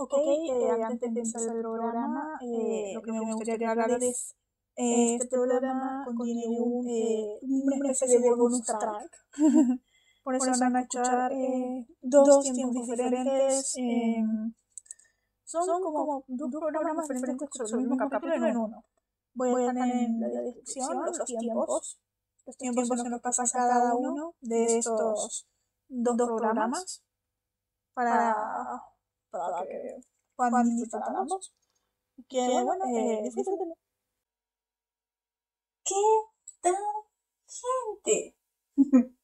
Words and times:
Ok, 0.00 0.14
eh, 0.14 0.70
antes 0.84 1.12
de 1.12 1.20
empezar 1.20 1.56
el 1.56 1.60
programa, 1.60 2.38
eh, 2.40 2.92
lo 2.94 3.02
que 3.02 3.10
me 3.10 3.34
gustaría 3.34 3.68
hablar 3.72 4.00
es, 4.00 4.36
eh, 4.76 5.16
este 5.16 5.26
programa 5.26 6.04
contiene 6.06 6.60
un, 6.60 6.86
una 7.42 7.90
especie 7.90 8.20
de 8.20 8.32
bonus 8.32 8.62
track. 8.62 9.10
Por 10.22 10.36
eso 10.36 10.52
van 10.60 10.76
a 10.76 10.80
escuchar 10.82 11.32
dos 12.00 12.44
tiempos 12.44 12.86
diferentes. 12.86 13.74
son 15.44 15.82
como 15.82 16.24
dos 16.28 16.48
programas 16.48 17.08
diferentes 17.08 17.48
sobre 17.50 17.82
el 17.82 17.88
mismo 17.88 17.96
capítulo 17.96 18.46
en 18.46 18.56
uno. 18.56 18.84
Voy 19.34 19.50
a 19.50 19.72
dejar 19.72 19.88
en 19.88 20.20
la 20.20 20.28
descripción 20.28 21.06
los 21.06 21.24
tiempos, 21.24 22.00
los 22.46 22.56
tiempos 22.56 22.88
en 22.88 22.96
los 22.98 23.04
que 23.04 23.18
pasa 23.20 23.42
cada 23.52 23.96
uno 23.96 24.36
de 24.42 24.78
estos 24.78 25.48
dos 25.88 26.16
programas 26.16 27.02
para 27.94 28.36
para 29.30 29.66
que 29.66 30.00
puedan 30.36 30.76
disfrutar 30.76 31.16
ambos. 31.16 31.54
Que 32.28 32.62
bueno, 32.64 32.84
eh, 32.86 33.22
disfrútenlo. 33.24 33.74
¿Qué 35.84 35.94
tal, 36.60 36.74
gente? 37.46 38.36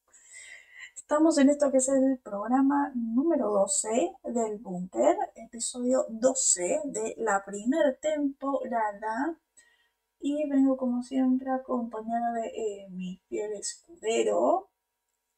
Estamos 0.96 1.36
en 1.38 1.50
esto 1.50 1.70
que 1.70 1.78
es 1.78 1.88
el 1.88 2.18
programa 2.24 2.90
número 2.94 3.50
12 3.50 4.16
del 4.24 4.58
Búnker, 4.58 5.16
episodio 5.34 6.06
12 6.08 6.80
de 6.84 7.14
la 7.18 7.44
primera 7.44 7.94
temporada. 7.96 9.38
Y 10.20 10.48
vengo 10.48 10.78
como 10.78 11.02
siempre 11.02 11.50
acompañada 11.50 12.32
de 12.32 12.46
eh, 12.46 12.88
mi 12.91 13.20
fiel 13.28 13.52
escudero. 13.52 14.70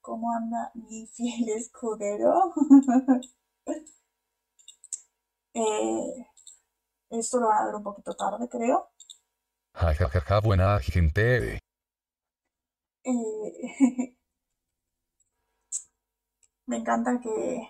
¿Cómo 0.00 0.30
anda 0.30 0.70
mi 0.74 1.06
fiel 1.08 1.48
escudero? 1.48 2.52
Eh, 5.58 6.26
esto 7.08 7.40
lo 7.40 7.46
van 7.48 7.62
a 7.62 7.66
ver 7.66 7.76
un 7.76 7.82
poquito 7.82 8.14
tarde, 8.14 8.46
creo. 8.46 8.90
Ja, 9.72 10.40
buena 10.40 10.78
gente. 10.80 11.58
Eh, 13.04 13.10
me 16.66 16.76
encanta 16.76 17.18
que... 17.22 17.68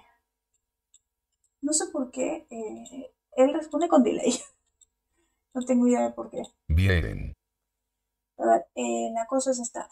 No 1.62 1.72
sé 1.72 1.86
por 1.92 2.10
qué. 2.10 2.48
Eh, 2.50 3.14
él 3.36 3.54
responde 3.54 3.88
con 3.88 4.02
delay. 4.02 4.32
no 5.54 5.64
tengo 5.64 5.86
idea 5.86 6.02
de 6.02 6.10
por 6.10 6.28
qué. 6.28 6.42
Bien. 6.66 7.34
A 8.38 8.46
ver, 8.46 8.66
eh, 8.74 9.10
la 9.14 9.28
cosa 9.28 9.52
es 9.52 9.60
esta. 9.60 9.88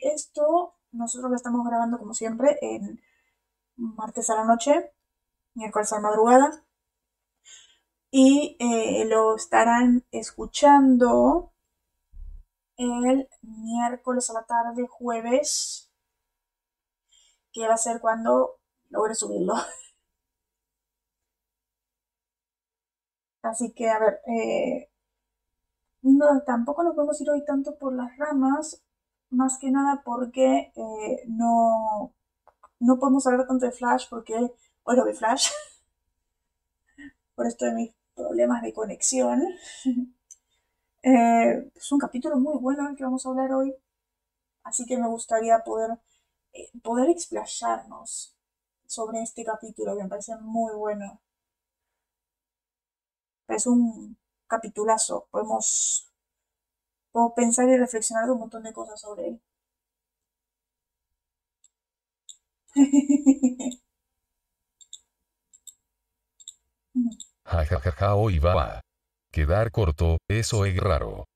esto 0.00 0.74
nosotros 0.92 1.30
lo 1.30 1.36
estamos 1.36 1.66
grabando 1.66 1.98
como 1.98 2.14
siempre 2.14 2.56
en 2.62 2.98
martes 3.76 4.30
a 4.30 4.36
la 4.36 4.44
noche, 4.44 4.90
miércoles 5.54 5.92
a 5.92 5.96
la 5.96 6.02
madrugada 6.02 6.65
y 8.18 8.56
eh, 8.60 9.04
lo 9.10 9.36
estarán 9.36 10.02
escuchando 10.10 11.52
el 12.78 13.28
miércoles 13.42 14.30
a 14.30 14.32
la 14.32 14.46
tarde, 14.46 14.86
jueves, 14.88 15.90
que 17.52 17.68
va 17.68 17.74
a 17.74 17.76
ser 17.76 18.00
cuando 18.00 18.58
logre 18.88 19.14
subirlo. 19.14 19.52
Así 23.42 23.72
que, 23.74 23.88
a 23.90 23.98
ver, 23.98 24.20
eh, 24.26 24.88
no, 26.02 26.42
tampoco 26.46 26.82
nos 26.82 26.94
podemos 26.94 27.20
ir 27.20 27.30
hoy 27.30 27.44
tanto 27.44 27.76
por 27.78 27.94
las 27.94 28.16
ramas, 28.16 28.82
más 29.30 29.58
que 29.58 29.70
nada 29.70 30.02
porque 30.04 30.72
eh, 30.74 31.22
no, 31.28 32.14
no 32.80 32.98
podemos 32.98 33.26
hablar 33.26 33.46
tanto 33.46 33.66
de 33.66 33.72
Flash, 33.72 34.06
porque 34.08 34.34
hoy 34.84 34.96
lo 34.96 35.04
vi 35.04 35.12
Flash, 35.14 35.50
por 37.34 37.46
esto 37.46 37.66
de 37.66 37.72
mis 37.72 37.95
problemas 38.16 38.62
de 38.62 38.72
conexión. 38.74 39.42
Eh, 41.02 41.70
es 41.74 41.92
un 41.92 41.98
capítulo 42.00 42.36
muy 42.38 42.58
bueno 42.58 42.88
el 42.88 42.96
que 42.96 43.04
vamos 43.04 43.24
a 43.24 43.28
hablar 43.30 43.52
hoy, 43.52 43.74
así 44.64 44.86
que 44.86 44.98
me 44.98 45.08
gustaría 45.08 45.60
poder, 45.64 45.98
eh, 46.52 46.68
poder 46.82 47.08
explayarnos 47.10 48.36
sobre 48.86 49.22
este 49.22 49.44
capítulo 49.44 49.96
que 49.96 50.02
me 50.04 50.08
parece 50.10 50.36
muy 50.38 50.74
bueno. 50.74 51.20
Es 53.48 53.66
un 53.66 54.16
capitulazo, 54.46 55.26
podemos, 55.32 56.08
podemos 57.10 57.32
pensar 57.34 57.68
y 57.68 57.76
reflexionar 57.76 58.26
de 58.26 58.30
un 58.30 58.38
montón 58.38 58.62
de 58.62 58.72
cosas 58.72 59.00
sobre 59.00 59.26
él. 59.26 59.40
Jajajaja 67.46 68.16
hoy 68.16 68.40
va 68.40 68.60
a 68.60 68.80
quedar 69.30 69.70
corto, 69.70 70.18
eso 70.28 70.64
es 70.64 70.76
raro. 70.78 71.26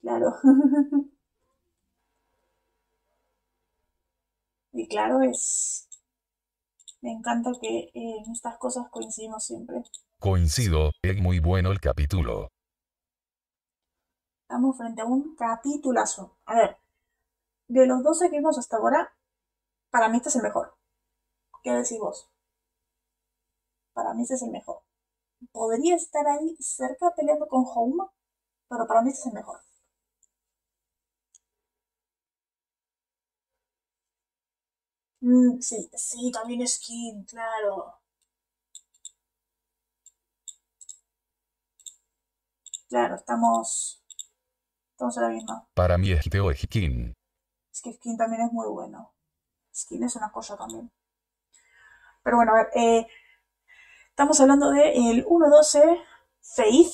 Claro. 0.00 0.34
y 4.72 4.88
claro 4.88 5.22
es... 5.22 5.86
Me 7.00 7.12
encanta 7.12 7.52
que 7.62 7.90
en 7.94 8.32
estas 8.32 8.58
cosas 8.58 8.88
coincidimos 8.90 9.44
siempre. 9.44 9.84
Coincido, 10.18 10.90
es 11.02 11.16
muy 11.16 11.38
bueno 11.38 11.70
el 11.70 11.80
capítulo. 11.80 12.48
Estamos 14.42 14.76
frente 14.76 15.00
a 15.00 15.04
un 15.04 15.36
capitulazo. 15.36 16.36
A 16.44 16.56
ver, 16.56 16.76
de 17.68 17.86
los 17.86 18.02
12 18.02 18.30
que 18.30 18.36
vimos 18.38 18.58
hasta 18.58 18.78
ahora, 18.78 19.14
para 19.90 20.08
mí 20.08 20.16
este 20.16 20.28
es 20.28 20.36
el 20.36 20.42
mejor. 20.42 20.74
¿Qué 21.62 21.70
decís 21.70 21.98
vos? 22.00 22.28
Para 24.00 24.14
mí 24.14 24.22
ese 24.22 24.34
es 24.34 24.42
el 24.42 24.50
mejor. 24.50 24.80
Podría 25.52 25.94
estar 25.96 26.26
ahí 26.26 26.56
cerca 26.58 27.10
peleando 27.14 27.46
con 27.48 27.64
Home, 27.66 28.04
pero 28.68 28.86
para 28.86 29.02
mí 29.02 29.10
ese 29.10 29.20
es 29.20 29.26
el 29.26 29.34
mejor. 29.34 29.60
Mm, 35.22 35.60
sí, 35.60 35.90
sí, 35.94 36.30
también 36.32 36.66
Skin, 36.66 37.24
claro. 37.24 38.00
Claro, 42.88 43.16
estamos. 43.16 44.02
Estamos 44.92 45.16
en 45.18 45.22
la 45.22 45.28
misma. 45.28 45.68
Para 45.74 45.98
mí 45.98 46.10
es 46.12 46.24
Teo 46.30 46.52
Skin. 46.54 47.12
Es 47.72 47.82
que 47.82 47.92
Skin 47.92 48.16
también 48.16 48.42
es 48.42 48.52
muy 48.52 48.68
bueno. 48.68 49.12
Skin 49.74 50.02
es 50.04 50.16
una 50.16 50.32
cosa 50.32 50.56
también. 50.56 50.90
Pero 52.22 52.36
bueno, 52.36 52.52
a 52.52 52.54
ver, 52.56 52.70
eh, 52.74 53.06
Estamos 54.20 54.38
hablando 54.42 54.70
de 54.70 54.92
el 54.92 55.24
1.12 55.24 56.04
Faith, 56.42 56.92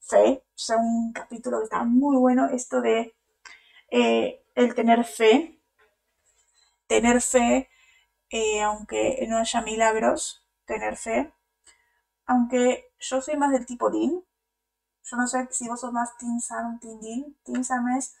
fe, 0.00 0.42
o 0.46 0.58
sea, 0.58 0.78
un 0.78 1.12
capítulo 1.12 1.58
que 1.58 1.64
está 1.64 1.84
muy 1.84 2.16
bueno, 2.16 2.46
esto 2.46 2.80
de 2.80 3.14
eh, 3.90 4.42
el 4.54 4.74
tener 4.74 5.04
fe, 5.04 5.60
tener 6.86 7.20
fe, 7.20 7.68
eh, 8.30 8.62
aunque 8.62 9.26
no 9.28 9.36
haya 9.36 9.60
milagros, 9.60 10.42
tener 10.64 10.96
fe, 10.96 11.34
aunque 12.24 12.92
yo 12.98 13.20
soy 13.20 13.36
más 13.36 13.52
del 13.52 13.66
tipo 13.66 13.90
Dean, 13.90 14.24
yo 15.04 15.16
no 15.18 15.26
sé 15.26 15.48
si 15.50 15.68
vos 15.68 15.82
sos 15.82 15.92
más 15.92 16.16
Team 16.16 16.40
Sam 16.40 16.76
o 16.76 16.78
Team 16.80 16.98
Dean, 17.02 17.36
Team 17.44 17.62
Sam 17.62 17.88
es 17.98 18.16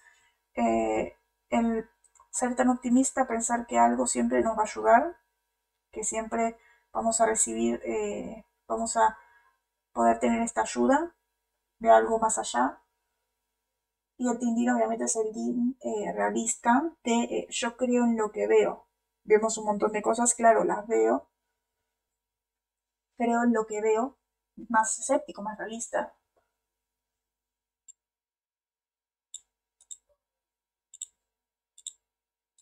eh, 0.54 1.16
el 1.48 1.88
ser 2.30 2.54
tan 2.56 2.68
optimista, 2.68 3.26
pensar 3.26 3.66
que 3.66 3.78
algo 3.78 4.06
siempre 4.06 4.42
nos 4.42 4.54
va 4.54 4.64
a 4.64 4.66
ayudar, 4.66 5.16
que 5.90 6.04
siempre 6.04 6.58
vamos 6.92 7.20
a 7.20 7.26
recibir, 7.26 7.80
eh, 7.84 8.44
vamos 8.66 8.96
a 8.96 9.16
poder 9.92 10.18
tener 10.20 10.42
esta 10.42 10.62
ayuda 10.62 11.14
de 11.78 11.90
algo 11.90 12.18
más 12.18 12.38
allá. 12.38 12.82
Y 14.18 14.28
el 14.28 14.38
Tindín 14.38 14.70
obviamente 14.70 15.04
es 15.04 15.16
el 15.16 15.32
din 15.32 15.76
eh, 15.80 16.12
realista 16.12 16.82
de 17.04 17.12
eh, 17.24 17.46
yo 17.50 17.76
creo 17.76 18.04
en 18.04 18.16
lo 18.16 18.30
que 18.32 18.46
veo. 18.46 18.88
Vemos 19.24 19.58
un 19.58 19.66
montón 19.66 19.92
de 19.92 20.02
cosas, 20.02 20.34
claro, 20.34 20.64
las 20.64 20.86
veo. 20.86 21.28
Creo 23.16 23.42
en 23.44 23.52
lo 23.52 23.66
que 23.66 23.80
veo, 23.80 24.16
más 24.68 24.98
escéptico, 24.98 25.42
más 25.42 25.58
realista. 25.58 26.14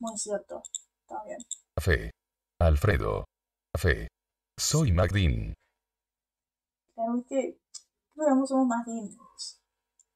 Muy 0.00 0.16
cierto, 0.18 0.62
está 1.00 1.22
bien. 1.24 1.38
Fe. 1.80 2.10
Alfredo. 2.60 3.24
Fe. 3.76 4.08
Soy 4.58 4.90
Magdin. 4.90 5.52
Claro 6.94 7.22
que 7.28 7.60
digamos 8.14 8.48
somos 8.48 8.66
más 8.66 8.86
dignos. 8.86 9.60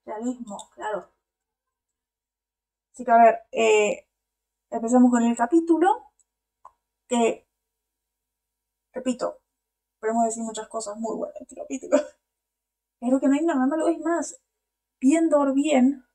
Realismo, 0.06 0.70
claro. 0.75 1.12
Así 2.92 3.04
que 3.04 3.10
a 3.10 3.19
ver, 3.19 3.40
eh, 3.52 4.08
empezamos 4.70 5.10
con 5.10 5.22
el 5.25 5.37
capítulo. 5.37 6.12
Que, 7.06 7.46
repito, 8.94 9.40
podemos 10.00 10.25
decir 10.25 10.42
muchas 10.42 10.69
cosas 10.69 10.96
muy 10.96 11.16
buenas 11.16 11.37
en 11.37 11.42
este 11.42 11.56
capítulo. 11.56 11.98
Pero 13.00 13.20
que 13.20 13.28
no 13.28 13.34
hay 13.34 13.44
nada 13.44 13.66
malo, 13.66 13.88
es 13.88 13.98
más, 14.00 14.40
viendo 15.00 15.52
bien, 15.52 16.06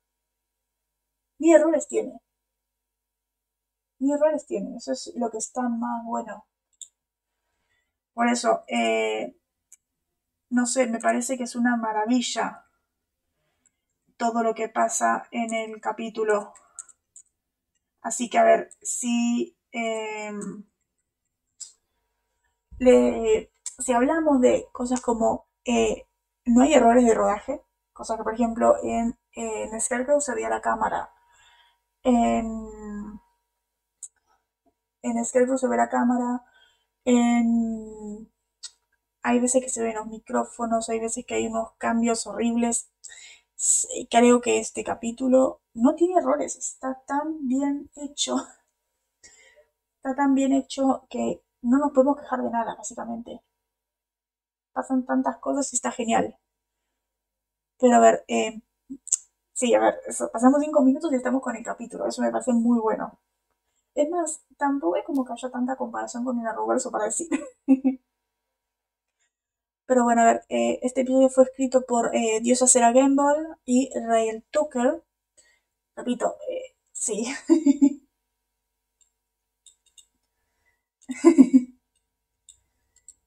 ni 1.38 1.52
errores 1.52 1.86
tiene. 1.86 2.20
Ni 4.00 4.12
errores 4.12 4.46
tiene, 4.46 4.76
eso 4.76 4.92
es 4.92 5.12
lo 5.16 5.30
que 5.30 5.38
está 5.38 5.68
más 5.68 6.04
bueno 6.04 6.44
Por 8.16 8.26
eso, 8.28 8.64
eh, 8.66 9.36
no 10.50 10.66
sé, 10.66 10.88
me 10.88 10.98
parece 10.98 11.36
que 11.36 11.44
es 11.44 11.54
una 11.54 11.76
maravilla 11.76 12.64
todo 14.18 14.42
lo 14.42 14.54
que 14.54 14.68
pasa 14.68 15.26
en 15.30 15.54
el 15.54 15.80
capítulo. 15.80 16.52
Así 18.00 18.30
que 18.30 18.38
a 18.38 18.44
ver, 18.44 18.70
si, 18.80 19.54
em, 19.72 20.64
le, 22.78 23.50
si 23.78 23.92
hablamos 23.92 24.40
de 24.40 24.66
cosas 24.72 25.00
como 25.00 25.46
eh, 25.64 26.06
no 26.44 26.62
hay 26.62 26.74
errores 26.74 27.04
de 27.04 27.14
rodaje, 27.14 27.62
cosa 27.92 28.16
que 28.16 28.22
por 28.22 28.34
ejemplo 28.34 28.76
en, 28.82 29.18
en 29.32 29.80
Scarecrow 29.80 30.20
se 30.20 30.34
veía 30.34 30.48
la 30.48 30.60
cámara, 30.60 31.10
en, 32.04 32.68
en 35.02 35.24
Scarecrow 35.24 35.56
se 35.56 35.68
ve 35.68 35.76
la 35.78 35.88
cámara, 35.88 36.44
hay 39.22 39.40
veces 39.40 39.62
que 39.62 39.68
se 39.68 39.82
ven 39.82 39.96
los 39.96 40.06
micrófonos, 40.06 40.88
hay 40.88 41.00
veces 41.00 41.26
que 41.26 41.34
hay 41.34 41.46
unos 41.48 41.72
cambios 41.78 42.26
horribles. 42.26 42.88
Creo 44.10 44.40
que 44.40 44.58
este 44.58 44.84
capítulo 44.84 45.60
no 45.74 45.94
tiene 45.94 46.18
errores, 46.18 46.56
está 46.56 47.02
tan 47.06 47.46
bien 47.48 47.90
hecho. 47.96 48.36
Está 49.96 50.14
tan 50.14 50.34
bien 50.34 50.52
hecho 50.54 51.06
que 51.10 51.42
no 51.60 51.76
nos 51.76 51.92
podemos 51.92 52.18
quejar 52.18 52.40
de 52.42 52.48
nada, 52.48 52.76
básicamente. 52.76 53.42
Pasan 54.72 55.04
tantas 55.04 55.38
cosas 55.38 55.72
y 55.72 55.74
está 55.74 55.90
genial. 55.90 56.38
Pero 57.80 57.94
a 57.96 58.00
ver, 58.00 58.24
eh, 58.28 58.60
sí, 59.54 59.74
a 59.74 59.80
ver, 59.80 60.00
pasamos 60.32 60.60
cinco 60.62 60.82
minutos 60.82 61.12
y 61.12 61.16
estamos 61.16 61.42
con 61.42 61.56
el 61.56 61.64
capítulo. 61.64 62.06
Eso 62.06 62.22
me 62.22 62.30
parece 62.32 62.52
muy 62.52 62.78
bueno. 62.80 63.18
Es 63.96 64.08
más, 64.10 64.42
tampoco 64.58 64.96
es 64.96 65.04
como 65.04 65.24
que 65.24 65.32
haya 65.32 65.50
tanta 65.50 65.74
comparación 65.76 66.24
con 66.24 66.38
el 66.38 66.46
Arrowverso 66.46 66.90
para 66.90 67.06
decir. 67.06 67.28
Pero 69.86 70.04
bueno, 70.04 70.22
a 70.22 70.24
ver, 70.26 70.44
eh, 70.48 70.78
este 70.82 71.00
episodio 71.02 71.28
fue 71.30 71.44
escrito 71.44 71.86
por 71.86 72.14
eh, 72.14 72.40
Diosa 72.42 72.66
Sarah 72.66 72.92
Gamble 72.92 73.56
y 73.64 73.90
Rael 74.06 74.44
Tucker. 74.50 75.02
Repito, 75.96 76.36
eh, 76.50 76.74
sí. 76.92 77.26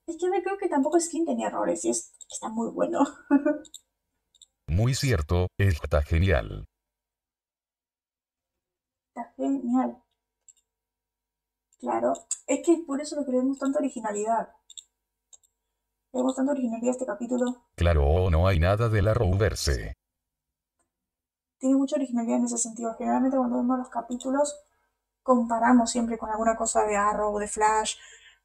es 0.06 0.16
que 0.18 0.28
me 0.30 0.42
creo 0.42 0.58
que 0.58 0.68
tampoco 0.68 1.00
Skin 1.00 1.24
tenía 1.24 1.48
errores 1.48 1.84
y 1.84 1.90
es, 1.90 2.12
está 2.30 2.48
muy 2.48 2.70
bueno. 2.70 3.00
Muy 4.66 4.94
cierto, 4.94 5.48
está 5.58 6.00
genial. 6.02 6.64
Está 9.08 9.32
genial. 9.36 10.00
Claro, 11.80 12.12
es 12.46 12.60
que 12.64 12.82
por 12.86 13.00
eso 13.00 13.16
lo 13.16 13.24
creemos 13.24 13.58
tanta 13.58 13.78
originalidad. 13.78 14.50
Vemos 16.12 16.36
tanta 16.36 16.52
originalidad 16.52 16.90
este 16.90 17.06
capítulo. 17.06 17.68
Claro, 17.74 18.30
no 18.30 18.46
hay 18.46 18.58
nada 18.58 18.88
de 18.88 19.00
la 19.00 19.12
Arrowverse. 19.12 19.94
Tiene 21.58 21.76
mucha 21.76 21.96
originalidad 21.96 22.38
en 22.38 22.44
ese 22.44 22.58
sentido. 22.58 22.94
Generalmente 22.98 23.36
cuando 23.36 23.56
vemos 23.56 23.78
los 23.78 23.88
capítulos 23.88 24.60
comparamos 25.22 25.90
siempre 25.90 26.18
con 26.18 26.30
alguna 26.30 26.56
cosa 26.56 26.84
de 26.84 26.96
Arrow 26.96 27.34
o 27.34 27.38
de 27.38 27.48
Flash. 27.48 27.96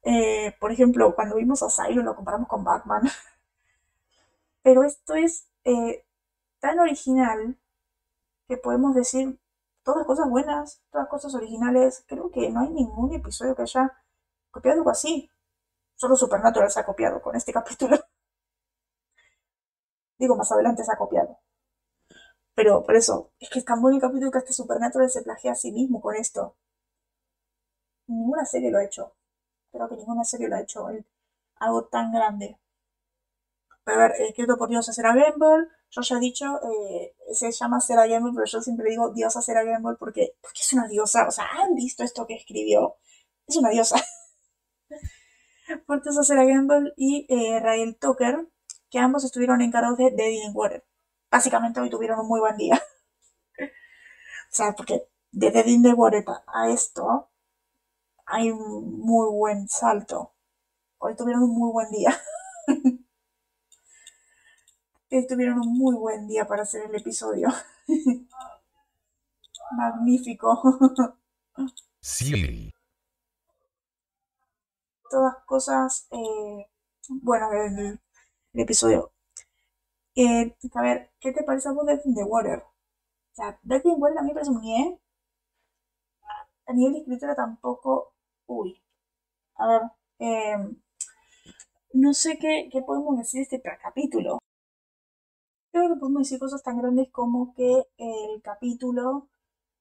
Eh, 0.02 0.54
por 0.60 0.72
ejemplo, 0.72 1.14
cuando 1.14 1.36
vimos 1.36 1.62
a 1.62 1.68
Cyrus 1.68 2.04
lo 2.04 2.14
comparamos 2.14 2.48
con 2.48 2.64
Batman. 2.64 3.02
Pero 4.62 4.84
esto 4.84 5.14
es 5.14 5.48
eh, 5.64 6.04
tan 6.60 6.78
original 6.78 7.58
que 8.48 8.56
podemos 8.56 8.94
decir 8.94 9.38
todas 9.86 10.04
cosas 10.04 10.28
buenas, 10.28 10.82
todas 10.90 11.08
cosas 11.08 11.34
originales. 11.36 12.04
Creo 12.08 12.30
que 12.30 12.50
no 12.50 12.60
hay 12.60 12.70
ningún 12.70 13.14
episodio 13.14 13.54
que 13.54 13.62
haya 13.62 13.96
copiado 14.50 14.78
algo 14.80 14.90
así. 14.90 15.30
Solo 15.94 16.16
Supernatural 16.16 16.70
se 16.70 16.80
ha 16.80 16.84
copiado 16.84 17.22
con 17.22 17.36
este 17.36 17.52
capítulo. 17.58 17.96
Digo, 20.18 20.36
más 20.36 20.50
adelante 20.50 20.82
se 20.84 20.92
ha 20.92 20.96
copiado. 20.96 21.38
Pero 22.54 22.82
por 22.82 22.96
eso, 22.96 23.30
es 23.38 23.48
que 23.48 23.60
es 23.60 23.64
tan 23.64 23.80
buen 23.80 23.94
el 23.94 24.00
capítulo 24.00 24.30
que 24.32 24.38
este 24.38 24.52
Supernatural 24.52 25.08
se 25.08 25.22
plagia 25.22 25.52
a 25.52 25.54
sí 25.54 25.70
mismo 25.70 26.00
con 26.00 26.16
esto. 26.16 26.56
Ninguna 28.08 28.44
serie 28.44 28.70
lo 28.72 28.78
ha 28.78 28.84
hecho. 28.84 29.14
Creo 29.70 29.88
que 29.88 29.96
ninguna 29.96 30.24
serie 30.24 30.48
lo 30.48 30.56
ha 30.56 30.62
hecho 30.62 30.88
algo 31.56 31.84
tan 31.84 32.12
grande. 32.12 32.58
Pero 33.86 34.00
a 34.00 34.08
ver, 34.08 34.20
escrito 34.20 34.58
por 34.58 34.68
Diosa 34.68 34.92
Sarah 34.92 35.14
Gamble. 35.14 35.68
Yo 35.90 36.02
ya 36.02 36.16
he 36.16 36.20
dicho, 36.20 36.44
eh, 36.64 37.14
se 37.32 37.52
llama 37.52 37.80
Sarah 37.80 38.08
Gamble, 38.08 38.32
pero 38.34 38.44
yo 38.44 38.60
siempre 38.60 38.90
digo 38.90 39.10
Diosa 39.10 39.40
Sarah 39.40 39.62
Gamble 39.62 39.94
porque, 39.96 40.34
porque 40.42 40.60
es 40.60 40.72
una 40.72 40.88
diosa. 40.88 41.28
O 41.28 41.30
sea, 41.30 41.46
¿han 41.52 41.76
visto 41.76 42.02
esto 42.02 42.26
que 42.26 42.34
escribió? 42.34 42.96
Es 43.46 43.56
una 43.56 43.70
diosa. 43.70 43.94
por 45.86 46.02
Diosa 46.02 46.24
Sarah 46.24 46.44
Gamble 46.44 46.94
y 46.96 47.26
eh, 47.28 47.96
Tucker, 48.00 48.48
que 48.90 48.98
ambos 48.98 49.22
estuvieron 49.22 49.60
encargados 49.62 49.98
de 49.98 50.10
Dead 50.10 50.30
in 50.30 50.50
Water. 50.52 50.84
Básicamente 51.30 51.78
hoy 51.78 51.88
tuvieron 51.88 52.18
un 52.18 52.26
muy 52.26 52.40
buen 52.40 52.56
día. 52.56 52.82
o 53.60 54.50
sea, 54.50 54.72
porque 54.72 55.06
de 55.30 55.50
Dead 55.52 55.66
in 55.66 55.84
the 55.84 55.92
Water 55.92 56.24
a 56.48 56.70
esto 56.70 57.30
hay 58.26 58.50
un 58.50 58.98
muy 58.98 59.28
buen 59.30 59.68
salto. 59.68 60.34
Hoy 60.98 61.14
tuvieron 61.14 61.44
un 61.44 61.56
muy 61.56 61.70
buen 61.70 61.88
día. 61.92 62.10
Hoy 65.10 65.26
tuvieron 65.26 65.58
un 65.58 65.76
muy 65.76 65.96
buen 65.96 66.28
día 66.28 66.46
para 66.46 66.62
hacer 66.62 66.88
el 66.88 66.94
episodio. 66.94 67.48
Magnífico. 69.76 70.50
Sí. 72.00 72.72
Todas 75.10 75.34
cosas, 75.46 76.06
eh, 76.12 76.66
bueno, 77.08 77.50
el, 77.52 77.98
el 78.52 78.60
episodio. 78.60 79.12
Eh, 80.16 80.56
a 80.74 80.82
ver, 80.82 81.10
¿qué 81.20 81.30
te 81.30 81.44
parece 81.44 81.68
a 81.68 81.72
vos 81.72 81.86
Death 81.86 82.04
in 82.06 82.14
the 82.16 82.24
Water? 82.24 82.58
O 82.58 82.74
sea, 83.34 83.58
Death 83.62 83.86
in 83.86 83.94
the 83.94 84.00
Water 84.00 84.18
a 84.18 84.22
mí 84.22 84.28
me 84.28 84.34
parece 84.34 84.50
un 84.50 84.60
nie. 84.60 85.00
A 86.68 86.72
nivel 86.74 86.92
de 86.92 86.98
escritura 87.00 87.34
tampoco. 87.34 88.12
Uy. 88.46 88.80
A 89.56 89.66
ver, 89.68 89.82
eh, 90.20 90.58
no 91.94 92.14
sé 92.14 92.38
qué, 92.38 92.68
qué 92.70 92.80
podemos 92.82 93.18
decir 93.18 93.38
de 93.38 93.56
este 93.56 93.62
capítulo. 93.82 94.38
Creo 95.76 95.90
que 95.92 96.00
podemos 96.00 96.22
decir 96.22 96.38
cosas 96.38 96.62
tan 96.62 96.78
grandes 96.78 97.10
como 97.10 97.52
que 97.52 97.84
el 97.98 98.40
capítulo 98.42 99.28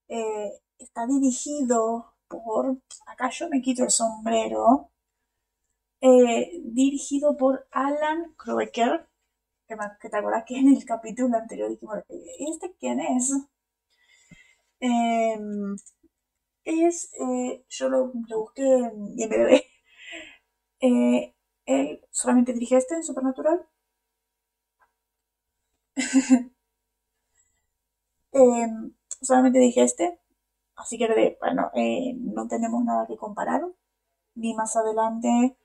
eh, 0.10 0.52
está 0.78 1.08
dirigido 1.08 2.14
por. 2.28 2.80
Acá 3.08 3.30
yo 3.30 3.50
me 3.50 3.62
quito 3.62 3.84
el 3.86 3.92
sombrero. 3.92 4.92
eh, 6.02 6.62
dirigido 6.64 7.36
por 7.36 7.68
Alan 7.72 8.34
Kroeker. 8.38 9.08
Que, 9.68 9.76
te 10.10 10.18
acuerdas 10.18 10.46
que 10.48 10.58
en 10.58 10.70
el 10.76 10.86
capítulo 10.86 11.38
anterior 11.38 11.70
dijimos: 11.70 11.98
"¿Y 12.10 12.50
¿Este 12.52 12.74
quién 12.80 13.00
es? 13.02 13.34
Em, 14.80 15.76
es. 16.66 17.10
eh, 17.20 17.66
yo 17.70 17.90
lo, 17.90 18.12
lo 18.30 18.40
busqué 18.42 18.64
en 18.64 19.20
IMDb. 19.20 19.62
Eh, 20.80 21.34
él 21.66 22.02
solamente 22.12 22.54
dirige 22.54 22.78
este 22.78 22.96
en 22.96 23.04
Supernatural. 23.04 23.66
Em, 28.34 28.92
solamente 29.22 29.58
dije 29.60 29.82
este, 29.84 30.20
así 30.76 30.98
que 30.98 31.08
bueno, 31.42 31.72
eh, 31.76 32.14
no 32.18 32.48
tenemos 32.48 32.84
nada 32.86 33.08
que 33.08 33.18
comparar, 33.18 33.62
ni 34.36 34.54
más 34.56 34.76
adelante, 34.78 35.58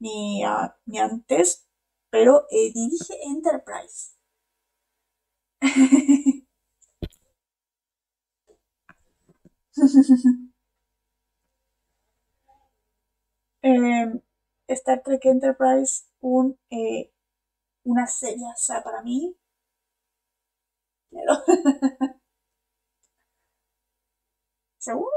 ni, 0.00 0.42
ni 0.86 0.98
antes, 1.00 1.66
pero 2.10 2.46
eh, 2.50 2.72
dirige 2.74 3.14
Enterprise. 3.24 4.12
Em, 13.62 14.20
Star 14.68 15.00
Trek 15.04 15.24
Enterprise, 15.26 16.02
un, 16.20 16.58
eh, 16.70 17.12
una 17.84 18.06
serie 18.06 18.46
para 18.84 19.02
mí. 19.02 19.36
Claro. 21.10 21.42
¿Seguro? 24.78 25.12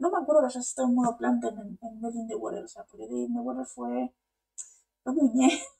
No 0.00 0.10
me 0.10 0.18
acuerdo 0.18 0.40
que 0.42 0.46
haya 0.48 0.60
estado 0.60 0.88
en 0.88 0.94
modo 0.96 1.16
planta 1.16 1.46
en, 1.50 1.78
en 1.80 2.00
Dead 2.00 2.12
in 2.14 2.26
the 2.26 2.34
Water, 2.34 2.64
o 2.64 2.68
sea, 2.68 2.82
porque 2.84 3.06
Dead 3.06 3.26
in 3.28 3.34
the 3.34 3.40
Water 3.40 3.64
fue... 3.64 4.12
Muy 5.04 5.30
ñe. 5.34 5.50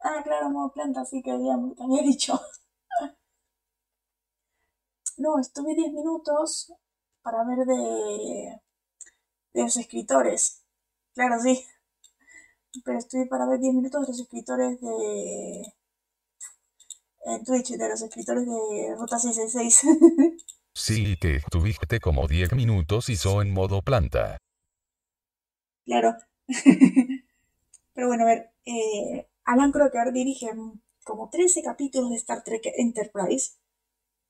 Ah, 0.00 0.20
claro, 0.22 0.50
modo 0.50 0.72
planta, 0.72 1.04
sí 1.06 1.22
que 1.22 1.30
había, 1.30 1.54
que 1.76 1.82
había 1.82 2.02
dicho. 2.02 2.38
No, 5.18 5.38
estuve 5.38 5.76
10 5.76 5.92
minutos 5.92 6.72
para 7.22 7.44
ver 7.44 7.64
de, 7.64 8.60
de 9.54 9.62
los 9.62 9.76
escritores. 9.76 10.64
Claro, 11.14 11.38
sí. 11.40 11.64
Pero 12.84 12.98
estuve 12.98 13.26
para 13.26 13.46
ver 13.46 13.60
10 13.60 13.74
minutos 13.74 14.00
de 14.02 14.08
los 14.08 14.20
escritores 14.20 14.80
de... 14.80 15.72
En 17.24 17.44
Twitch, 17.44 17.70
de 17.70 17.88
los 17.88 18.02
escritores 18.02 18.46
de 18.46 18.94
Ruta 18.96 19.18
666. 19.18 19.82
Sí 20.72 21.16
que 21.16 21.34
estuviste 21.36 21.98
como 21.98 22.28
10 22.28 22.52
minutos 22.52 23.08
y 23.08 23.16
so 23.16 23.42
en 23.42 23.52
modo 23.52 23.82
planta. 23.82 24.38
Claro. 25.84 26.16
Pero 27.92 28.06
bueno, 28.06 28.22
a 28.22 28.26
ver, 28.26 28.52
eh, 28.64 29.28
Alan 29.44 29.72
Crocker 29.72 30.12
dirige 30.12 30.48
como 31.04 31.28
13 31.28 31.62
capítulos 31.62 32.10
de 32.10 32.16
Star 32.16 32.44
Trek 32.44 32.62
Enterprise. 32.76 33.58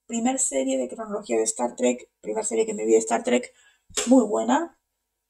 Primer 0.07 0.39
serie 0.39 0.79
de 0.79 0.89
cronología 0.89 1.37
de 1.37 1.45
Star 1.45 1.77
Trek, 1.77 2.09
primera 2.21 2.45
serie 2.45 2.67
que 2.67 2.75
me 2.75 2.87
vi 2.87 2.93
de 2.93 2.99
Star 2.99 3.23
Trek, 3.23 3.53
muy 4.07 4.25
buena. 4.25 4.79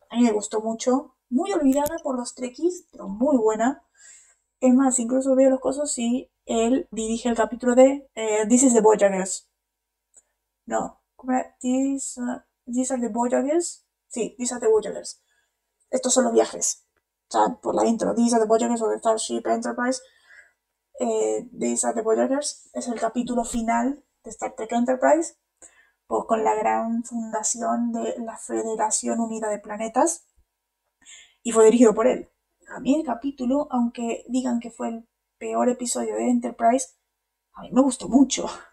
A 0.08 0.16
mí 0.16 0.22
me 0.22 0.32
gustó 0.32 0.60
mucho. 0.60 1.16
Muy 1.28 1.52
olvidada 1.52 1.96
por 2.02 2.16
los 2.16 2.34
Trekkies, 2.34 2.86
pero 2.90 3.08
muy 3.08 3.36
buena. 3.36 3.84
Es 4.60 4.74
más, 4.74 4.98
incluso 4.98 5.34
veo 5.34 5.50
los 5.50 5.60
cosas 5.60 5.96
y 5.98 6.30
él 6.44 6.86
dirige 6.90 7.28
el 7.28 7.36
capítulo 7.36 7.74
de 7.74 8.08
eh, 8.14 8.46
This 8.48 8.64
is 8.64 8.74
the 8.74 8.80
Voyagers. 8.80 9.48
No, 10.66 11.00
These, 11.60 12.20
uh, 12.20 12.40
these 12.66 12.92
are 12.92 13.00
the 13.00 13.08
Voyagers. 13.08 13.84
Sí, 14.08 14.34
These 14.38 14.54
are 14.54 14.60
the 14.60 14.70
Voyagers. 14.70 15.22
Estos 15.90 16.12
son 16.12 16.24
los 16.24 16.32
viajes. 16.32 16.86
O 17.28 17.32
sea, 17.32 17.60
por 17.60 17.74
la 17.74 17.86
intro, 17.86 18.14
These 18.14 18.34
are 18.34 18.42
the 18.42 18.48
Voyagers 18.48 18.82
of 18.82 18.90
the 18.90 18.98
Starship 18.98 19.46
Enterprise. 19.46 20.00
Eh, 21.00 21.48
These 21.58 21.86
are 21.86 21.94
the 21.94 22.02
Voyagers 22.02 22.68
es 22.74 22.86
el 22.88 23.00
capítulo 23.00 23.44
final 23.44 24.04
de 24.22 24.30
Star 24.30 24.54
Trek 24.54 24.72
Enterprise, 24.72 25.34
pues 26.06 26.24
con 26.26 26.44
la 26.44 26.54
gran 26.54 27.04
fundación 27.04 27.92
de 27.92 28.16
la 28.18 28.36
Federación 28.36 29.20
Unida 29.20 29.48
de 29.48 29.58
Planetas, 29.58 30.26
y 31.42 31.52
fue 31.52 31.64
dirigido 31.64 31.94
por 31.94 32.06
él. 32.06 32.30
A 32.70 32.78
mí 32.78 32.94
el 32.94 33.04
capítulo, 33.04 33.66
aunque 33.72 34.24
digan 34.28 34.60
que 34.60 34.70
fue 34.70 34.90
el 34.90 35.08
peor 35.38 35.68
episodio 35.68 36.14
de 36.14 36.30
Enterprise, 36.30 36.90
a 37.54 37.62
mí 37.62 37.72
me 37.72 37.82
gustó 37.82 38.08
mucho. 38.08 38.46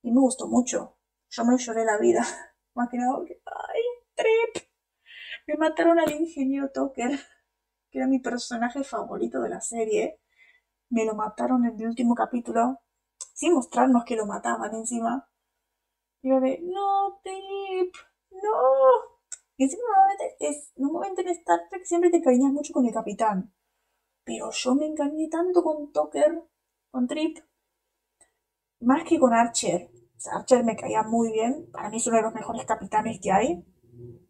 Y 0.00 0.12
me 0.12 0.20
gustó 0.20 0.46
mucho. 0.46 0.96
Yo 1.28 1.44
me 1.44 1.58
lloré 1.58 1.84
la 1.84 1.98
vida. 1.98 2.24
Más 2.74 2.88
que 2.88 2.96
nada 2.96 3.18
¡ay, 3.18 3.82
trip! 4.14 4.64
Me 5.46 5.56
mataron 5.56 5.98
al 5.98 6.10
ingeniero 6.12 6.70
Tucker, 6.72 7.10
que 7.90 7.98
era 7.98 8.06
mi 8.06 8.20
personaje 8.20 8.82
favorito 8.84 9.40
de 9.40 9.50
la 9.50 9.60
serie. 9.60 10.20
Me 10.88 11.04
lo 11.04 11.14
mataron 11.14 11.66
en 11.66 11.78
el 11.78 11.88
último 11.88 12.14
capítulo, 12.14 12.78
sin 13.34 13.52
mostrarnos 13.54 14.04
que 14.04 14.16
lo 14.16 14.24
mataban 14.24 14.74
encima. 14.74 15.28
Y 16.22 16.30
yo 16.30 16.40
de, 16.40 16.60
no, 16.62 17.20
Trip, 17.22 17.94
no. 18.30 19.17
Encima 19.58 19.82
normalmente, 19.88 20.36
es, 20.40 20.72
normalmente 20.76 21.22
en 21.22 21.28
Star 21.28 21.68
Trek 21.68 21.84
siempre 21.84 22.10
te 22.10 22.18
encariñas 22.18 22.52
mucho 22.52 22.72
con 22.72 22.86
el 22.86 22.94
capitán. 22.94 23.52
Pero 24.24 24.50
yo 24.52 24.74
me 24.74 24.86
encariñé 24.86 25.28
tanto 25.28 25.62
con 25.62 25.92
Tucker, 25.92 26.42
con 26.90 27.06
Trip, 27.08 27.38
más 28.80 29.04
que 29.04 29.18
con 29.18 29.32
Archer. 29.32 29.90
Archer 30.32 30.64
me 30.64 30.76
caía 30.76 31.02
muy 31.02 31.32
bien. 31.32 31.68
Para 31.72 31.90
mí 31.90 31.96
es 31.98 32.06
uno 32.06 32.16
de 32.16 32.22
los 32.22 32.34
mejores 32.34 32.64
capitanes 32.66 33.20
que 33.20 33.32
hay. 33.32 33.64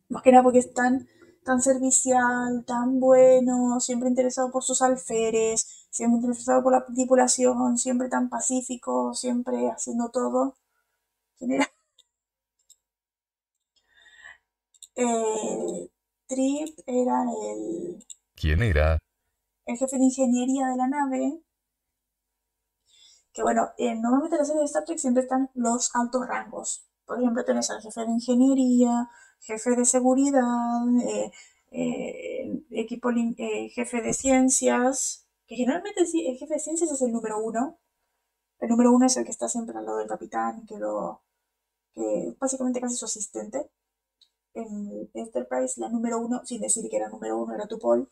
Más 0.09 0.23
que 0.23 0.33
nada 0.33 0.43
porque 0.43 0.59
es 0.61 0.73
tan, 0.73 1.07
tan 1.45 1.61
servicial, 1.63 2.65
tan 2.67 3.01
bueno, 3.01 3.81
siempre 3.81 4.09
interesado 4.09 4.51
por 4.51 4.63
sus 4.65 4.83
alferes, 4.83 5.87
siempre 5.91 6.19
interesado 6.21 6.63
por 6.63 6.73
la 6.73 6.85
tripulación, 6.87 7.79
siempre 7.79 8.09
tan 8.09 8.29
pacífico, 8.31 9.15
siempre 9.15 9.69
haciendo 9.71 10.11
todo. 10.11 10.57
Eh, 15.01 15.91
Trip 16.27 16.77
era 16.87 17.23
el... 17.23 18.05
¿Quién 18.35 18.63
era? 18.63 18.99
El 19.65 19.77
jefe 19.77 19.97
de 19.97 20.05
ingeniería 20.05 20.67
de 20.67 20.77
la 20.77 20.89
nave. 20.89 21.41
Que 23.33 23.43
bueno, 23.43 23.71
normalmente 23.79 24.35
en 24.35 24.41
la 24.41 24.45
serie 24.45 24.61
de 24.61 24.67
Star 24.67 24.85
Trek 24.85 24.99
siempre 24.99 25.23
están 25.23 25.51
los 25.55 25.95
altos 25.95 26.27
rangos. 26.27 26.85
Por 27.07 27.21
ejemplo, 27.21 27.45
tenés 27.45 27.71
al 27.71 27.81
jefe 27.81 28.01
de 28.01 28.11
ingeniería, 28.11 29.09
jefe 29.41 29.77
de 29.77 29.85
seguridad, 29.85 30.83
eh, 31.07 31.31
eh, 31.71 32.65
equipo, 32.71 33.11
jefe 33.71 34.03
de 34.03 34.13
ciencias, 34.13 35.29
que 35.47 35.55
generalmente 35.55 36.01
el 36.01 36.37
jefe 36.37 36.55
de 36.55 36.61
ciencias 36.61 36.91
es 36.91 37.03
el 37.03 37.13
número 37.13 37.39
uno. 37.39 37.79
El 38.59 38.71
número 38.71 38.91
uno 38.91 39.07
es 39.07 39.17
el 39.17 39.25
que 39.25 39.31
está 39.31 39.49
siempre 39.49 39.79
al 39.79 39.87
lado 39.87 39.99
del 39.99 40.09
capitán, 40.09 40.67
que 40.67 40.77
lo 40.77 41.23
que 41.95 42.35
básicamente 42.41 42.81
casi 42.81 42.97
su 42.97 43.05
asistente. 43.05 43.71
En 44.59 45.09
Enterprise, 45.15 45.81
la 45.81 45.89
número 45.89 46.19
uno, 46.19 46.45
sin 46.45 46.61
decir 46.61 46.89
que 46.91 46.97
era 46.97 47.09
número 47.09 47.39
uno, 47.39 47.55
era 47.55 47.67
Tupol. 47.67 48.09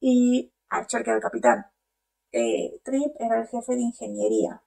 Y 0.00 0.52
Archer, 0.68 1.02
que 1.02 1.10
era 1.10 1.16
el 1.16 1.22
capitán. 1.22 1.66
Eh, 2.30 2.80
Trip 2.84 3.14
era 3.18 3.40
el 3.40 3.48
jefe 3.48 3.74
de 3.74 3.82
ingeniería. 3.82 4.62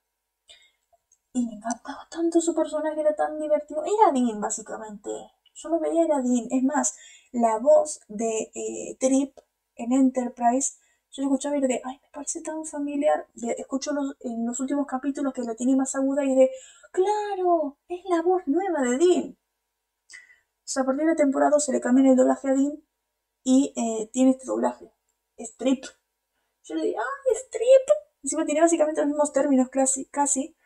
Y 1.32 1.46
me 1.46 1.54
encantaba 1.54 2.06
tanto 2.10 2.40
su 2.40 2.54
personaje, 2.54 3.00
era 3.00 3.14
tan 3.14 3.38
divertido. 3.38 3.82
Era 3.84 4.12
Dean, 4.12 4.40
básicamente. 4.40 5.10
Yo 5.54 5.68
lo 5.70 5.80
veía, 5.80 6.04
era 6.04 6.20
Dean. 6.20 6.48
Es 6.50 6.62
más, 6.62 6.96
la 7.32 7.58
voz 7.58 8.00
de 8.08 8.50
eh, 8.54 8.96
Trip 8.98 9.38
en 9.76 9.92
Enterprise 9.92 10.74
yo 11.12 11.22
escuchaba 11.22 11.56
ir 11.56 11.66
de, 11.66 11.80
ay, 11.82 11.98
me 12.02 12.10
parece 12.12 12.42
tan 12.42 12.64
familiar. 12.66 13.26
escucho 13.56 13.92
en 14.20 14.46
los 14.46 14.60
últimos 14.60 14.86
capítulos 14.86 15.32
que 15.32 15.42
la 15.42 15.54
tiene 15.54 15.74
más 15.74 15.94
aguda 15.94 16.22
y 16.24 16.34
de, 16.34 16.50
claro, 16.92 17.78
es 17.88 18.04
la 18.04 18.20
voz 18.20 18.42
nueva 18.46 18.82
de 18.82 18.98
Dean. 18.98 19.36
Sea, 20.66 20.82
a 20.82 20.86
partir 20.86 21.06
de 21.06 21.14
temporada 21.14 21.60
se 21.60 21.72
le 21.72 21.80
cambia 21.80 22.10
el 22.10 22.16
doblaje 22.16 22.48
a 22.48 22.54
Dean 22.54 22.82
y 23.44 23.72
eh, 23.76 24.10
tiene 24.12 24.32
este 24.32 24.46
doblaje. 24.46 24.92
Strip. 25.38 25.84
Yo 26.64 26.74
le 26.74 26.86
digo, 26.86 26.98
ay, 26.98 27.36
Strip. 27.36 27.88
Encima 28.24 28.44
tiene 28.44 28.62
básicamente 28.62 29.00
los 29.00 29.08
mismos 29.08 29.32
términos 29.32 29.68
casi. 29.68 30.06
casi. 30.06 30.56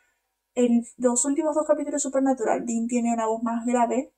En 0.54 0.86
los 0.96 1.24
últimos 1.26 1.54
dos 1.54 1.66
capítulos 1.66 2.02
de 2.02 2.08
Supernatural, 2.08 2.64
Dean 2.64 2.86
tiene 2.86 3.12
una 3.12 3.26
voz 3.26 3.42
más 3.42 3.66
grave, 3.66 4.14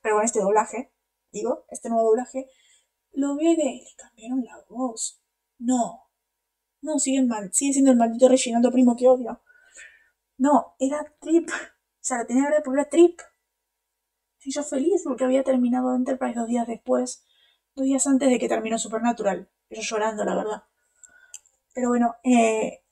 pero 0.00 0.16
con 0.16 0.24
este 0.24 0.40
doblaje, 0.40 0.92
digo, 1.30 1.66
este 1.68 1.90
nuevo 1.90 2.08
doblaje, 2.08 2.48
lo 3.12 3.36
ve 3.36 3.54
de, 3.54 3.82
le 3.84 3.94
cambiaron 3.98 4.42
la 4.44 4.64
voz. 4.70 5.20
No. 5.58 6.08
No, 6.80 6.98
sigue, 6.98 7.22
mal, 7.22 7.52
sigue 7.52 7.74
siendo 7.74 7.90
el 7.90 7.98
maldito 7.98 8.28
Reginaldo 8.28 8.72
Primo 8.72 8.96
que 8.96 9.08
odio. 9.08 9.42
No, 10.38 10.74
era 10.78 11.04
Trip. 11.20 11.50
O 11.50 12.00
sea, 12.00 12.16
la 12.18 12.26
tenía 12.26 12.48
ver 12.48 12.62
porque 12.64 12.80
era 12.80 12.88
Trip. 12.88 13.20
Y 14.44 14.52
yo 14.52 14.62
feliz 14.62 15.02
porque 15.04 15.24
había 15.24 15.42
terminado 15.42 15.94
Enterprise 15.94 16.38
dos 16.38 16.48
días 16.48 16.66
después. 16.66 17.24
Dos 17.74 17.86
días 17.86 18.06
antes 18.06 18.30
de 18.30 18.38
que 18.38 18.48
terminó 18.48 18.78
Supernatural. 18.78 19.48
Yo 19.70 19.82
llorando, 19.82 20.24
la 20.24 20.34
verdad. 20.34 20.62
Pero 21.74 21.88
bueno, 21.88 22.16
eh, 22.24 22.82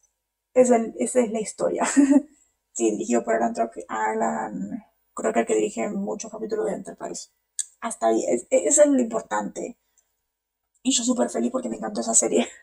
esa, 0.55 0.77
es 0.99 1.15
la 1.33 1.41
historia. 1.41 1.85
sí, 2.73 2.91
dirigido 2.91 3.25
por 3.25 3.35
Alan, 3.35 3.55
Alan 3.89 4.85
Crocker, 5.15 5.47
que 5.47 5.55
dirige 5.55 5.89
muchos 5.89 6.31
capítulos 6.31 6.67
de 6.67 6.73
Enterprise. 6.73 7.31
Hasta 7.81 8.09
ahí, 8.09 8.25
es, 8.29 8.47
eso 8.51 8.83
es 8.83 8.89
lo 8.89 9.01
importante. 9.01 9.79
Y 10.83 10.93
yo 10.93 11.03
súper 11.05 11.31
feliz 11.31 11.51
porque 11.51 11.69
me 11.69 11.77
encantó 11.77 12.01
esa 12.01 12.15
serie. 12.15 12.49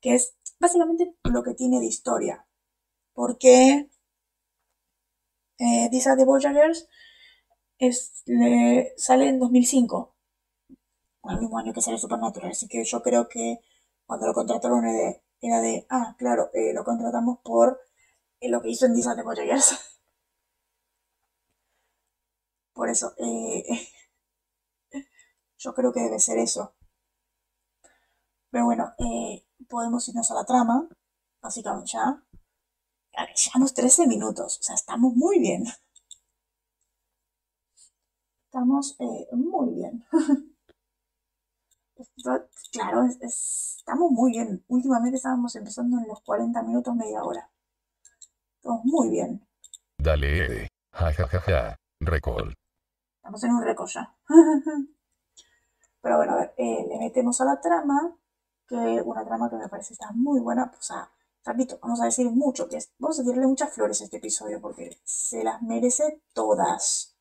Que 0.00 0.16
es 0.16 0.36
básicamente 0.60 1.14
lo 1.22 1.42
que 1.42 1.54
tiene 1.54 1.80
de 1.80 1.86
historia. 1.86 2.46
Porque 3.14 3.88
eh, 5.58 5.88
Disa 5.90 6.16
de 6.16 6.24
Voyagers 6.24 6.88
es, 7.78 8.24
sale 8.96 9.28
en 9.28 9.38
2005. 9.38 10.14
el 11.30 11.40
mismo 11.40 11.58
año 11.58 11.72
que 11.72 11.80
sale 11.80 11.98
Supernatural. 11.98 12.50
Así 12.50 12.68
que 12.68 12.84
yo 12.84 13.02
creo 13.02 13.28
que 13.28 13.60
cuando 14.06 14.26
lo 14.26 14.34
contrataron 14.34 14.84
era 15.40 15.60
de, 15.60 15.86
ah, 15.90 16.14
claro, 16.18 16.50
eh, 16.54 16.72
lo 16.74 16.84
contratamos 16.84 17.38
por 17.42 17.80
eh, 18.40 18.48
lo 18.48 18.62
que 18.62 18.70
hizo 18.70 18.86
en 18.86 18.94
Disa 18.94 19.14
de 19.14 19.22
Voyagers. 19.22 19.78
Por 22.72 22.88
eso, 22.90 23.14
eh, 23.18 23.64
Yo 25.58 25.74
creo 25.74 25.92
que 25.92 26.00
debe 26.00 26.18
ser 26.18 26.38
eso. 26.38 26.74
Pero 28.50 28.66
bueno, 28.66 28.94
podemos 29.68 30.08
irnos 30.08 30.30
a 30.30 30.34
la 30.34 30.44
trama. 30.44 30.88
Básicamente 31.40 31.92
ya. 31.92 32.22
Llevamos 33.16 33.74
13 33.74 34.06
minutos. 34.06 34.58
O 34.58 34.62
sea, 34.62 34.74
estamos 34.74 35.14
muy 35.14 35.38
bien. 35.38 35.64
Estamos 38.46 38.96
eh, 38.98 39.28
muy 39.32 39.74
bien. 39.74 40.04
claro, 42.72 43.08
estamos 43.20 44.10
muy 44.10 44.32
bien. 44.32 44.64
Últimamente 44.68 45.16
estábamos 45.16 45.54
empezando 45.56 45.98
en 45.98 46.08
los 46.08 46.20
40 46.22 46.62
minutos, 46.62 46.94
media 46.94 47.22
hora. 47.22 47.50
Estamos 48.56 48.84
muy 48.84 49.10
bien. 49.10 49.46
Dale, 49.98 50.68
ja, 50.92 51.12
ja, 51.12 51.26
ja, 51.26 51.40
ja. 51.40 51.76
Record. 52.00 52.52
Estamos 53.16 53.44
en 53.44 53.52
un 53.52 53.62
récord 53.64 53.88
ya. 53.88 54.14
Pero 56.00 56.16
bueno, 56.16 56.32
a 56.34 56.36
ver, 56.36 56.54
eh, 56.58 56.86
le 56.88 56.98
metemos 56.98 57.40
a 57.40 57.44
la 57.46 57.60
trama, 57.60 58.16
que 58.68 58.76
una 58.76 59.24
trama 59.24 59.48
que 59.48 59.56
me 59.56 59.68
parece 59.68 59.94
está 59.94 60.12
muy 60.12 60.40
buena. 60.40 60.70
O 60.78 60.82
sea, 60.82 61.10
repito, 61.44 61.78
vamos 61.82 62.00
a 62.00 62.06
decir 62.06 62.30
mucho, 62.30 62.68
que 62.68 62.78
vamos 62.98 63.18
a 63.18 63.22
tirarle 63.22 63.46
muchas 63.46 63.72
flores 63.72 64.00
a 64.00 64.04
este 64.04 64.16
episodio 64.16 64.60
porque 64.60 64.98
se 65.04 65.44
las 65.44 65.62
merece 65.62 66.20
todas. 66.32 67.13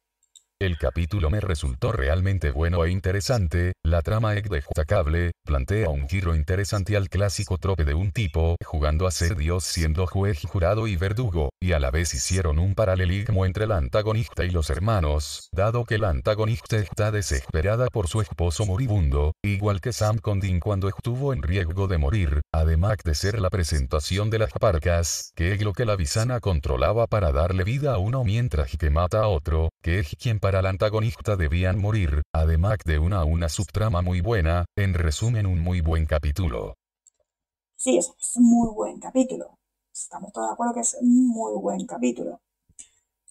El 0.63 0.77
capítulo 0.77 1.29
me 1.29 1.41
resultó 1.41 1.91
realmente 1.91 2.49
bueno 2.51 2.85
e 2.85 2.89
interesante, 2.89 3.73
la 3.83 4.01
trama 4.01 4.35
es 4.35 4.43
destacable, 4.43 5.33
plantea 5.43 5.89
un 5.89 6.07
giro 6.07 6.35
interesante 6.35 6.95
al 6.95 7.09
clásico 7.09 7.57
trope 7.57 7.83
de 7.83 7.93
un 7.93 8.13
tipo 8.13 8.55
jugando 8.63 9.05
a 9.05 9.11
ser 9.11 9.35
Dios 9.35 9.65
siendo 9.65 10.07
juez, 10.07 10.39
jurado 10.45 10.87
y 10.87 10.95
verdugo, 10.95 11.49
y 11.59 11.73
a 11.73 11.81
la 11.81 11.91
vez 11.91 12.13
hicieron 12.13 12.59
un 12.59 12.75
paralelismo 12.75 13.45
entre 13.45 13.65
el 13.65 13.73
antagonista 13.73 14.45
y 14.45 14.51
los 14.51 14.69
hermanos, 14.69 15.49
dado 15.51 15.83
que 15.83 15.97
la 15.97 16.11
antagonista 16.11 16.77
está 16.77 17.11
desesperada 17.11 17.87
por 17.87 18.07
su 18.07 18.21
esposo 18.21 18.65
moribundo, 18.65 19.33
igual 19.43 19.81
que 19.81 19.91
Sam 19.91 20.19
Condin 20.19 20.61
cuando 20.61 20.87
estuvo 20.87 21.33
en 21.33 21.43
riesgo 21.43 21.89
de 21.89 21.97
morir, 21.97 22.39
además 22.53 22.99
de 23.03 23.15
ser 23.15 23.37
la 23.41 23.49
presentación 23.49 24.29
de 24.29 24.39
las 24.39 24.53
parcas, 24.53 25.33
que 25.35 25.51
es 25.51 25.61
lo 25.61 25.73
que 25.73 25.83
la 25.83 25.97
visana 25.97 26.39
controlaba 26.39 27.05
para 27.07 27.33
darle 27.33 27.65
vida 27.65 27.95
a 27.95 27.97
uno 27.97 28.23
mientras 28.23 28.77
que 28.77 28.89
mata 28.89 29.23
a 29.23 29.27
otro, 29.27 29.67
que 29.81 29.99
es 29.99 30.15
quien 30.17 30.39
para 30.39 30.52
el 30.59 30.65
antagonista 30.65 31.35
debían 31.35 31.79
morir, 31.79 32.21
además 32.33 32.77
de 32.85 32.99
una 32.99 33.23
una 33.25 33.49
subtrama 33.49 34.01
muy 34.01 34.21
buena, 34.21 34.65
en 34.75 34.93
resumen 34.93 35.45
un 35.45 35.59
muy 35.59 35.81
buen 35.81 36.05
capítulo. 36.05 36.75
Sí, 37.75 37.97
es, 37.97 38.13
es 38.19 38.37
muy 38.37 38.69
buen 38.73 38.99
capítulo. 38.99 39.57
Estamos 39.91 40.31
todos 40.31 40.47
de 40.49 40.53
acuerdo 40.53 40.73
que 40.73 40.79
es 40.81 40.97
un 40.99 41.27
muy 41.27 41.53
buen 41.59 41.85
capítulo. 41.85 42.41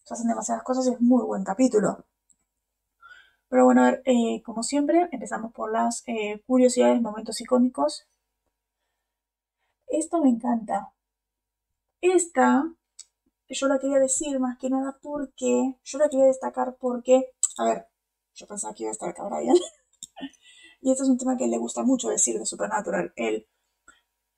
Se 0.04 0.14
hacen 0.14 0.28
demasiadas 0.28 0.62
cosas 0.62 0.86
y 0.86 0.90
es 0.92 1.00
muy 1.00 1.24
buen 1.24 1.44
capítulo. 1.44 2.04
Pero 3.48 3.64
bueno, 3.66 3.82
a 3.82 3.90
ver, 3.90 4.02
eh, 4.06 4.42
como 4.42 4.62
siempre, 4.62 5.08
empezamos 5.12 5.52
por 5.52 5.70
las 5.70 6.02
eh, 6.06 6.42
curiosidades, 6.46 7.02
momentos 7.02 7.40
icónicos. 7.40 8.06
Esta 9.88 10.18
me 10.20 10.30
encanta. 10.30 10.92
Esta, 12.00 12.64
yo 13.48 13.68
la 13.68 13.78
quería 13.78 13.98
decir 13.98 14.38
más 14.40 14.58
que 14.58 14.70
nada 14.70 14.98
porque, 15.02 15.78
yo 15.84 15.98
la 15.98 16.08
quería 16.08 16.26
destacar 16.26 16.76
porque, 16.78 17.34
a 17.58 17.64
ver, 17.64 17.88
yo 18.34 18.46
pensaba 18.46 18.74
que 18.74 18.84
iba 18.84 18.90
a 18.90 18.92
estar 18.92 19.08
acá 19.10 19.24
Brian. 19.24 19.56
y 20.80 20.90
este 20.90 21.02
es 21.04 21.08
un 21.08 21.18
tema 21.18 21.36
que 21.36 21.46
le 21.46 21.58
gusta 21.58 21.82
mucho 21.82 22.08
decir 22.08 22.38
de 22.38 22.46
Supernatural. 22.46 23.12
Él, 23.16 23.48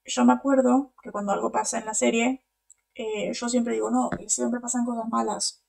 yo 0.04 0.25
me 0.25 0.32
acuerdo 0.32 0.92
que 1.02 1.11
cuando 1.11 1.32
algo 1.32 1.52
pasa 1.52 1.78
en 1.78 1.87
la 1.87 1.94
serie, 1.94 2.44
eh, 2.94 3.32
yo 3.32 3.49
siempre 3.49 3.75
digo, 3.75 3.90
no, 3.90 4.11
siempre 4.28 4.61
pasan 4.61 4.84
cosas 4.84 5.08
malas. 5.08 5.62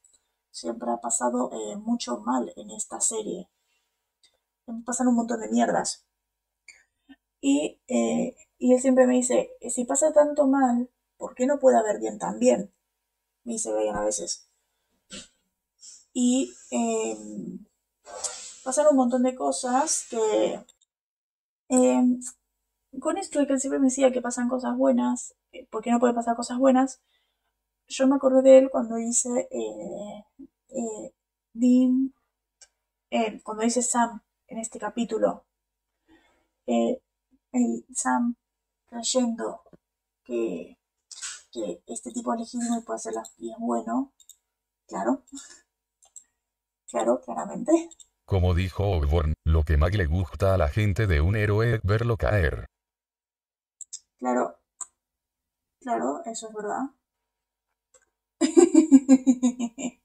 Siempre 0.51 0.91
ha 0.91 0.97
pasado 0.97 1.51
eh, 1.53 1.75
mucho 1.77 2.19
mal 2.19 2.51
en 2.55 2.71
esta 2.71 2.99
serie. 3.01 3.49
Pasan 4.85 5.07
un 5.07 5.15
montón 5.15 5.39
de 5.41 5.49
mierdas. 5.49 6.05
Y, 7.41 7.79
eh, 7.87 8.35
y 8.57 8.73
él 8.73 8.81
siempre 8.81 9.07
me 9.07 9.15
dice, 9.15 9.51
si 9.69 9.85
pasa 9.85 10.11
tanto 10.13 10.47
mal, 10.47 10.89
¿por 11.17 11.35
qué 11.35 11.45
no 11.45 11.59
puede 11.59 11.77
haber 11.77 11.99
bien 11.99 12.17
también? 12.17 12.73
Me 13.45 13.53
dice 13.53 13.71
Brian 13.73 13.95
a 13.95 14.03
veces. 14.03 14.45
Y 16.13 16.53
eh, 16.71 17.17
pasan 18.63 18.87
un 18.89 18.97
montón 18.97 19.23
de 19.23 19.35
cosas 19.35 20.07
que... 20.09 20.59
eh, 21.69 22.01
con 22.99 23.17
esto 23.17 23.39
de 23.39 23.47
que 23.47 23.53
él 23.53 23.59
siempre 23.59 23.79
me 23.79 23.87
decía 23.87 24.11
que 24.11 24.21
pasan 24.21 24.49
cosas 24.49 24.75
buenas, 24.77 25.35
eh, 25.51 25.65
¿por 25.69 25.83
qué 25.83 25.91
no 25.91 25.99
puede 25.99 26.13
pasar 26.13 26.35
cosas 26.35 26.57
buenas? 26.57 27.01
Yo 27.87 28.07
me 28.07 28.15
acordé 28.15 28.41
de 28.41 28.57
él 28.57 28.69
cuando 28.71 28.95
dice 28.95 29.47
eh, 29.51 30.25
eh, 30.69 31.13
Dean, 31.53 32.13
eh, 33.11 33.41
cuando 33.43 33.63
dice 33.63 33.81
Sam 33.81 34.21
en 34.47 34.57
este 34.59 34.79
capítulo, 34.79 35.45
eh, 36.67 37.01
el 37.51 37.85
Sam 37.93 38.35
creyendo 38.87 39.61
que, 40.23 40.77
que 41.55 41.81
este 41.87 42.11
tipo 42.11 42.33
es 42.33 42.39
legítimo 42.41 42.77
y 42.77 42.81
puede 42.81 42.97
hacer 42.97 43.13
las 43.13 43.33
y 43.37 43.49
es 43.49 43.57
bueno, 43.57 44.13
claro, 44.87 45.23
claro, 46.89 47.21
claramente. 47.21 47.71
Como 48.25 48.53
dijo 48.53 48.89
Osborn, 48.89 49.33
lo 49.45 49.63
que 49.63 49.77
más 49.77 49.93
le 49.95 50.05
gusta 50.05 50.53
a 50.53 50.57
la 50.57 50.67
gente 50.67 51.07
de 51.07 51.21
un 51.21 51.37
héroe 51.37 51.75
es 51.75 51.81
verlo 51.83 52.17
caer. 52.17 52.65
Claro, 54.17 54.59
claro, 55.79 56.21
eso 56.25 56.49
es 56.49 56.53
verdad. 56.53 56.81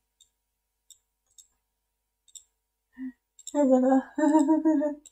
es 3.52 3.70
verdad. 3.70 4.04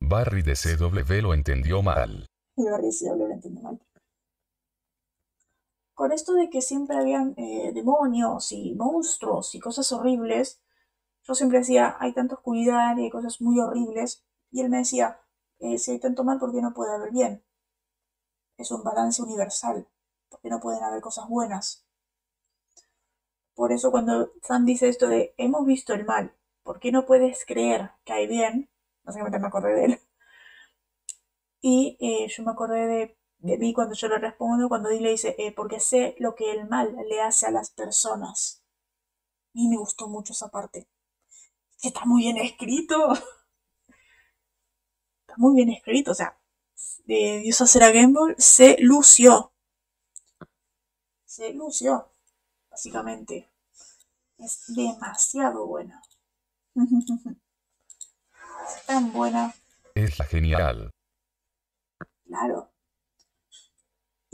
Barry 0.00 0.42
de 0.42 0.54
CW 0.54 1.22
lo 1.22 1.34
entendió 1.34 1.82
mal. 1.82 2.26
Y 2.56 2.68
Barry 2.68 2.92
sí 2.92 3.06
lo 3.06 3.28
entiendo 3.28 3.62
mal. 3.62 3.80
Con 5.94 6.12
esto 6.12 6.34
de 6.34 6.50
que 6.50 6.60
siempre 6.60 6.96
habían 6.96 7.34
eh, 7.36 7.72
demonios 7.72 8.50
y 8.52 8.74
monstruos 8.74 9.54
y 9.54 9.60
cosas 9.60 9.92
horribles, 9.92 10.60
yo 11.22 11.34
siempre 11.34 11.60
decía, 11.60 11.96
hay 12.00 12.12
tanta 12.12 12.34
oscuridad 12.34 12.96
y 12.96 13.04
hay 13.04 13.10
cosas 13.10 13.40
muy 13.40 13.58
horribles. 13.60 14.24
Y 14.50 14.60
él 14.60 14.70
me 14.70 14.78
decía, 14.78 15.20
eh, 15.60 15.78
si 15.78 15.92
hay 15.92 15.98
tanto 16.00 16.24
mal, 16.24 16.38
¿por 16.38 16.52
qué 16.52 16.60
no 16.60 16.74
puede 16.74 16.94
haber 16.94 17.12
bien? 17.12 17.44
Es 18.58 18.70
un 18.70 18.82
balance 18.82 19.22
universal. 19.22 19.88
¿Por 20.28 20.40
qué 20.40 20.48
no 20.50 20.60
pueden 20.60 20.82
haber 20.82 21.00
cosas 21.00 21.28
buenas? 21.28 21.86
Por 23.54 23.72
eso 23.72 23.90
cuando 23.90 24.32
Sam 24.42 24.64
dice 24.64 24.88
esto 24.88 25.06
de, 25.08 25.32
hemos 25.38 25.64
visto 25.64 25.94
el 25.94 26.04
mal, 26.04 26.34
¿por 26.64 26.80
qué 26.80 26.90
no 26.90 27.06
puedes 27.06 27.44
creer 27.46 27.92
que 28.04 28.12
hay 28.12 28.26
bien? 28.26 28.68
Básicamente 29.04 29.38
me 29.38 29.46
acordé 29.46 29.74
de 29.74 29.84
él. 29.84 30.00
Y 31.60 31.96
eh, 32.00 32.28
yo 32.28 32.42
me 32.42 32.50
acordé 32.50 32.86
de, 32.86 33.16
de 33.44 33.58
mí 33.58 33.74
cuando 33.74 33.94
yo 33.94 34.08
le 34.08 34.18
respondo, 34.18 34.70
cuando 34.70 34.88
Dee 34.88 35.00
le 35.00 35.10
dice, 35.10 35.34
eh, 35.38 35.52
porque 35.52 35.78
sé 35.78 36.16
lo 36.18 36.34
que 36.34 36.50
el 36.50 36.66
mal 36.66 36.96
le 37.08 37.20
hace 37.20 37.46
a 37.46 37.50
las 37.50 37.70
personas. 37.70 38.64
Y 39.52 39.68
me 39.68 39.76
gustó 39.76 40.08
mucho 40.08 40.32
esa 40.32 40.48
parte. 40.48 40.88
Que 41.80 41.88
está 41.88 42.06
muy 42.06 42.22
bien 42.22 42.38
escrito. 42.38 43.12
Está 45.26 45.34
muy 45.36 45.56
bien 45.56 45.70
escrito, 45.70 46.12
o 46.12 46.14
sea, 46.14 46.38
de 47.06 47.40
Diosa 47.40 47.66
Sarah 47.66 47.90
Gamble 47.90 48.36
se 48.38 48.76
lució. 48.78 49.52
Se 51.24 51.52
lució, 51.52 52.08
básicamente. 52.70 53.50
Es 54.38 54.64
demasiado 54.68 55.66
buena. 55.66 56.00
Es 56.74 56.76
tan 58.86 59.12
buena, 59.12 59.54
Es 59.94 60.18
la 60.18 60.24
genial. 60.26 60.90
claro. 62.26 62.73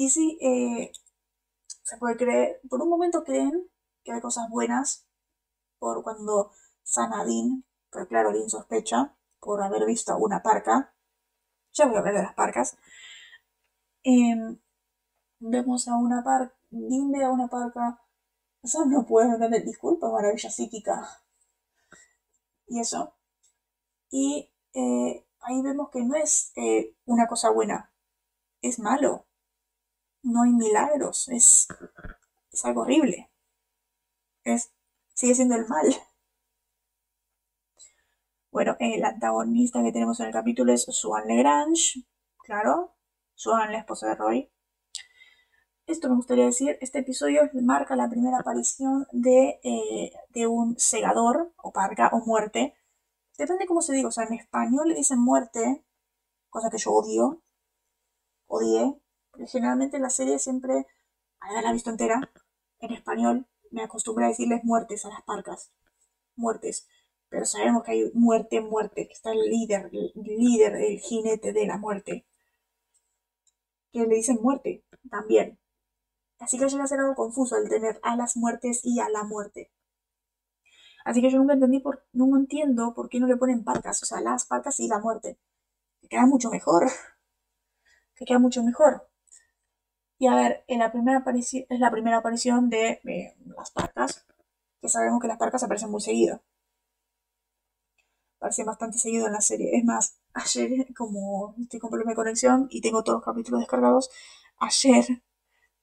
Y 0.01 0.09
sí, 0.09 0.39
eh, 0.41 0.93
se 1.83 1.99
puede 1.99 2.17
creer, 2.17 2.59
por 2.71 2.81
un 2.81 2.89
momento 2.89 3.23
creen 3.23 3.69
que 4.03 4.13
hay 4.13 4.23
cosas 4.23 4.49
buenas 4.49 5.07
por 5.79 6.03
cuando 6.03 6.53
sana 6.83 7.21
a 7.21 7.27
pero 7.91 8.09
claro, 8.09 8.33
Dean 8.33 8.49
sospecha 8.49 9.15
por 9.41 9.63
haber 9.63 9.85
visto 9.85 10.17
una 10.17 10.43
parca. 10.43 10.95
Ya 11.75 11.85
voy 11.85 11.97
a 11.97 11.99
hablar 11.99 12.15
de 12.15 12.23
las 12.23 12.35
parcas. 12.35 12.79
Em, 14.03 14.59
vemos 15.39 15.87
a 15.87 15.97
una 15.97 16.25
parca, 16.25 16.57
Dean 16.71 17.11
ve 17.13 17.23
a 17.23 17.31
una 17.31 17.49
parca. 17.49 18.01
Sam 18.65 18.89
no 18.91 19.05
puede 19.05 19.29
entender, 19.35 19.67
disculpa, 19.67 20.11
maravilla 20.11 20.49
psíquica. 20.51 21.23
Y 22.69 22.81
eso. 22.81 23.13
Y 24.11 24.51
eh, 24.73 25.27
ahí 25.41 25.61
vemos 25.61 25.91
que 25.91 26.03
no 26.03 26.15
es 26.17 26.53
eh, 26.57 26.97
una 27.05 27.27
cosa 27.29 27.51
buena, 27.51 27.93
es 28.63 28.79
malo. 28.79 29.27
No 30.23 30.43
hay 30.43 30.53
milagros, 30.53 31.29
es, 31.29 31.69
es 32.53 32.65
algo 32.65 32.83
horrible. 32.83 33.31
Es, 34.45 34.73
sigue 35.15 35.35
siendo 35.35 35.57
el 35.57 35.67
mal. 35.69 35.87
Bueno, 38.53 38.77
el 38.81 39.05
antagonista 39.05 39.83
que 39.83 39.93
tenemos 39.93 40.21
en 40.21 40.27
el 40.27 40.33
capítulo 40.33 40.73
es 40.73 40.85
Swan 40.85 41.27
Legrange, 41.27 42.05
claro, 42.45 42.95
Swan, 43.35 43.73
la 43.73 43.79
esposa 43.79 44.09
de 44.09 44.15
Roy. 44.17 44.51
Esto 45.87 46.09
me 46.09 46.17
gustaría 46.17 46.47
decir, 46.47 46.79
este 46.81 47.01
episodio 47.01 47.51
marca 47.55 47.97
la 47.97 48.09
primera 48.09 48.39
aparición 48.39 49.07
de, 49.13 49.61
eh, 49.63 50.13
de 50.31 50.47
un 50.47 50.79
segador, 50.79 51.53
o 51.57 51.73
parca, 51.73 52.09
o 52.13 52.25
muerte. 52.25 52.75
Depende 53.39 53.67
cómo 53.67 53.83
se 53.83 53.93
diga, 53.93 54.09
o 54.09 54.13
sea, 54.13 54.25
en 54.25 54.35
español 54.35 54.89
le 54.89 54.95
dicen 54.95 55.19
muerte, 55.19 55.85
cosa 56.51 56.71
que 56.71 56.79
yo 56.79 56.93
odio, 56.93 57.43
odié, 58.47 59.01
porque 59.31 59.47
generalmente 59.47 59.97
en 59.97 60.03
la 60.03 60.11
serie 60.11 60.39
siempre, 60.39 60.87
ahora 61.41 61.63
la 61.63 61.71
he 61.71 61.73
visto 61.75 61.91
entera, 61.91 62.31
en 62.81 62.93
español 62.93 63.47
me 63.71 63.83
acostumbré 63.83 64.25
a 64.27 64.29
decirles 64.29 64.65
muertes 64.65 65.05
a 65.05 65.11
las 65.11 65.23
parcas, 65.23 65.73
muertes, 66.37 66.89
pero 67.29 67.45
sabemos 67.47 67.85
que 67.85 67.93
hay 67.93 68.11
muerte, 68.15 68.61
muerte, 68.61 69.07
que 69.07 69.13
está 69.13 69.33
el 69.33 69.43
líder, 69.49 69.91
el 69.93 70.13
líder, 70.15 70.75
el 70.75 70.99
jinete 70.99 71.53
de 71.53 71.67
la 71.67 71.79
muerte, 71.79 72.27
que 73.93 74.07
le 74.07 74.17
dicen 74.17 74.39
muerte 74.43 74.85
también. 75.11 75.59
Así 76.41 76.59
que 76.59 76.69
llega 76.69 76.85
a 76.85 76.87
ser 76.87 77.01
algo 77.01 77.15
confuso 77.15 77.57
el 77.57 77.69
tener 77.69 78.01
a 78.03 78.17
las 78.17 78.37
muertes 78.37 78.81
y 78.85 78.99
a 79.01 79.09
la 79.11 79.25
muerte. 79.25 79.71
Así 81.05 81.21
que 81.21 81.31
yo 81.31 81.39
nunca 81.39 81.55
entendí 81.55 81.81
por, 81.81 82.05
no 82.13 82.37
entiendo 82.37 82.95
por 82.95 83.09
qué 83.09 83.21
no 83.21 83.27
le 83.27 83.37
ponen 83.37 83.65
parcas, 83.65 84.03
o 84.03 84.07
sea, 84.07 84.21
las 84.21 84.47
parcas 84.47 84.81
y 84.81 84.89
la 84.89 84.99
muerte. 84.99 85.39
Que 86.01 86.09
queda 86.09 86.27
mucho 86.27 86.51
mejor. 86.51 86.91
Que 88.15 88.27
queda 88.27 88.39
mucho 88.39 88.63
mejor. 88.63 89.10
Y 90.21 90.29
a 90.29 90.37
ver, 90.37 90.65
en 90.69 90.79
la 90.79 90.93
primera 90.93 91.25
es 91.27 91.81
la 91.81 91.91
primera 91.91 92.19
aparición 92.19 92.71
de 92.71 93.01
eh, 93.05 93.35
las 93.57 93.73
parcas, 93.73 94.25
que 94.81 94.89
sabemos 94.89 95.21
que 95.21 95.27
las 95.27 95.39
parcas 95.39 95.65
aparecen 95.65 95.91
muy 95.91 96.01
seguido. 96.01 96.43
aparecen 98.39 98.67
bastante 98.67 98.99
seguido 98.99 99.27
en 99.27 99.33
la 99.33 99.41
serie. 99.41 99.77
Es 99.77 99.85
más, 99.85 100.19
ayer, 100.35 100.93
como 100.95 101.55
estoy 101.61 101.81
con 101.81 101.91
problemas 101.91 102.13
de 102.13 102.17
conexión 102.17 102.67
y 102.71 102.81
tengo 102.81 103.03
todos 103.03 103.19
los 103.19 103.25
capítulos 103.25 103.61
descargados, 103.61 104.11
ayer 104.59 105.23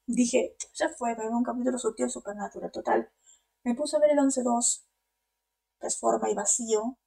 dije, 0.07 0.55
ya 0.73 0.89
fue, 0.89 1.15
me 1.15 1.25
veo 1.25 1.37
un 1.37 1.43
capítulo 1.43 1.77
sutil 1.79 2.09
supernatural, 2.09 2.71
total. 2.71 3.09
Me 3.63 3.75
puse 3.75 3.97
a 3.97 3.99
ver 3.99 4.11
el 4.11 4.19
11-2, 4.19 4.83
que 5.79 6.31
y 6.31 6.35
vacío, 6.35 6.97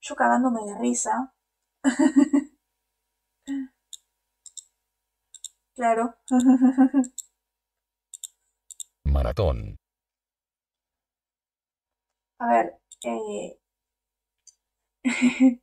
yo 0.00 0.16
cagándome 0.16 0.64
de 0.64 0.78
risa. 0.78 1.34
claro. 5.78 6.14
Maratón. 9.14 9.76
A 12.40 12.46
ver, 12.48 12.66
eh... 13.04 13.58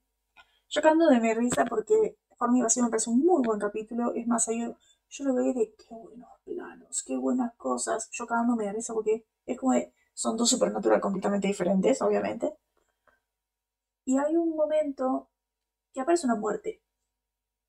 yo 0.69 0.81
cagando 0.81 1.07
de 1.07 1.19
mi 1.19 1.33
risa 1.33 1.65
porque 1.65 2.17
Forma 2.37 2.59
y 2.59 2.61
Vacío 2.61 2.83
me 2.83 2.89
parece 2.89 3.09
un 3.09 3.25
muy 3.25 3.43
buen 3.45 3.59
capítulo. 3.59 4.13
Es 4.15 4.27
más, 4.27 4.47
yo, 4.47 4.77
yo 5.09 5.25
lo 5.25 5.35
veía 5.35 5.53
de 5.53 5.73
qué 5.75 5.95
buenos 5.95 6.29
planos, 6.45 7.03
qué 7.03 7.17
buenas 7.17 7.53
cosas. 7.55 8.09
Yo 8.11 8.27
cagándome 8.27 8.65
de 8.65 8.73
risa 8.73 8.93
porque 8.93 9.25
es 9.45 9.59
como 9.59 9.73
de, 9.73 9.93
son 10.13 10.37
dos 10.37 10.49
supernatural 10.49 11.01
completamente 11.01 11.47
diferentes, 11.47 12.01
obviamente. 12.01 12.55
Y 14.05 14.17
hay 14.17 14.35
un 14.35 14.55
momento 14.55 15.29
que 15.93 16.01
aparece 16.01 16.27
una 16.27 16.35
muerte. 16.35 16.81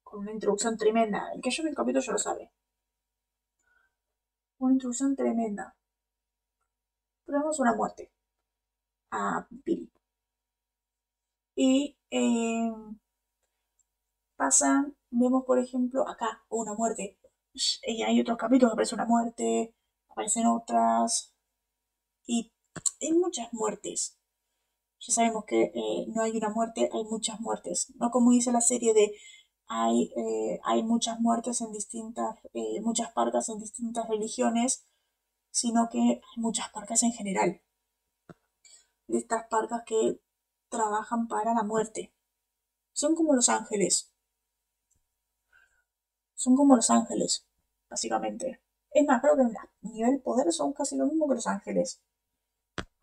Con 0.06 0.20
una 0.20 0.30
introducción 0.30 0.78
tremenda. 0.78 1.32
El 1.34 1.40
que 1.42 1.50
yo 1.50 1.64
vi 1.64 1.70
el 1.70 1.74
capítulo 1.74 2.00
ya 2.00 2.12
lo 2.12 2.18
sabe. 2.18 2.52
Una 4.58 4.74
introducción 4.74 5.16
tremenda. 5.16 5.74
Tenemos 7.24 7.58
una 7.58 7.74
muerte. 7.74 8.12
A 9.10 9.46
Billy. 9.50 9.90
Y 11.56 11.98
eh, 12.10 12.72
pasan, 14.36 14.96
vemos 15.10 15.44
por 15.44 15.58
ejemplo 15.58 16.08
acá 16.08 16.44
una 16.50 16.74
muerte. 16.74 17.18
Y 17.82 18.02
hay 18.02 18.20
otros 18.20 18.38
capítulos 18.38 18.74
aparece 18.74 18.94
una 18.94 19.06
muerte, 19.06 19.74
aparecen 20.08 20.46
otras. 20.46 21.34
Y 22.26 22.52
hay 23.00 23.12
muchas 23.12 23.52
muertes 23.52 24.16
ya 25.06 25.14
sabemos 25.14 25.44
que 25.44 25.72
eh, 25.74 26.06
no 26.08 26.22
hay 26.22 26.36
una 26.36 26.48
muerte, 26.48 26.90
hay 26.92 27.04
muchas 27.04 27.40
muertes. 27.40 27.92
No 27.96 28.10
como 28.10 28.30
dice 28.32 28.52
la 28.52 28.60
serie 28.60 28.94
de 28.94 29.12
hay, 29.68 30.12
eh, 30.16 30.60
hay 30.64 30.82
muchas 30.82 31.20
muertes 31.20 31.60
en 31.60 31.72
distintas, 31.72 32.38
eh, 32.54 32.80
muchas 32.82 33.12
parcas 33.12 33.48
en 33.48 33.58
distintas 33.58 34.08
religiones, 34.08 34.86
sino 35.50 35.88
que 35.90 35.98
hay 35.98 36.36
muchas 36.42 36.70
parcas 36.70 37.02
en 37.02 37.12
general. 37.12 37.60
De 39.06 39.18
estas 39.18 39.46
parcas 39.48 39.82
que 39.86 40.20
trabajan 40.68 41.28
para 41.28 41.54
la 41.54 41.62
muerte. 41.62 42.12
Son 42.92 43.14
como 43.14 43.34
los 43.34 43.48
ángeles. 43.48 44.12
Son 46.34 46.56
como 46.56 46.76
los 46.76 46.90
ángeles, 46.90 47.46
básicamente. 47.88 48.60
Es 48.90 49.06
más, 49.06 49.20
creo 49.20 49.36
que 49.36 49.42
a 49.42 49.70
nivel 49.82 50.20
poder 50.20 50.52
son 50.52 50.72
casi 50.72 50.96
lo 50.96 51.06
mismo 51.06 51.28
que 51.28 51.34
los 51.34 51.46
ángeles 51.46 52.02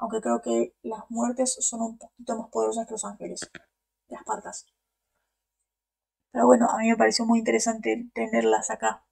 aunque 0.04 0.20
creo 0.20 0.42
que 0.42 0.76
las 0.84 1.10
muertes 1.10 1.56
son 1.62 1.82
un 1.82 1.98
poquito 1.98 2.38
más 2.38 2.50
poderosas 2.50 2.86
que 2.86 2.92
los 2.92 3.06
ángeles, 3.06 3.40
las 4.10 4.24
parcas. 4.26 4.66
Pero 6.34 6.48
bueno, 6.48 6.68
a 6.68 6.80
mí 6.80 6.90
me 6.90 6.98
pareció 6.98 7.26
muy 7.26 7.40
interesante 7.40 8.10
tenerlas 8.14 8.72
acá. 8.72 9.06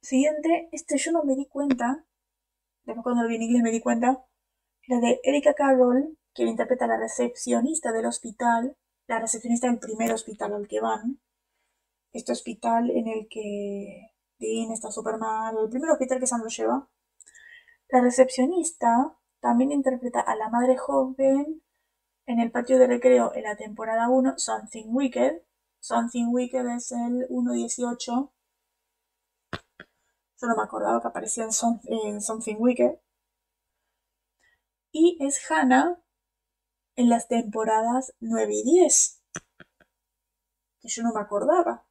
Siguiente, 0.00 0.70
este 0.72 0.96
yo 0.96 1.12
no 1.12 1.22
me 1.22 1.36
di 1.36 1.46
cuenta, 1.46 2.06
después 2.84 3.02
cuando 3.02 3.22
lo 3.22 3.28
vi 3.28 3.36
en 3.36 3.42
inglés 3.42 3.62
me 3.62 3.70
di 3.70 3.80
cuenta, 3.80 4.24
era 4.88 5.00
de 5.00 5.20
Erika 5.22 5.52
Carroll, 5.52 6.16
que 6.34 6.44
interpreta 6.44 6.86
a 6.86 6.88
la 6.88 6.96
recepcionista 6.96 7.92
del 7.92 8.06
hospital, 8.06 8.76
la 9.06 9.18
recepcionista 9.20 9.66
del 9.66 9.78
primer 9.78 10.12
hospital 10.12 10.54
al 10.54 10.66
que 10.66 10.80
van. 10.80 11.20
Este 12.14 12.32
hospital 12.32 12.90
en 12.90 13.06
el 13.08 13.28
que 13.28 14.12
Dean 14.38 14.72
está 14.72 14.90
súper 14.90 15.18
mal, 15.18 15.56
el 15.58 15.68
primer 15.68 15.90
hospital 15.90 16.20
que 16.20 16.26
Sam 16.26 16.40
lo 16.42 16.48
lleva. 16.48 16.88
La 17.90 18.00
recepcionista 18.00 19.14
también 19.40 19.72
interpreta 19.72 20.20
a 20.20 20.36
la 20.36 20.48
madre 20.48 20.78
joven 20.78 21.63
en 22.26 22.40
el 22.40 22.50
patio 22.50 22.78
de 22.78 22.86
recreo 22.86 23.32
en 23.34 23.42
la 23.44 23.56
temporada 23.56 24.08
1, 24.08 24.38
Something 24.38 24.86
Wicked. 24.88 25.42
Something 25.80 26.28
Wicked 26.28 26.66
es 26.76 26.92
el 26.92 27.28
1.18. 27.28 28.30
Yo 30.40 30.48
no 30.48 30.56
me 30.56 30.62
acordaba 30.62 31.00
que 31.00 31.08
aparecía 31.08 31.44
en, 31.44 32.20
Something 32.20 32.56
Wicked. 32.58 32.98
Y 34.92 35.18
es 35.20 35.50
Hannah 35.50 36.00
en 36.96 37.08
las 37.08 37.28
temporadas 37.28 38.14
9 38.20 38.54
y 38.54 38.62
10. 38.64 39.22
Que 40.80 40.88
yo 40.88 41.02
no 41.02 41.12
me 41.12 41.20
acordaba. 41.20 41.86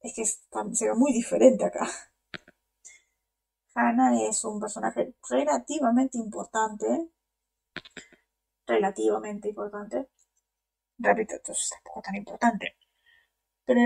Es 0.00 0.14
que 0.14 0.24
se 0.24 0.88
ve 0.88 0.94
muy 0.94 1.12
diferente 1.12 1.64
acá. 1.64 1.86
Hannah 3.74 4.22
es 4.22 4.44
un 4.44 4.58
personaje 4.58 5.14
relativamente 5.28 6.18
importante. 6.18 7.10
Relativamente 8.74 9.48
importante. 9.52 9.98
Repito, 10.98 11.34
esto 11.36 11.52
es 11.52 11.70
tampoco 11.70 12.02
tan 12.02 12.14
importante. 12.16 12.76
Pero, 13.66 13.80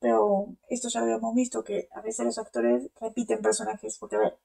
pero 0.00 0.46
esto 0.68 0.88
ya 0.88 1.00
habíamos 1.02 1.34
visto, 1.34 1.64
que 1.64 1.88
a 1.92 2.00
veces 2.02 2.24
los 2.26 2.38
actores 2.38 2.90
repiten 3.00 3.42
personajes, 3.42 3.98
porque 3.98 4.16
a 4.16 4.20
ver, 4.20 4.38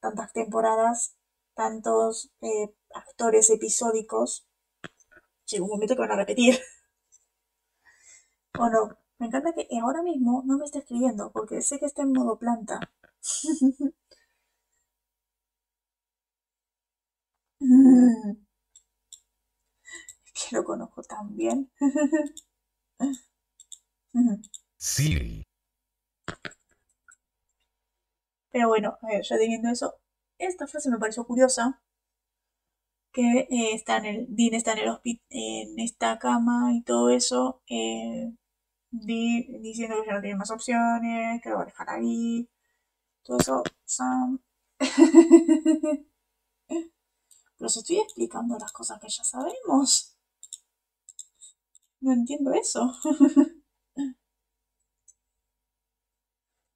tantas 0.00 0.32
temporadas, 0.32 1.16
tantos 1.54 2.30
eh, 2.42 2.72
actores 2.94 3.50
episódicos, 3.50 4.46
llega 5.46 5.64
un 5.64 5.70
momento 5.70 5.94
que 5.94 6.00
van 6.00 6.12
a 6.12 6.16
repetir. 6.16 6.58
o 8.62 8.68
no. 8.70 8.96
Me 9.18 9.26
encanta 9.26 9.52
que 9.52 9.66
ahora 9.82 10.02
mismo 10.02 10.44
no 10.46 10.56
me 10.56 10.64
esté 10.64 10.78
escribiendo, 10.78 11.32
porque 11.32 11.60
sé 11.62 11.80
que 11.80 11.86
está 11.86 12.02
en 12.02 12.12
modo 12.12 12.38
planta. 12.38 12.78
Lo 20.52 20.64
conozco 20.64 21.02
tan 21.02 21.36
bien. 21.36 21.70
sí. 24.76 25.44
Pero 28.52 28.68
bueno, 28.68 28.96
ya 29.28 29.38
teniendo 29.38 29.70
eso, 29.70 29.94
esta 30.38 30.66
frase 30.68 30.88
me 30.90 30.98
pareció 30.98 31.24
curiosa. 31.26 31.80
Que 33.12 33.46
eh, 33.50 33.74
está 33.74 33.98
en 33.98 34.04
el, 34.06 34.26
Dean 34.30 34.54
está 34.54 34.72
en 34.72 34.78
el 34.78 34.98
en 35.30 35.78
esta 35.80 36.18
cama 36.18 36.72
y 36.74 36.82
todo 36.82 37.10
eso. 37.10 37.62
Eh, 37.68 38.32
diciendo 38.90 39.96
que 40.02 40.08
ya 40.08 40.14
no 40.14 40.20
tiene 40.20 40.36
más 40.36 40.50
opciones, 40.50 41.42
que 41.42 41.50
lo 41.50 41.56
va 41.56 41.62
a 41.62 41.66
dejar 41.66 41.90
ahí. 41.90 42.48
Todo 43.24 43.38
eso, 43.38 43.62
Sam. 43.84 44.40
Pero 47.56 47.66
os 47.66 47.76
estoy 47.76 47.98
explicando 48.00 48.58
las 48.58 48.72
cosas 48.72 48.98
que 49.00 49.08
ya 49.08 49.24
sabemos. 49.24 50.16
No 52.00 52.12
entiendo 52.12 52.52
eso. 52.52 52.92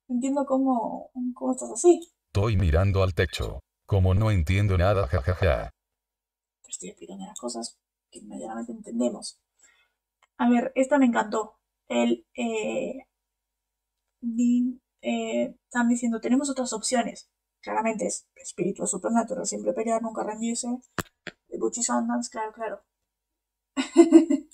no 0.09 0.15
entiendo 0.15 0.45
cómo, 0.47 1.11
cómo 1.35 1.53
estás 1.53 1.71
así. 1.71 2.01
Estoy 2.27 2.57
mirando 2.57 3.03
al 3.03 3.15
techo. 3.15 3.61
Como 3.87 4.15
no 4.15 4.31
entiendo 4.31 4.79
nada, 4.79 5.07
jajaja. 5.07 5.71
Pero 6.63 6.71
estoy 6.71 6.89
explicando 6.91 7.27
las 7.27 7.39
cosas 7.39 7.79
que 8.11 8.21
inmediatamente 8.21 8.73
entendemos. 8.73 9.41
A 10.39 10.49
ver, 10.49 10.73
esta 10.75 10.99
me 10.99 11.07
encantó. 11.07 11.59
El 11.89 12.27
eh, 12.37 13.07
eh, 15.03 15.55
están 15.65 15.89
diciendo, 15.89 16.21
tenemos 16.21 16.49
otras 16.51 16.73
opciones 16.73 17.29
claramente 17.65 18.07
es 18.07 18.29
espíritu 18.37 18.87
supernatural, 18.87 19.47
siempre 19.47 19.73
pelear, 19.73 20.03
nunca 20.03 20.23
rendirse. 20.23 20.69
Butchie 21.59 21.83
Sundance, 21.83 22.31
claro, 22.31 22.53
claro. 22.53 22.85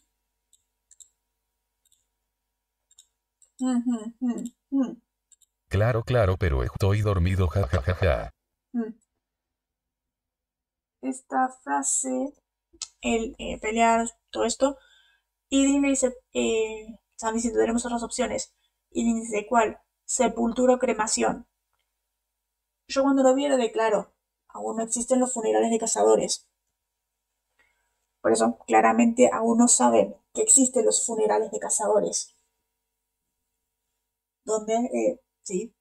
Claro, 5.69 6.03
claro, 6.03 6.37
pero 6.37 6.63
estoy 6.63 7.03
dormido, 7.03 7.47
jajajaja. 7.49 8.31
Mm. 8.73 8.95
Esta 11.03 11.49
frase, 11.63 12.35
el 13.01 13.35
eh, 13.39 13.59
pelear, 13.61 14.09
todo 14.31 14.45
esto, 14.45 14.79
y 15.49 15.67
Dean 15.67 15.83
dice, 15.83 16.15
eh, 16.33 16.99
están 17.17 17.35
diciendo, 17.35 17.61
tenemos 17.61 17.85
otras 17.85 18.03
opciones. 18.03 18.55
Y 18.91 19.05
Dean 19.05 19.21
dice, 19.21 19.47
¿cuál? 19.49 19.81
Sepultura 20.05 20.75
o 20.75 20.79
cremación. 20.79 21.47
Yo 22.89 23.03
cuando 23.03 23.23
lo 23.23 23.35
vi 23.35 23.45
era 23.45 23.57
de 23.57 23.71
claro, 23.71 24.13
aún 24.49 24.77
no 24.77 24.83
existen 24.83 25.21
los 25.21 25.33
funerales 25.33 25.71
de 25.71 25.79
cazadores. 25.79 26.49
Por 28.21 28.33
eso, 28.33 28.59
claramente 28.67 29.31
aún 29.33 29.59
no 29.59 29.69
saben 29.69 30.17
que 30.35 30.43
existen 30.43 30.85
los 30.85 31.07
funerales 31.07 31.51
de 31.51 31.59
cazadores. 31.59 32.35
Donde, 34.51 34.75
eh, 34.75 35.21
sí, 35.45 35.73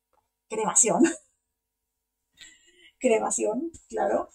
cremación. 0.47 1.01
cremación, 2.99 3.71
claro. 3.89 4.29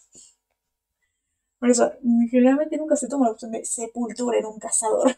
Por 1.61 1.71
eso, 1.71 1.93
generalmente 2.33 2.77
nunca 2.77 2.97
se 2.97 3.07
toma 3.07 3.27
la 3.27 3.33
opción 3.33 3.53
de 3.53 3.65
sepultura 3.65 4.39
en 4.39 4.47
un 4.47 4.59
cazador. 4.59 5.17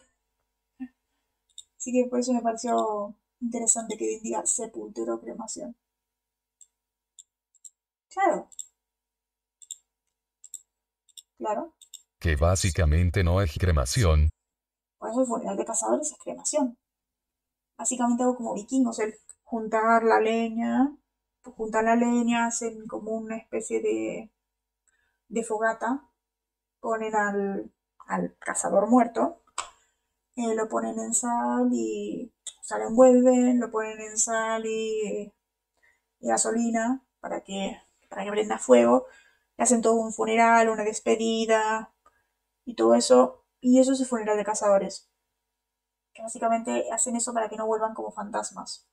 Así 1.78 1.92
que 1.92 2.06
por 2.10 2.20
eso 2.20 2.34
me 2.34 2.42
pareció 2.42 3.16
interesante 3.40 3.96
que 3.96 4.20
diga 4.22 4.44
sepultura 4.44 5.14
o 5.14 5.20
cremación. 5.20 5.74
Claro. 8.10 8.50
Claro. 11.38 11.74
Que 12.20 12.36
básicamente 12.36 13.24
no 13.24 13.40
es 13.40 13.50
cremación. 13.58 14.28
Por 14.98 15.10
eso 15.10 15.22
el 15.22 15.26
funeral 15.26 15.56
de 15.56 15.64
cazadores 15.64 16.12
es 16.12 16.18
cremación. 16.18 16.76
Básicamente 17.78 18.22
algo 18.22 18.36
como 18.36 18.54
vikingos, 18.54 18.98
el 19.00 19.14
juntar 19.44 20.02
la 20.04 20.20
leña, 20.20 20.96
juntar 21.56 21.84
la 21.84 21.96
leña, 21.96 22.46
hacen 22.46 22.86
como 22.86 23.12
una 23.12 23.36
especie 23.36 23.80
de, 23.80 24.30
de 25.28 25.42
fogata, 25.44 26.04
ponen 26.80 27.14
al, 27.16 27.72
al 28.08 28.36
cazador 28.38 28.88
muerto, 28.88 29.42
eh, 30.36 30.54
lo 30.54 30.68
ponen 30.68 30.98
en 31.00 31.14
sal 31.14 31.68
y 31.72 32.32
o 32.72 32.78
lo 32.78 32.88
envuelven, 32.88 33.60
lo 33.60 33.70
ponen 33.70 34.00
en 34.00 34.18
sal 34.18 34.64
y, 34.66 35.32
y 36.20 36.28
gasolina 36.28 37.02
para 37.20 37.42
que 37.42 37.78
para 38.08 38.24
que 38.24 38.30
prenda 38.32 38.58
fuego, 38.58 39.06
le 39.58 39.64
hacen 39.64 39.82
todo 39.82 39.94
un 39.96 40.12
funeral, 40.12 40.68
una 40.70 40.84
despedida 40.84 41.92
y 42.66 42.74
todo 42.76 42.94
eso. 42.94 43.44
Y 43.60 43.80
eso 43.80 43.92
es 43.92 44.00
el 44.00 44.06
funeral 44.06 44.36
de 44.38 44.44
cazadores. 44.44 45.05
Que 46.16 46.22
básicamente 46.22 46.90
hacen 46.90 47.14
eso 47.14 47.34
para 47.34 47.50
que 47.50 47.56
no 47.56 47.66
vuelvan 47.66 47.92
como 47.92 48.10
fantasmas. 48.10 48.88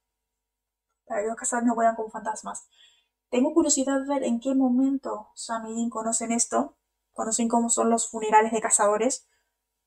Para 1.06 1.22
que 1.22 1.28
los 1.28 1.38
cazadores 1.38 1.68
no 1.68 1.74
vuelvan 1.74 1.96
como 1.96 2.10
fantasmas. 2.10 2.68
Tengo 3.30 3.54
curiosidad 3.54 4.02
de 4.02 4.08
ver 4.08 4.24
en 4.24 4.42
qué 4.42 4.54
momento 4.54 5.30
Sam 5.34 5.68
y 5.68 5.90
conocen 5.90 6.34
esto. 6.34 6.76
Conocen 7.14 7.48
cómo 7.48 7.70
son 7.70 7.90
los 7.90 8.10
funerales 8.10 8.52
de 8.52 8.60
cazadores. 8.60 9.26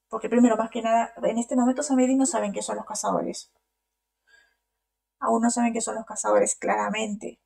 Porque 0.08 0.30
primero, 0.30 0.56
más 0.56 0.70
que 0.70 0.80
nada, 0.80 1.12
en 1.22 1.36
este 1.36 1.56
momento 1.56 1.82
Sam 1.82 1.98
no 2.16 2.24
saben 2.24 2.54
qué 2.54 2.62
son 2.62 2.76
los 2.76 2.86
cazadores. 2.86 3.52
Aún 5.18 5.42
no 5.42 5.50
saben 5.50 5.74
qué 5.74 5.82
son 5.82 5.96
los 5.96 6.06
cazadores 6.06 6.56
claramente. 6.56 7.38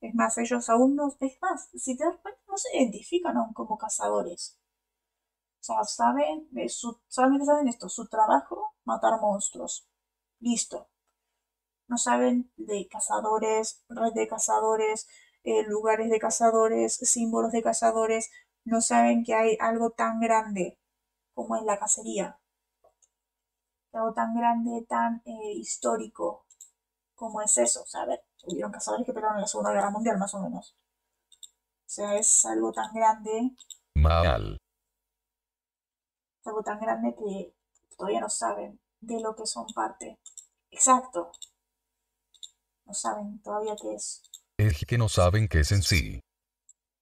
Es 0.00 0.14
más, 0.14 0.38
ellos 0.38 0.68
aún 0.68 0.94
no, 0.94 1.08
es 1.18 1.38
más, 1.40 1.68
si 1.74 1.96
te 1.96 2.04
das 2.04 2.16
cuenta, 2.22 2.40
no 2.46 2.56
se 2.56 2.76
identifican 2.76 3.36
aún 3.36 3.52
como 3.54 3.76
cazadores. 3.76 4.61
O 5.62 5.64
sea, 5.64 5.84
saben, 5.84 6.48
su, 6.68 7.00
solamente 7.06 7.46
saben 7.46 7.68
esto, 7.68 7.88
su 7.88 8.08
trabajo, 8.08 8.74
matar 8.84 9.20
monstruos. 9.20 9.86
Listo. 10.40 10.88
No 11.86 11.98
saben 11.98 12.50
de 12.56 12.88
cazadores, 12.88 13.84
red 13.88 14.12
de 14.12 14.26
cazadores, 14.26 15.06
eh, 15.44 15.62
lugares 15.68 16.10
de 16.10 16.18
cazadores, 16.18 16.96
símbolos 16.96 17.52
de 17.52 17.62
cazadores. 17.62 18.32
No 18.64 18.80
saben 18.80 19.22
que 19.22 19.34
hay 19.34 19.56
algo 19.60 19.90
tan 19.90 20.18
grande 20.18 20.80
como 21.32 21.54
es 21.54 21.62
la 21.62 21.78
cacería. 21.78 22.40
Algo 23.92 24.14
tan 24.14 24.34
grande, 24.34 24.84
tan 24.88 25.22
eh, 25.24 25.52
histórico 25.54 26.44
como 27.14 27.40
es 27.40 27.56
eso. 27.56 27.82
O 27.82 27.86
sea, 27.86 28.02
a 28.02 28.06
ver, 28.06 28.24
hubieron 28.48 28.72
cazadores 28.72 29.06
que 29.06 29.12
pelearon 29.12 29.36
en 29.36 29.42
la 29.42 29.46
Segunda 29.46 29.70
Guerra 29.70 29.90
Mundial, 29.90 30.18
más 30.18 30.34
o 30.34 30.40
menos. 30.40 30.76
O 31.30 31.94
sea, 31.94 32.16
es 32.16 32.44
algo 32.46 32.72
tan 32.72 32.92
grande. 32.92 33.54
Mal. 33.94 34.61
Algo 36.44 36.62
tan 36.62 36.80
grande 36.80 37.14
que 37.14 37.54
todavía 37.96 38.20
no 38.20 38.28
saben 38.28 38.80
de 39.00 39.20
lo 39.20 39.34
que 39.34 39.46
son 39.46 39.66
parte. 39.74 40.18
Exacto. 40.70 41.32
No 42.84 42.94
saben 42.94 43.40
todavía 43.42 43.76
qué 43.80 43.94
es. 43.94 44.22
Es 44.58 44.84
que 44.86 44.98
no 44.98 45.08
saben 45.08 45.48
qué 45.48 45.60
es 45.60 45.72
en 45.72 45.82
sí. 45.82 46.20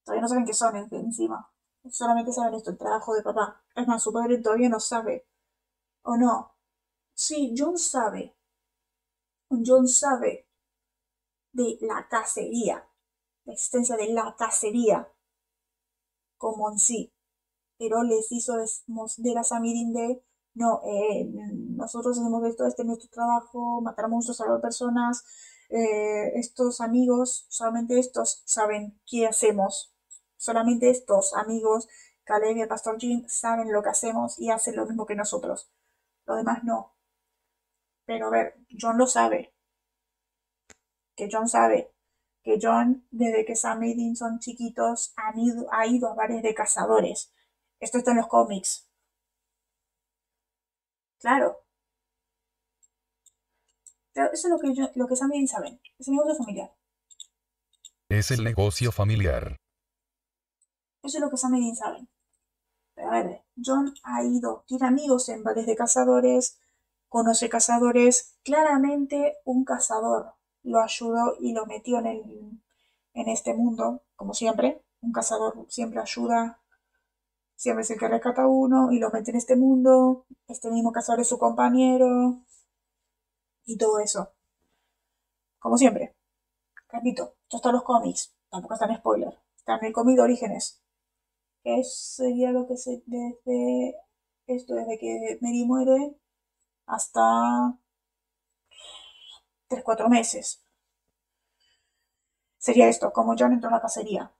Todavía 0.05 0.22
no 0.22 0.29
saben 0.29 0.44
qué 0.44 0.55
son 0.55 0.76
encima. 0.76 1.50
Solamente 1.90 2.33
saben 2.33 2.55
esto, 2.55 2.70
el 2.70 2.79
trabajo 2.79 3.14
de 3.14 3.22
papá. 3.22 3.62
Es 3.74 3.87
más, 3.87 4.03
su 4.03 4.12
padre 4.12 4.38
todavía 4.38 4.68
no 4.68 4.81
sabe. 4.81 5.26
¿O 6.03 6.16
no? 6.16 6.57
Sí, 7.14 7.55
John 7.57 7.79
sabe. 7.79 8.37
John 9.48 9.88
sabe 9.88 10.46
de 11.53 11.79
la 11.81 12.07
cacería, 12.09 12.88
la 13.44 13.53
existencia 13.53 13.96
de 13.96 14.12
la 14.12 14.37
cacería 14.37 15.12
como 16.37 16.70
en 16.70 16.79
sí. 16.79 17.12
Pero 17.80 18.02
les 18.02 18.30
hizo 18.30 18.56
de 18.58 19.38
a 19.38 19.42
Samirin 19.42 19.94
de, 19.94 20.22
no, 20.52 20.82
eh, 20.84 21.24
nosotros 21.70 22.18
hacemos 22.18 22.44
esto, 22.44 22.66
este 22.66 22.82
es 22.82 22.86
nuestro 22.86 23.08
trabajo, 23.08 23.80
matar 23.80 24.08
monstruos, 24.10 24.36
salvar 24.36 24.60
personas, 24.60 25.24
eh, 25.70 26.32
estos 26.38 26.82
amigos, 26.82 27.46
solamente 27.48 27.98
estos 27.98 28.42
saben 28.44 29.00
qué 29.06 29.26
hacemos. 29.26 29.94
Solamente 30.36 30.90
estos 30.90 31.34
amigos, 31.34 31.88
Caleb 32.24 32.58
y 32.58 32.60
el 32.62 32.68
Pastor 32.68 32.98
Jim, 32.98 33.24
saben 33.28 33.72
lo 33.72 33.82
que 33.82 33.88
hacemos 33.88 34.38
y 34.38 34.50
hacen 34.50 34.76
lo 34.76 34.84
mismo 34.86 35.06
que 35.06 35.14
nosotros. 35.14 35.70
Lo 36.26 36.36
demás 36.36 36.62
no. 36.64 36.94
Pero 38.04 38.26
a 38.26 38.30
ver, 38.30 38.56
John 38.78 38.98
lo 38.98 39.06
sabe 39.06 39.54
que 41.16 41.28
John 41.30 41.48
sabe 41.48 41.92
que 42.42 42.58
John, 42.60 43.06
desde 43.10 43.44
que 43.44 43.56
Sam 43.56 43.84
y 43.84 44.16
son 44.16 44.38
chiquitos, 44.38 45.12
han 45.16 45.38
ido, 45.38 45.66
ha 45.72 45.86
ido 45.86 46.08
a 46.08 46.14
bares 46.14 46.42
de 46.42 46.54
cazadores. 46.54 47.32
Esto 47.80 47.98
está 47.98 48.12
en 48.12 48.18
los 48.18 48.28
cómics. 48.28 48.86
Claro. 51.18 51.58
Pero 54.12 54.32
eso 54.32 54.48
es 54.48 54.52
lo 54.52 54.58
que, 54.58 54.74
yo, 54.74 54.90
lo 54.94 55.06
que 55.06 55.14
Dean 55.14 55.48
saben. 55.48 55.80
Es 55.98 56.08
el 56.08 56.14
negocio 56.14 56.36
familiar. 56.36 56.72
Es 58.08 58.30
el 58.30 58.44
negocio 58.44 58.92
familiar. 58.92 59.56
Eso 61.02 61.16
es 61.16 61.22
lo 61.22 61.30
que 61.30 61.36
Sam 61.36 61.54
y 61.54 61.64
Dean 61.64 61.76
saben. 61.76 62.08
Pero 62.94 63.08
a 63.10 63.22
ver, 63.22 63.42
John 63.64 63.94
ha 64.02 64.22
ido, 64.22 64.64
tiene 64.66 64.86
amigos 64.86 65.28
en 65.30 65.42
bares 65.42 65.66
de 65.66 65.76
cazadores, 65.76 66.58
conoce 67.08 67.48
cazadores. 67.48 68.36
Claramente 68.42 69.38
un 69.44 69.64
cazador 69.64 70.34
lo 70.62 70.80
ayudó 70.80 71.36
y 71.40 71.52
lo 71.54 71.64
metió 71.66 71.98
en, 72.00 72.06
el, 72.06 72.60
en 73.14 73.28
este 73.28 73.54
mundo, 73.54 74.02
como 74.16 74.34
siempre. 74.34 74.82
Un 75.00 75.12
cazador 75.12 75.64
siempre 75.68 76.00
ayuda, 76.00 76.59
siempre 77.60 77.82
es 77.82 77.90
el 77.90 77.98
que 77.98 78.08
rescata 78.08 78.46
uno 78.46 78.90
y 78.90 78.98
lo 78.98 79.10
mete 79.10 79.32
en 79.32 79.36
este 79.36 79.54
mundo. 79.54 80.24
Este 80.48 80.70
mismo 80.70 80.92
cazador 80.92 81.20
es 81.20 81.28
su 81.28 81.38
compañero 81.38 82.38
y 83.66 83.76
todo 83.76 84.00
eso. 84.00 84.32
Como 85.58 85.76
siempre. 85.76 86.16
Repito, 86.88 87.34
esto 87.42 87.58
está 87.58 87.68
en 87.68 87.74
los 87.74 87.84
cómics, 87.84 88.34
tampoco 88.48 88.74
está 88.74 88.86
en 88.86 88.96
spoiler. 88.96 89.38
Está 89.58 89.76
en 89.76 89.84
el 89.84 89.92
cómic 89.92 90.16
de 90.16 90.22
Orígenes. 90.22 90.80
Que 91.62 91.84
sería 91.84 92.50
lo 92.50 92.66
que 92.66 92.78
se 92.78 93.02
desde 93.04 93.94
esto 94.46 94.74
desde 94.74 94.98
que 94.98 95.38
Mary 95.42 95.66
muere 95.66 96.16
hasta 96.86 97.78
3-4 99.68 100.08
meses. 100.08 100.64
Sería 102.56 102.88
esto, 102.88 103.12
como 103.12 103.34
John 103.38 103.52
entró 103.52 103.68
en 103.68 103.74
la 103.74 103.82
cacería. 103.82 104.32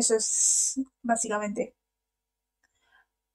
Eso 0.00 0.14
es 0.16 0.80
básicamente. 1.02 1.74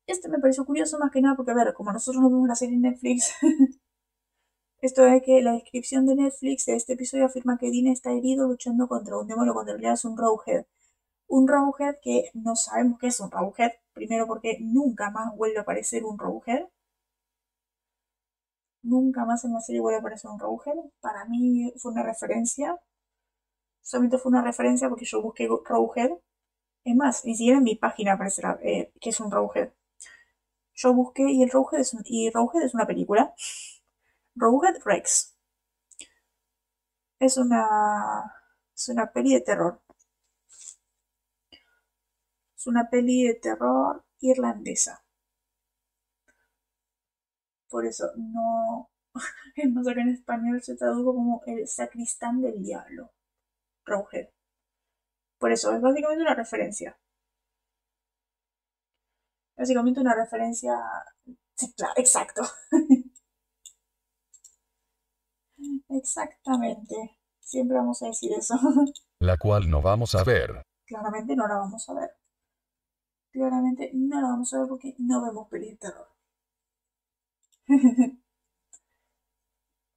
Este 0.08 0.30
me 0.30 0.40
pareció 0.40 0.66
curioso 0.66 0.98
más 0.98 1.12
que 1.12 1.22
nada 1.22 1.36
porque, 1.36 1.52
a 1.52 1.54
ver, 1.54 1.74
como 1.76 1.92
nosotros 1.94 2.24
no 2.24 2.30
vemos 2.32 2.48
la 2.48 2.56
serie 2.56 2.74
en 2.76 2.82
Netflix, 2.82 3.34
esto 4.82 5.06
es 5.06 5.22
que 5.24 5.44
la 5.44 5.54
descripción 5.54 6.08
de 6.08 6.16
Netflix 6.16 6.66
de 6.66 6.76
este 6.76 6.94
episodio 6.94 7.26
afirma 7.26 7.60
que 7.60 7.70
Dean 7.70 7.86
está 7.88 8.12
herido 8.12 8.48
luchando 8.48 8.88
contra 8.88 9.18
un 9.20 9.28
demonio, 9.28 9.54
cuando 9.54 9.74
en 9.74 9.78
realidad 9.78 9.94
es 9.94 10.06
un 10.06 10.18
Rowhead. 10.18 10.66
Un 11.28 11.48
Rowhead 11.48 11.98
que 12.02 12.32
no 12.34 12.56
sabemos 12.56 13.00
qué 13.00 13.08
es 13.08 13.20
un 13.20 13.30
Rowhead, 13.32 13.72
primero 13.94 14.26
porque 14.28 14.58
nunca 14.60 15.12
más 15.12 15.36
vuelve 15.38 15.60
a 15.60 15.62
aparecer 15.62 16.04
un 16.06 16.18
Rowhead. 16.18 16.66
Nunca 18.84 19.26
más 19.26 19.44
en 19.44 19.52
la 19.54 19.60
serie 19.60 19.82
vuelve 19.82 19.98
a 19.98 20.00
aparecer 20.00 20.32
un 20.32 20.40
Rowhead. 20.40 20.78
Para 21.02 21.26
mí 21.26 21.74
fue 21.78 21.92
una 21.92 22.04
referencia. 22.04 22.80
Solamente 23.82 24.18
fue 24.18 24.32
una 24.32 24.42
referencia 24.42 24.90
porque 24.90 25.06
yo 25.06 25.22
busqué 25.22 25.48
Rowhead. 25.48 26.12
Es 26.86 26.96
más, 26.96 27.26
ni 27.26 27.36
siquiera 27.36 27.58
en 27.58 27.66
mi 27.66 27.76
página 27.76 28.14
aparecerá 28.14 28.58
eh, 28.64 28.94
que 29.02 29.10
es 29.10 29.20
un 29.20 29.30
Rowhead. 29.30 29.72
Yo 30.76 30.94
busqué 30.94 31.24
y 31.32 31.42
el 31.42 31.50
Rowhead 31.50 31.82
es, 31.82 31.98
y 32.06 32.30
Rowhead 32.30 32.64
es 32.64 32.76
una 32.76 32.86
película. 32.86 33.34
Rowhead 34.36 34.84
Rex. 34.86 35.36
Es 37.20 37.36
una, 37.36 38.34
es 38.74 38.88
una 38.88 39.12
peli 39.12 39.34
de 39.34 39.42
terror. 39.42 39.82
Es 42.58 42.68
una 42.68 42.90
peli 42.90 43.28
de 43.28 43.36
terror 43.36 44.04
irlandesa. 44.20 45.06
Por 47.70 47.86
eso 47.86 48.12
no. 48.18 48.90
Es 49.56 49.72
más, 49.72 49.88
acá 49.88 50.02
en 50.02 50.10
español 50.10 50.62
se 50.64 50.76
tradujo 50.76 51.14
como 51.16 51.44
el 51.48 51.68
sacristán 51.68 52.42
del 52.42 52.64
diablo. 52.64 53.12
Roger. 53.86 54.35
Por 55.40 55.52
eso, 55.52 55.74
es 55.74 55.82
básicamente 55.82 56.24
una 56.24 56.36
referencia. 56.36 56.98
Básicamente 59.58 60.00
una 60.00 60.16
referencia. 60.16 60.78
Sí, 61.56 61.74
claro, 61.74 61.94
exacto. 61.98 62.42
Exactamente. 65.90 67.18
Siempre 67.40 67.78
vamos 67.78 68.02
a 68.04 68.08
decir 68.08 68.32
eso. 68.34 68.56
La 69.20 69.38
cual 69.38 69.70
no 69.70 69.82
vamos 69.82 70.16
a 70.16 70.24
ver. 70.24 70.62
Claramente 70.86 71.36
no 71.36 71.48
la 71.48 71.58
vamos 71.58 71.88
a 71.90 71.94
ver. 71.94 72.12
claramente 73.32 73.92
no 73.94 74.20
la 74.22 74.28
vamos 74.30 74.54
a 74.54 74.60
ver 74.60 74.68
porque 74.68 74.96
no 74.98 75.24
vemos 75.24 75.48
pelis 75.50 75.72
de 75.72 75.78
terror. 75.78 76.08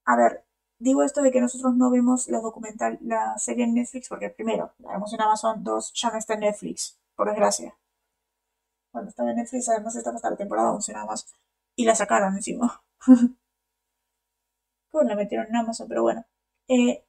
a 0.07 0.17
ver, 0.17 0.45
digo 0.79 1.03
esto 1.03 1.23
de 1.23 1.31
que 1.33 1.41
nosotros 1.41 1.75
no 1.77 1.91
vemos 1.91 2.29
la 2.29 2.41
documental, 2.41 2.99
la 3.03 3.39
serie 3.39 3.65
en 3.65 3.75
Netflix, 3.75 4.09
porque 4.09 4.31
primero, 4.31 4.73
la 4.79 4.93
vemos 4.93 5.13
en 5.13 5.21
Amazon, 5.23 5.63
dos, 5.65 5.93
ya 5.95 6.11
no 6.11 6.19
está 6.19 6.35
en 6.35 6.41
Netflix, 6.41 6.99
por 7.17 7.29
desgracia. 7.29 7.77
Cuando 8.93 9.09
estaba 9.11 9.31
en 9.31 9.37
Netflix, 9.37 9.69
además 9.71 9.97
estaba 9.97 10.17
hasta 10.17 10.31
la 10.31 10.37
temporada 10.37 10.73
11 10.73 10.93
nada 10.93 11.07
más. 11.07 11.27
Y 11.77 11.85
la 11.87 11.95
sacaron 11.95 12.35
encima. 12.37 12.83
Bueno, 14.93 15.09
la 15.11 15.17
metieron 15.17 15.47
en 15.47 15.57
Amazon, 15.57 15.89
pero 15.89 16.03
bueno. 16.03 16.25
Eh, 16.69 17.03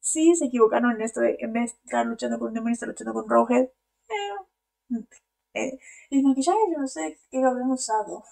sí 0.00 0.34
se 0.34 0.46
equivocaron 0.46 0.92
en 0.92 1.02
esto 1.02 1.20
de, 1.20 1.36
en 1.40 1.52
vez 1.52 1.72
de 1.72 1.78
estar 1.84 2.04
luchando 2.06 2.38
con 2.38 2.48
un 2.48 2.54
demonio, 2.54 2.74
estar 2.74 2.88
luchando 2.88 3.12
con 3.14 3.28
Rowhead. 3.28 3.68
Eh, 4.08 5.06
eh, 5.54 5.78
el 6.10 6.22
maquillaje 6.22 6.58
yo 6.72 6.78
no 6.78 6.88
sé 6.88 7.18
qué 7.30 7.38
lo 7.40 7.48
habrán 7.48 7.70
usado. 7.70 8.24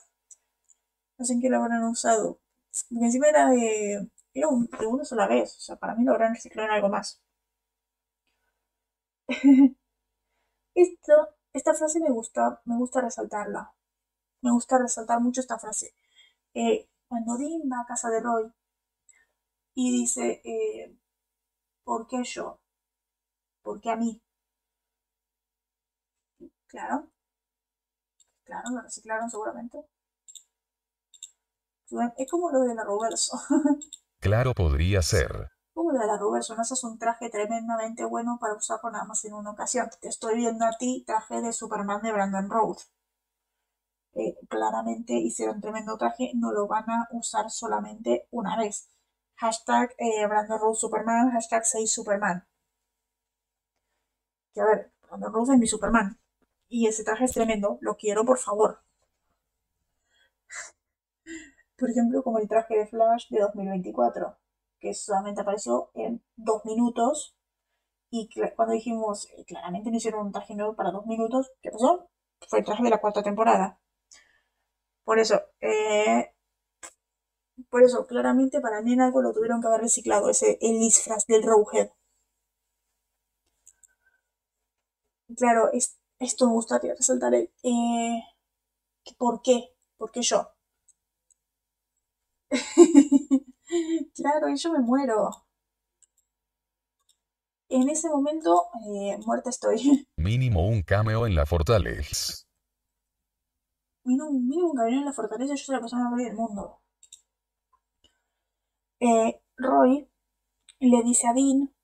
No 1.19 1.25
sé 1.27 1.35
en 1.35 1.41
qué 1.43 1.51
lo 1.51 1.59
habrán 1.59 1.85
usado. 1.85 2.39
Porque 2.89 3.05
encima 3.07 3.29
era 3.29 3.49
de. 3.51 4.09
Era 4.35 4.49
un, 4.49 4.67
de 4.67 4.87
una 4.87 5.05
sola 5.05 5.27
vez. 5.29 5.57
O 5.57 5.61
sea, 5.61 5.77
para 5.77 5.95
mí 5.95 6.05
lo 6.05 6.13
habrán 6.13 6.35
reciclado 6.35 6.69
en 6.69 6.75
algo 6.75 6.89
más. 6.89 7.21
Esto, 10.77 11.15
esta 11.53 11.75
frase 11.75 11.99
me 11.99 12.11
gusta, 12.11 12.61
me 12.67 12.77
gusta 12.77 13.01
resaltarla. 13.01 13.73
Me 14.43 14.53
gusta 14.53 14.79
resaltar 14.79 15.21
mucho 15.21 15.41
esta 15.43 15.59
frase. 15.59 15.95
Eh, 16.55 16.89
cuando 17.09 17.39
Dean 17.39 17.63
va 17.73 17.83
a 17.83 17.87
casa 17.87 18.11
de 18.11 18.21
Roy 18.21 18.53
y 19.77 19.93
dice, 19.93 20.41
eh, 20.45 20.93
¿por 21.85 22.07
qué 22.09 22.25
yo? 22.25 22.61
¿Por 23.63 23.81
qué 23.83 23.91
a 23.91 23.97
mí? 23.97 24.23
Claro, 26.69 27.11
claro, 28.45 28.71
lo 28.71 28.81
reciclaron 28.81 29.29
seguramente. 29.31 29.85
Es 32.17 32.31
como 32.31 32.51
lo 32.51 32.61
de 32.63 32.75
la 32.75 32.85
Roverso. 32.85 33.39
claro, 34.21 34.55
podría 34.55 35.03
ser. 35.03 35.51
Como 35.73 35.93
lo 35.93 36.01
de 36.01 36.07
la 36.07 36.17
Roverso, 36.19 36.57
no 36.57 36.63
es 36.63 36.85
un 36.85 36.99
traje 36.99 37.31
tremendamente 37.31 38.05
bueno 38.05 38.39
para 38.41 38.55
usarlo 38.55 38.91
nada 38.91 39.05
más 39.05 39.25
en 39.25 39.35
una 39.35 39.53
ocasión. 39.53 39.89
Te 40.01 40.09
estoy 40.09 40.37
viendo 40.37 40.65
a 40.65 40.73
ti, 40.79 41.05
traje 41.07 41.41
de 41.41 41.53
Superman 41.53 42.03
de 42.03 42.13
Brandon 42.13 42.51
Road. 42.51 42.79
Eh, 44.15 44.37
claramente 44.49 45.13
hicieron 45.13 45.61
tremendo 45.61 45.97
traje, 45.97 46.33
no 46.35 46.51
lo 46.51 46.67
van 46.67 46.89
a 46.91 47.09
usar 47.13 47.51
solamente 47.51 48.27
una 48.31 48.57
vez. 48.57 48.89
Hashtag 49.37 49.95
eh, 49.99 50.27
Brandon 50.27 50.59
Road 50.59 50.75
Superman, 50.75 51.31
hashtag 51.33 51.65
6 51.65 51.93
Superman. 51.93 52.47
Que 54.55 54.61
a 54.61 54.65
ver, 54.65 54.93
Brandon 55.03 55.33
Road 55.33 55.53
es 55.53 55.59
mi 55.59 55.67
Superman. 55.69 56.19
Y 56.69 56.89
ese 56.89 57.05
traje 57.05 57.27
es 57.27 57.33
tremendo, 57.33 57.79
lo 57.81 57.97
quiero 57.97 58.25
por 58.25 58.39
favor. 58.39 58.86
Por 61.79 61.91
ejemplo, 61.91 62.23
como 62.23 62.39
el 62.39 62.49
traje 62.49 62.77
de 62.77 62.87
Flash 62.87 63.29
de 63.31 63.41
2024, 63.41 64.37
que 64.81 64.93
solamente 64.95 65.41
apareció 65.41 65.91
en 65.95 66.23
dos 66.37 66.65
minutos. 66.67 67.35
Y 68.11 68.29
cuando 68.57 68.75
dijimos, 68.75 69.29
eh, 69.37 69.45
claramente 69.47 69.91
no 69.91 69.99
hicieron 69.99 70.27
un 70.27 70.33
traje 70.33 70.55
nuevo 70.57 70.77
para 70.77 70.93
dos 70.93 71.07
minutos, 71.07 71.53
¿qué 71.63 71.71
pasó? 71.73 72.09
Fue 72.49 72.61
el 72.61 72.65
traje 72.67 72.83
de 72.85 72.91
la 72.91 73.01
cuarta 73.01 73.23
temporada. 73.23 73.81
Por 75.05 75.19
eso, 75.19 75.41
eh, 75.63 76.33
por 77.71 77.85
eso, 77.85 78.09
claramente 78.09 78.61
para 78.61 78.83
mí 78.83 78.95
en 78.95 79.03
algo 79.03 79.23
lo 79.23 79.33
tuvieron 79.33 79.61
que 79.61 79.69
haber 79.69 79.83
reciclado, 79.83 80.29
ese, 80.31 80.59
el 80.61 80.81
disfraz 80.81 81.27
del 81.29 81.45
Rowhead. 81.45 81.91
Claro, 85.37 85.71
esto 86.19 86.47
me 86.47 86.53
gustaría 86.55 86.95
resaltar 86.97 87.33
el, 87.35 87.49
eh, 87.63 88.23
¿por 89.19 89.43
qué? 89.43 89.75
¿Por 89.99 90.11
qué 90.13 90.23
yo? 90.23 90.51
claro, 94.15 94.49
y 94.49 94.57
yo 94.57 94.73
me 94.73 94.81
muero. 94.81 95.31
En 97.69 97.89
ese 97.89 98.09
momento, 98.09 98.69
eh, 98.95 99.19
muerta 99.25 99.51
estoy. 99.51 100.07
Mínimo 100.17 100.67
un 100.69 100.83
cameo 100.83 101.27
en 101.27 101.35
la 101.35 101.47
fortaleza. 101.47 102.45
Mínimo, 104.05 104.31
mínimo 104.31 104.71
un 104.71 104.77
cameo 104.77 104.99
en 105.01 105.05
la 105.05 105.13
fortaleza, 105.13 105.55
yo 105.55 105.65
soy 105.65 105.75
la 105.75 105.81
persona 105.81 106.09
más 106.09 106.19
del 106.23 106.35
mundo. 106.35 106.81
Eh, 109.01 109.43
Roy 109.57 110.09
le 110.79 111.03
dice 111.03 111.27
a 111.27 111.33
Dean, 111.33 111.75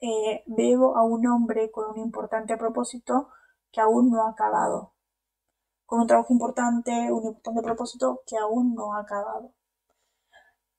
eh, 0.00 0.44
veo 0.46 0.96
a 0.96 1.04
un 1.04 1.26
hombre 1.26 1.70
con 1.70 1.90
un 1.90 1.98
importante 1.98 2.56
propósito 2.56 3.28
que 3.70 3.80
aún 3.80 4.10
no 4.10 4.26
ha 4.26 4.30
acabado. 4.30 4.94
Con 5.86 6.00
un 6.00 6.06
trabajo 6.06 6.32
importante, 6.32 6.90
un 7.12 7.26
importante 7.26 7.62
propósito 7.62 8.22
que 8.26 8.36
aún 8.38 8.74
no 8.74 8.94
ha 8.94 9.00
acabado. 9.00 9.54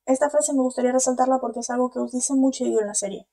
Esta 0.10 0.32
frase 0.32 0.54
me 0.54 0.64
gustaría 0.64 0.92
resaltarla 0.92 1.38
porque 1.38 1.60
es 1.60 1.70
algo 1.70 1.92
que 1.92 2.00
os 2.00 2.12
dicen 2.12 2.40
mucho 2.40 2.66
en 2.66 2.88
la 2.88 2.96
serie. 2.96 3.28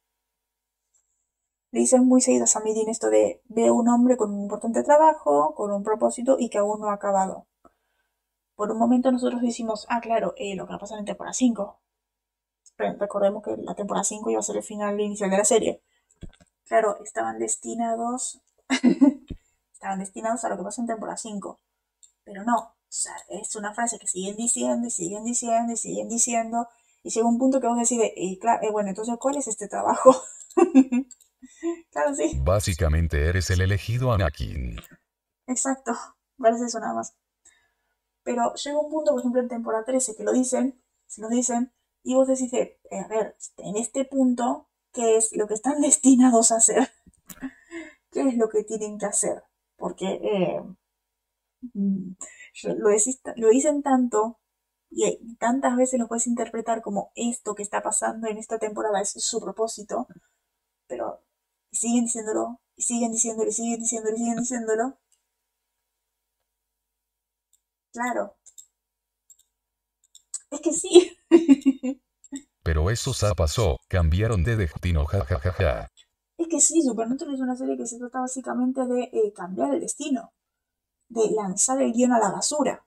Dicen 1.72 2.04
muy 2.04 2.20
seguido 2.20 2.44
a 2.44 2.60
Dean 2.60 2.90
esto 2.90 3.08
de 3.08 3.40
veo 3.48 3.72
un 3.72 3.88
hombre 3.88 4.18
con 4.18 4.30
un 4.34 4.42
importante 4.42 4.82
trabajo, 4.82 5.54
con 5.54 5.72
un 5.72 5.82
propósito 5.82 6.36
y 6.38 6.50
que 6.50 6.58
aún 6.58 6.82
no 6.82 6.90
ha 6.90 6.92
acabado. 6.92 7.46
Por 8.56 8.70
un 8.70 8.78
momento 8.78 9.10
nosotros 9.10 9.40
decimos, 9.40 9.86
ah, 9.88 10.02
claro, 10.02 10.34
eh, 10.36 10.54
lo 10.54 10.66
que 10.66 10.72
va 10.72 10.76
a 10.76 10.80
pasar 10.80 10.98
en 10.98 11.06
temporada 11.06 11.32
5 11.32 11.80
recordemos 12.76 13.42
que 13.42 13.56
la 13.56 13.74
temporada 13.74 14.04
5 14.04 14.28
iba 14.30 14.40
a 14.40 14.42
ser 14.42 14.58
el 14.58 14.62
final 14.62 15.00
inicial 15.00 15.30
de 15.30 15.38
la 15.38 15.46
serie. 15.46 15.82
Claro, 16.66 16.98
estaban 17.02 17.38
destinados. 17.38 18.42
estaban 19.72 19.98
destinados 19.98 20.44
a 20.44 20.50
lo 20.50 20.58
que 20.58 20.64
pasa 20.64 20.82
en 20.82 20.88
temporada 20.88 21.16
5. 21.16 21.58
Pero 22.22 22.44
no. 22.44 22.75
Sea, 22.88 23.14
es 23.28 23.54
una 23.56 23.74
frase 23.74 23.98
que 23.98 24.06
siguen 24.06 24.36
diciendo 24.36 24.86
y 24.86 24.90
siguen 24.90 25.24
diciendo 25.24 25.72
y 25.72 25.76
siguen 25.76 26.08
diciendo. 26.08 26.68
Y 27.02 27.10
llega 27.10 27.26
un 27.26 27.38
punto 27.38 27.60
que 27.60 27.66
vos 27.66 27.78
decís, 27.78 28.00
eh, 28.02 28.38
claro, 28.40 28.66
eh, 28.66 28.70
bueno, 28.70 28.88
entonces, 28.88 29.14
¿cuál 29.20 29.36
es 29.36 29.46
este 29.46 29.68
trabajo? 29.68 30.14
claro, 31.90 32.14
sí. 32.14 32.40
Básicamente 32.42 33.26
eres 33.26 33.50
el 33.50 33.60
elegido 33.60 34.12
Anakin. 34.12 34.76
Exacto, 35.46 35.92
parece 36.38 36.64
eso 36.66 36.80
nada 36.80 36.94
más. 36.94 37.14
Pero 38.24 38.54
llega 38.54 38.78
un 38.78 38.90
punto, 38.90 39.12
por 39.12 39.20
ejemplo, 39.20 39.40
en 39.40 39.48
temporada 39.48 39.84
13, 39.84 40.16
que 40.16 40.24
lo 40.24 40.32
dicen, 40.32 40.82
se 41.06 41.20
lo 41.20 41.28
dicen, 41.28 41.72
y 42.02 42.14
vos 42.14 42.26
decís, 42.26 42.52
eh, 42.52 42.78
a 42.90 43.08
ver, 43.08 43.36
en 43.58 43.76
este 43.76 44.04
punto, 44.04 44.68
¿qué 44.92 45.16
es 45.16 45.34
lo 45.36 45.46
que 45.46 45.54
están 45.54 45.80
destinados 45.80 46.50
a 46.50 46.56
hacer? 46.56 46.90
¿Qué 48.10 48.22
es 48.22 48.36
lo 48.36 48.48
que 48.48 48.64
tienen 48.64 48.98
que 48.98 49.06
hacer? 49.06 49.44
Porque 49.76 50.06
eh, 50.22 50.62
lo, 52.64 52.90
lo 53.36 53.48
dicen 53.48 53.82
tanto 53.82 54.38
y 54.90 55.36
tantas 55.36 55.76
veces 55.76 56.00
lo 56.00 56.08
puedes 56.08 56.26
interpretar 56.26 56.82
como 56.82 57.12
esto 57.14 57.54
que 57.54 57.62
está 57.62 57.82
pasando 57.82 58.28
en 58.28 58.38
esta 58.38 58.58
temporada 58.58 59.00
es 59.00 59.10
su 59.10 59.40
propósito, 59.40 60.06
pero 60.86 61.22
siguen 61.72 62.04
diciéndolo, 62.04 62.60
y 62.76 62.82
siguen 62.82 63.12
diciéndolo, 63.12 63.48
y 63.48 63.52
siguen 63.52 63.80
diciéndolo, 63.80 64.16
y 64.16 64.18
siguen 64.18 64.36
diciéndolo. 64.36 64.98
Claro. 67.92 68.36
Es 70.50 70.60
que 70.60 70.72
sí. 70.72 71.16
Pero 72.62 72.90
eso 72.90 73.12
ya 73.12 73.34
pasó, 73.34 73.78
cambiaron 73.88 74.42
de 74.42 74.56
destino, 74.56 75.04
jajajaja. 75.06 75.88
Es 76.36 76.48
que 76.48 76.60
sí, 76.60 76.82
Supernatural 76.82 77.34
es 77.34 77.40
una 77.40 77.56
serie 77.56 77.76
que 77.76 77.86
se 77.86 77.98
trata 77.98 78.20
básicamente 78.20 78.84
de 78.86 79.04
eh, 79.04 79.32
cambiar 79.34 79.74
el 79.74 79.80
destino, 79.80 80.32
de 81.08 81.30
lanzar 81.30 81.80
el 81.80 81.92
guion 81.92 82.12
a 82.12 82.18
la 82.18 82.30
basura. 82.30 82.84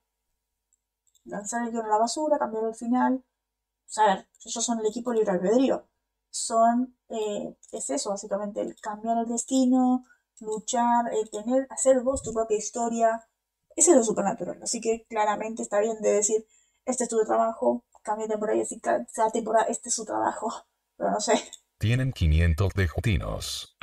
Lanzar 1.25 1.63
el 1.65 1.71
guion 1.71 1.85
a 1.85 1.89
la 1.89 1.97
basura, 1.97 2.37
cambiar 2.37 2.65
el 2.65 2.75
final. 2.75 3.15
O 3.15 3.91
sea, 3.91 4.27
ellos 4.45 4.65
son 4.65 4.79
el 4.79 4.87
equipo 4.87 5.13
libre 5.13 5.31
albedrío. 5.31 5.87
Son, 6.29 6.95
eh, 7.09 7.55
es 7.71 7.89
eso 7.89 8.11
básicamente, 8.11 8.61
el 8.61 8.75
cambiar 8.79 9.17
el 9.17 9.27
destino, 9.27 10.05
luchar, 10.39 11.11
el 11.13 11.29
tener, 11.29 11.67
hacer 11.69 12.01
vos 12.01 12.21
tu 12.21 12.33
propia 12.33 12.57
historia. 12.57 13.27
Ese 13.75 13.91
es 13.91 13.97
lo 13.97 14.03
supernatural. 14.03 14.61
Así 14.61 14.81
que 14.81 15.05
claramente 15.09 15.61
está 15.63 15.79
bien 15.79 16.01
de 16.01 16.13
decir, 16.13 16.45
este 16.85 17.05
es 17.05 17.09
tu 17.09 17.23
trabajo, 17.25 17.85
cambio 18.03 18.27
de 18.27 18.33
temporada 18.33 18.57
y 18.57 18.61
así 18.61 18.79
cada 18.79 19.31
temporada 19.31 19.65
este 19.67 19.89
es 19.89 19.95
su 19.95 20.05
trabajo. 20.05 20.51
Pero 20.97 21.11
no 21.11 21.19
sé. 21.19 21.33
Tienen 21.77 22.11
500 22.11 22.73
de 22.73 22.87
jutinos. 22.87 23.77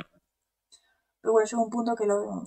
Pero 1.21 1.33
bueno, 1.33 1.47
llega 1.47 1.61
un 1.61 1.69
punto 1.69 1.95
que 1.95 2.05
lo, 2.05 2.43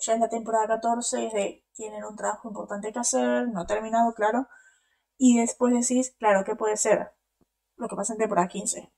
ya 0.00 0.14
en 0.14 0.20
la 0.20 0.28
temporada 0.28 0.66
14 0.66 1.26
es 1.26 1.32
de 1.32 1.64
tienen 1.74 2.04
un 2.04 2.16
trabajo 2.16 2.48
importante 2.48 2.92
que 2.92 2.98
hacer, 2.98 3.48
no 3.48 3.66
terminado, 3.66 4.12
claro. 4.14 4.48
Y 5.18 5.38
después 5.38 5.72
decís, 5.74 6.14
claro, 6.18 6.44
¿qué 6.44 6.56
puede 6.56 6.76
ser? 6.76 7.12
Lo 7.76 7.88
que 7.88 7.96
pasa 7.96 8.14
en 8.14 8.18
temporada 8.18 8.48
15. 8.48 8.92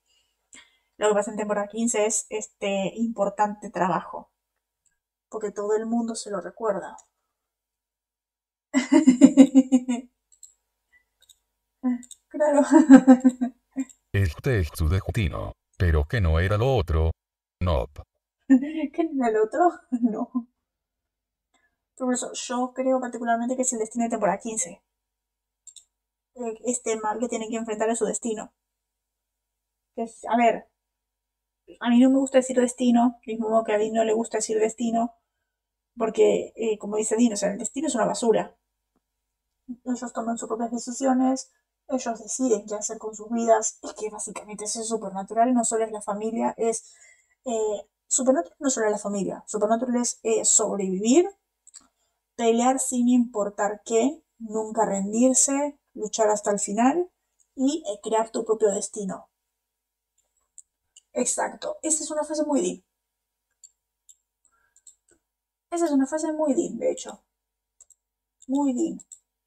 Lo 0.96 1.09
que 1.09 1.14
pasa 1.14 1.30
en 1.32 1.36
temporada 1.36 1.68
15 1.68 2.07
es 2.07 2.26
este 2.30 2.92
importante 2.96 3.70
trabajo. 3.70 4.30
Porque 5.28 5.50
todo 5.50 5.74
el 5.76 5.86
mundo 5.86 6.14
se 6.14 6.30
lo 6.30 6.40
recuerda. 6.40 6.96
Claro. 12.28 12.62
Este 14.12 14.61
es 14.61 14.68
su 14.74 14.88
destino. 14.88 15.53
Pero 15.78 16.05
que 16.05 16.20
no 16.20 16.38
era 16.38 16.57
lo 16.57 16.76
otro. 16.76 17.11
No. 17.61 17.86
¿Que 18.48 19.05
no 19.12 19.26
era 19.26 19.38
lo 19.38 19.44
otro? 19.44 19.72
No. 20.00 20.51
Por 22.03 22.12
eso 22.12 22.30
yo 22.34 22.74
creo 22.74 23.00
particularmente 23.00 23.57
que 23.57 23.62
es 23.62 23.72
el 23.72 23.78
destino 23.78 24.05
de 24.05 24.11
temporada 24.11 24.38
15. 24.38 24.82
Eh, 26.34 26.59
Este 26.66 26.96
mal 27.00 27.18
que 27.18 27.26
tiene 27.30 27.48
que 27.48 27.57
enfrentar 27.57 27.88
a 27.88 27.96
su 27.96 28.05
destino. 28.05 28.53
Es- 29.96 30.26
a 30.28 30.36
ver, 30.36 30.66
a 31.80 31.90
mí 31.90 32.00
no 32.00 32.09
me 32.09 32.16
gusta 32.18 32.38
decir 32.38 32.59
destino, 32.59 33.20
mismo 33.26 33.50
modo 33.50 33.62
que 33.64 33.74
a 33.74 33.78
mí 33.78 33.90
no 33.90 34.05
le 34.05 34.14
gusta 34.14 34.38
decir 34.38 34.59
destino, 34.59 35.12
porque, 35.98 36.53
eh, 36.57 36.78
como 36.78 36.96
dice 36.98 37.16
Dean, 37.16 37.34
o 37.34 37.36
sea, 37.36 37.53
el 37.53 37.59
destino 37.59 37.88
es 37.88 37.96
una 37.96 38.07
basura. 38.07 38.57
Ellos 39.84 40.12
toman 40.12 40.38
sus 40.38 40.48
propias 40.48 40.70
decisiones, 40.72 41.50
ellos 41.88 42.18
deciden 42.22 42.64
qué 42.66 42.74
hacer 42.74 42.98
con 42.98 43.14
sus 43.14 43.28
vidas, 43.30 43.78
es 43.82 43.92
que 43.94 44.11
básicamente 44.11 44.64
es 44.64 44.72
supernatural, 44.72 45.53
no 45.55 45.64
solo 45.64 45.84
es 45.84 45.92
la 45.92 46.03
familia, 46.03 46.55
es... 46.57 46.92
Eh, 47.44 47.86
supernatural 48.09 48.57
no 48.61 48.70
solo 48.70 48.86
es 48.86 48.92
la 48.92 48.98
familia, 48.98 49.42
supernatural 49.46 49.96
es 49.96 50.20
eh, 50.22 50.44
sobrevivir, 50.44 51.28
pelear 52.37 52.78
sin 52.78 53.09
importar 53.09 53.83
qué, 53.85 54.22
nunca 54.39 54.87
rendirse, 54.87 55.78
luchar 55.95 56.28
hasta 56.28 56.51
el 56.51 56.59
final 56.59 57.11
y 57.55 57.85
eh, 57.87 58.01
crear 58.03 58.30
tu 58.30 58.45
propio 58.45 58.70
destino. 58.70 59.28
Exacto, 61.12 61.76
esa 61.83 62.03
es 62.03 62.11
una 62.11 62.24
frase 62.24 62.45
muy 62.45 62.61
deep. 62.61 62.85
Esa 65.70 65.87
es 65.87 65.91
una 65.91 66.07
frase 66.07 66.33
muy 66.33 66.55
deep, 66.55 66.72
de 66.72 66.91
hecho. 66.91 67.24
Muy 68.47 68.74
deep. 68.74 69.01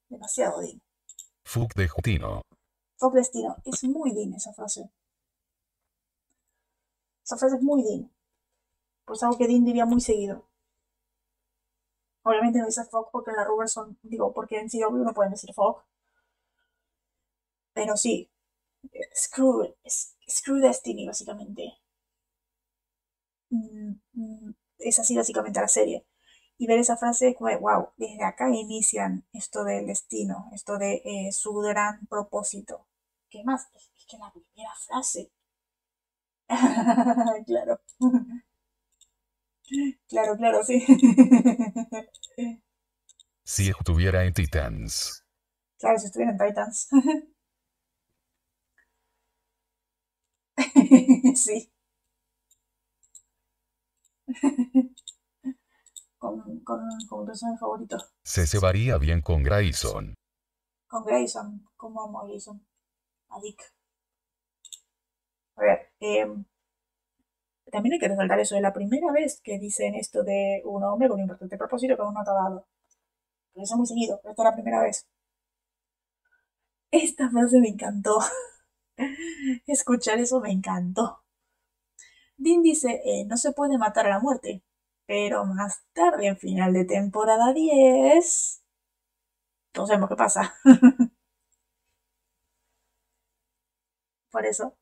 Demasiado 0.10 0.60
deep. 0.60 0.82
Fuck 1.44 1.76
de 1.76 1.88
Jutino. 1.88 2.42
Fuck 2.98 3.14
destino. 3.14 3.58
Es 3.64 3.84
muy 3.84 4.12
deep 4.12 4.34
esa 4.36 4.52
frase. 4.54 4.90
Esa 7.24 7.38
frase 7.38 7.58
es 7.58 7.62
muy 7.62 7.84
deep. 7.84 8.10
Pues 9.06 9.22
algo 9.22 9.38
que 9.38 9.48
Dean 9.48 9.66
diría 9.66 9.86
muy 9.86 10.02
seguido. 10.02 10.48
Obviamente 12.26 12.60
no 12.60 12.66
dice 12.66 12.84
fuck 12.84 13.10
porque 13.10 13.32
en 13.32 13.38
la 13.38 13.46
Robertson, 13.46 13.98
digo, 14.04 14.34
porque 14.34 14.60
en 14.60 14.68
CW 14.68 14.98
no 15.06 15.14
pueden 15.14 15.32
decir 15.32 15.54
fuck. 15.54 15.82
Pero 17.76 17.96
sí. 17.96 18.32
Screw, 19.16 19.76
screw 20.30 20.58
Destiny, 20.60 21.06
básicamente. 21.08 21.76
Mm, 23.50 23.94
mm, 24.14 24.54
es 24.80 25.00
así 25.00 25.16
básicamente 25.16 25.60
la 25.62 25.68
serie. 25.68 26.06
Y 26.58 26.68
ver 26.68 26.80
esa 26.80 26.98
frase 26.98 27.36
wow, 27.40 27.90
desde 27.98 28.24
acá 28.24 28.50
inician 28.50 29.26
esto 29.34 29.64
del 29.64 29.88
destino, 29.88 30.50
esto 30.54 30.78
de 30.78 31.02
eh, 31.06 31.32
su 31.32 31.54
gran 31.56 32.06
propósito. 32.08 32.88
¿Qué 33.30 33.44
más? 33.44 33.68
Es 33.76 34.06
que 34.08 34.18
la 34.18 34.32
primera 34.32 34.74
frase. 34.88 35.32
claro. 37.46 37.80
Claro, 40.08 40.38
claro, 40.38 40.64
sí. 40.64 40.86
Si 43.44 43.70
estuviera 43.70 44.24
en 44.26 44.34
Titans. 44.34 45.24
claro, 45.80 46.00
si 46.00 46.08
estuviera 46.08 46.32
en 46.32 46.38
Titans. 46.38 46.88
sí. 51.36 51.72
con, 56.18 56.60
con, 56.64 56.82
con 57.08 57.20
mi 57.22 57.26
personaje 57.28 57.60
favorito. 57.60 57.98
Se 58.24 58.48
cebaría 58.48 58.98
bien 58.98 59.22
con 59.22 59.44
Grayson. 59.44 60.16
Con 60.88 61.06
Grayson. 61.06 61.68
¿Cómo 61.76 62.04
amo 62.04 62.22
a 62.22 62.28
Grayson? 62.28 62.66
A 63.30 63.40
Dick. 63.42 63.62
A 65.58 65.62
ver, 65.62 65.92
em, 66.00 66.46
también 67.72 67.94
hay 67.94 68.00
que 68.00 68.08
resaltar 68.08 68.40
eso. 68.40 68.56
Es 68.56 68.62
la 68.62 68.74
primera 68.74 69.12
vez 69.12 69.42
que 69.44 69.60
dicen 69.60 69.96
esto 69.96 70.24
de 70.24 70.62
un 70.66 70.84
hombre 70.84 71.08
con 71.10 71.18
un 71.18 71.24
importante 71.24 71.58
propósito 71.58 71.96
que 71.96 72.02
aún 72.02 72.14
no 72.14 72.22
ha 72.22 72.24
dado. 72.26 72.68
Lo 73.56 73.62
dicen 73.62 73.80
muy 73.80 73.88
seguido, 73.88 74.20
pero 74.24 74.32
esta 74.32 74.44
es 74.44 74.48
la 74.50 74.56
primera 74.56 74.84
vez. 74.84 75.08
Esta 76.90 77.30
frase 77.30 77.60
me 77.60 77.68
encantó. 77.70 78.18
Escuchar 79.68 80.20
eso 80.20 80.40
me 80.40 80.52
encantó. 80.52 81.22
Dean 82.38 82.62
dice, 82.64 83.02
eh, 83.04 83.26
no 83.26 83.36
se 83.38 83.52
puede 83.52 83.78
matar 83.78 84.06
a 84.08 84.10
la 84.10 84.20
muerte. 84.20 84.64
Pero 85.06 85.46
más 85.46 85.84
tarde, 85.94 86.28
en 86.28 86.38
final 86.38 86.74
de 86.74 86.86
temporada 86.86 87.54
10, 87.54 88.64
no 89.76 89.86
sabemos 89.88 90.10
qué 90.10 90.16
pasa. 90.16 90.56
Por 94.32 94.46
eso. 94.46 94.76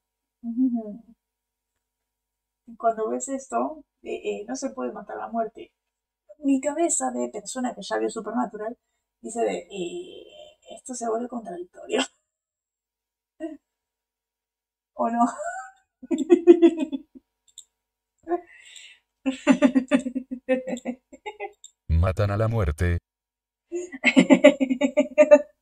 Cuando 2.77 3.09
ves 3.09 3.27
esto, 3.29 3.83
eh, 4.03 4.41
eh, 4.41 4.45
no 4.47 4.55
se 4.55 4.69
puede 4.71 4.91
matar 4.91 5.17
la 5.17 5.27
muerte. 5.29 5.71
Mi 6.39 6.61
cabeza 6.61 7.11
de 7.11 7.29
persona 7.29 7.73
que 7.75 7.81
ya 7.81 7.97
vio 7.97 8.09
Supernatural 8.09 8.77
dice 9.21 9.41
de, 9.41 9.67
eh, 9.71 10.25
esto 10.75 10.93
se 10.93 11.07
vuelve 11.09 11.27
contradictorio. 11.27 12.01
¿O 14.95 15.09
no? 15.09 15.25
Matan 21.87 22.31
a 22.31 22.37
la 22.37 22.47
muerte. 22.47 22.97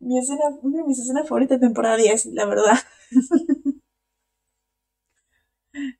Mi 0.00 0.18
escena, 0.18 0.40
una 0.62 0.78
de 0.78 0.84
mis 0.84 0.98
escenas 0.98 1.28
favoritas 1.28 1.60
de 1.60 1.66
temporada 1.66 1.96
10, 1.96 2.26
la 2.26 2.46
verdad. 2.46 2.76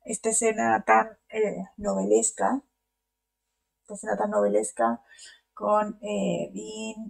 Esta 0.05 0.29
escena 0.29 0.83
tan 0.85 1.07
eh, 1.29 1.65
novelesca, 1.77 2.61
esta 3.81 3.93
escena 3.93 4.17
tan 4.17 4.31
novelesca 4.31 5.01
con 5.53 5.99
eh, 6.01 6.51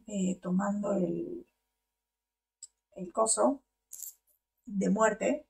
eh, 0.07 0.39
tomando 0.41 0.91
el, 0.93 1.45
el 2.95 3.11
coso 3.11 3.61
de 4.65 4.89
muerte, 4.89 5.45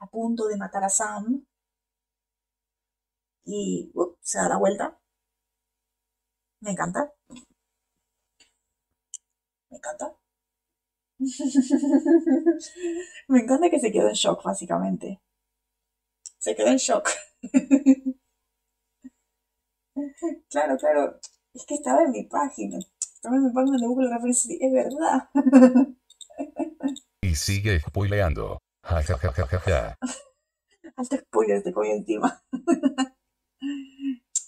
a 0.00 0.08
punto 0.08 0.48
de 0.48 0.56
matar 0.56 0.84
a 0.84 0.90
Sam, 0.90 1.46
y 3.46 3.90
uh, 3.94 4.14
se 4.20 4.36
da 4.38 4.48
la 4.50 4.58
vuelta. 4.58 4.98
Me 6.60 6.70
encanta. 6.72 7.12
Me 9.70 9.76
encanta. 9.76 10.16
Me 13.28 13.40
encanta 13.40 13.70
que 13.70 13.78
se 13.80 13.92
quedó 13.92 14.08
en 14.08 14.14
shock, 14.14 14.42
básicamente. 14.42 15.20
Se 16.46 16.54
quedó 16.54 16.68
en 16.68 16.76
shock. 16.76 17.10
claro, 20.48 20.76
claro. 20.78 21.18
Es 21.52 21.66
que 21.66 21.74
estaba 21.74 22.04
en 22.04 22.12
mi 22.12 22.22
página. 22.22 22.78
Estaba 23.00 23.34
en 23.34 23.46
mi 23.46 23.52
página 23.52 23.78
de 23.78 23.86
Google 23.88 24.10
References. 24.10 24.56
Es 24.60 24.72
verdad. 24.72 25.28
Y 27.20 27.34
sigue 27.34 27.80
spoileando. 27.80 28.62
Ja 28.84 29.02
ja 29.02 29.18
ja 29.18 29.32
ja 29.32 29.46
ja 29.48 29.58
ja. 29.58 29.98
Alto 30.94 31.16
spoiler 31.16 31.64
te 31.64 31.72
coño 31.72 31.94
encima. 31.94 32.40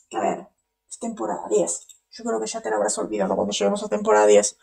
que 0.09 0.17
a 0.17 0.21
ver, 0.21 0.47
es 0.89 0.99
temporada 1.01 1.49
10. 1.51 1.87
Yo 2.13 2.23
creo 2.23 2.41
que 2.41 2.47
ya 2.47 2.61
te 2.61 2.71
lo 2.71 2.77
habrás 2.77 2.97
olvidado 2.99 3.35
cuando 3.35 3.53
lleguemos 3.53 3.83
a 3.83 3.89
temporada 3.89 4.27
10. 4.29 4.57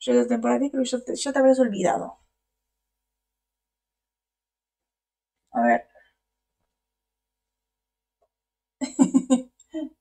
Llegué 0.00 0.20
a 0.22 0.26
temporada 0.26 0.58
10, 0.58 0.72
creo 0.72 0.82
que 0.82 0.90
ya 0.90 1.00
te, 1.04 1.14
ya 1.14 1.32
te 1.32 1.38
habrás 1.38 1.60
olvidado. 1.60 2.18
A 5.52 5.60
ver. 5.62 5.88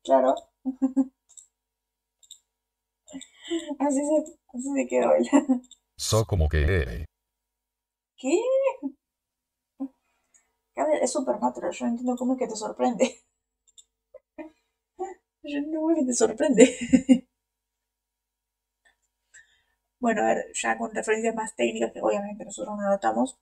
Claro. 0.08 0.36
así, 3.80 3.99
se, 4.01 4.34
así 4.53 4.70
se 4.76 4.88
quedó 4.88 5.14
él. 5.16 5.28
So 5.97 6.26
como 6.26 6.47
que 6.49 6.62
eh. 6.82 7.05
¿Qué? 8.18 8.38
A 10.78 10.86
ver, 10.86 11.03
es 11.03 11.12
Supernatural. 11.12 11.74
Yo 11.74 11.86
no 11.86 11.91
entiendo 11.91 12.16
cómo 12.16 12.34
es 12.36 12.39
que 12.39 12.47
te 12.47 12.55
sorprende. 12.55 13.20
Yo 15.43 15.60
no 15.62 15.66
entiendo 15.66 15.80
cómo 15.80 15.91
es 15.91 15.97
que 15.99 16.05
te 16.05 16.14
sorprende. 16.14 16.78
Bueno, 19.99 20.22
a 20.24 20.26
ver, 20.28 20.45
ya 20.53 20.78
con 20.78 20.91
referencias 20.93 21.36
más 21.36 21.55
técnicas 21.55 21.91
que 21.93 22.01
obviamente 22.01 22.45
nosotros 22.45 22.78
no 22.78 22.89
notamos. 22.89 23.38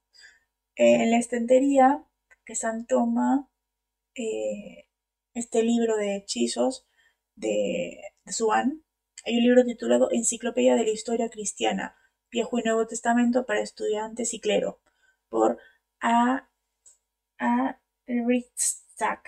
eh, 0.78 1.03
en 1.03 1.11
la 1.11 1.18
estantería 1.20 2.03
que 2.45 2.55
Sam 2.55 2.86
toma 2.88 3.49
eh, 4.16 4.84
este 5.36 5.61
libro 5.63 5.97
de 5.97 6.15
hechizos 6.15 6.88
de, 7.36 8.01
de 8.25 8.33
hay 9.25 9.38
un 9.38 9.43
libro 9.43 9.65
titulado 9.65 10.09
Enciclopedia 10.11 10.75
de 10.75 10.83
la 10.83 10.91
Historia 10.91 11.29
Cristiana, 11.29 11.95
Viejo 12.31 12.59
y 12.59 12.63
Nuevo 12.63 12.88
Testamento 12.88 13.45
para 13.45 13.61
Estudiantes 13.61 14.33
y 14.33 14.39
Clero, 14.39 14.79
por 15.29 15.59
A. 16.01 16.47
A. 17.39 17.79
Ritzak. 18.07 19.27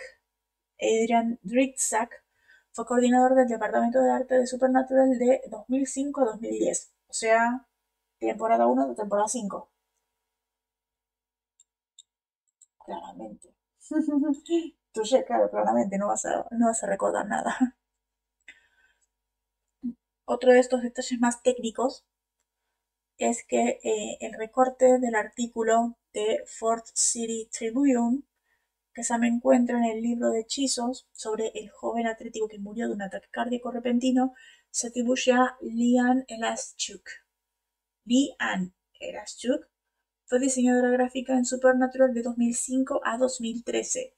Adrian 0.79 1.39
Ritzak 1.43 2.23
fue 2.71 2.85
coordinador 2.85 3.35
del 3.35 3.47
Departamento 3.47 4.01
de 4.01 4.11
Arte 4.11 4.35
de 4.35 4.47
Supernatural 4.47 5.17
de 5.17 5.41
2005 5.49 6.21
a 6.21 6.25
2010, 6.25 6.93
o 7.07 7.13
sea, 7.13 7.67
temporada 8.19 8.67
1 8.67 8.89
de 8.89 8.95
temporada 8.95 9.27
5. 9.27 9.69
Claramente. 12.85 13.53
Entonces, 14.93 15.23
claro, 15.25 15.49
claramente 15.49 15.97
no 15.97 16.07
vas 16.07 16.25
a, 16.25 16.45
no 16.51 16.67
vas 16.67 16.83
a 16.83 16.87
recordar 16.87 17.25
nada. 17.25 17.55
Otro 20.25 20.51
de 20.51 20.59
estos 20.59 20.83
detalles 20.83 21.19
más 21.19 21.41
técnicos 21.41 22.05
es 23.17 23.43
que 23.47 23.79
eh, 23.83 24.17
el 24.21 24.33
recorte 24.33 24.99
del 24.99 25.15
artículo 25.15 25.97
de 26.13 26.43
Fort 26.45 26.85
City 26.93 27.49
Tribune 27.51 28.23
que 28.93 29.03
se 29.03 29.17
me 29.19 29.27
encuentra 29.27 29.77
en 29.77 29.85
el 29.85 30.01
libro 30.01 30.31
de 30.31 30.39
hechizos 30.41 31.07
sobre 31.11 31.51
el 31.53 31.69
joven 31.69 32.07
atlético 32.07 32.47
que 32.47 32.57
murió 32.59 32.87
de 32.87 32.95
un 32.95 33.03
ataque 33.03 33.27
cardíaco 33.29 33.71
repentino 33.71 34.33
se 34.71 34.87
atribuye 34.87 35.33
a 35.33 35.55
Lian 35.61 36.25
Elaschuk. 36.27 37.07
Lian 38.05 38.73
Elaschuk 38.99 39.67
fue 40.25 40.39
diseñadora 40.39 40.89
gráfica 40.89 41.33
en 41.33 41.45
Supernatural 41.45 42.13
de 42.13 42.23
2005 42.23 43.01
a 43.03 43.17
2013. 43.17 44.15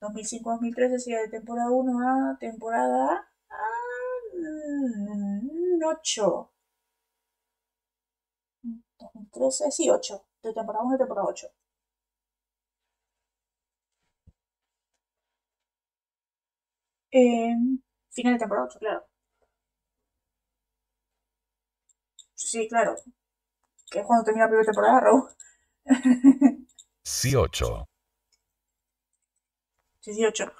2005-2013 0.00 0.98
sería 0.98 1.20
de 1.22 1.28
temporada 1.28 1.70
1 1.70 1.92
a 2.08 2.38
temporada 2.38 3.26
8. 5.84 6.50
2013, 8.98 9.70
sí, 9.70 9.90
8. 9.90 10.24
De 10.42 10.52
temporada 10.52 10.84
1 10.84 10.94
a 10.94 10.98
temporada 10.98 11.28
8. 11.28 11.48
Eh, 17.12 17.54
final 18.10 18.32
de 18.34 18.38
temporada 18.40 18.66
8, 18.66 18.78
claro. 18.80 19.04
Sí, 22.34 22.66
claro. 22.68 22.96
Que 23.90 24.00
es 24.00 24.06
cuando 24.06 24.24
termina 24.24 24.46
la 24.46 24.50
primera 24.50 24.66
temporada, 24.66 25.00
Raúl. 25.00 25.28
Sí, 27.04 27.34
8. 27.36 27.89
Sí, 30.00 30.14
sí, 30.14 30.24
8. 30.24 30.50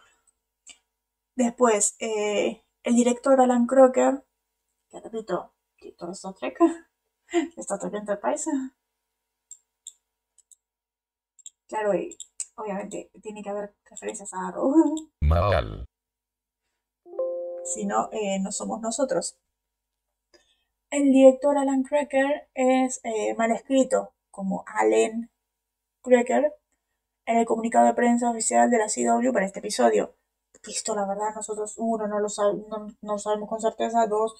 Después, 1.34 1.96
eh, 1.98 2.62
el 2.82 2.94
director 2.94 3.40
Alan 3.40 3.66
Crocker, 3.66 4.22
que 4.90 5.00
repito, 5.00 5.54
director 5.80 6.08
de 6.08 6.12
Star 6.14 6.34
Trek, 6.34 6.58
Star 7.56 7.78
Trek 7.78 7.94
Enterprise. 7.94 8.50
Claro, 11.68 11.94
y 11.94 12.16
obviamente 12.56 13.10
tiene 13.22 13.42
que 13.42 13.50
haber 13.50 13.74
referencias 13.88 14.32
a 14.34 14.48
Arrow. 14.48 14.74
Mal. 15.20 15.86
Si 17.64 17.86
no, 17.86 18.10
eh, 18.12 18.38
no 18.40 18.52
somos 18.52 18.80
nosotros. 18.80 19.38
El 20.90 21.12
director 21.12 21.56
Alan 21.56 21.84
Cracker 21.84 22.48
es 22.52 23.00
eh, 23.04 23.34
mal 23.36 23.52
escrito, 23.52 24.12
como 24.30 24.64
Allen 24.66 25.30
Cracker, 26.02 26.52
el 27.36 27.46
comunicado 27.46 27.86
de 27.86 27.94
prensa 27.94 28.30
oficial 28.30 28.70
de 28.70 28.78
la 28.78 28.86
CW 28.86 29.32
para 29.32 29.46
este 29.46 29.60
episodio. 29.60 30.14
Visto, 30.66 30.94
la 30.94 31.06
verdad, 31.06 31.34
nosotros, 31.34 31.74
uno, 31.78 32.06
no 32.06 32.18
lo, 32.20 32.28
no, 32.68 32.88
no 33.00 33.18
sabemos 33.18 33.48
con 33.48 33.60
certeza, 33.60 34.06
dos, 34.06 34.34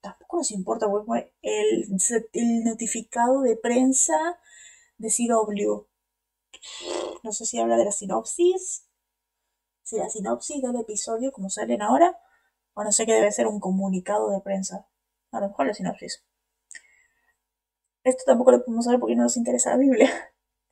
tampoco 0.00 0.38
nos 0.38 0.50
importa, 0.52 0.88
pues, 0.88 1.26
el, 1.42 1.86
el 2.32 2.64
notificado 2.64 3.42
de 3.42 3.56
prensa 3.56 4.38
de 4.98 5.08
CW. 5.08 5.86
No 7.22 7.32
sé 7.32 7.44
si 7.46 7.58
habla 7.58 7.76
de 7.76 7.84
la 7.84 7.92
sinopsis, 7.92 8.86
si 9.82 9.98
la 9.98 10.08
sinopsis 10.08 10.62
del 10.62 10.76
episodio, 10.76 11.32
como 11.32 11.50
salen 11.50 11.82
ahora, 11.82 12.18
bueno, 12.74 12.92
sé 12.92 13.06
que 13.06 13.12
debe 13.12 13.32
ser 13.32 13.46
un 13.46 13.60
comunicado 13.60 14.30
de 14.30 14.40
prensa. 14.40 14.86
A 15.32 15.40
lo 15.40 15.48
mejor 15.48 15.66
la 15.66 15.74
sinopsis. 15.74 16.24
Esto 18.04 18.24
tampoco 18.26 18.52
lo 18.52 18.62
podemos 18.62 18.84
saber 18.84 19.00
porque 19.00 19.16
no 19.16 19.22
nos 19.22 19.38
interesa 19.38 19.70
la 19.70 19.76
Biblia. 19.78 20.10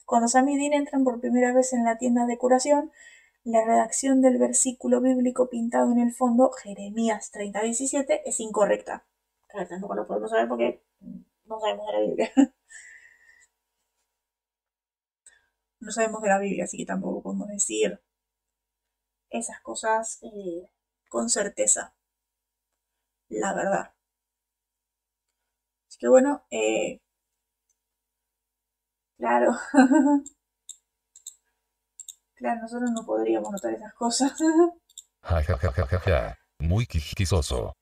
Cuando 0.09 0.27
Sam 0.27 0.49
y 0.49 0.59
Dean 0.59 0.73
entran 0.73 1.05
por 1.05 1.21
primera 1.21 1.53
vez 1.55 1.73
en 1.73 1.85
la 1.85 1.99
tienda 1.99 2.27
de 2.27 2.37
curación, 2.37 2.91
la 3.45 3.65
redacción 3.65 4.23
del 4.23 4.39
versículo 4.39 5.01
bíblico 5.01 5.51
pintado 5.51 5.93
en 5.93 6.01
el 6.01 6.13
fondo, 6.13 6.51
Jeremías 6.51 7.31
30:17, 7.31 8.23
es 8.27 8.41
incorrecta. 8.41 9.07
Claro, 9.49 9.69
tampoco 9.69 9.95
lo 9.95 10.09
podemos 10.09 10.31
saber 10.31 10.49
porque 10.49 10.83
no 11.47 11.61
sabemos 11.61 11.87
de 11.89 11.93
la 11.93 12.01
Biblia. 12.01 12.33
No 15.81 15.91
sabemos 15.91 16.23
de 16.23 16.29
la 16.29 16.39
Biblia, 16.39 16.63
así 16.67 16.77
que 16.77 16.87
tampoco 16.87 17.21
podemos 17.21 17.49
decir 17.49 17.99
esas 19.31 19.59
cosas 19.63 20.19
eh, 20.21 20.69
con 21.09 21.31
certeza, 21.31 21.95
la 23.31 23.55
verdad. 23.55 23.93
Así 25.89 25.99
que 25.99 26.09
bueno, 26.09 26.45
eh, 26.51 27.01
claro, 29.19 29.53
claro, 32.35 32.61
nosotros 32.63 32.91
no 32.93 33.05
podríamos 33.05 33.51
notar 33.53 33.75
esas 33.75 33.93
cosas. 33.95 34.33
Muy 36.59 36.87
quisquilloso. 36.87 37.75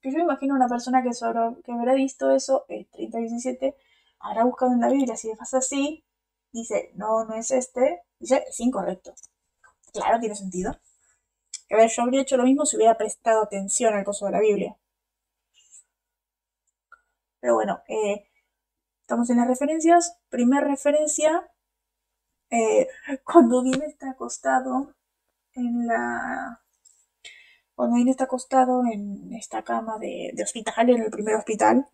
Que 0.00 0.12
yo 0.12 0.18
imagino 0.18 0.54
una 0.54 0.68
persona 0.68 1.02
que, 1.02 1.12
solo, 1.12 1.58
que 1.64 1.72
habrá 1.72 1.94
visto 1.94 2.30
eso, 2.30 2.64
el 2.68 2.88
3017, 2.90 3.74
habrá 4.20 4.44
buscado 4.44 4.72
en 4.72 4.80
la 4.80 4.88
Biblia, 4.88 5.16
si 5.16 5.28
le 5.28 5.36
pasa 5.36 5.58
así, 5.58 6.04
dice, 6.52 6.92
no, 6.94 7.24
no 7.24 7.34
es 7.34 7.50
este, 7.50 8.02
dice, 8.18 8.44
es 8.48 8.60
incorrecto. 8.60 9.14
Claro, 9.92 10.20
tiene 10.20 10.34
sentido. 10.34 10.72
A 11.70 11.76
ver, 11.76 11.90
yo 11.90 12.02
habría 12.02 12.22
hecho 12.22 12.36
lo 12.36 12.44
mismo 12.44 12.66
si 12.66 12.76
hubiera 12.76 12.96
prestado 12.96 13.42
atención 13.42 13.94
al 13.94 14.04
coso 14.04 14.26
de 14.26 14.32
la 14.32 14.40
Biblia. 14.40 14.76
Pero 17.40 17.54
bueno, 17.54 17.82
eh, 17.88 18.28
estamos 19.12 19.28
en 19.28 19.36
las 19.36 19.46
referencias. 19.46 20.16
Primer 20.30 20.64
referencia, 20.64 21.46
eh, 22.48 22.88
cuando 23.24 23.62
viene 23.62 23.84
está 23.84 24.12
acostado 24.12 24.94
en 25.52 25.86
la... 25.86 26.62
Cuando 27.74 27.96
viene 27.96 28.12
está 28.12 28.24
acostado 28.24 28.84
en 28.90 29.34
esta 29.34 29.64
cama 29.64 29.98
de, 29.98 30.32
hospital, 30.42 30.88
en 30.88 31.02
el 31.02 31.10
primer 31.10 31.34
hospital, 31.34 31.88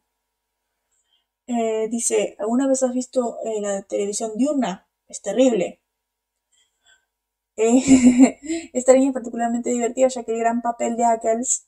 eh, 1.49 1.89
dice, 1.89 2.37
¿alguna 2.39 2.69
vez 2.69 2.85
has 2.85 2.95
visto 2.95 3.39
la 3.63 3.83
televisión 3.83 4.31
diurna? 4.37 4.87
Es 5.09 5.21
terrible. 5.21 5.81
Eh, 7.57 8.39
esta 8.75 8.93
línea 8.93 9.09
es 9.09 9.15
particularmente 9.15 9.71
divertida 9.71 10.07
ya 10.07 10.23
que 10.23 10.35
el 10.35 10.39
gran 10.39 10.63
papel 10.63 10.97
de 10.97 11.05
Ackles 11.05 11.67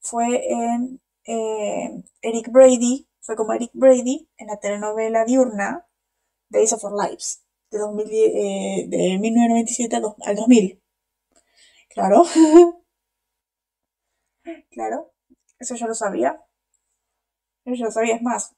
fue 0.00 0.50
en 0.50 1.02
eh, 1.26 2.02
Eric 2.22 2.50
Brady, 2.50 3.08
fue 3.28 3.36
como 3.36 3.52
Eric 3.52 3.72
Brady 3.74 4.26
en 4.38 4.46
la 4.46 4.58
telenovela 4.58 5.26
diurna 5.26 5.86
Days 6.48 6.72
of 6.72 6.82
Our 6.82 6.94
Lives, 7.04 7.44
de, 7.70 7.76
2010, 7.76 8.32
eh, 8.34 8.86
de 8.88 9.18
1997 9.18 9.96
al 9.96 10.34
2000. 10.34 10.82
Claro. 11.90 12.22
claro. 14.70 15.12
Eso 15.58 15.74
yo 15.74 15.86
lo 15.86 15.94
sabía. 15.94 16.42
Eso 17.66 17.74
yo 17.74 17.84
lo 17.84 17.90
sabía, 17.90 18.16
es 18.16 18.22
más. 18.22 18.56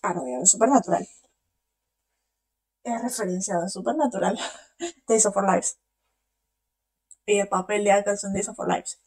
Parodia 0.00 0.38
de 0.38 0.46
Supernatural 0.46 1.06
es 2.82 3.02
referenciado 3.02 3.64
en 3.64 3.68
Supernatural, 3.68 4.38
Days 5.06 5.26
of 5.26 5.36
Our 5.36 5.50
Lives. 5.50 5.78
Y 7.26 7.40
el 7.40 7.48
papel 7.48 7.84
de 7.84 7.92
Atkins 7.92 8.24
en 8.24 8.32
Days 8.32 8.48
of 8.48 8.58
Our 8.58 8.68
Lives. 8.68 9.02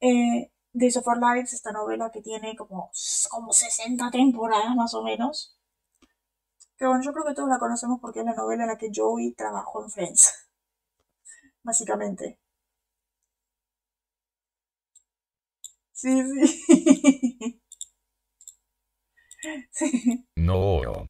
Eh, 0.00 0.51
Days 0.72 0.96
of 0.96 1.06
Our 1.06 1.18
Lives, 1.18 1.52
esta 1.52 1.72
novela 1.72 2.10
que 2.10 2.22
tiene 2.22 2.56
como, 2.56 2.90
como 3.30 3.52
60 3.52 4.10
temporadas 4.10 4.74
más 4.76 4.94
o 4.94 5.02
menos. 5.02 5.58
Que 6.76 6.86
bueno, 6.86 7.02
yo 7.02 7.12
creo 7.12 7.24
que 7.26 7.34
todos 7.34 7.48
la 7.48 7.58
conocemos 7.58 8.00
porque 8.00 8.20
es 8.20 8.26
la 8.26 8.34
novela 8.34 8.64
en 8.64 8.68
la 8.70 8.78
que 8.78 8.90
Joey 8.94 9.32
trabajó 9.34 9.84
en 9.84 9.90
Friends. 9.90 10.32
Básicamente. 11.62 12.38
Sí, 15.92 16.10
sí. 16.22 17.60
sí. 19.70 20.26
No 20.36 21.08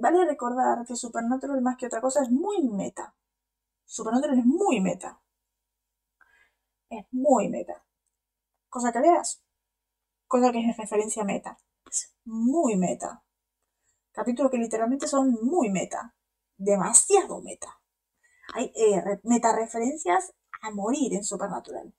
vale 0.00 0.24
recordar 0.24 0.84
que 0.86 0.96
Supernatural 0.96 1.60
más 1.62 1.76
que 1.76 1.86
otra 1.86 2.00
cosa 2.00 2.22
es 2.22 2.30
muy 2.30 2.62
meta. 2.62 3.14
Supernatural 3.84 4.38
es 4.38 4.46
muy 4.46 4.80
meta. 4.80 5.20
Es 6.90 7.04
muy 7.12 7.48
meta. 7.48 7.84
Cosa 8.76 8.92
que 8.92 9.00
veas. 9.00 9.42
Cosa 10.28 10.52
que 10.52 10.60
es 10.60 10.76
referencia 10.76 11.24
meta. 11.24 11.56
Es 11.90 12.14
muy 12.26 12.76
meta. 12.76 13.24
Capítulos 14.12 14.50
que 14.50 14.58
literalmente 14.58 15.08
son 15.08 15.32
muy 15.42 15.70
meta. 15.70 16.14
Demasiado 16.58 17.40
meta. 17.40 17.80
Hay 18.52 18.70
eh, 18.76 19.02
meta 19.22 19.56
referencias 19.56 20.34
a 20.60 20.70
morir 20.72 21.14
en 21.14 21.24
Supernatural. 21.24 21.94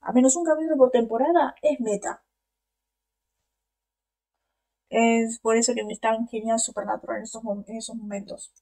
A 0.00 0.12
menos 0.12 0.36
un 0.36 0.46
capítulo 0.46 0.78
por 0.78 0.90
temporada 0.90 1.54
es 1.60 1.78
meta. 1.80 2.24
Es 4.88 5.38
por 5.40 5.54
eso 5.58 5.74
que 5.74 5.84
me 5.84 5.92
está 5.92 6.16
genial 6.30 6.58
Supernatural 6.58 7.18
en 7.18 7.24
esos, 7.24 7.42
en 7.44 7.76
esos 7.76 7.94
momentos. 7.94 8.54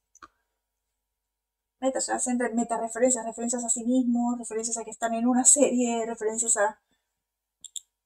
Meta, 1.81 1.99
o 1.99 2.03
sea, 2.03 2.17
hacen 2.17 2.39
meta 2.55 2.79
referencias, 2.81 3.25
referencias 3.25 3.65
a 3.65 3.69
sí 3.69 3.85
mismos, 3.85 4.39
referencias 4.39 4.77
a 4.79 4.85
que 4.85 4.91
están 4.91 5.15
en 5.15 5.27
una 5.27 5.45
serie, 5.45 6.05
referencias 6.07 6.57
a, 6.57 6.81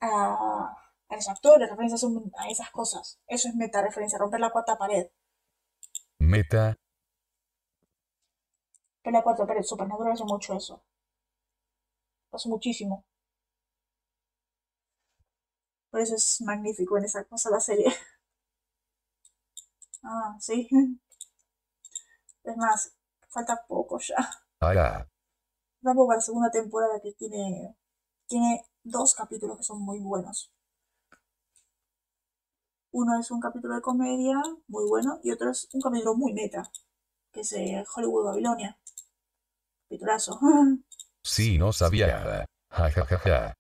a, 0.01 0.77
los 1.11 1.29
actores, 1.29 1.71
referencias 1.71 2.05
a 2.39 2.49
esas 2.49 2.71
cosas. 2.71 3.19
Eso 3.27 3.49
es 3.49 3.55
meta 3.55 3.83
referencia, 3.83 4.19
romper 4.19 4.41
la 4.41 4.51
cuarta 4.51 4.77
pared. 4.77 5.09
Meta, 6.19 6.79
Pelea 9.03 9.23
4, 9.23 9.47
pero 9.47 9.63
Supernatural 9.63 10.13
hace 10.13 10.25
mucho 10.25 10.55
eso. 10.57 10.83
Hace 12.33 12.49
muchísimo. 12.49 13.05
Por 15.91 16.01
eso 16.01 16.15
es 16.17 16.41
magnífico 16.41 16.97
en 16.99 17.05
esa 17.05 17.25
cosa 17.25 17.51
la 17.51 17.61
serie. 17.61 17.87
Ah, 20.05 20.37
sí. 20.41 20.69
Es 22.45 22.57
más, 22.57 22.93
falta 23.33 23.65
poco 23.67 23.99
ya. 23.99 24.17
Poco 25.83 26.07
para 26.07 26.19
la 26.19 26.21
segunda 26.21 26.51
temporada 26.51 27.01
que 27.01 27.13
tiene, 27.13 27.77
tiene 28.27 28.65
dos 28.85 29.15
capítulos 29.15 29.57
que 29.57 29.65
son 29.65 29.83
muy 29.83 29.99
buenos. 29.99 30.53
Uno 32.93 33.19
es 33.19 33.31
un 33.31 33.41
capítulo 33.41 33.75
de 33.75 33.81
comedia 33.81 34.37
muy 34.69 34.87
bueno 34.87 35.19
y 35.23 35.33
otro 35.33 35.51
es 35.51 35.69
un 35.73 35.81
capítulo 35.81 36.15
muy 36.15 36.35
meta, 36.35 36.71
que 37.33 37.41
es 37.41 37.53
eh, 37.55 37.85
Hollywood 37.97 38.27
Babilonia. 38.27 38.79
Capitulazo. 39.85 40.39
sí, 41.23 41.59
no 41.59 41.73
sabía. 41.73 42.47
Ja, 42.69 42.91
ja, 42.91 43.05
ja, 43.07 43.19
ja. 43.19 43.57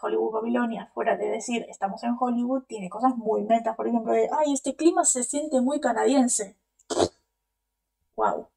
Hollywood 0.00 0.32
Babilonia, 0.32 0.90
fuera 0.94 1.16
de 1.16 1.28
decir 1.28 1.66
estamos 1.68 2.04
en 2.04 2.16
Hollywood, 2.18 2.64
tiene 2.68 2.88
cosas 2.88 3.16
muy 3.16 3.42
metas, 3.42 3.74
por 3.74 3.88
ejemplo, 3.88 4.12
de 4.12 4.28
ay, 4.30 4.52
este 4.52 4.76
clima 4.76 5.04
se 5.04 5.24
siente 5.24 5.60
muy 5.60 5.80
canadiense. 5.80 6.56
Wow. 8.16 8.48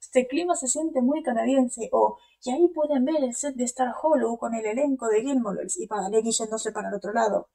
Este 0.00 0.26
clima 0.26 0.56
se 0.56 0.66
siente 0.66 1.00
muy 1.00 1.22
canadiense. 1.22 1.88
O, 1.92 2.18
y 2.44 2.50
ahí 2.50 2.68
pueden 2.68 3.04
ver 3.04 3.22
el 3.22 3.34
set 3.34 3.54
de 3.54 3.64
Star 3.64 3.94
Hollow 4.02 4.36
con 4.38 4.54
el 4.54 4.66
elenco 4.66 5.06
de 5.08 5.22
Gilmore 5.22 5.66
y 5.78 5.86
Padalecki 5.86 6.32
yéndose 6.32 6.72
para 6.72 6.88
el 6.88 6.94
otro 6.94 7.12
lado. 7.12 7.48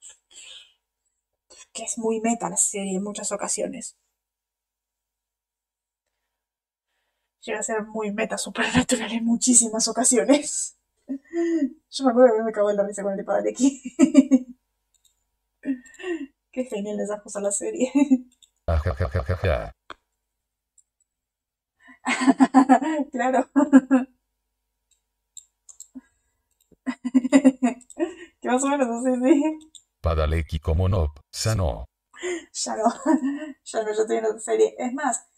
Que 1.72 1.84
es 1.84 1.98
muy 1.98 2.20
meta 2.20 2.48
la 2.48 2.56
serie 2.56 2.96
en 2.96 3.04
muchas 3.04 3.30
ocasiones. 3.30 3.96
Llega 7.42 7.60
a 7.60 7.62
ser 7.62 7.82
muy 7.84 8.10
meta 8.12 8.36
supernatural 8.38 9.12
en 9.12 9.24
muchísimas 9.24 9.86
ocasiones. 9.88 10.76
Yo 11.06 12.04
me 12.04 12.10
acuerdo 12.10 12.36
que 12.36 12.42
me 12.42 12.70
en 12.70 12.76
la 12.76 12.86
risa 12.86 13.02
con 13.02 13.12
el 13.12 13.18
de 13.18 13.24
Padalecki. 13.24 13.96
Qué 16.52 16.64
genial 16.64 16.96
les 16.96 17.10
ajusta 17.10 17.40
la 17.40 17.52
serie. 17.52 17.92
Claro. 23.12 23.48
que 28.40 28.48
más 28.48 28.64
o 28.64 28.68
menos 28.68 28.88
así, 28.88 29.12
sí. 29.22 29.58
Padalecki 30.00 30.58
como 30.58 30.88
no, 30.88 31.14
sano. 31.30 31.86
Ya 32.52 32.76
no, 32.76 32.84
ya 33.64 33.82
no, 33.82 33.92
yo 33.92 34.02
estoy 34.02 34.16
en 34.16 34.24
otra 34.26 34.40
serie. 34.40 34.74
Es 34.78 34.92
más, 34.92 35.28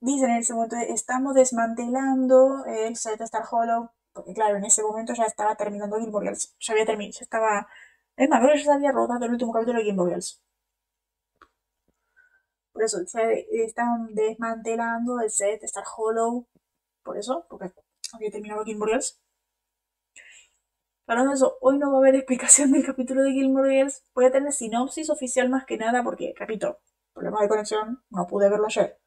dicen 0.00 0.30
en 0.30 0.36
ese 0.38 0.52
momento, 0.52 0.76
estamos 0.76 1.34
desmantelando 1.34 2.64
el 2.66 2.96
set 2.96 3.18
de 3.18 3.24
Star 3.24 3.44
Hollow, 3.50 3.90
porque 4.12 4.34
claro, 4.34 4.56
en 4.58 4.64
ese 4.66 4.82
momento 4.82 5.14
ya 5.14 5.24
estaba 5.24 5.56
terminando 5.56 5.98
Gilmore 5.98 6.26
Girls, 6.26 6.54
ya 6.60 6.74
había 6.74 6.86
terminado, 6.86 7.18
ya 7.18 7.24
estaba... 7.24 7.68
Es 8.16 8.28
más, 8.28 8.40
creo 8.40 8.52
que 8.52 8.58
ya 8.58 8.64
se 8.64 8.72
había 8.72 8.92
rodado 8.92 9.24
el 9.24 9.32
último 9.32 9.52
capítulo 9.52 9.78
de 9.78 9.84
Gilmore 9.84 10.10
Girls. 10.10 10.42
Por 12.80 12.86
eso, 12.86 12.96
están 13.50 14.14
desmantelando 14.14 15.20
el 15.20 15.30
set 15.30 15.60
de 15.60 15.66
Star 15.66 15.84
Hollow, 15.98 16.46
por 17.02 17.18
eso, 17.18 17.44
porque 17.50 17.70
había 18.14 18.30
terminado 18.30 18.64
Gilmore 18.64 18.92
Girls. 18.92 19.20
De 21.06 21.14
eso, 21.34 21.58
hoy 21.60 21.76
no 21.76 21.90
va 21.90 21.98
a 21.98 22.00
haber 22.00 22.14
explicación 22.16 22.72
del 22.72 22.86
capítulo 22.86 23.22
de 23.22 23.32
Gilmore 23.32 23.70
Girls. 23.70 24.02
Voy 24.14 24.24
a 24.24 24.30
tener 24.30 24.50
sinopsis 24.54 25.10
oficial 25.10 25.50
más 25.50 25.66
que 25.66 25.76
nada 25.76 26.02
porque, 26.02 26.32
repito, 26.34 26.78
problemas 27.12 27.42
de 27.42 27.48
conexión, 27.48 28.02
no 28.08 28.26
pude 28.26 28.48
verlo 28.48 28.64
ayer. 28.64 28.98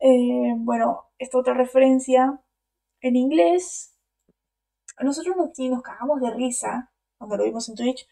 Eh, 0.00 0.54
bueno, 0.56 1.04
esta 1.18 1.38
otra 1.38 1.54
referencia 1.54 2.42
en 3.00 3.14
inglés. 3.14 3.96
Nosotros 5.00 5.36
nos, 5.36 5.56
nos 5.56 5.82
cagamos 5.82 6.20
de 6.20 6.32
risa 6.32 6.92
cuando 7.16 7.36
lo 7.36 7.44
vimos 7.44 7.68
en 7.68 7.76
Twitch. 7.76 8.08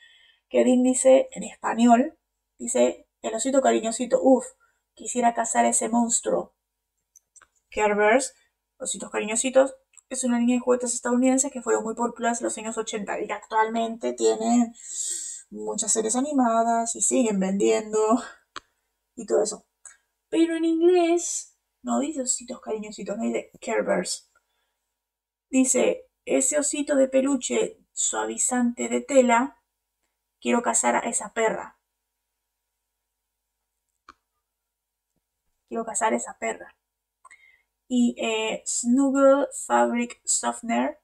Que 0.48 0.62
Dean 0.62 0.84
dice 0.84 1.28
en 1.32 1.42
español: 1.42 2.16
Dice, 2.56 3.08
el 3.22 3.34
osito 3.34 3.60
cariñosito, 3.62 4.20
uff, 4.22 4.46
quisiera 4.94 5.34
cazar 5.34 5.64
a 5.64 5.68
ese 5.68 5.88
monstruo. 5.88 6.54
Kerberos, 7.70 8.34
ositos 8.78 9.10
cariñositos, 9.10 9.74
es 10.08 10.24
una 10.24 10.38
línea 10.38 10.56
de 10.56 10.60
juguetes 10.60 10.94
estadounidenses 10.94 11.50
que 11.50 11.62
fueron 11.62 11.84
muy 11.84 11.94
populares 11.94 12.40
en 12.40 12.44
los 12.44 12.58
años 12.58 12.76
80 12.76 13.20
y 13.20 13.30
actualmente 13.30 14.12
tienen 14.12 14.74
muchas 15.50 15.92
series 15.92 16.16
animadas 16.16 16.94
y 16.96 17.00
siguen 17.00 17.40
vendiendo 17.40 18.22
y 19.16 19.26
todo 19.26 19.42
eso. 19.42 19.64
Pero 20.28 20.56
en 20.56 20.64
inglés 20.64 21.56
no 21.82 22.00
dice 22.00 22.22
ositos 22.22 22.60
cariñositos, 22.60 23.16
no 23.16 23.24
dice 23.24 23.50
Care 23.60 23.82
Bears. 23.82 24.30
Dice, 25.50 26.08
ese 26.24 26.58
osito 26.58 26.96
de 26.96 27.08
peluche 27.08 27.78
suavizante 27.92 28.88
de 28.88 29.00
tela, 29.00 29.62
quiero 30.40 30.62
cazar 30.62 30.96
a 30.96 31.08
esa 31.08 31.32
perra. 31.32 31.78
Quiero 35.72 35.86
cazar 35.86 36.12
a 36.12 36.16
esa 36.16 36.36
perra 36.38 36.76
y 37.88 38.14
eh, 38.18 38.62
Snuggle 38.66 39.46
Fabric 39.66 40.20
Softener 40.22 40.98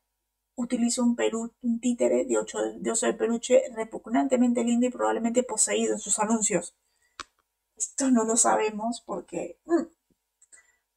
utiliza 0.57 1.01
un, 1.03 1.17
pelu- 1.17 1.55
un 1.63 1.81
títere 1.81 2.27
de, 2.27 2.37
ocho, 2.37 2.59
de 2.77 2.91
oso 2.91 3.07
de 3.07 3.15
peluche 3.15 3.63
repugnantemente 3.75 4.63
lindo 4.63 4.85
y 4.87 4.91
probablemente 4.91 5.43
poseído 5.43 5.95
en 5.95 5.99
sus 6.01 6.19
anuncios. 6.19 6.77
Esto 7.79 8.11
no 8.11 8.25
lo 8.25 8.37
sabemos 8.37 9.01
porque 9.07 9.59
mm, 9.65 9.87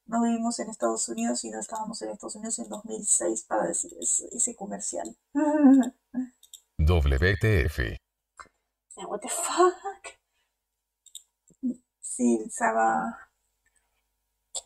no 0.04 0.22
vivimos 0.22 0.58
en 0.60 0.68
Estados 0.68 1.08
Unidos 1.08 1.42
y 1.44 1.50
no 1.50 1.58
estábamos 1.58 2.02
en 2.02 2.10
Estados 2.10 2.36
Unidos 2.36 2.58
en 2.58 2.68
2006 2.68 3.44
para 3.44 3.68
decir 3.68 3.90
ese, 3.98 4.28
ese 4.36 4.54
comercial. 4.54 5.16
WTF. 6.76 7.78
What 9.08 9.20
the 9.20 9.30
fuck? 9.30 10.18
Sí, 12.00 12.38
estaba... 12.46 13.30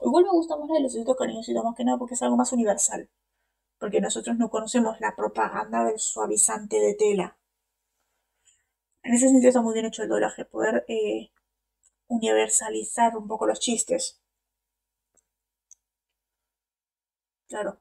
Igual 0.03 0.25
me 0.25 0.31
gusta 0.31 0.57
más 0.57 0.69
la 0.69 0.75
de 0.77 0.83
los 0.83 0.95
ositos 0.95 1.17
cariñositos 1.17 1.65
más 1.65 1.77
que 1.77 1.85
nada 1.85 1.99
porque 1.99 2.15
es 2.15 2.23
algo 2.23 2.37
más 2.37 2.53
universal. 2.53 3.09
Porque 3.79 4.01
nosotros 4.01 4.37
no 4.37 4.51
conocemos 4.51 5.01
la 5.01 5.15
propaganda 5.17 5.85
del 5.85 5.99
suavizante 5.99 6.79
de 6.81 6.95
tela. 6.95 7.37
En 9.03 9.15
ese 9.15 9.29
sentido 9.29 9.49
está 9.49 9.63
muy 9.63 9.75
bien 9.75 9.87
hecho 9.87 10.03
el 10.03 10.09
doblaje, 10.09 10.45
poder 10.45 10.85
eh, 10.89 11.31
universalizar 12.09 13.17
un 13.17 13.29
poco 13.29 13.47
los 13.47 13.61
chistes. 13.61 14.21
Claro. 17.49 17.79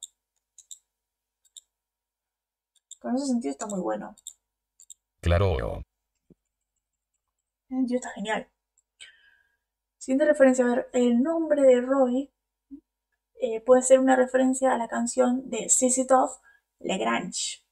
Con 3.00 3.16
ese 3.16 3.28
sentido 3.28 3.52
está 3.52 3.68
muy 3.68 3.82
bueno. 3.82 4.16
Claro. 5.22 5.84
El 7.70 7.86
tío 7.86 7.98
está 7.98 8.10
genial. 8.12 8.48
Siguiente 10.06 10.26
referencia, 10.26 10.64
a 10.64 10.68
ver, 10.68 10.90
el 10.94 11.24
nombre 11.24 11.64
de 11.64 11.82
Roy 11.82 12.32
eh, 13.42 13.60
puede 13.62 13.82
ser 13.82 14.00
una 14.00 14.16
referencia 14.16 14.72
a 14.72 14.78
la 14.78 14.88
canción 14.88 15.50
de 15.50 15.68
ZZ 15.68 16.06
Top, 16.06 16.30
Lagrange. 16.78 17.66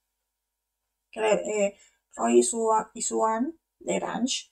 Que 1.11 1.19
a 1.19 1.21
ver, 1.21 1.39
eh, 1.41 1.77
Roy 2.15 2.39
y 2.39 2.41
su, 2.41 2.71
y 2.95 3.03
su 3.03 3.23
Anne, 3.23 3.53
Lagrange, 3.81 4.51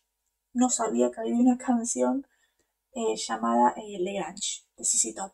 no 0.54 0.70
sabía 0.70 1.10
que 1.10 1.22
había 1.22 1.34
una 1.34 1.58
canción 1.58 2.28
eh, 2.94 3.16
llamada 3.16 3.74
eh, 3.76 3.98
Lagrange, 4.00 4.62
de 4.78 4.86
ZZ 4.86 5.16
Top. 5.16 5.34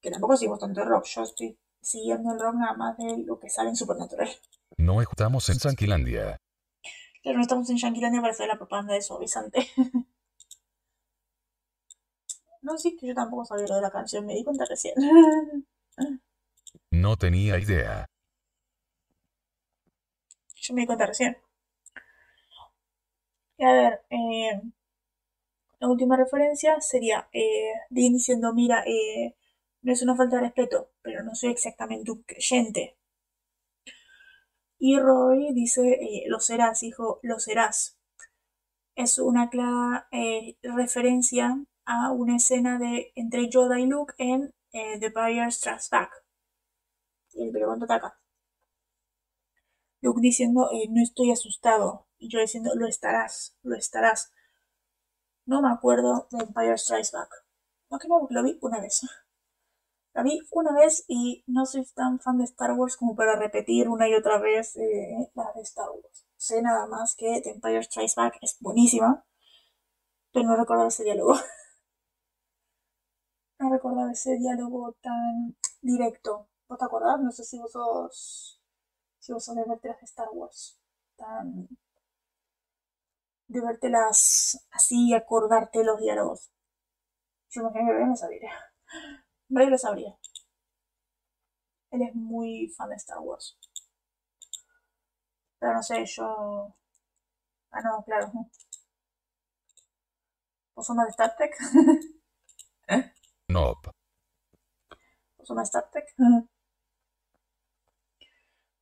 Que 0.00 0.10
tampoco 0.10 0.38
sigo 0.38 0.56
tanto 0.56 0.82
rock, 0.82 1.04
yo 1.08 1.24
estoy 1.24 1.58
siguiendo 1.82 2.32
el 2.32 2.40
rock 2.40 2.54
nada 2.54 2.72
más 2.72 2.96
de 2.96 3.18
lo 3.18 3.38
que 3.38 3.50
sale 3.50 3.68
en 3.68 3.76
Supernatural. 3.76 4.30
No 4.78 5.02
estamos 5.02 5.46
en 5.50 5.60
Sanquilandia. 5.60 6.38
Pero 7.22 7.36
no 7.36 7.42
estamos 7.42 7.68
en 7.68 7.76
Yanquilandia 7.76 8.22
para 8.22 8.32
hacer 8.32 8.48
la 8.48 8.56
propaganda 8.56 8.94
de 8.94 9.02
suavizante. 9.02 9.68
no, 12.66 12.76
sí, 12.78 12.96
que 12.96 13.06
yo 13.06 13.14
tampoco 13.14 13.44
sabía 13.44 13.66
lo 13.68 13.76
de 13.76 13.82
la 13.82 13.90
canción, 13.90 14.26
me 14.26 14.34
di 14.34 14.44
cuenta 14.44 14.64
recién. 14.64 14.94
No 16.90 17.16
tenía 17.16 17.58
idea. 17.58 18.06
yo 20.56 20.74
me 20.74 20.80
di 20.82 20.86
cuenta 20.86 21.06
recién. 21.06 21.36
Y 23.58 23.64
a 23.64 23.72
ver, 23.72 24.00
eh, 24.10 24.60
la 25.80 25.88
última 25.88 26.16
referencia 26.16 26.80
sería 26.80 27.28
eh, 27.32 27.72
Dean 27.90 28.12
diciendo, 28.12 28.52
mira, 28.52 28.82
eh, 28.86 29.34
no 29.82 29.92
es 29.92 30.02
una 30.02 30.16
falta 30.16 30.36
de 30.36 30.42
respeto, 30.42 30.90
pero 31.02 31.22
no 31.22 31.34
soy 31.34 31.50
exactamente 31.50 32.10
un 32.10 32.22
creyente. 32.24 32.96
Y 34.78 34.98
Roy 34.98 35.52
dice, 35.52 35.82
eh, 36.00 36.24
lo 36.28 36.40
serás, 36.40 36.82
hijo, 36.82 37.20
lo 37.22 37.38
serás. 37.38 37.98
Es 38.96 39.18
una 39.18 39.48
clara 39.50 40.08
eh, 40.10 40.56
referencia 40.62 41.58
a 41.86 42.12
una 42.12 42.36
escena 42.36 42.78
de 42.78 43.12
entre 43.14 43.48
Yoda 43.48 43.80
y 43.80 43.86
Luke 43.86 44.14
en 44.18 44.52
eh, 44.72 44.98
The 45.00 45.06
Empire 45.06 45.50
Strikes 45.50 45.88
Back. 45.90 46.10
El 47.34 47.46
Imperio 47.46 47.68
contraataca. 47.68 48.18
Luke 50.00 50.20
diciendo, 50.20 50.68
eh, 50.72 50.86
no 50.90 51.02
estoy 51.02 51.30
asustado, 51.30 52.06
Y 52.18 52.28
yo 52.28 52.40
diciendo, 52.40 52.72
lo 52.74 52.86
estarás, 52.86 53.56
lo 53.62 53.76
estarás. 53.76 54.32
No 55.46 55.62
me 55.62 55.70
acuerdo 55.70 56.28
de 56.30 56.44
Empire 56.44 56.76
Strikes 56.76 57.10
Back. 57.12 57.30
No 57.90 57.98
que 57.98 58.08
no, 58.08 58.26
lo 58.30 58.42
vi 58.42 58.58
una 58.60 58.80
vez. 58.80 59.02
La 60.12 60.22
vi 60.22 60.40
una 60.50 60.72
vez 60.72 61.04
y 61.08 61.44
no 61.46 61.66
soy 61.66 61.84
tan 61.94 62.18
fan 62.20 62.38
de 62.38 62.44
Star 62.44 62.72
Wars 62.72 62.96
como 62.96 63.14
para 63.14 63.36
repetir 63.36 63.88
una 63.88 64.08
y 64.08 64.14
otra 64.14 64.38
vez 64.38 64.74
eh, 64.76 65.30
la 65.34 65.52
de 65.54 65.60
Star 65.62 65.90
Wars. 65.90 66.26
Sé 66.36 66.62
nada 66.62 66.86
más 66.86 67.14
que 67.16 67.40
The 67.42 67.50
Empire 67.50 67.82
Strikes 67.82 68.14
Back 68.16 68.38
es 68.40 68.56
buenísima, 68.60 69.24
pero 70.32 70.46
no 70.48 70.56
recordaba 70.56 70.88
ese 70.88 71.04
diálogo. 71.04 71.34
no 73.86 73.92
recordaba 73.92 74.12
ese 74.12 74.36
diálogo 74.36 74.92
tan 75.00 75.56
directo. 75.80 76.48
¿Vos 76.68 76.78
te 76.78 76.84
acordás? 76.84 77.20
No 77.20 77.30
sé 77.32 77.44
si 77.44 77.58
vos 77.58 77.72
sos, 77.72 78.60
si 79.18 79.32
vos 79.32 79.44
sos 79.44 79.56
de 79.56 79.64
verte 79.64 79.88
las 79.88 80.00
de 80.00 80.06
Star 80.06 80.28
Wars. 80.32 80.78
Tan 81.16 81.68
de 83.48 83.60
vértelas 83.60 84.64
así 84.70 85.08
y 85.08 85.14
acordarte 85.14 85.82
los 85.82 85.98
diálogos. 86.00 86.52
Yo 87.50 87.62
imagino 87.62 87.88
que 87.98 88.04
no 88.06 88.16
sabría. 88.16 88.52
Bray 89.48 89.68
lo 89.70 89.78
sabría. 89.78 90.16
Él 91.90 92.02
es 92.02 92.14
muy 92.14 92.68
fan 92.76 92.90
de 92.90 92.94
Star 92.94 93.18
Wars. 93.18 93.58
Pero 95.58 95.74
no 95.74 95.82
sé, 95.82 96.04
yo. 96.06 96.74
Ah, 97.70 97.80
no, 97.82 98.02
claro. 98.04 98.32
¿Vos 100.74 100.86
sos 100.86 100.94
más 100.96 101.06
de 101.06 101.10
Star 101.10 101.34
Trek? 101.36 101.56
¿Eh? 103.56 103.60
No. 103.60 103.74
¿Vos 105.38 105.46
sos 105.46 105.56
más 105.56 105.70
de 105.70 105.78
Star 105.78 105.90
Trek? 105.90 106.14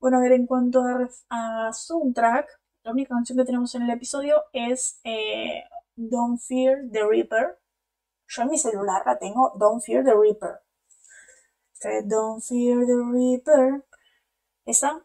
bueno, 0.00 0.18
a 0.18 0.20
ver, 0.20 0.32
en 0.32 0.46
cuanto 0.46 0.82
a, 1.30 1.72
soundtrack, 1.72 2.48
la 2.82 2.92
única 2.92 3.14
canción 3.14 3.38
que 3.38 3.44
tenemos 3.44 3.74
en 3.74 3.82
el 3.82 3.90
episodio 3.90 4.42
es 4.52 5.00
eh, 5.04 5.64
Don't 5.96 6.40
Fear 6.40 6.90
the 6.92 7.04
Reaper 7.04 7.58
yo 8.28 8.42
en 8.42 8.48
mi 8.48 8.58
celular 8.58 9.02
la 9.06 9.18
tengo 9.18 9.52
Don't 9.56 9.82
Fear 9.82 10.04
the 10.04 10.14
Reaper. 10.14 10.60
Don't 12.04 12.42
Fear 12.42 12.86
the 12.86 12.96
Reaper. 13.12 13.84
Esa 14.64 15.04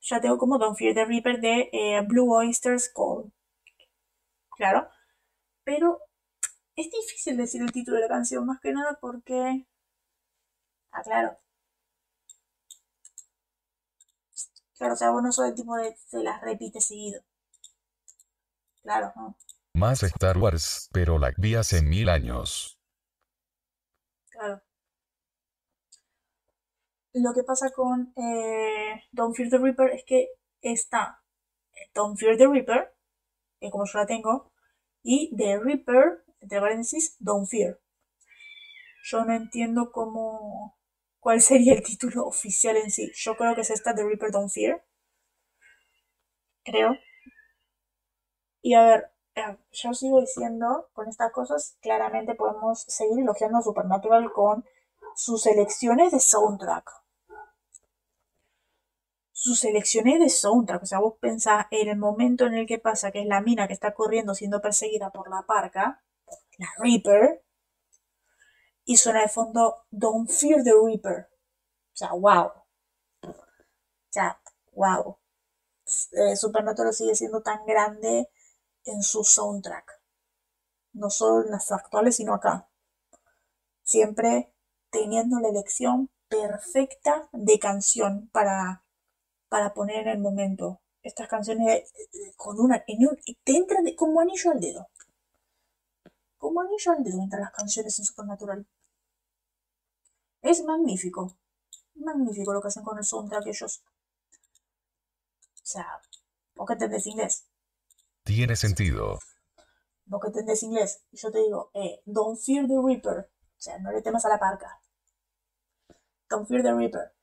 ya 0.00 0.20
tengo 0.20 0.36
como 0.36 0.58
Don't 0.58 0.76
Fear 0.76 0.94
the 0.94 1.04
Reaper 1.04 1.40
de 1.40 1.70
eh, 1.72 2.00
Blue 2.02 2.32
Oyster's 2.32 2.92
Call. 2.92 3.32
Claro. 4.50 4.88
Pero 5.64 6.00
es 6.76 6.90
difícil 6.90 7.36
decir 7.36 7.62
el 7.62 7.72
título 7.72 7.96
de 7.96 8.02
la 8.02 8.08
canción, 8.08 8.46
más 8.46 8.60
que 8.60 8.72
nada 8.72 8.98
porque. 9.00 9.66
Ah, 10.92 11.02
claro. 11.02 11.38
Claro, 14.76 14.94
o 14.94 14.96
sea, 14.96 15.10
vos 15.10 15.22
no 15.22 15.32
sos 15.32 15.48
el 15.48 15.54
tipo 15.54 15.76
de 15.76 15.96
se 15.96 16.22
las 16.22 16.40
repite 16.40 16.80
seguido. 16.80 17.22
Claro, 18.82 19.12
no. 19.16 19.36
Más 19.74 20.02
Star 20.02 20.38
Wars, 20.38 20.88
pero 20.92 21.18
la 21.18 21.32
vi 21.36 21.54
hace 21.54 21.82
mil 21.82 22.08
años. 22.08 22.78
Claro. 24.30 24.62
Lo 27.14 27.32
que 27.32 27.44
pasa 27.44 27.70
con 27.70 28.12
eh, 28.16 29.04
Don't 29.12 29.36
Fear 29.36 29.50
the 29.50 29.58
Reaper 29.58 29.90
es 29.90 30.04
que 30.04 30.28
está 30.60 31.22
Don't 31.94 32.18
Fear 32.18 32.36
the 32.36 32.48
Reaper, 32.48 32.94
que 33.60 33.70
como 33.70 33.84
yo 33.86 33.98
la 33.98 34.06
tengo, 34.06 34.52
y 35.02 35.34
The 35.36 35.60
Reaper, 35.60 36.23
entre 36.44 36.60
paréntesis, 36.60 37.16
Don't 37.18 37.48
Fear. 37.48 37.80
Yo 39.04 39.24
no 39.24 39.34
entiendo 39.34 39.90
cómo. 39.92 40.76
cuál 41.20 41.40
sería 41.42 41.74
el 41.74 41.82
título 41.82 42.26
oficial 42.26 42.76
en 42.76 42.90
sí. 42.90 43.10
Yo 43.14 43.36
creo 43.36 43.54
que 43.54 43.62
es 43.62 43.70
esta 43.70 43.94
The 43.94 44.04
Reaper 44.04 44.30
Don't 44.30 44.50
Fear. 44.50 44.84
Creo. 46.64 46.96
Y 48.62 48.74
a 48.74 48.82
ver, 48.84 49.10
yo 49.72 49.94
sigo 49.94 50.20
diciendo, 50.20 50.88
con 50.92 51.08
estas 51.08 51.32
cosas, 51.32 51.76
claramente 51.80 52.34
podemos 52.34 52.82
seguir 52.88 53.20
elogiando 53.20 53.58
a 53.58 53.62
Supernatural 53.62 54.32
con 54.32 54.64
sus 55.16 55.42
selecciones 55.42 56.12
de 56.12 56.20
soundtrack. 56.20 56.90
Sus 59.32 59.60
selecciones 59.60 60.18
de 60.20 60.28
soundtrack. 60.30 60.82
O 60.82 60.86
sea, 60.86 60.98
vos 61.00 61.14
pensás 61.20 61.66
en 61.70 61.88
el 61.88 61.98
momento 61.98 62.46
en 62.46 62.54
el 62.54 62.66
que 62.66 62.78
pasa, 62.78 63.10
que 63.12 63.20
es 63.20 63.26
la 63.26 63.40
mina 63.42 63.66
que 63.66 63.74
está 63.74 63.92
corriendo 63.94 64.34
siendo 64.34 64.62
perseguida 64.62 65.10
por 65.10 65.28
la 65.28 65.42
parca, 65.42 66.02
la 66.58 66.68
Reaper, 66.78 67.44
y 68.84 68.96
suena 68.96 69.22
de 69.22 69.28
fondo 69.28 69.84
Don't 69.90 70.30
Fear 70.30 70.62
the 70.62 70.72
Reaper. 70.72 71.28
O 71.92 71.96
sea, 71.96 72.12
wow. 72.12 72.46
O 73.22 73.34
sea, 74.10 74.40
wow. 74.72 75.18
Eh, 76.12 76.36
Supernatural 76.36 76.92
sigue 76.92 77.14
siendo 77.14 77.42
tan 77.42 77.64
grande 77.66 78.28
en 78.84 79.02
su 79.02 79.24
soundtrack. 79.24 80.00
No 80.92 81.10
solo 81.10 81.44
en 81.44 81.50
las 81.50 81.72
actuales, 81.72 82.16
sino 82.16 82.34
acá. 82.34 82.68
Siempre 83.82 84.52
teniendo 84.90 85.40
la 85.40 85.48
elección 85.48 86.10
perfecta 86.28 87.28
de 87.32 87.58
canción 87.58 88.28
para, 88.32 88.84
para 89.48 89.74
poner 89.74 90.06
en 90.06 90.08
el 90.08 90.18
momento. 90.18 90.80
Estas 91.02 91.28
canciones 91.28 91.92
con 92.36 92.58
una, 92.60 92.82
te 92.84 93.56
entran 93.56 93.84
como 93.96 94.20
anillo 94.20 94.52
al 94.52 94.60
dedo. 94.60 94.88
Como 96.44 96.60
anillo 96.60 96.92
al 96.92 97.02
dedo 97.02 97.22
entran 97.22 97.40
las 97.40 97.52
canciones 97.52 97.98
en 97.98 98.04
Supernatural. 98.04 98.66
Es 100.42 100.62
magnífico. 100.62 101.38
Magnífico 101.94 102.52
lo 102.52 102.60
que 102.60 102.68
hacen 102.68 102.84
con 102.84 102.98
el 102.98 103.04
soundtrack 103.04 103.46
ellos. 103.46 103.82
O 105.54 105.62
sea, 105.62 106.02
¿por 106.52 106.66
qué 106.66 106.74
entendés 106.74 107.06
inglés? 107.06 107.46
Tiene 108.24 108.56
sentido. 108.56 109.20
Vos 110.04 110.20
que 110.20 110.26
entendés 110.26 110.62
inglés, 110.64 111.02
y 111.12 111.16
yo 111.16 111.32
te 111.32 111.38
digo, 111.38 111.70
eh, 111.72 112.02
don't 112.04 112.38
fear 112.38 112.68
the 112.68 112.76
Reaper. 112.76 113.30
O 113.40 113.60
sea, 113.62 113.78
no 113.78 113.90
le 113.90 114.02
temas 114.02 114.26
a 114.26 114.28
la 114.28 114.38
parca. 114.38 114.82
Don't 116.28 116.46
fear 116.46 116.62
the 116.62 116.74
Reaper. 116.74 117.14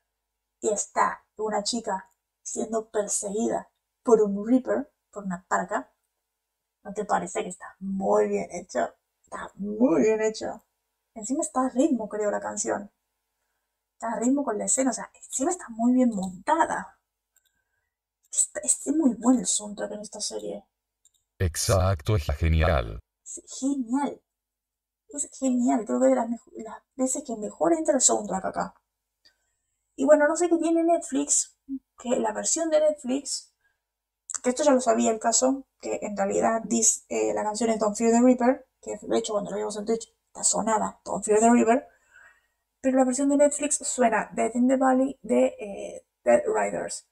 Y 0.62 0.70
está 0.70 1.24
una 1.36 1.62
chica 1.62 2.12
siendo 2.42 2.90
perseguida 2.90 3.70
por 4.02 4.20
un 4.24 4.48
Reaper, 4.48 4.92
por 5.12 5.26
una 5.26 5.46
parca. 5.48 5.94
¿No 6.82 6.92
te 6.92 7.06
parece 7.06 7.44
que 7.44 7.50
está 7.50 7.76
muy 7.78 8.28
bien 8.28 8.50
hecho? 8.50 8.96
Está 9.32 9.50
muy 9.56 10.02
bien 10.02 10.22
hecho. 10.22 10.62
Encima 11.16 11.42
está 11.42 11.66
a 11.66 11.70
ritmo, 11.70 12.10
creo, 12.10 12.30
la 12.32 12.42
canción. 12.42 12.92
Está 13.94 14.12
a 14.12 14.20
ritmo 14.20 14.44
con 14.44 14.58
la 14.58 14.66
escena. 14.66 14.92
O 14.92 14.94
sea, 14.94 15.10
encima 15.14 15.52
está 15.52 15.70
muy 15.70 15.94
bien 15.94 16.10
montada. 16.10 17.00
es 18.62 18.88
muy 18.88 19.16
bueno 19.16 19.40
el 19.40 19.46
soundtrack 19.46 19.94
en 19.94 20.02
esta 20.02 20.20
serie. 20.20 20.66
Exacto, 21.40 22.18
es 22.18 22.26
genial. 22.38 23.00
Es 23.24 23.42
genial. 23.58 24.22
Es 25.08 25.30
genial. 25.40 25.86
Creo 25.86 26.02
que 26.02 26.08
de 26.08 26.16
las, 26.16 26.30
veces 26.98 27.24
que 27.24 27.38
mejor 27.38 27.72
entra 27.72 27.96
el 27.96 28.02
soundtrack 28.02 28.46
acá. 28.46 28.76
Y 29.96 30.04
bueno, 30.04 30.28
no 30.28 30.36
sé 30.36 30.50
qué 30.50 30.58
tiene 30.58 30.84
Netflix, 30.84 31.56
que 31.98 32.20
la 32.20 32.34
versión 32.34 32.70
de 32.70 32.82
Netflix, 32.82 33.54
que 34.44 34.50
esto 34.50 34.64
ya 34.64 34.72
lo 34.72 34.82
sabía 34.82 35.12
el 35.12 35.20
caso, 35.20 35.66
que 35.80 36.00
en 36.02 36.18
realidad 36.18 36.64
dice, 36.66 37.04
eh, 37.08 37.34
la 37.34 37.44
canción 37.44 37.70
es 37.70 37.80
Don't 37.80 37.96
Fear 37.96 38.12
the 38.12 38.22
Reaper, 38.22 38.68
que 38.82 38.98
de 39.02 39.18
hecho 39.18 39.34
cuando 39.34 39.52
lo 39.52 39.58
vimos 39.58 39.78
en 39.78 39.86
Twitch 39.86 40.14
está 40.28 40.44
sonada 40.44 41.00
Don't 41.06 41.24
Fear 41.24 41.40
the 41.40 41.50
Reaper, 41.50 41.88
pero 42.82 42.98
la 42.98 43.06
versión 43.06 43.30
de 43.30 43.38
Netflix 43.38 43.78
suena 43.78 44.30
Death 44.34 44.56
in 44.56 44.68
the 44.68 44.78
Valley 44.78 45.18
de 45.22 45.46
eh, 45.60 46.06
Dead 46.24 46.42
Riders. 46.48 47.08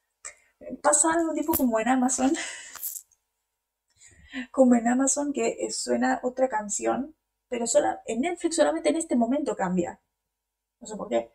Pasa 0.81 1.13
algo 1.13 1.33
tipo 1.33 1.53
como 1.53 1.79
en 1.79 1.87
Amazon, 1.87 2.33
como 4.51 4.75
en 4.75 4.87
Amazon 4.87 5.31
que 5.31 5.69
suena 5.71 6.19
otra 6.23 6.49
canción, 6.49 7.15
pero 7.47 7.67
sola, 7.67 8.01
en 8.05 8.21
Netflix 8.21 8.55
solamente 8.55 8.89
en 8.89 8.97
este 8.97 9.15
momento 9.15 9.55
cambia. 9.55 10.01
No 10.79 10.87
sé 10.87 10.95
por 10.95 11.09
qué. 11.09 11.31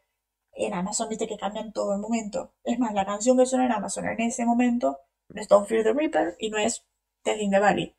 En 0.52 0.74
Amazon 0.74 1.08
viste 1.08 1.26
que 1.26 1.36
cambia 1.36 1.62
en 1.62 1.72
todo 1.72 1.94
el 1.94 2.00
momento. 2.00 2.54
Es 2.64 2.78
más, 2.78 2.94
la 2.94 3.06
canción 3.06 3.36
que 3.36 3.46
suena 3.46 3.66
en 3.66 3.72
Amazon 3.72 4.06
en 4.06 4.20
ese 4.20 4.44
momento 4.44 5.00
no 5.28 5.40
es 5.40 5.48
Don't 5.48 5.68
Fear 5.68 5.84
the 5.84 5.92
Reaper 5.92 6.36
y 6.38 6.50
no 6.50 6.58
es 6.58 6.86
Death 7.24 7.40
in 7.40 7.50
the 7.50 7.58
Valley. 7.58 7.96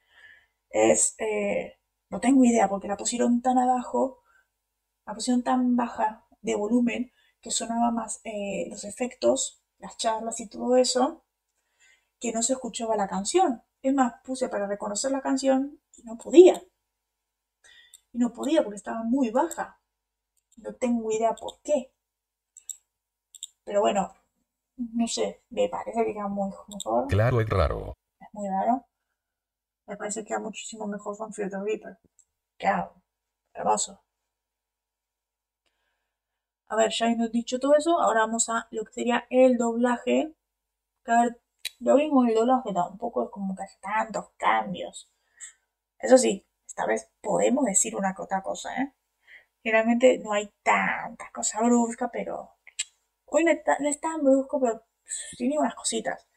Es, 0.69 1.15
eh, 1.19 1.77
no 2.15 2.21
tengo 2.21 2.45
idea 2.45 2.69
porque 2.69 2.87
la 2.87 2.95
pusieron 2.95 3.41
tan 3.41 3.57
abajo, 3.57 4.23
la 5.05 5.13
pusieron 5.13 5.43
tan 5.43 5.75
baja 5.75 6.25
de 6.41 6.55
volumen 6.55 7.11
que 7.41 7.51
sonaba 7.51 7.91
más 7.91 8.21
eh, 8.23 8.67
los 8.69 8.85
efectos, 8.85 9.61
las 9.79 9.97
charlas 9.97 10.39
y 10.39 10.47
todo 10.47 10.77
eso, 10.77 11.25
que 12.17 12.31
no 12.31 12.41
se 12.41 12.53
escuchaba 12.53 12.95
la 12.95 13.09
canción. 13.09 13.63
Es 13.81 13.93
más, 13.93 14.13
puse 14.23 14.47
para 14.47 14.65
reconocer 14.65 15.11
la 15.11 15.21
canción 15.21 15.81
y 15.97 16.03
no 16.03 16.17
podía. 16.17 16.63
Y 18.13 18.17
no 18.17 18.31
podía 18.31 18.63
porque 18.63 18.77
estaba 18.77 19.03
muy 19.03 19.29
baja. 19.29 19.81
No 20.55 20.73
tengo 20.73 21.11
idea 21.11 21.35
por 21.35 21.59
qué. 21.63 21.91
Pero 23.65 23.81
bueno, 23.81 24.13
no 24.77 25.07
sé, 25.09 25.43
me 25.49 25.67
parece 25.67 26.05
que 26.05 26.13
queda 26.13 26.29
muy 26.29 26.49
mejor. 26.69 27.07
Claro, 27.07 27.41
es 27.41 27.49
raro. 27.49 27.93
Es 28.21 28.29
muy 28.31 28.47
raro. 28.47 28.85
Me 29.87 29.97
parece 29.97 30.21
que 30.21 30.27
queda 30.27 30.39
muchísimo 30.39 30.85
mejor 30.85 31.15
Fear 31.33 31.49
the 31.49 31.57
Reaper. 31.59 31.97
Claro, 32.57 33.01
hermoso. 33.53 34.01
A 36.67 36.75
ver, 36.75 36.91
ya 36.91 37.07
hemos 37.07 37.31
dicho 37.31 37.59
todo 37.59 37.75
eso, 37.75 37.99
ahora 37.99 38.19
vamos 38.21 38.49
a 38.49 38.67
lo 38.69 38.83
que 38.85 38.93
sería 38.93 39.25
el 39.31 39.57
doblaje. 39.57 40.33
a 41.07 41.21
ver, 41.23 41.41
Lo 41.79 41.95
mismo 41.95 42.25
el 42.25 42.35
doblaje 42.35 42.73
tampoco 42.73 43.25
es 43.25 43.31
como 43.31 43.55
que 43.55 43.63
hay 43.63 43.69
tantos 43.81 44.29
cambios. 44.37 45.09
Eso 45.99 46.17
sí, 46.17 46.45
esta 46.67 46.85
vez 46.87 47.09
podemos 47.21 47.65
decir 47.65 47.95
una 47.95 48.15
que 48.15 48.23
otra 48.23 48.43
cosa, 48.43 48.75
¿eh? 48.81 48.93
Generalmente 49.63 50.19
no 50.19 50.33
hay 50.33 50.51
tantas 50.63 51.31
cosas 51.31 51.63
bruscas, 51.63 52.09
pero 52.13 52.51
hoy 53.25 53.45
no, 53.45 53.51
es 53.51 54.01
tan 54.01 54.23
brusco, 54.23 54.59
pero 54.61 54.83
tiene 55.37 55.59
unas 55.59 55.75
cositas. 55.75 56.27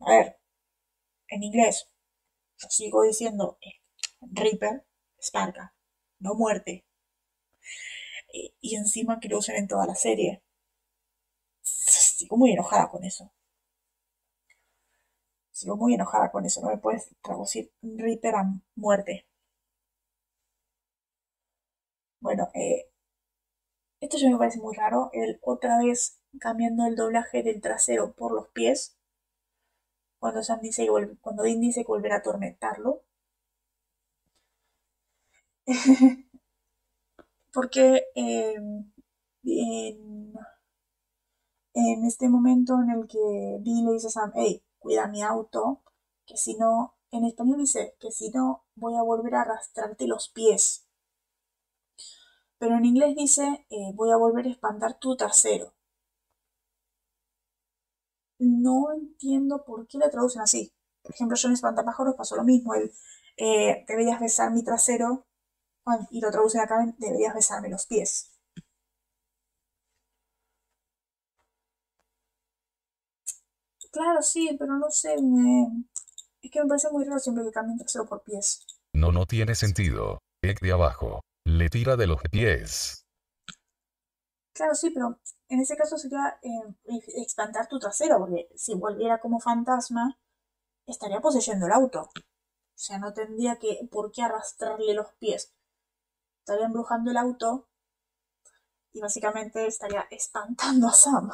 A 0.00 0.10
ver, 0.10 0.38
en 1.28 1.42
inglés, 1.42 1.90
sigo 2.56 3.02
diciendo 3.02 3.58
eh, 3.60 3.80
Reaper, 4.20 4.84
Sparka, 5.20 5.74
no 6.20 6.34
muerte. 6.34 6.84
Y, 8.32 8.76
encima 8.76 9.18
que 9.20 9.28
lo 9.28 9.40
en 9.48 9.68
toda 9.68 9.86
la 9.86 9.94
serie. 9.94 10.42
Sigo 11.62 12.36
muy 12.36 12.52
enojada 12.52 12.88
con 12.90 13.04
eso. 13.04 13.32
Sigo 15.50 15.76
muy 15.76 15.94
enojada 15.94 16.30
con 16.30 16.44
eso. 16.44 16.60
No 16.60 16.68
me 16.68 16.78
puedes 16.78 17.10
traducir 17.22 17.72
Reaper 17.82 18.34
a 18.36 18.44
muerte. 18.76 19.26
Bueno, 22.20 22.50
eh, 22.54 22.90
esto 24.00 24.16
ya 24.18 24.28
me 24.30 24.38
parece 24.38 24.60
muy 24.60 24.74
raro. 24.76 25.10
El 25.12 25.38
otra 25.42 25.78
vez 25.78 26.20
cambiando 26.38 26.86
el 26.86 26.96
doblaje 26.96 27.42
del 27.42 27.60
trasero 27.60 28.12
por 28.12 28.32
los 28.32 28.48
pies. 28.48 28.95
Cuando 30.18 30.42
Sam 30.42 30.60
dice 30.60 30.86
cuando 31.20 31.42
Dean 31.42 31.60
dice 31.60 31.82
que 31.82 31.88
volverá 31.88 32.16
a 32.16 32.18
atormentarlo. 32.18 33.02
Porque 37.52 38.04
em, 38.14 38.92
en, 41.74 42.04
este 42.04 42.28
momento 42.28 42.74
en 42.82 42.90
el 42.90 43.06
que 43.06 43.18
Dean 43.60 43.86
le 43.86 43.92
dice 43.92 44.08
a 44.08 44.10
Sam, 44.10 44.32
hey, 44.34 44.62
cuida 44.78 45.06
mi 45.08 45.22
auto, 45.22 45.82
que 46.26 46.36
si 46.36 46.54
no, 46.56 46.94
en 47.10 47.24
español 47.24 47.58
dice 47.58 47.96
que 48.00 48.10
si 48.10 48.30
no 48.30 48.64
voy 48.74 48.96
a 48.96 49.02
volver 49.02 49.34
a 49.36 49.42
arrastrarte 49.42 50.06
los 50.06 50.28
pies. 50.30 50.86
Pero 52.58 52.76
en 52.76 52.84
inglés 52.84 53.14
dice 53.16 53.66
eh, 53.70 53.92
voy 53.94 54.10
a 54.10 54.16
volver 54.16 54.46
a 54.46 54.50
espantar 54.50 54.98
tu 54.98 55.16
trasero. 55.16 55.75
No 58.38 58.92
entiendo 58.92 59.64
por 59.64 59.86
qué 59.86 59.98
la 59.98 60.10
traducen 60.10 60.42
así. 60.42 60.72
Por 61.02 61.14
ejemplo, 61.14 61.36
yo 61.36 61.48
en 61.48 61.54
Espantapájaros 61.54 62.14
pasó 62.16 62.36
lo 62.36 62.44
mismo. 62.44 62.74
El 62.74 62.92
eh, 63.36 63.84
deberías 63.86 64.20
besar 64.20 64.50
mi 64.52 64.64
trasero 64.64 65.26
y 66.10 66.20
lo 66.20 66.30
traducen 66.30 66.60
acá 66.60 66.82
en 66.82 66.94
deberías 66.98 67.34
besarme 67.34 67.68
los 67.68 67.86
pies. 67.86 68.32
Claro, 73.92 74.20
sí, 74.20 74.54
pero 74.58 74.76
no 74.76 74.90
sé, 74.90 75.14
es 76.42 76.50
que 76.50 76.60
me 76.60 76.68
parece 76.68 76.90
muy 76.90 77.04
raro 77.04 77.18
siempre 77.18 77.44
que 77.44 77.50
cambien 77.50 77.78
trasero 77.78 78.04
por 78.04 78.22
pies. 78.22 78.62
No, 78.94 79.10
no 79.10 79.24
tiene 79.24 79.54
sentido. 79.54 80.18
Ek 80.42 80.60
de 80.60 80.72
abajo. 80.72 81.20
Le 81.46 81.70
tira 81.70 81.96
de 81.96 82.06
los 82.06 82.20
pies. 82.30 83.05
Claro, 84.56 84.74
sí, 84.74 84.88
pero 84.88 85.18
en 85.50 85.60
ese 85.60 85.76
caso 85.76 85.98
sería 85.98 86.38
eh, 86.42 86.74
espantar 87.16 87.68
tu 87.68 87.78
trasero, 87.78 88.18
porque 88.18 88.48
si 88.56 88.74
volviera 88.74 89.20
como 89.20 89.38
fantasma, 89.38 90.18
estaría 90.86 91.20
poseyendo 91.20 91.66
el 91.66 91.72
auto. 91.72 92.08
O 92.14 92.78
sea, 92.78 92.98
no 92.98 93.12
tendría 93.12 93.56
que 93.56 93.86
por 93.90 94.12
qué 94.12 94.22
arrastrarle 94.22 94.94
los 94.94 95.12
pies. 95.18 95.52
Estaría 96.40 96.66
embrujando 96.66 97.10
el 97.10 97.18
auto 97.18 97.68
y 98.94 99.00
básicamente 99.00 99.66
estaría 99.66 100.06
espantando 100.10 100.88
a 100.88 100.92
Sam. 100.94 101.30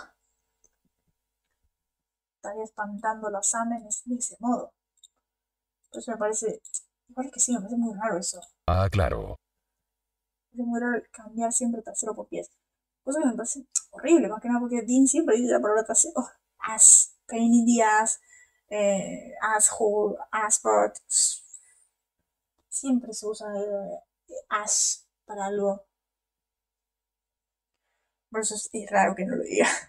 Estaría 2.36 2.64
espantando 2.64 3.28
a 3.28 3.42
Sam 3.42 3.72
en 3.74 3.86
ese, 3.86 4.02
de 4.06 4.16
ese 4.16 4.36
modo. 4.40 4.72
Entonces 5.84 6.08
me 6.08 6.18
parece, 6.18 6.60
me 7.06 7.14
parece 7.14 7.32
que 7.34 7.40
sí, 7.40 7.52
me 7.52 7.60
parece 7.60 7.76
muy 7.76 7.94
raro 7.96 8.18
eso. 8.18 8.40
Ah, 8.66 8.88
claro 8.90 9.38
es 10.52 10.66
muy 10.66 10.80
raro 10.80 11.02
cambiar 11.10 11.52
siempre 11.52 11.82
trasero 11.82 12.14
por 12.14 12.28
pies. 12.28 12.50
Cosa 13.04 13.20
que 13.20 13.26
me 13.26 13.34
parece 13.34 13.66
horrible, 13.90 14.28
más 14.28 14.40
que 14.40 14.48
nada 14.48 14.60
porque 14.60 14.82
Dean 14.82 15.06
siempre 15.06 15.36
dice 15.36 15.52
la 15.52 15.60
palabra 15.60 15.84
trasero. 15.84 16.28
As, 16.58 17.16
pain 17.26 17.52
in 17.54 17.66
the 17.66 17.82
ass, 17.82 18.20
eh, 18.70 19.34
asshole, 19.42 20.16
asspot. 20.30 20.94
Siempre 22.68 23.12
se 23.12 23.26
usa 23.26 23.46
eh, 23.58 23.98
ass 24.50 25.06
para 25.26 25.46
algo. 25.46 25.84
Por 28.30 28.40
es, 28.40 28.70
raro 28.90 29.14
que 29.14 29.24
no 29.24 29.36
lo 29.36 29.42
diga. 29.44 29.66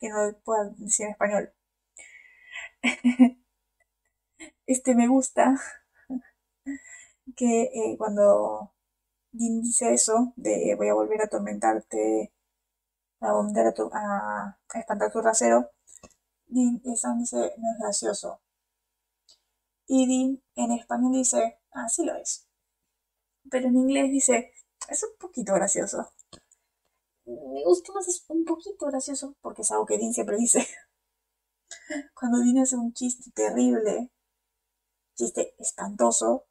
Que 0.00 0.08
no 0.08 0.24
lo 0.26 0.38
pueda 0.40 0.70
decir 0.78 1.06
en 1.06 1.12
español. 1.12 1.52
este 4.66 4.94
me 4.94 5.08
gusta 5.08 5.60
que 7.36 7.62
eh, 7.64 7.96
cuando 7.98 8.72
Dean 9.32 9.60
dice 9.60 9.92
eso, 9.92 10.32
de 10.36 10.74
voy 10.76 10.88
a 10.88 10.94
volver 10.94 11.20
a 11.20 11.24
atormentarte, 11.24 12.32
a 13.20 13.32
volver 13.32 13.74
a, 13.92 14.58
espantar 14.74 15.12
tu 15.12 15.20
trasero. 15.20 15.70
Dean, 16.46 16.80
Sam 16.96 17.18
dice, 17.20 17.36
no 17.36 17.72
es 17.72 17.78
gracioso. 17.78 18.40
Y 19.86 20.06
Dean 20.06 20.42
en 20.56 20.72
español 20.72 21.12
dice, 21.12 21.60
ah, 21.72 21.88
sí 21.88 22.04
lo 22.04 22.14
es. 22.16 22.48
Pero 23.50 23.68
en 23.68 23.76
inglés 23.76 24.10
dice, 24.10 24.52
es 24.88 25.02
un 25.02 25.16
poquito 25.18 25.54
gracioso. 25.54 26.12
Me 27.26 27.62
gusta 27.64 27.92
más, 27.92 28.08
es 28.08 28.24
un 28.28 28.44
poquito 28.44 28.86
gracioso, 28.86 29.36
porque 29.40 29.62
es 29.62 29.70
algo 29.70 29.86
que 29.86 29.98
Dean 29.98 30.12
siempre 30.14 30.36
dice. 30.36 30.66
Cuando 32.14 32.38
Dean 32.38 32.58
hace 32.58 32.76
un 32.76 32.92
chiste 32.92 33.30
terrible, 33.32 34.10
chiste 35.14 35.54
espantoso, 35.58 36.46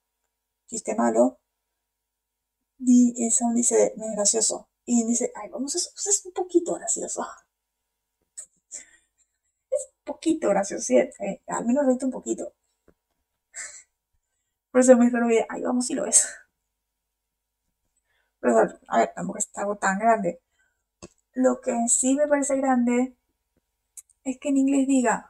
chiste 0.67 0.95
malo, 0.95 1.39
y 2.79 3.29
Sam 3.31 3.53
dice, 3.55 3.93
no 3.97 4.05
es 4.05 4.15
gracioso. 4.15 4.68
Y 4.91 5.05
dice, 5.05 5.31
ay, 5.35 5.49
vamos, 5.49 5.75
eso, 5.75 5.91
es 5.93 6.25
un 6.25 6.33
poquito 6.33 6.73
gracioso. 6.73 7.23
Es 9.71 9.87
un 9.99 10.03
poquito 10.03 10.49
gracioso, 10.49 10.83
sí, 10.83 10.97
eh, 10.97 11.43
al 11.45 11.63
menos 11.63 11.85
reíte 11.85 12.05
un 12.05 12.11
poquito. 12.11 12.53
Por 14.71 14.81
eso 14.81 14.97
me 14.97 15.05
dice, 15.05 15.45
ay, 15.47 15.61
vamos, 15.61 15.85
si 15.85 15.93
lo 15.93 16.07
es. 16.07 16.27
Pero, 18.39 18.57
a 18.87 18.97
ver, 18.97 19.13
tampoco 19.13 19.37
es 19.37 19.51
algo 19.53 19.75
tan 19.75 19.99
grande. 19.99 20.41
Lo 21.33 21.61
que 21.61 21.87
sí 21.87 22.15
me 22.15 22.27
parece 22.27 22.57
grande 22.57 23.15
es 24.23 24.39
que 24.39 24.49
en 24.49 24.57
inglés 24.57 24.87
diga 24.87 25.29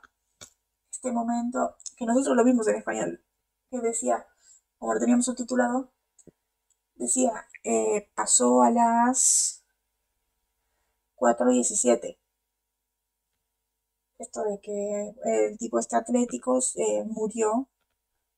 este 0.89 1.11
momento, 1.11 1.75
que 1.97 2.05
nosotros 2.05 2.37
lo 2.37 2.45
vimos 2.45 2.65
en 2.69 2.77
español, 2.77 3.21
que 3.69 3.81
decía, 3.81 4.25
como 4.77 4.93
lo 4.93 5.01
teníamos 5.01 5.25
subtitulado, 5.25 5.91
decía, 6.99 7.47
eh, 7.63 8.09
pasó 8.13 8.61
a 8.61 8.71
las 8.71 9.63
4.17. 11.15 12.17
Esto 14.19 14.43
de 14.43 14.59
que 14.61 15.13
el 15.23 15.57
tipo 15.57 15.79
este 15.79 15.95
atlético 15.95 16.59
eh, 16.75 17.03
murió 17.05 17.69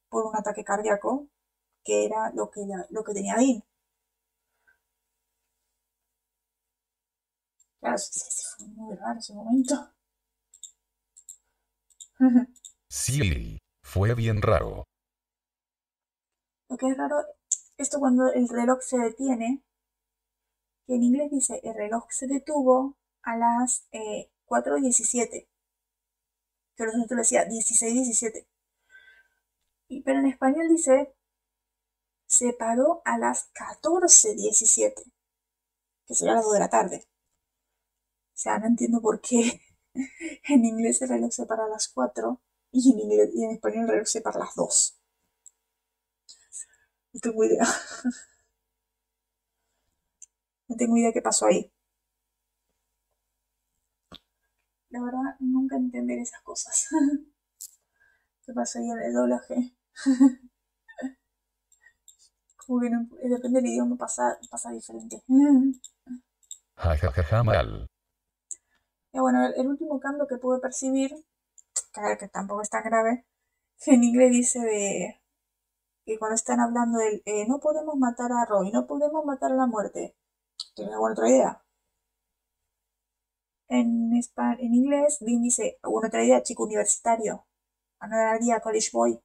por 0.10 0.26
un 0.26 0.36
ataque 0.36 0.64
cardíaco, 0.64 1.28
que 1.84 2.06
era 2.06 2.32
lo 2.34 2.52
que, 2.52 2.62
lo 2.90 3.04
que 3.04 3.14
tenía 3.14 3.36
Dean. 3.36 3.64
Claro, 7.80 7.98
fue 8.58 8.68
muy 8.68 8.96
raro 8.96 9.20
ese 9.20 9.34
momento. 9.34 9.92
sí, 12.88 13.60
fue 13.82 14.14
bien 14.14 14.42
raro. 14.42 14.86
Lo 16.70 16.78
que 16.78 16.88
es 16.88 16.98
raro 16.98 17.16
esto 17.82 18.00
cuando 18.00 18.32
el 18.32 18.48
reloj 18.48 18.82
se 18.82 18.98
detiene, 18.98 19.64
que 20.86 20.96
en 20.96 21.04
inglés 21.04 21.32
dice 21.32 21.62
el 21.64 21.76
reloj 21.76 22.06
se 22.10 22.28
detuvo 22.28 22.98
a 23.24 23.38
las 23.38 23.88
eh, 23.92 24.30
4.17. 24.48 25.48
Que 26.76 26.86
los 26.86 26.96
otros 26.96 27.18
decía 27.18 27.48
16.17. 27.48 28.46
Pero 30.04 30.20
en 30.20 30.28
español 30.28 30.68
dice 30.70 31.14
se 32.28 32.54
paró 32.54 33.02
a 33.04 33.18
las 33.18 33.52
14.17. 33.54 35.12
Que 36.08 36.16
sería 36.16 36.36
las 36.36 36.46
2 36.46 36.54
de 36.54 36.60
la 36.60 36.70
tarde. 36.70 37.08
O 38.34 38.38
sea, 38.42 38.58
no 38.58 38.68
entiendo 38.68 39.02
por 39.02 39.22
qué 39.22 39.62
en 40.48 40.66
inglés 40.66 41.02
el 41.02 41.10
reloj 41.10 41.32
se 41.32 41.46
para 41.46 41.66
a 41.66 41.70
las 41.70 41.90
4 41.90 42.42
y 42.72 42.92
en, 42.92 43.38
y 43.38 43.44
en 43.44 43.52
español 43.52 43.84
el 43.84 43.90
reloj 43.90 44.08
se 44.08 44.22
para 44.22 44.38
a 44.38 44.46
las 44.46 44.56
2. 44.56 45.01
No 47.14 47.20
tengo 47.22 47.44
idea. 47.44 47.66
No 50.68 50.78
tengo 50.78 50.96
idea 50.96 51.12
qué 51.12 51.22
pasó 51.22 51.48
ahí. 51.48 51.70
La 54.90 55.02
verdad, 55.04 55.36
nunca 55.40 55.76
entender 55.76 56.20
esas 56.20 56.42
cosas. 56.44 56.88
¿Qué 58.46 58.54
pasó 58.54 58.80
ahí 58.80 58.90
en 58.90 59.00
el 59.00 59.14
doblaje? 59.14 59.76
Como 62.66 62.80
que 62.80 62.90
no, 62.90 63.06
depende 63.22 63.60
del 63.62 63.70
idioma, 63.70 63.98
pasa, 63.98 64.38
pasa 64.50 64.72
diferente. 64.72 65.22
Mal. 67.44 67.90
Y 69.14 69.20
bueno, 69.20 69.46
el 69.46 69.68
último 69.68 70.00
cambio 70.00 70.26
que 70.26 70.38
pude 70.38 70.60
percibir 70.60 71.12
que, 71.94 72.18
que 72.18 72.28
tampoco 72.30 72.62
es 72.62 72.70
tan 72.70 72.84
grave, 72.84 73.26
en 73.88 74.04
inglés 74.04 74.32
dice 74.32 74.60
de 74.60 75.21
que 76.06 76.18
cuando 76.20 76.36
están 76.36 76.60
hablando 76.60 77.00
del 77.00 77.22
eh, 77.26 77.46
no 77.48 77.60
podemos 77.60 77.96
matar 77.96 78.32
a 78.32 78.46
Roy, 78.46 78.72
no 78.72 78.88
podemos 78.88 79.26
matar 79.26 79.52
a 79.52 79.56
la 79.56 79.68
muerte. 79.68 80.16
¿Tienes 80.76 80.94
alguna 80.94 81.14
otra 81.14 81.30
idea? 81.30 81.64
En, 83.70 84.12
en 84.14 84.76
inglés, 84.76 85.18
Dean 85.20 85.42
dice, 85.42 85.80
alguna 85.82 86.08
otra 86.10 86.24
idea, 86.24 86.44
chico 86.44 86.64
universitario. 86.64 87.46
Idea, 88.40 88.62
college 88.62 88.90
boy. 88.94 89.20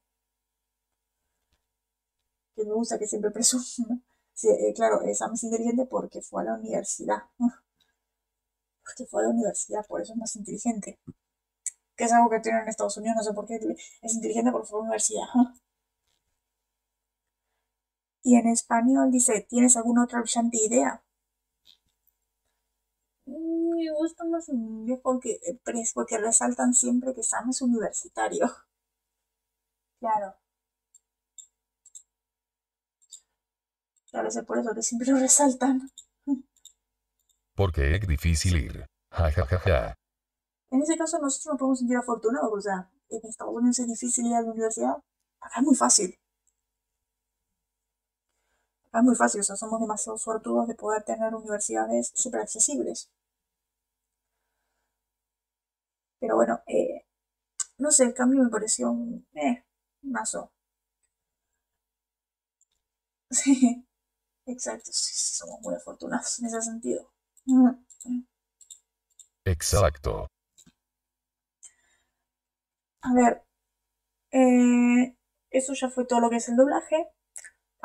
Que 2.55 2.65
me 2.65 2.73
gusta 2.73 2.99
que 2.99 3.07
siempre 3.07 3.31
presume. 3.31 4.03
Eh, 4.43 4.75
claro, 4.75 5.01
es 5.01 5.23
más 5.23 5.43
inteligente 5.45 5.87
porque 5.87 6.21
fue 6.21 6.43
a 6.43 6.45
la 6.45 6.55
universidad. 6.57 7.23
Porque 8.85 9.07
fue 9.07 9.23
a 9.23 9.25
la 9.25 9.31
universidad, 9.31 9.87
por 9.87 10.01
eso 10.03 10.13
es 10.13 10.19
más 10.19 10.37
inteligente. 10.37 10.99
Que 11.97 12.05
es 12.05 12.13
algo 12.13 12.31
que 12.31 12.41
tienen 12.41 12.63
en 12.63 12.69
Estados 12.69 12.97
Unidos, 12.99 13.17
no 13.17 13.23
sé 13.23 13.33
por 13.33 13.47
qué. 13.47 13.59
Es 14.03 14.15
inteligente 14.15 14.53
porque 14.53 14.69
fue 14.69 14.79
a 14.79 14.83
la 14.83 14.85
universidad. 14.85 15.25
Y 18.27 18.35
en 18.35 18.49
español 18.49 19.13
dice, 19.13 19.47
¿tienes 19.49 19.77
alguna 19.77 20.03
otra 20.03 20.21
brillante 20.21 20.57
idea? 20.57 21.01
Mm, 23.25 23.71
me 23.71 23.93
gusta 23.93 24.25
más 24.25 24.49
en 24.49 24.57
inglés 24.57 24.99
porque, 25.01 25.39
porque 25.95 26.19
resaltan 26.19 26.75
siempre 26.75 27.15
que 27.15 27.23
Sam 27.23 27.51
es 27.51 27.63
universitario. 27.63 28.47
Claro. 30.01 30.35
Claro, 34.11 34.29
es 34.29 34.43
por 34.45 34.59
eso 34.59 34.75
que 34.75 34.83
siempre 34.83 35.09
lo 35.11 35.19
resaltan. 35.19 35.89
Porque 37.55 37.95
es 37.95 38.07
difícil 38.07 38.57
ir. 38.57 38.87
Ja, 39.11 39.31
ja, 39.31 39.47
ja, 39.47 39.59
ja. 39.61 39.95
En 40.71 40.83
ese 40.83 40.99
caso 40.99 41.19
nosotros 41.19 41.47
nos 41.47 41.59
podemos 41.59 41.79
sentir 41.79 41.97
afortunados, 41.97 42.53
o 42.53 42.61
sea, 42.61 42.91
en 43.09 43.21
Estados 43.25 43.55
Unidos 43.55 43.79
es 43.79 43.87
difícil 43.87 44.27
ir 44.27 44.35
a 44.35 44.43
la 44.43 44.51
universidad. 44.51 44.97
Acá 45.41 45.61
es 45.61 45.67
muy 45.67 45.77
fácil. 45.77 46.19
Es 48.97 49.03
muy 49.05 49.15
fácil, 49.15 49.43
o 49.43 49.45
sea, 49.45 49.55
somos 49.55 49.81
demasiado 49.81 50.19
suertudos 50.19 50.67
de 50.67 50.75
poder 50.75 51.05
tener 51.05 51.33
universidades 51.33 52.11
súper 52.17 52.41
accesibles. 52.41 53.09
Pero 56.21 56.37
bueno, 56.37 56.61
eh, 56.67 57.07
no 57.79 57.91
sé, 57.93 58.05
el 58.05 58.15
cambio 58.15 58.43
me 58.45 58.51
pareció 58.51 58.91
un, 58.93 59.27
eh, 59.35 59.65
mazo. 60.03 60.53
Sí, 63.31 63.85
exacto, 64.47 64.91
sí, 64.93 65.15
somos 65.15 65.61
muy 65.63 65.75
afortunados 65.77 66.39
en 66.41 66.47
ese 66.47 66.63
sentido. 66.63 67.11
Exacto. 69.47 70.29
A 73.03 73.15
ver, 73.15 73.43
eh, 74.33 75.17
eso 75.51 75.75
ya 75.75 75.91
fue 75.91 76.07
todo 76.07 76.21
lo 76.21 76.31
que 76.31 76.37
es 76.37 76.49
el 76.49 76.57
doblaje. 76.57 77.09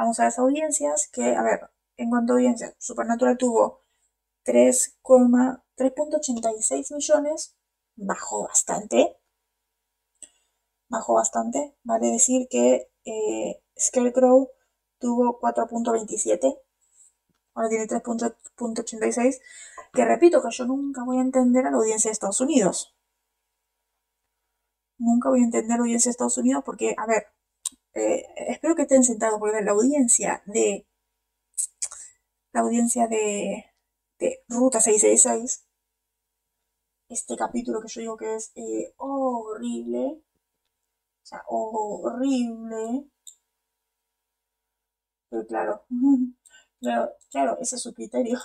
Vamos 0.01 0.19
a 0.19 0.23
las 0.23 0.39
audiencias, 0.39 1.07
que, 1.13 1.35
a 1.35 1.43
ver, 1.43 1.69
en 1.95 2.09
cuanto 2.09 2.33
a 2.33 2.37
audiencias, 2.37 2.73
Supernatural 2.79 3.37
tuvo 3.37 3.83
3,3.86 4.45 6.95
millones, 6.95 7.55
bajó 7.97 8.47
bastante. 8.47 9.15
Bajó 10.89 11.13
bastante, 11.13 11.75
vale 11.83 12.07
decir 12.07 12.47
que 12.49 12.89
eh, 13.05 13.61
Scarecrow 13.79 14.49
tuvo 14.97 15.39
4.27, 15.39 16.59
ahora 17.53 17.69
tiene 17.69 17.85
3.86, 17.85 19.39
que 19.93 20.03
repito 20.03 20.41
que 20.41 20.49
yo 20.49 20.65
nunca 20.65 21.03
voy 21.03 21.19
a 21.19 21.21
entender 21.21 21.67
a 21.67 21.69
la 21.69 21.77
audiencia 21.77 22.09
de 22.09 22.13
Estados 22.13 22.41
Unidos. 22.41 22.95
Nunca 24.97 25.29
voy 25.29 25.41
a 25.41 25.43
entender 25.43 25.73
a 25.73 25.77
la 25.77 25.83
audiencia 25.83 26.09
de 26.09 26.13
Estados 26.13 26.39
Unidos 26.39 26.63
porque, 26.65 26.95
a 26.97 27.05
ver, 27.05 27.27
eh, 27.93 28.25
espero 28.47 28.75
que 28.75 28.83
estén 28.83 29.03
sentados 29.03 29.39
porque 29.39 29.61
la 29.61 29.71
audiencia 29.71 30.41
de 30.45 30.87
la 32.53 32.61
audiencia 32.61 33.07
de, 33.07 33.65
de 34.19 34.43
Ruta 34.47 34.79
666 34.79 35.67
este 37.09 37.35
capítulo 37.35 37.81
que 37.81 37.89
yo 37.89 38.01
digo 38.01 38.17
que 38.17 38.35
es 38.35 38.51
eh, 38.55 38.93
horrible 38.97 40.21
o 41.23 41.25
sea 41.25 41.43
horrible. 41.47 43.09
Pero 45.29 45.45
claro 45.47 45.85
claro, 46.79 47.11
claro 47.29 47.57
ese 47.59 47.75
es 47.75 47.81
su 47.81 47.93
criterio. 47.93 48.39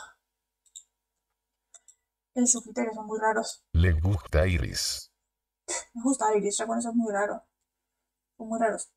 Esos 2.35 2.63
criterios 2.63 2.95
son 2.95 3.07
muy 3.07 3.19
raros. 3.19 3.65
Le 3.73 3.93
gusta 3.93 4.47
Iris. 4.47 5.11
me 5.95 6.03
gusta 6.03 6.37
Iris 6.37 6.59
ya 6.59 6.67
con 6.67 6.79
eso 6.79 6.91
es 6.91 6.95
muy 6.95 7.13
raro. 7.13 7.43
Son 8.37 8.49
muy 8.49 8.61
raros 8.61 8.91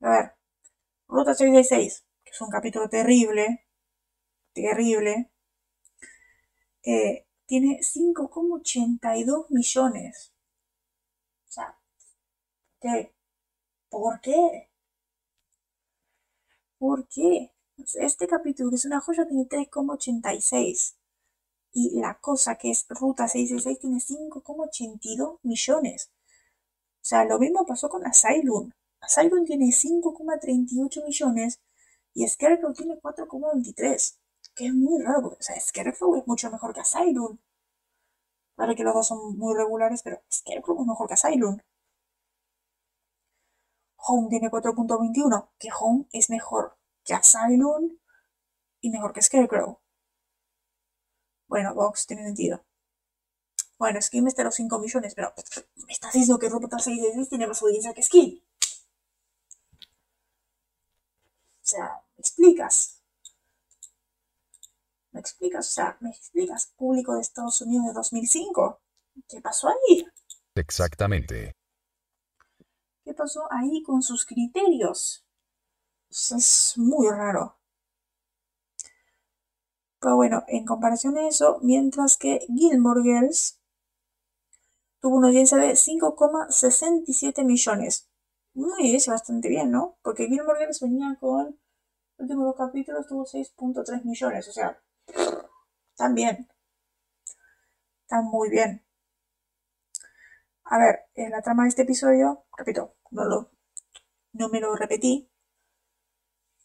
a 0.00 0.10
ver, 0.10 0.32
Ruta 1.08 1.34
666, 1.34 2.04
que 2.24 2.30
es 2.30 2.40
un 2.40 2.50
capítulo 2.50 2.88
terrible, 2.88 3.66
terrible, 4.52 5.30
eh, 6.84 7.26
tiene 7.46 7.80
5,82 7.82 9.46
millones. 9.50 10.32
O 11.48 11.52
sea, 11.52 11.78
¿qué? 12.80 13.12
¿Por 13.88 14.20
qué? 14.20 14.70
¿Por 16.78 17.08
qué? 17.08 17.52
Este 17.94 18.26
capítulo, 18.26 18.70
que 18.70 18.76
es 18.76 18.84
una 18.84 19.00
joya, 19.00 19.26
tiene 19.26 19.46
3,86. 19.48 20.96
Y 21.72 22.00
la 22.00 22.18
cosa 22.18 22.56
que 22.56 22.70
es 22.70 22.86
Ruta 22.88 23.28
666 23.28 23.78
tiene 23.80 23.98
5,82 24.00 25.38
millones. 25.42 26.10
O 26.96 27.08
sea, 27.08 27.24
lo 27.24 27.38
mismo 27.38 27.66
pasó 27.66 27.88
con 27.88 28.06
Asylum. 28.06 28.72
Asylum 29.06 29.44
tiene 29.44 29.66
5,38 29.66 31.04
millones 31.04 31.60
y 32.12 32.26
Scarecrow 32.26 32.72
tiene 32.72 33.00
4,23. 33.00 34.18
Que 34.54 34.66
es 34.66 34.74
muy 34.74 35.02
raro, 35.02 35.22
porque 35.22 35.38
o 35.38 35.42
sea, 35.42 35.60
Scarecrow 35.60 36.16
es 36.16 36.26
mucho 36.26 36.50
mejor 36.50 36.74
que 36.74 36.80
Asylum. 36.80 37.38
Vale 38.56 38.74
que 38.74 38.82
los 38.84 38.94
dos 38.94 39.06
son 39.06 39.36
muy 39.38 39.54
regulares, 39.54 40.02
pero 40.02 40.22
Scarecrow 40.32 40.80
es 40.80 40.86
mejor 40.86 41.08
que 41.08 41.14
Asylum. 41.14 41.58
Home 44.08 44.28
tiene 44.28 44.50
4.21, 44.50 45.50
que 45.58 45.68
Home 45.78 46.06
es 46.12 46.30
mejor 46.30 46.76
que 47.04 47.14
Asylum 47.14 47.98
y 48.80 48.90
mejor 48.90 49.12
que 49.12 49.22
Scarecrow. 49.22 49.80
Bueno, 51.48 51.74
Vox 51.74 52.06
tiene 52.06 52.24
sentido. 52.24 52.64
Bueno, 53.78 54.00
Skin 54.00 54.26
está 54.26 54.42
a 54.42 54.46
los 54.46 54.54
5 54.54 54.78
millones, 54.78 55.14
pero 55.14 55.32
me 55.86 55.92
estás 55.92 56.12
diciendo 56.12 56.38
que 56.38 56.48
Ruta 56.48 56.78
6 56.78 57.28
tiene 57.28 57.46
más 57.46 57.62
audiencia 57.62 57.92
que 57.92 58.02
Skin. 58.02 58.42
O 61.66 61.68
sea, 61.68 62.00
¿me 62.16 62.20
explicas? 62.20 63.02
¿Me 65.10 65.18
explicas? 65.18 65.66
O 65.66 65.70
sea, 65.72 65.96
¿me 65.98 66.10
explicas? 66.10 66.72
Público 66.76 67.16
de 67.16 67.22
Estados 67.22 67.60
Unidos 67.60 67.86
de 67.86 67.92
2005. 67.92 68.80
¿Qué 69.28 69.40
pasó 69.40 69.68
ahí? 69.68 70.06
Exactamente. 70.54 71.56
¿Qué 73.04 73.14
pasó 73.14 73.48
ahí 73.50 73.82
con 73.82 74.00
sus 74.00 74.24
criterios? 74.24 75.26
Es 76.08 76.74
muy 76.76 77.08
raro. 77.08 77.58
Pero 79.98 80.14
bueno, 80.14 80.44
en 80.46 80.64
comparación 80.64 81.18
a 81.18 81.26
eso, 81.26 81.58
mientras 81.62 82.16
que 82.16 82.46
Gilmore 82.46 83.02
Girls 83.02 83.58
tuvo 85.00 85.16
una 85.16 85.28
audiencia 85.28 85.58
de 85.58 85.72
5,67 85.72 87.44
millones 87.44 88.08
muy 88.56 88.90
dice 88.92 89.10
bastante 89.10 89.48
bien, 89.48 89.70
¿no? 89.70 89.98
Porque 90.02 90.26
Gilmore 90.26 90.58
Girls 90.60 90.80
venía 90.80 91.16
con 91.20 91.44
los 91.46 91.58
últimos 92.18 92.46
dos 92.46 92.56
capítulos, 92.56 93.06
tuvo 93.06 93.24
6.3 93.24 94.04
millones, 94.04 94.48
o 94.48 94.52
sea, 94.52 94.80
están 95.92 96.14
bien. 96.14 96.48
Están 98.02 98.24
muy 98.24 98.48
bien. 98.50 98.82
A 100.64 100.78
ver, 100.78 101.00
en 101.14 101.30
la 101.30 101.42
trama 101.42 101.64
de 101.64 101.70
este 101.70 101.82
episodio, 101.82 102.44
repito, 102.56 102.94
no, 103.10 103.24
lo, 103.24 103.50
no 104.32 104.48
me 104.48 104.60
lo 104.60 104.74
repetí. 104.76 105.30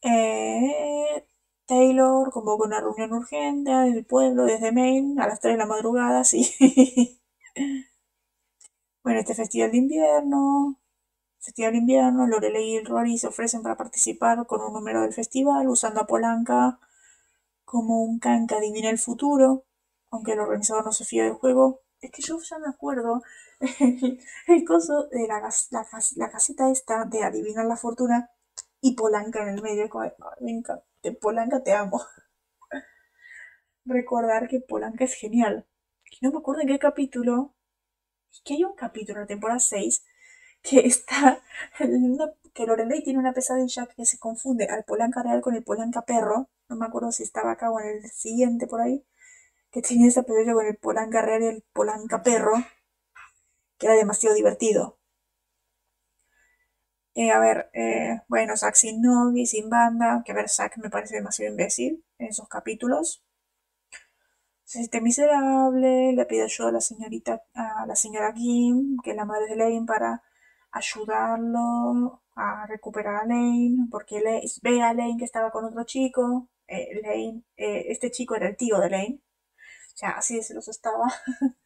Eh, 0.04 1.26
Taylor 1.66 2.32
convoca 2.32 2.66
una 2.66 2.80
reunión 2.82 3.14
urgente 3.14 3.72
del 3.72 4.06
pueblo 4.06 4.46
desde 4.46 4.72
Maine 4.72 5.22
a 5.22 5.28
las 5.28 5.40
3 5.40 5.54
de 5.54 5.58
la 5.58 5.66
madrugada, 5.66 6.24
sí. 6.24 6.52
bueno, 9.04 9.20
este 9.20 9.36
festival 9.36 9.72
de 9.72 9.78
invierno, 9.78 10.81
Festival 11.42 11.76
Invierno, 11.76 12.28
Lorelei 12.28 12.76
y 12.76 12.84
Rory 12.84 13.18
se 13.18 13.26
ofrecen 13.28 13.64
para 13.64 13.76
participar 13.76 14.46
con 14.46 14.62
un 14.62 14.74
número 14.74 15.02
del 15.02 15.12
festival 15.12 15.68
usando 15.70 16.00
a 16.00 16.06
Polanca 16.06 16.80
como 17.66 18.04
un 18.04 18.20
can 18.20 18.46
que 18.46 18.56
adivina 18.56 18.92
el 18.92 19.00
futuro, 19.00 19.66
aunque 20.12 20.34
el 20.34 20.40
organizador 20.40 20.86
no 20.86 20.92
se 20.92 21.04
fía 21.04 21.24
del 21.24 21.34
juego. 21.34 21.82
Es 22.00 22.12
que 22.12 22.22
yo 22.22 22.40
ya 22.40 22.60
me 22.60 22.68
acuerdo 22.68 23.24
el, 24.48 24.66
coso 24.66 25.08
de 25.08 25.28
la, 25.28 25.42
la, 25.72 26.30
casita 26.30 26.70
esta 26.70 27.06
de 27.06 27.24
adivinar 27.24 27.66
la 27.66 27.76
fortuna 27.76 28.30
y 28.80 28.96
Polanca 28.96 29.42
en 29.42 29.50
el 29.50 29.62
medio. 29.64 29.90
venga, 30.42 30.84
Polanca 31.20 31.64
te 31.64 31.74
amo. 31.74 32.02
Recordar 33.86 34.48
que 34.48 34.60
Polanca 34.60 35.06
es 35.06 35.16
genial. 35.16 35.66
no 36.22 36.32
me 36.32 36.38
acuerdo 36.38 36.62
en 36.62 36.68
qué 36.68 36.78
capítulo. 36.78 37.56
Es 38.32 38.42
que 38.46 38.54
hay 38.54 38.64
un 38.64 38.76
capítulo 38.76 39.18
en 39.18 39.24
la 39.24 39.28
temporada 39.28 39.60
6 39.60 40.04
que 40.62 40.80
está, 40.88 41.42
que 42.54 42.66
Lorelei 42.66 43.04
tiene 43.04 43.20
una 43.20 43.34
pesadilla 43.34 43.88
que 43.88 44.06
se 44.06 44.20
confunde 44.20 44.66
al 44.66 44.84
Polanca 44.84 45.24
real 45.24 45.42
con 45.42 45.56
el 45.56 45.64
Polanca 45.64 46.04
perro, 46.04 46.50
no 46.70 46.76
me 46.76 46.86
acuerdo 46.86 47.12
si 47.12 47.24
estaba 47.24 47.52
acá 47.52 47.72
o 47.72 47.80
en 47.80 47.88
el 47.90 48.10
siguiente 48.10 48.68
por 48.68 48.82
ahí, 48.82 49.06
que 49.72 49.82
tiene 49.82 50.08
esa 50.08 50.24
pesadilla 50.24 50.54
con 50.54 50.68
el 50.68 50.78
Polanca 50.78 51.22
real 51.22 51.44
y 51.44 51.48
el 51.48 51.64
Polanca 51.74 52.24
perro, 52.24 52.54
que 53.78 53.88
era 53.88 53.96
demasiado 53.96 54.36
divertido. 54.36 54.98
Eh, 57.14 57.32
a 57.32 57.40
ver, 57.40 57.70
eh, 57.74 58.22
bueno, 58.28 58.56
Zack 58.58 58.76
sin 58.76 59.02
novia, 59.02 59.46
sin 59.46 59.70
banda, 59.70 60.24
que 60.26 60.32
a 60.32 60.36
ver, 60.36 60.50
Zack 60.50 60.78
me 60.78 60.90
parece 60.90 61.16
demasiado 61.16 61.52
imbécil 61.52 62.04
en 62.18 62.28
esos 62.28 62.48
capítulos. 62.48 63.24
Se 64.64 64.80
siente 64.80 65.02
miserable, 65.02 66.14
le 66.14 66.26
pide 66.26 66.44
ayuda 66.44 66.70
a 66.70 66.72
la 66.72 66.82
señorita, 66.82 67.44
a 67.54 67.86
la 67.86 67.96
señora 67.96 68.34
Kim, 68.34 68.98
que 69.04 69.12
es 69.12 69.16
la 69.18 69.26
madre 69.26 69.48
de 69.48 69.56
Lane, 69.58 69.86
para 69.86 70.24
ayudarlo 70.72 72.24
a 72.36 72.66
recuperar 72.68 73.16
a 73.16 73.26
Lane, 73.26 73.88
porque 73.92 74.22
ve 74.62 74.82
a 74.82 74.94
Lane 74.94 75.18
que 75.18 75.26
estaba 75.26 75.52
con 75.52 75.66
otro 75.66 75.84
chico. 75.86 76.50
Eh, 76.68 77.02
Lane, 77.04 77.44
este 77.56 78.12
chico 78.12 78.36
era 78.36 78.48
el 78.48 78.58
tío 78.58 78.80
de 78.80 78.90
Lane. 78.90 79.22
O 79.94 79.98
sea, 79.98 80.12
así 80.12 80.36
de 80.36 80.44
celoso 80.44 80.72
estaba. 80.72 81.08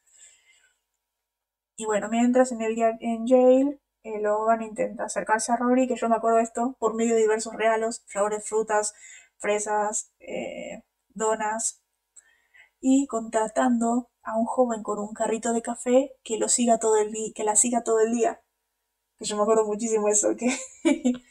y 1.77 1.85
bueno, 1.85 2.09
mientras 2.09 2.51
en 2.51 2.61
el 2.61 2.75
día 2.75 2.97
en 2.99 3.27
jail, 3.27 3.79
eh, 4.05 4.19
Logan 4.21 4.61
intenta 4.61 5.05
acercarse 5.05 5.51
a 5.51 5.57
Rory, 5.57 5.87
que 5.87 5.95
yo 5.95 6.07
me 6.09 6.15
acuerdo 6.15 6.37
de 6.37 6.43
esto, 6.43 6.75
por 6.79 6.93
medio 6.93 7.15
de 7.15 7.21
diversos 7.21 7.55
regalos, 7.55 8.03
flores, 8.05 8.47
frutas, 8.47 8.93
fresas, 9.37 10.11
eh, 10.19 10.83
donas, 11.09 11.81
y 12.79 13.07
contratando 13.07 14.11
a 14.21 14.37
un 14.37 14.45
joven 14.45 14.83
con 14.83 14.99
un 14.99 15.13
carrito 15.13 15.53
de 15.53 15.63
café 15.63 16.11
que 16.23 16.37
lo 16.37 16.49
siga 16.49 16.77
todo 16.77 16.97
el 16.97 17.11
que 17.33 17.43
la 17.43 17.55
siga 17.55 17.83
todo 17.83 17.99
el 17.99 18.11
día. 18.13 18.41
Que 19.17 19.25
yo 19.25 19.37
me 19.37 19.43
acuerdo 19.43 19.65
muchísimo 19.65 20.07
eso, 20.09 20.35
que 20.35 20.47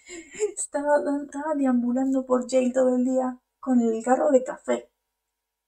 estaba, 0.56 0.96
estaba 1.22 1.54
deambulando 1.54 2.24
por 2.24 2.48
jail 2.48 2.72
todo 2.72 2.96
el 2.96 3.04
día 3.04 3.38
con 3.60 3.80
el 3.80 4.02
carro 4.02 4.30
de 4.30 4.42
café. 4.42 4.90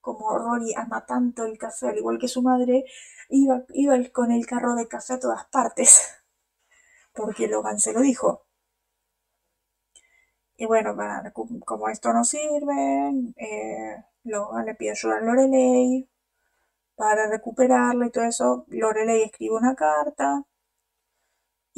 Como 0.01 0.39
Rory 0.39 0.75
ama 0.75 1.05
tanto 1.07 1.45
el 1.45 1.59
café, 1.59 1.89
al 1.89 1.99
igual 1.99 2.19
que 2.19 2.29
su 2.29 2.43
madre, 2.43 2.85
iba, 3.29 3.64
iba 3.71 3.97
con 4.12 4.31
el 4.33 4.47
carro 4.47 4.75
de 4.75 4.89
café 4.89 5.14
a 5.14 5.21
todas 5.21 5.47
partes 5.47 6.23
porque 7.14 7.49
Logan 7.49 7.81
se 7.81 7.93
lo 7.93 8.01
dijo. 8.01 8.47
Y 10.59 10.67
bueno, 10.67 10.97
como 11.64 11.89
esto 11.89 12.12
no 12.12 12.25
sirve, 12.25 13.33
eh, 13.37 14.05
Logan 14.25 14.67
le 14.67 14.75
pide 14.75 14.91
ayuda 14.93 15.19
a 15.19 15.21
Lorelei 15.21 16.09
para 16.97 17.29
recuperarla 17.29 18.07
y 18.07 18.11
todo 18.11 18.25
eso. 18.25 18.64
Lorelei 18.69 19.25
escribe 19.25 19.57
una 19.57 19.75
carta 19.75 20.45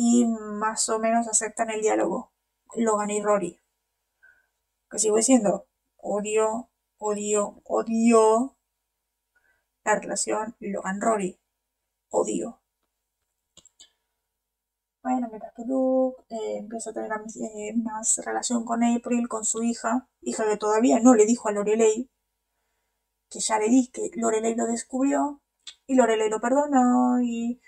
y 0.01 0.27
más 0.27 0.89
o 0.91 1.01
menos 1.01 1.27
aceptan 1.27 1.71
el 1.71 1.83
diálogo. 1.83 2.33
Logan 2.77 3.11
y 3.11 3.21
Rory. 3.21 3.61
Que 4.89 5.01
sigo 5.01 5.17
diciendo, 5.17 5.67
odio, 5.97 6.71
odio, 6.99 7.61
odio 7.65 8.57
la 9.85 9.99
relación 9.99 10.55
Logan-Rory. 10.61 11.41
Odio. 12.11 12.61
Bueno, 15.03 15.27
mientras 15.31 15.53
que 15.55 15.65
Luke 15.65 16.23
eh, 16.29 16.59
empieza 16.59 16.91
a 16.91 16.93
tener 16.93 17.11
eh, 17.11 17.75
más 17.75 18.19
relación 18.25 18.65
con 18.65 18.85
April, 18.85 19.27
con 19.27 19.45
su 19.45 19.65
hija, 19.65 20.09
hija 20.21 20.49
que 20.49 20.57
todavía 20.57 21.01
no 21.01 21.17
le 21.17 21.27
dijo 21.27 21.49
a 21.49 21.53
Lorelei, 21.53 22.09
que 23.29 23.41
ya 23.41 23.59
le 23.59 23.69
di 23.69 23.89
que 23.89 24.13
Lorelei 24.15 24.55
lo 24.55 24.67
descubrió, 24.67 25.43
y 25.89 25.97
Lorelei 25.97 26.31
lo 26.31 26.41
perdonó, 26.41 27.21
y 27.21 27.61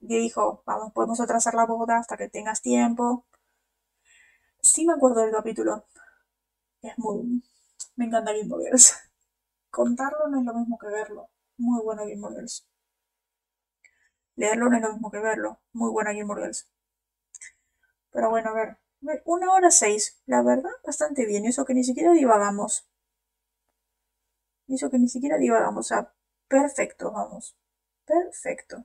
le 0.00 0.16
dijo, 0.16 0.62
vamos, 0.66 0.92
podemos 0.92 1.20
atrasar 1.20 1.54
la 1.54 1.66
boda 1.66 1.98
hasta 1.98 2.16
que 2.16 2.28
tengas 2.28 2.62
tiempo. 2.62 3.26
Sí 4.60 4.84
me 4.86 4.92
acuerdo 4.92 5.22
del 5.22 5.32
capítulo. 5.32 5.84
Es 6.82 6.98
muy... 6.98 7.42
Me 7.96 8.06
encanta 8.06 8.32
Gilmore 8.32 8.64
Girls. 8.64 8.94
Contarlo 9.70 10.28
no 10.28 10.40
es 10.40 10.46
lo 10.46 10.54
mismo 10.54 10.78
que 10.78 10.88
verlo. 10.88 11.28
Muy 11.56 11.82
bueno 11.82 12.06
Gilmore 12.06 12.34
Girls. 12.36 12.66
Leerlo 14.36 14.70
no 14.70 14.76
es 14.76 14.82
lo 14.82 14.92
mismo 14.92 15.10
que 15.10 15.18
verlo. 15.18 15.60
Muy 15.72 15.90
buena 15.90 16.12
Gilmore 16.12 16.42
Girls. 16.42 16.68
Pero 18.12 18.30
bueno, 18.30 18.50
a 18.50 18.54
ver. 18.54 18.78
Una 19.24 19.52
hora 19.52 19.70
seis. 19.70 20.20
La 20.26 20.42
verdad, 20.42 20.70
bastante 20.84 21.26
bien. 21.26 21.46
Eso 21.46 21.64
que 21.64 21.74
ni 21.74 21.84
siquiera 21.84 22.12
divagamos. 22.12 22.88
Eso 24.68 24.88
que 24.90 24.98
ni 25.00 25.08
siquiera 25.08 25.36
divagamos. 25.38 25.86
O 25.86 25.88
sea, 25.88 26.12
perfecto, 26.46 27.10
vamos. 27.10 27.56
Perfecto. 28.06 28.84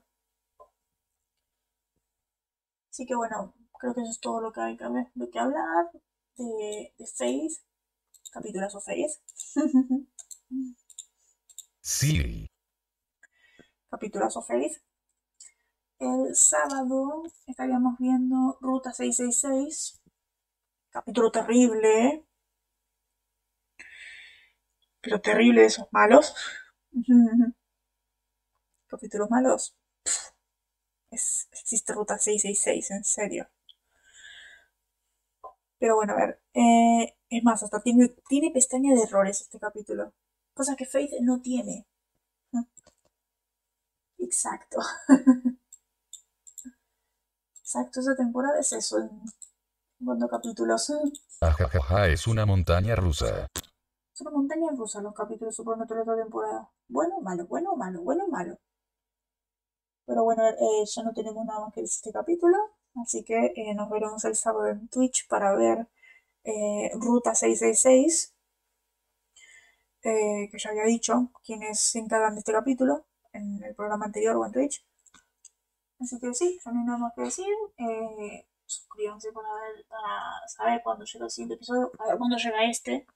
Así 2.94 3.06
que 3.06 3.16
bueno, 3.16 3.52
creo 3.80 3.92
que 3.92 4.02
eso 4.02 4.10
es 4.12 4.20
todo 4.20 4.40
lo 4.40 4.52
que 4.52 4.60
hay 4.60 4.76
que, 4.76 4.84
hablar 4.84 5.90
de, 6.36 6.94
de 6.96 7.06
Faith. 7.08 7.54
Capítulos 8.30 8.72
o 8.76 8.80
Faith. 8.80 9.10
sí. 11.80 12.46
Capítulos 13.90 14.36
o 14.36 14.42
Faith. 14.42 14.80
El 15.98 16.36
sábado 16.36 17.24
estaríamos 17.48 17.98
viendo 17.98 18.58
Ruta 18.60 18.92
666, 18.92 20.00
capítulo 20.90 21.32
terrible, 21.32 22.24
pero 25.00 25.20
terrible 25.20 25.62
de 25.62 25.66
esos 25.66 25.88
malos. 25.90 26.32
Capítulos 28.86 29.28
malos. 29.30 29.76
Es, 30.04 30.33
existe 31.74 31.92
Ruta 31.92 32.18
666, 32.18 32.90
en 32.92 33.04
serio. 33.04 33.48
Pero 35.78 35.96
bueno, 35.96 36.12
a 36.12 36.16
ver. 36.16 36.40
Eh, 36.54 37.16
es 37.28 37.42
más, 37.42 37.62
hasta 37.62 37.82
tiene, 37.82 38.08
tiene 38.28 38.52
pestaña 38.52 38.94
de 38.94 39.02
errores 39.02 39.40
este 39.40 39.58
capítulo. 39.58 40.12
Cosa 40.54 40.76
que 40.76 40.86
Faith 40.86 41.10
no 41.20 41.40
tiene. 41.40 41.86
Exacto. 44.18 44.78
Exacto, 47.60 48.00
esa 48.00 48.14
temporada 48.14 48.60
es 48.60 48.72
eso, 48.72 48.98
en 48.98 49.10
cuando 50.04 50.28
capítulos. 50.28 50.92
Ajajaja, 51.40 52.06
es 52.06 52.28
una 52.28 52.46
montaña 52.46 52.94
rusa. 52.94 53.48
Es 54.14 54.20
una 54.20 54.30
montaña 54.30 54.70
rusa 54.76 55.02
los 55.02 55.12
capítulos 55.12 55.56
Supernatural 55.56 56.04
de 56.04 56.12
otra 56.12 56.22
temporada. 56.22 56.70
Bueno 56.86 57.16
o 57.16 57.20
malo, 57.20 57.46
bueno 57.48 57.72
o 57.72 57.76
malo, 57.76 58.00
bueno 58.02 58.26
o 58.26 58.28
malo. 58.28 58.56
Pero 60.06 60.24
bueno, 60.24 60.46
eh, 60.48 60.84
ya 60.86 61.02
no 61.02 61.12
tenemos 61.12 61.44
nada 61.46 61.60
más 61.60 61.74
que 61.74 61.82
este 61.82 62.12
capítulo. 62.12 62.56
Así 63.02 63.24
que 63.24 63.52
eh, 63.56 63.74
nos 63.74 63.90
veremos 63.90 64.24
el 64.24 64.36
sábado 64.36 64.68
en 64.68 64.88
Twitch 64.88 65.26
para 65.28 65.54
ver 65.54 65.88
eh, 66.44 66.90
Ruta 66.94 67.34
666. 67.34 68.32
que 70.02 70.58
ya 70.58 70.70
había 70.70 70.84
dicho 70.84 71.30
quienes 71.44 71.80
se 71.80 71.98
encargan 71.98 72.34
de 72.34 72.40
este 72.40 72.52
capítulo 72.52 73.06
en 73.32 73.62
el 73.64 73.74
programa 73.74 74.06
anterior 74.06 74.36
o 74.36 74.46
en 74.46 74.52
Twitch. 74.52 74.84
Así 76.00 76.18
que 76.20 76.34
sí, 76.34 76.58
ya 76.64 76.70
no 76.72 76.80
hay 76.80 76.86
nada 76.86 76.98
más 76.98 77.12
que 77.14 77.22
decir. 77.22 77.46
Eh, 77.78 78.46
suscríbanse 78.66 79.32
para, 79.32 79.48
para 79.88 80.48
saber 80.48 80.82
cuándo 80.82 81.04
llega 81.04 81.24
el 81.26 81.30
siguiente 81.30 81.54
episodio, 81.56 81.92
a 81.98 82.06
ver 82.08 82.18
cuándo 82.18 82.36
llega 82.36 82.64
este. 82.64 83.06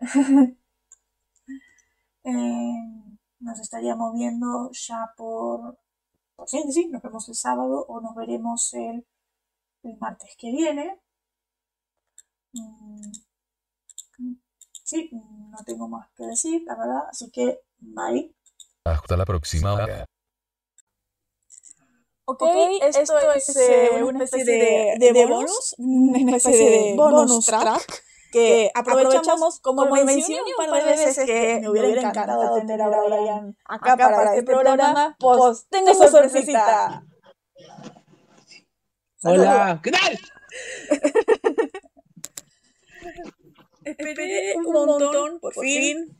eh, 2.24 3.17
nos 3.40 3.60
estaríamos 3.60 4.14
viendo 4.14 4.70
ya 4.72 5.12
por, 5.16 5.78
por 6.36 6.48
sí, 6.48 6.62
sí, 6.70 6.88
nos 6.88 7.02
vemos 7.02 7.28
el 7.28 7.34
sábado 7.34 7.84
o 7.88 8.00
nos 8.00 8.14
veremos 8.14 8.72
el, 8.74 9.06
el 9.82 9.98
martes 9.98 10.34
que 10.36 10.50
viene. 10.50 11.00
Mm, 12.52 13.12
sí, 14.84 15.10
no 15.12 15.58
tengo 15.64 15.88
más 15.88 16.08
que 16.16 16.24
decir, 16.24 16.62
la 16.66 16.76
verdad, 16.76 17.08
así 17.10 17.30
que 17.30 17.60
bye. 17.78 18.34
Hasta 18.84 19.16
la 19.16 19.24
próxima 19.24 19.74
hora. 19.74 20.04
Ok, 22.30 22.42
esto, 22.82 23.18
es 23.34 23.56
eh, 23.56 24.02
una 24.02 24.24
especie 24.24 24.98
de, 24.98 25.12
de, 25.12 25.26
bonus, 25.26 25.74
una 25.78 26.36
especie 26.36 26.70
de 26.70 26.94
bonus 26.94 27.46
track 27.46 28.04
que 28.30 28.70
aprovechamos, 28.74 29.60
como, 29.60 29.88
como 29.88 30.04
mencioné 30.04 30.42
un 30.42 30.66
par 30.66 30.84
de 30.84 30.90
veces 30.90 31.24
que 31.24 31.60
me 31.60 31.68
hubiera 31.68 31.88
encantado 31.88 32.54
tener 32.54 32.82
a 32.82 32.88
Brian 32.88 33.56
acá, 33.64 33.96
para, 33.96 34.24
este, 34.24 34.38
este 34.38 34.52
programa, 34.52 35.16
pues, 35.18 35.38
pues 35.38 35.66
tengo 35.70 35.94
su 35.94 36.08
sorpresita. 36.08 37.02
Hola, 39.24 39.80
¿qué 39.82 39.90
tal? 39.90 40.18
Esperé 43.84 44.54
un 44.56 44.64
montón, 44.72 45.40
por 45.40 45.54
fin, 45.54 46.18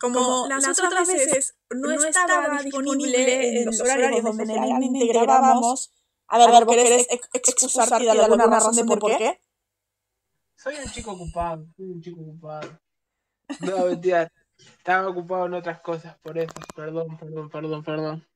como, 0.00 0.46
las, 0.48 0.66
otras, 0.66 1.06
veces 1.06 1.56
no, 1.70 1.92
estaba 1.92 2.62
disponible 2.62 3.60
en 3.60 3.66
los 3.66 3.78
horarios 3.80 4.22
donde 4.22 4.46
generalmente 4.46 5.06
grabamos. 5.06 5.92
A 6.26 6.38
ver, 6.38 6.48
a 6.48 6.52
ver, 6.52 6.64
¿vos 6.64 6.76
querés 6.76 7.06
excusarte 7.32 8.04
de 8.04 8.10
alguna 8.10 8.46
razón 8.46 8.74
de 8.74 8.84
por 8.84 9.16
qué? 9.16 9.38
Soy 10.62 10.74
un 10.76 10.90
chico 10.90 11.12
ocupado, 11.12 11.66
soy 11.74 11.86
un 11.86 12.02
chico 12.02 12.20
ocupado. 12.20 12.78
No, 13.60 13.86
mentira. 13.86 14.30
Estaba 14.58 15.08
ocupado 15.08 15.46
en 15.46 15.54
otras 15.54 15.80
cosas, 15.80 16.18
por 16.18 16.36
eso. 16.36 16.52
Perdón, 16.76 17.16
perdón, 17.16 17.48
perdón, 17.48 17.82
perdón. 17.82 18.28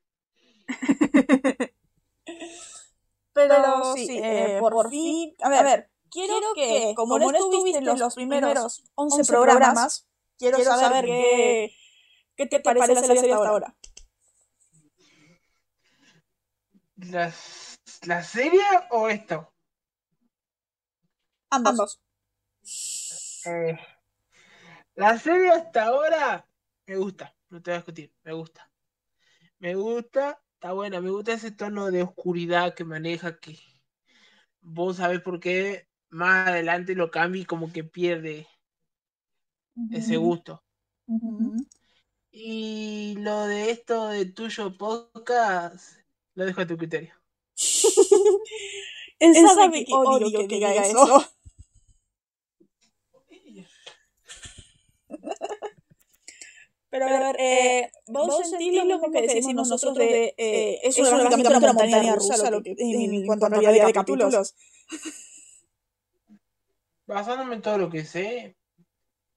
Pero, 3.35 3.95
sí, 3.95 4.19
eh, 4.23 4.57
por, 4.59 4.89
fin, 4.89 5.35
a 5.43 5.51
ver, 5.51 5.91
quiero, 6.09 6.35
que, 6.55 6.95
como, 6.97 7.19
no 7.19 7.31
estuviste 7.31 7.79
en 7.79 7.99
los, 7.99 8.15
primeros 8.15 8.85
11 8.95 9.25
programas, 9.25 10.09
quiero, 10.39 10.59
saber 10.63 11.05
qué, 11.05 11.73
qué 12.37 12.47
te, 12.47 12.61
parece, 12.61 12.95
la 12.95 13.03
serie 13.03 13.33
hasta 13.35 13.49
ahora. 13.49 13.77
¿La, 16.97 17.33
¿La 18.07 18.23
serie 18.23 18.63
o 18.91 19.09
esto? 19.11 19.53
Ambos. 21.51 22.04
Eh, 23.47 23.79
la 24.95 25.19
serie 25.19 25.51
hasta 25.51 25.87
ahora 25.87 26.49
me 26.87 26.97
gusta, 26.97 27.35
no 27.51 27.63
te 27.63 27.71
voy 27.71 27.75
a 27.75 27.79
discutir, 27.79 28.13
me 28.23 28.33
gusta. 28.33 28.71
Me 29.59 29.75
gusta, 29.75 30.43
está 30.55 30.73
buena, 30.73 31.01
me 31.01 31.11
gusta 31.11 31.33
ese 31.33 31.51
tono 31.51 31.91
de 31.91 32.03
oscuridad 32.03 32.75
que 32.75 32.85
maneja 32.85 33.39
que 33.39 33.59
vos 34.61 34.97
sabés 34.97 35.21
por 35.21 35.41
qué 35.41 35.89
más 36.11 36.49
adelante 36.49 36.95
lo 36.95 37.11
cambia 37.11 37.43
y 37.43 37.47
como 37.47 37.73
que 37.73 37.85
pierde 37.85 38.47
ese 39.91 40.17
gusto. 40.17 40.63
Y 42.31 43.17
lo 43.19 43.47
de 43.47 43.71
esto 43.71 44.09
de 44.09 44.27
tuyo 44.27 44.77
podcast, 44.77 45.99
lo 46.35 46.45
dejo 46.45 46.61
a 46.61 46.67
tu 46.67 46.77
criterio. 46.77 47.15
Él 49.19 49.35
sabe 49.55 49.85
que 49.85 49.93
odio 49.95 50.41
que, 50.41 50.49
diga 50.49 50.75
eso. 50.75 51.25
Pero, 56.95 57.09
a 57.09 57.19
ver, 57.19 57.37
eh, 57.41 57.91
¿vos, 58.07 58.49
sentís 58.49 58.73
lo 58.73 58.85
mismo 58.85 59.11
que 59.11 59.23
decimos 59.23 59.69
nosotros 59.69 59.99
de... 59.99 60.27
Eh, 60.27 60.35
eh 60.39 60.81
es 60.85 60.97
una, 60.97 61.27
una, 61.27 61.59
una 61.59 61.73
montaña 61.73 62.15
rusa, 62.15 62.49
lo 62.53 62.63
que, 62.63 62.73
en, 62.79 63.27
cuanto 63.27 63.47
a 63.47 63.49
realidad 63.49 63.87
de 63.87 63.93
capítulos? 63.93 64.55
Basándome 67.09 67.57
en 67.57 67.63
todo 67.63 67.79
lo 67.79 67.91
que 67.91 68.05
sé, 68.05 68.57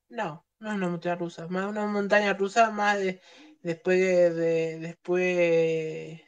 no, 0.07 0.45
no 0.59 0.69
es 0.69 0.75
una 0.75 0.87
montaña 0.87 1.15
rusa. 1.15 1.47
Más 1.47 1.65
una 1.65 1.87
montaña 1.87 2.35
rusa 2.35 2.69
más 2.69 2.99
de, 2.99 3.21
después 3.63 3.97
de, 4.35 4.77
después 4.77 6.21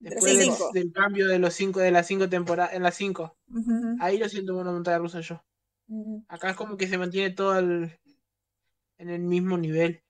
después 0.00 0.72
del, 0.72 0.92
cambio 0.92 1.28
de 1.28 1.38
los 1.38 1.54
cinco 1.54 1.78
de 1.78 1.92
las 1.92 2.08
cinco 2.08 2.28
temporadas 2.28 2.74
en 2.74 2.82
las 2.82 2.96
cinco. 2.96 3.36
Ahí 4.00 4.18
lo 4.18 4.28
siento 4.28 4.56
una 4.56 4.72
montaña 4.72 4.98
rusa 4.98 5.20
yo. 5.20 5.44
Acá 6.26 6.50
es 6.50 6.56
como 6.56 6.76
que 6.76 6.88
se 6.88 6.98
mantiene 6.98 7.30
todo 7.30 7.56
en 7.60 7.92
el 8.98 9.20
mismo 9.20 9.56
nivel 9.56 10.02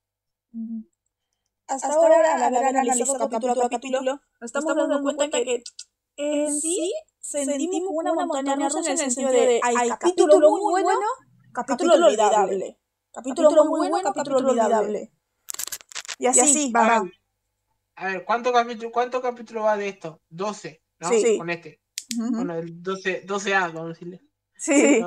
hasta, 1.66 1.92
ahora, 1.92 2.34
al 2.34 2.42
haber 2.42 2.64
analizado 2.64 3.28
capítulo 3.28 3.64
a 3.64 3.68
capítulo, 3.68 4.00
nos 4.02 4.20
estamos, 4.42 4.76
dando 4.76 5.02
cuenta 5.14 5.40
que, 5.42 5.62
en 6.16 6.60
sí 6.60 6.92
sentimos 7.20 7.90
una 7.92 8.12
montaña 8.12 8.68
rusa 8.68 8.90
en 8.90 8.98
el 8.98 8.98
sentido 8.98 9.30
de 9.30 9.60
hay 9.62 9.88
capítulo 9.88 10.50
muy 10.50 10.82
bueno, 10.82 11.06
capítulo 11.52 11.94
olvidable. 11.94 12.78
Capítulo 13.12 13.64
muy 13.64 13.88
bueno, 13.88 14.12
capítulo 14.12 14.38
olvidable. 14.38 15.12
Y 16.18 16.26
así, 16.26 16.72
va. 16.72 17.02
A 17.96 18.06
ver, 18.06 18.24
¿cuánto 18.24 18.52
capítulo, 18.52 18.92
¿cuánto 18.92 19.20
capítulo 19.20 19.62
va 19.62 19.76
de 19.76 19.88
esto? 19.88 20.20
12, 20.28 20.82
¿no? 21.00 21.08
Sí. 21.08 21.36
Con 21.36 21.50
este. 21.50 21.80
Bueno, 22.16 22.54
el 22.54 22.82
12, 22.82 23.26
12A, 23.26 23.72
vamos 23.72 23.84
a 23.84 23.88
decirle. 23.88 24.22
Sí. 24.56 25.02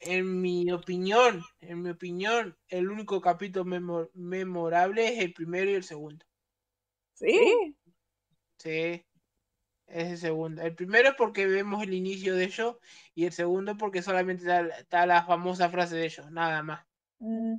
En 0.00 0.40
mi 0.40 0.70
opinión, 0.70 1.42
en 1.60 1.82
mi 1.82 1.90
opinión, 1.90 2.56
el 2.68 2.90
único 2.90 3.20
capítulo 3.20 3.64
memorable 4.14 5.08
es 5.08 5.18
el 5.18 5.32
primero 5.32 5.70
y 5.70 5.74
el 5.74 5.84
segundo. 5.84 6.24
¿Sí? 7.14 7.76
Sí. 8.58 9.04
Es 9.86 10.08
el 10.08 10.18
segundo. 10.18 10.62
El 10.62 10.74
primero 10.74 11.08
es 11.08 11.14
porque 11.16 11.46
vemos 11.46 11.82
el 11.82 11.94
inicio 11.94 12.34
de 12.36 12.44
ellos 12.44 12.76
y 13.14 13.24
el 13.24 13.32
segundo 13.32 13.76
porque 13.76 14.02
solamente 14.02 14.44
está, 14.78 15.06
la 15.06 15.24
famosa 15.24 15.70
frase 15.70 15.96
de 15.96 16.04
ellos, 16.04 16.30
nada 16.30 16.62
más. 16.62 16.86
Mm. 17.18 17.56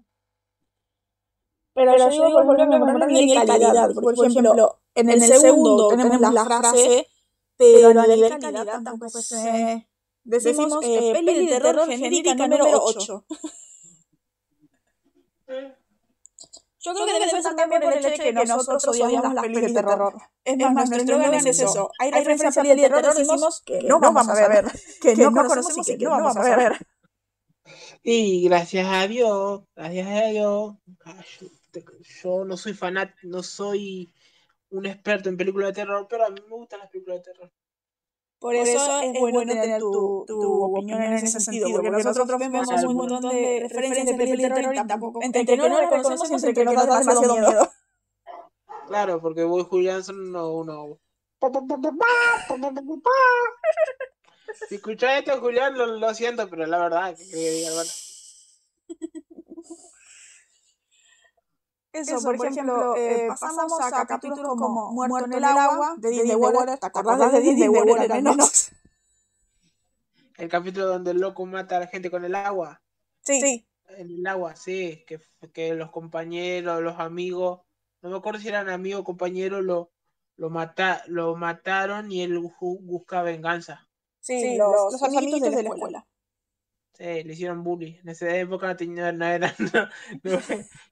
Pero, 1.73 1.97
yo 1.97 2.09
digo, 2.09 2.43
por 2.43 2.55
ejemplo, 2.55 2.79
memorable 2.85 3.21
y 3.21 3.35
calidad. 3.35 3.89
Por, 3.93 4.13
ejemplo, 4.13 4.81
en 4.95 5.09
el, 5.09 5.21
segundo 5.21 5.87
tenemos 5.87 6.19
la 6.19 6.45
frase, 6.45 7.07
pero 7.57 7.99
a 7.99 8.07
nivel 8.07 8.37
calidad 8.39 8.83
tampoco 8.83 9.21
se... 9.21 9.89
Decimos, 10.23 10.79
eh, 10.83 11.11
peli 11.13 11.47
de 11.47 11.59
terror 11.59 11.87
genérica 11.87 12.35
número 12.35 12.65
8. 12.67 13.25
Yo 16.81 16.93
creo 16.93 17.05
que 17.05 17.13
debe 17.13 17.29
ser 17.29 17.43
también 17.43 17.81
por 17.81 17.93
el 17.93 18.05
hecho 18.05 18.23
de 18.23 18.33
que 18.33 18.45
nosotros 18.45 18.87
odiamos 18.87 19.33
las 19.33 19.43
pelis 19.43 19.61
de 19.61 19.73
terror. 19.73 20.13
Es 20.45 20.57
más, 20.57 20.89
nuestro 20.89 21.15
eslogan 21.15 21.33
es 21.33 21.59
eso. 21.59 21.91
Hay 21.99 22.11
referencia 22.11 22.49
a 22.49 22.51
pelis 22.51 22.75
de 22.75 22.89
terror, 22.89 23.15
decimos 23.15 23.61
que 23.65 23.81
no 23.83 23.99
vamos 23.99 24.29
a 24.29 24.47
ver, 24.47 24.65
que 25.01 25.15
no 25.15 25.31
conocemos 25.31 25.89
y 25.89 25.97
que 25.97 26.05
no 26.05 26.11
vamos 26.11 26.37
a 26.37 26.55
ver. 26.55 26.73
Y 28.01 28.47
gracias 28.47 28.87
a 28.87 29.07
Dios, 29.07 29.63
gracias 29.75 30.07
a 30.07 30.25
Dios, 30.27 30.75
yo 32.23 32.45
no 32.45 32.55
soy 32.55 32.73
fanático, 32.73 33.19
no 33.23 33.43
soy 33.43 34.13
un 34.69 34.85
experto 34.85 35.27
en 35.29 35.37
películas 35.37 35.69
de 35.69 35.73
terror, 35.73 36.07
pero 36.09 36.25
a 36.25 36.29
mí 36.29 36.39
me 36.47 36.55
gustan 36.55 36.79
las 36.79 36.89
películas 36.89 37.19
de 37.19 37.33
terror. 37.33 37.51
Por, 38.39 38.55
eso, 38.55 39.01
es, 39.01 39.19
bueno 39.19 39.41
tener 39.41 39.79
tu, 39.79 40.23
tu, 40.25 40.63
opinión 40.63 41.01
en 41.01 41.13
ese 41.13 41.41
sentido, 41.41 41.69
porque, 41.71 41.91
nosotros 41.91 42.39
vemos 42.39 42.67
un 42.85 42.95
montón 42.95 43.29
de 43.29 43.59
referencias 43.63 44.05
de 44.05 44.13
películas 44.13 44.49
de 44.49 44.55
terror 44.55 44.75
y 44.75 44.87
tampoco, 44.87 45.21
entre 45.21 45.45
que 45.45 45.57
no 45.57 45.67
lo 45.67 45.77
reconocemos 45.77 46.31
y 46.31 46.33
entre 46.35 46.53
que 46.53 46.63
nos 46.63 46.75
da 46.75 46.99
demasiado 46.99 47.35
miedo. 47.35 47.71
Claro, 48.87 49.21
porque 49.21 49.43
voy 49.43 49.63
Julián 49.63 50.03
son 50.03 50.29
uno, 50.29 50.53
uno. 50.53 50.97
Si 54.67 54.75
escuchas 54.75 55.19
esto, 55.19 55.39
Julián, 55.39 55.77
lo, 55.77 55.85
lo, 55.85 56.13
siento, 56.13 56.49
pero 56.49 56.65
la 56.65 56.79
verdad, 56.79 57.15
que 57.15 57.23
diga, 57.23 57.71
bueno. 57.73 57.91
Eso, 61.91 62.21
por, 62.21 62.35
ejemplo, 62.35 62.95
eh, 62.95 63.25
pasamos 63.27 63.73
a 63.81 64.05
capítulos 64.05 64.55
como 64.55 64.91
Muerto 64.91 65.25
en 65.25 65.33
el 65.33 65.43
agua, 65.43 65.95
de 65.97 66.09
Disney 66.09 66.35
World. 66.35 66.79
¿Te 66.79 66.85
acordás 66.85 67.31
de 67.31 67.39
Disney 67.39 67.67
World 67.67 68.11
al 68.11 68.23
menos? 68.23 68.71
El 70.37 70.49
capítulo 70.49 70.85
donde 70.85 71.11
el 71.11 71.19
loco 71.19 71.45
mata 71.45 71.77
a 71.77 71.79
la 71.81 71.87
gente 71.87 72.09
con 72.09 72.23
el 72.23 72.35
agua. 72.35 72.81
Sí. 73.21 73.65
En 73.89 74.09
el 74.09 74.27
agua, 74.27 74.55
sí. 74.55 75.03
Que, 75.05 75.19
que 75.51 75.73
los 75.73 75.91
compañeros, 75.91 76.81
los 76.81 76.99
amigos, 76.99 77.61
no 78.01 78.09
me 78.09 78.17
acuerdo 78.17 78.39
si 78.39 78.47
eran 78.47 78.69
amigos 78.69 79.01
o 79.01 79.03
compañeros, 79.03 79.63
lo, 79.63 79.91
lo, 80.37 80.49
mata, 80.49 81.03
lo 81.07 81.35
mataron 81.35 82.11
y 82.11 82.21
él 82.21 82.39
busca 82.61 83.23
venganza. 83.23 83.89
Sí, 84.21 84.57
los, 84.57 84.93
los, 84.93 85.03
amiguitos, 85.03 85.51
de 85.51 85.63
la 85.63 85.69
escuela. 85.69 86.07
Sí, 86.99 87.23
le 87.23 87.33
hicieron 87.33 87.63
bullying. 87.63 87.93
En 88.03 88.09
esa 88.09 88.35
época 88.35 88.67
no 88.67 88.75
tenía, 88.75 89.13
no 89.13 89.25
era, 89.25 89.55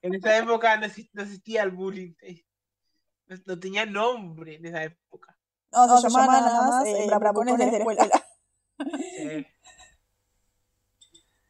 en 0.01 0.15
esa 0.15 0.38
época 0.38 0.77
no 0.77 0.85
existía, 0.85 1.63
el 1.63 1.71
bullying. 1.71 2.13
No, 3.45 3.59
tenía 3.59 3.85
nombre 3.85 4.55
en 4.55 4.65
esa 4.67 4.85
época. 4.85 5.38
No, 5.73 5.99
se, 5.99 6.07
llamaban 6.07 6.45
nada 6.45 6.69
más 6.69 6.88
eh, 6.88 7.07
bravucones 7.13 7.57
de 7.57 7.71
la 7.71 7.77
escuela. 7.77 8.09
Sí. 9.17 9.45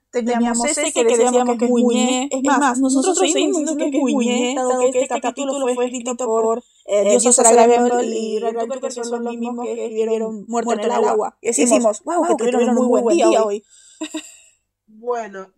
Teníamos 0.10 0.66
ese 0.66 0.94
que 0.94 1.04
decíamos 1.04 1.58
que 1.58 1.66
es 1.66 1.70
muy 1.70 2.30
Es 2.32 2.44
más, 2.44 2.80
nosotros 2.80 3.20
seguimos 3.20 3.60
diciendo 3.60 3.86
que 3.92 3.98
es 3.98 4.02
muy 4.02 4.56
dado 4.56 4.80
que 4.80 5.02
este 5.02 5.20
capítulo 5.20 5.76
fue 5.76 5.86
escrito 5.86 6.16
por 6.16 6.64
eh, 6.86 7.20
Dios 7.20 7.36
Sara 7.36 7.66
y 8.04 8.40
Ray 8.40 8.56
que 8.82 8.92
son 8.92 9.24
los 9.26 9.36
mismos 9.36 9.66
que 9.66 9.86
escribieron 9.86 10.46
Muerto 10.48 10.72
en 10.72 10.80
el 10.80 10.92
agua. 10.92 11.38
Y 11.42 11.48
decimos, 11.48 12.02
wow, 12.06 12.26
que 12.26 12.36
tuvieron 12.36 12.70
un 12.70 12.88
muy 12.88 13.02
buen 13.02 13.18
día 13.18 13.44
hoy. 13.44 13.64
Bueno, 15.00 15.54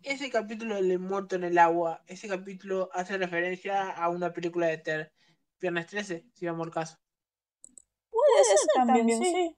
ese 0.00 0.30
capítulo 0.30 0.80
de 0.80 0.96
Muerto 0.96 1.34
en 1.34 1.42
el 1.42 1.58
Agua, 1.58 2.04
ese 2.06 2.28
capítulo 2.28 2.88
hace 2.92 3.18
referencia 3.18 3.90
a 3.90 4.08
una 4.08 4.32
película 4.32 4.68
de 4.68 4.78
Ter, 4.78 5.12
Viernes 5.60 5.88
13, 5.88 6.24
si 6.32 6.46
vamos 6.46 6.68
al 6.68 6.72
caso. 6.72 6.96
Puede 8.10 8.44
ser 8.44 8.58
también, 8.76 9.08
sí. 9.08 9.56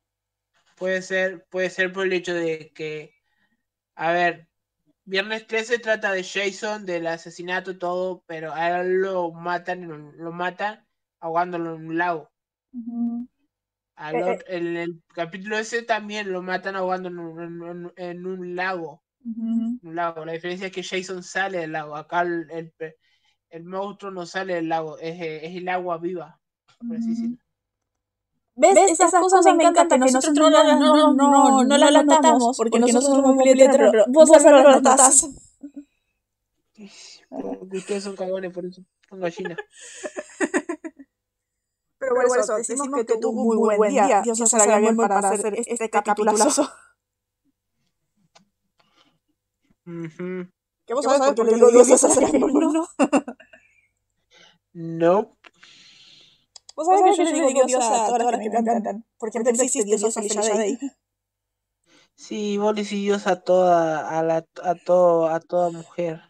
Puede 0.77 1.03
ser, 1.03 1.47
puede 1.51 1.69
ser 1.69 1.93
por 1.93 2.07
el 2.07 2.15
hecho 2.15 2.33
de 2.33 2.73
que, 2.75 3.15
a 3.97 4.13
ver, 4.13 4.49
Viernes 5.05 5.47
13 5.47 5.79
trata 5.79 6.11
de 6.13 6.25
Jason, 6.25 6.87
del 6.87 7.07
asesinato, 7.07 7.77
todo, 7.77 8.25
pero 8.27 8.55
a 8.55 8.81
él 8.81 9.03
lo 9.03 9.31
matan, 9.31 10.17
lo 10.17 10.33
matan 10.33 10.87
ahogándolo 11.21 11.77
en 11.77 11.87
un 11.87 11.99
lago. 11.99 12.31
Eh, 12.73 13.27
eh. 13.99 14.39
en 14.49 14.77
el 14.77 15.03
capítulo 15.15 15.59
ese 15.59 15.83
también 15.83 16.33
lo 16.33 16.43
matan 16.43 16.77
ahogando 16.77 17.09
en 17.09 17.19
un, 17.19 17.93
en, 17.97 18.27
un 18.27 18.57
lago. 18.57 19.03
un 19.25 19.81
lago. 19.83 20.25
La 20.25 20.33
diferencia 20.33 20.69
es 20.69 20.73
que 20.73 20.83
Jason 20.83 21.23
sale 21.23 21.59
del 21.59 21.73
lago. 21.73 21.97
Acá 21.97 22.23
el, 22.23 22.73
el, 23.51 23.65
monstruo 23.65 24.11
no 24.11 24.27
sale 24.27 24.55
del 24.55 24.69
lago, 24.69 24.99
es, 24.99 25.17
es 25.21 25.57
el 25.57 25.69
agua 25.69 25.99
viva, 25.99 26.41
por 26.79 26.97
así 26.97 27.11
decirlo. 27.11 27.37
¿Ves? 28.55 28.77
Esas, 28.91 29.11
cosas, 29.13 29.45
me 29.57 29.65
encantan 29.65 30.01
que 30.01 30.13
nosotros 30.13 30.51
no, 30.51 30.51
no, 30.51 30.79
no, 30.79 31.15
no, 31.15 31.65
no 31.65 31.79
las 31.79 32.05
notamos 32.05 32.55
porque, 32.57 32.79
nosotros 32.79 33.07
somos 33.07 33.35
muy 33.35 33.55
pero 33.57 34.05
vos 34.09 34.29
lo 34.29 34.63
notás. 34.63 35.27
Ustedes 37.31 38.05
son 38.05 38.15
cagones, 38.15 38.53
por 38.53 38.67
eso 38.67 38.83
son 39.09 39.21
gallinas. 39.21 39.57
Pero 42.03 42.17
por 42.17 42.39
eso, 42.41 42.57
decimos 42.57 42.89
que 43.07 43.17
tuvo 43.19 43.31
un 43.31 43.47
muy 43.47 43.77
buen 43.77 43.93
día. 43.93 44.23
Dios 44.23 44.39
se 44.39 44.59
la 44.59 44.79
bien 44.79 44.97
para 44.97 45.19
hacer 45.21 45.55
este 45.57 45.89
capitulazo. 45.89 46.69
Ujú. 49.87 50.49
¿Qué 50.85 50.95
vos 50.95 51.05
sabés 51.05 51.21
por 51.21 51.35
qué 51.35 51.45
le 51.45 51.55
digo 51.55 51.71
Dios 51.71 52.01
se 52.01 52.21
la 52.21 52.31
bien, 52.31 52.43
no? 52.43 52.89
No. 54.75 55.37
Vos 56.75 56.87
sabés 56.87 57.03
que 57.03 57.25
yo 57.25 57.31
le 57.31 57.47
digo 57.47 57.65
Dios 57.67 57.85
a 57.85 58.07
todas 58.07 58.33
las 58.33 58.41
que 58.41 58.51
me 58.51 58.59
encantan. 58.59 59.05
Por 59.19 59.29
ejemplo, 59.29 59.53
existe 59.53 59.85
Dios 59.85 60.05
a 60.05 60.11
Felicia 60.11 60.55
Day. 60.55 60.79
Sí, 62.17 62.57
vos 62.57 62.75
le 62.75 62.83
decís 62.83 63.01
Dios 63.01 63.27
a 63.29 63.43
toda, 63.43 64.19
a 64.19 64.23
la, 64.25 64.45
a 64.63 64.75
todo, 64.75 65.29
a 65.29 65.39
toda 65.41 65.71
mujer. 65.71 66.23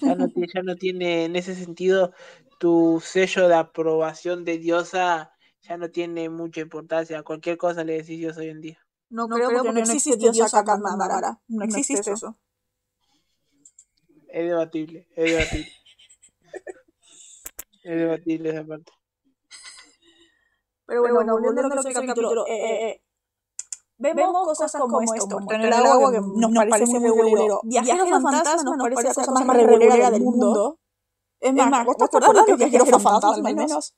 Ya 0.00 0.14
no, 0.14 0.28
tiene, 0.28 0.48
ya 0.54 0.62
no 0.62 0.76
tiene, 0.76 1.24
en 1.24 1.36
ese 1.36 1.54
sentido, 1.54 2.12
tu 2.58 3.02
sello 3.04 3.48
de 3.48 3.54
aprobación 3.54 4.44
de 4.44 4.58
diosa 4.58 5.32
ya 5.62 5.76
no 5.76 5.90
tiene 5.90 6.28
mucha 6.28 6.60
importancia. 6.60 7.22
Cualquier 7.22 7.56
cosa 7.56 7.84
le 7.84 7.94
decís 7.94 8.18
Dios 8.18 8.36
hoy 8.36 8.48
en 8.48 8.60
día. 8.60 8.78
No, 9.08 9.28
creo 9.28 9.50
porque 9.50 9.72
no 9.72 9.80
existe 9.80 10.16
Dios 10.16 10.54
a 10.54 10.64
Kamandara. 10.64 11.40
No 11.48 11.64
existe 11.64 11.94
eso. 12.10 12.36
Es 14.28 14.48
debatible, 14.48 15.08
es 15.16 15.32
debatible. 15.32 15.72
es 17.84 17.96
debatible 17.96 18.50
esa 18.50 18.64
parte. 18.64 18.92
Pero 20.86 21.00
bueno, 21.02 21.32
volviendo 21.32 21.60
a 21.62 21.64
lo 21.64 21.70
que 21.70 21.78
es 21.88 21.96
el 21.96 22.06
capítulo, 22.06 22.46
eh, 22.46 22.90
eh, 22.90 23.02
vemos 23.98 24.32
cosas 24.44 24.72
como 24.72 25.00
esto, 25.00 25.26
como 25.28 25.52
en 25.52 25.62
el 25.62 25.72
agua 25.72 26.12
que 26.12 26.20
nos 26.20 26.52
parece 26.52 27.00
muy 27.00 27.10
regulero. 27.10 27.60
Viajero 27.64 28.06
fantasma 28.20 28.76
nos 28.76 28.88
parece 28.88 29.08
la 29.08 29.14
cosa 29.14 29.44
más 29.44 29.56
regulera 29.56 30.10
del 30.10 30.22
mundo. 30.22 30.78
Es 31.40 31.52
más, 31.52 31.84
¿vos 31.84 31.96
te 31.96 32.04
acordás 32.04 32.44
que 32.46 32.52
es 32.52 32.58
viajero 32.58 33.00
fantasma 33.00 33.48
al 33.48 33.54
menos? 33.54 33.94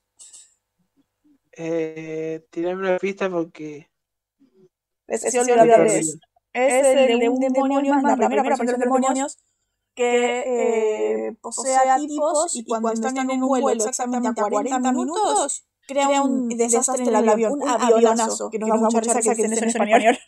Eh, 1.53 2.47
tirame 2.51 2.89
una 2.89 2.99
pista 2.99 3.29
porque... 3.31 3.91
Es, 5.07 5.25
es, 5.25 5.35
es, 5.35 5.49
es, 5.49 6.19
es 6.53 6.87
el 6.87 7.19
de 7.19 7.29
un 7.29 7.41
demonio, 7.41 7.95
más 7.95 8.19
la 8.19 8.29
primera 8.29 8.43
parte 8.43 8.67
de 8.67 8.73
los 8.73 8.81
demonios, 8.81 9.39
que 9.95 11.27
eh, 11.27 11.37
posee 11.41 11.77
a 11.77 11.97
tipos 11.97 12.55
y 12.55 12.65
cuando 12.65 12.93
están 12.93 13.19
en 13.19 13.43
un 13.43 13.49
vuelo 13.49 13.73
exactamente 13.73 14.29
a 14.29 14.33
40 14.35 14.93
minutos, 14.93 15.67
crea 15.87 16.23
un 16.23 16.49
desastre 16.49 17.03
en 17.05 17.17
el 17.17 17.29
avión, 17.29 17.55
un 17.55 17.69
avionazo, 17.69 18.51
que 18.51 18.59
nos 18.59 18.69
da 18.69 18.77
mucha 18.77 19.13
risa 19.13 19.35
que 19.35 19.43
en 19.43 19.53
español. 19.65 20.19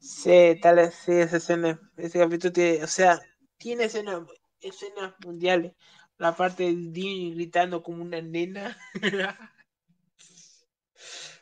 Sí, 0.00 0.58
tal 0.60 0.76
vez, 0.76 0.94
sí, 1.04 1.12
esa 1.12 1.36
escena, 1.36 1.80
ese 1.96 2.18
capítulo 2.18 2.52
tiene, 2.52 2.82
o 2.82 2.86
sea, 2.86 3.20
tiene 3.58 3.84
escenas, 3.84 4.22
escenas 4.64 5.14
mundiales. 5.24 5.72
La 6.18 6.36
parte 6.36 6.64
de 6.64 6.74
Dean 6.74 7.34
gritando 7.34 7.82
como 7.82 8.02
una 8.02 8.20
nena. 8.20 8.76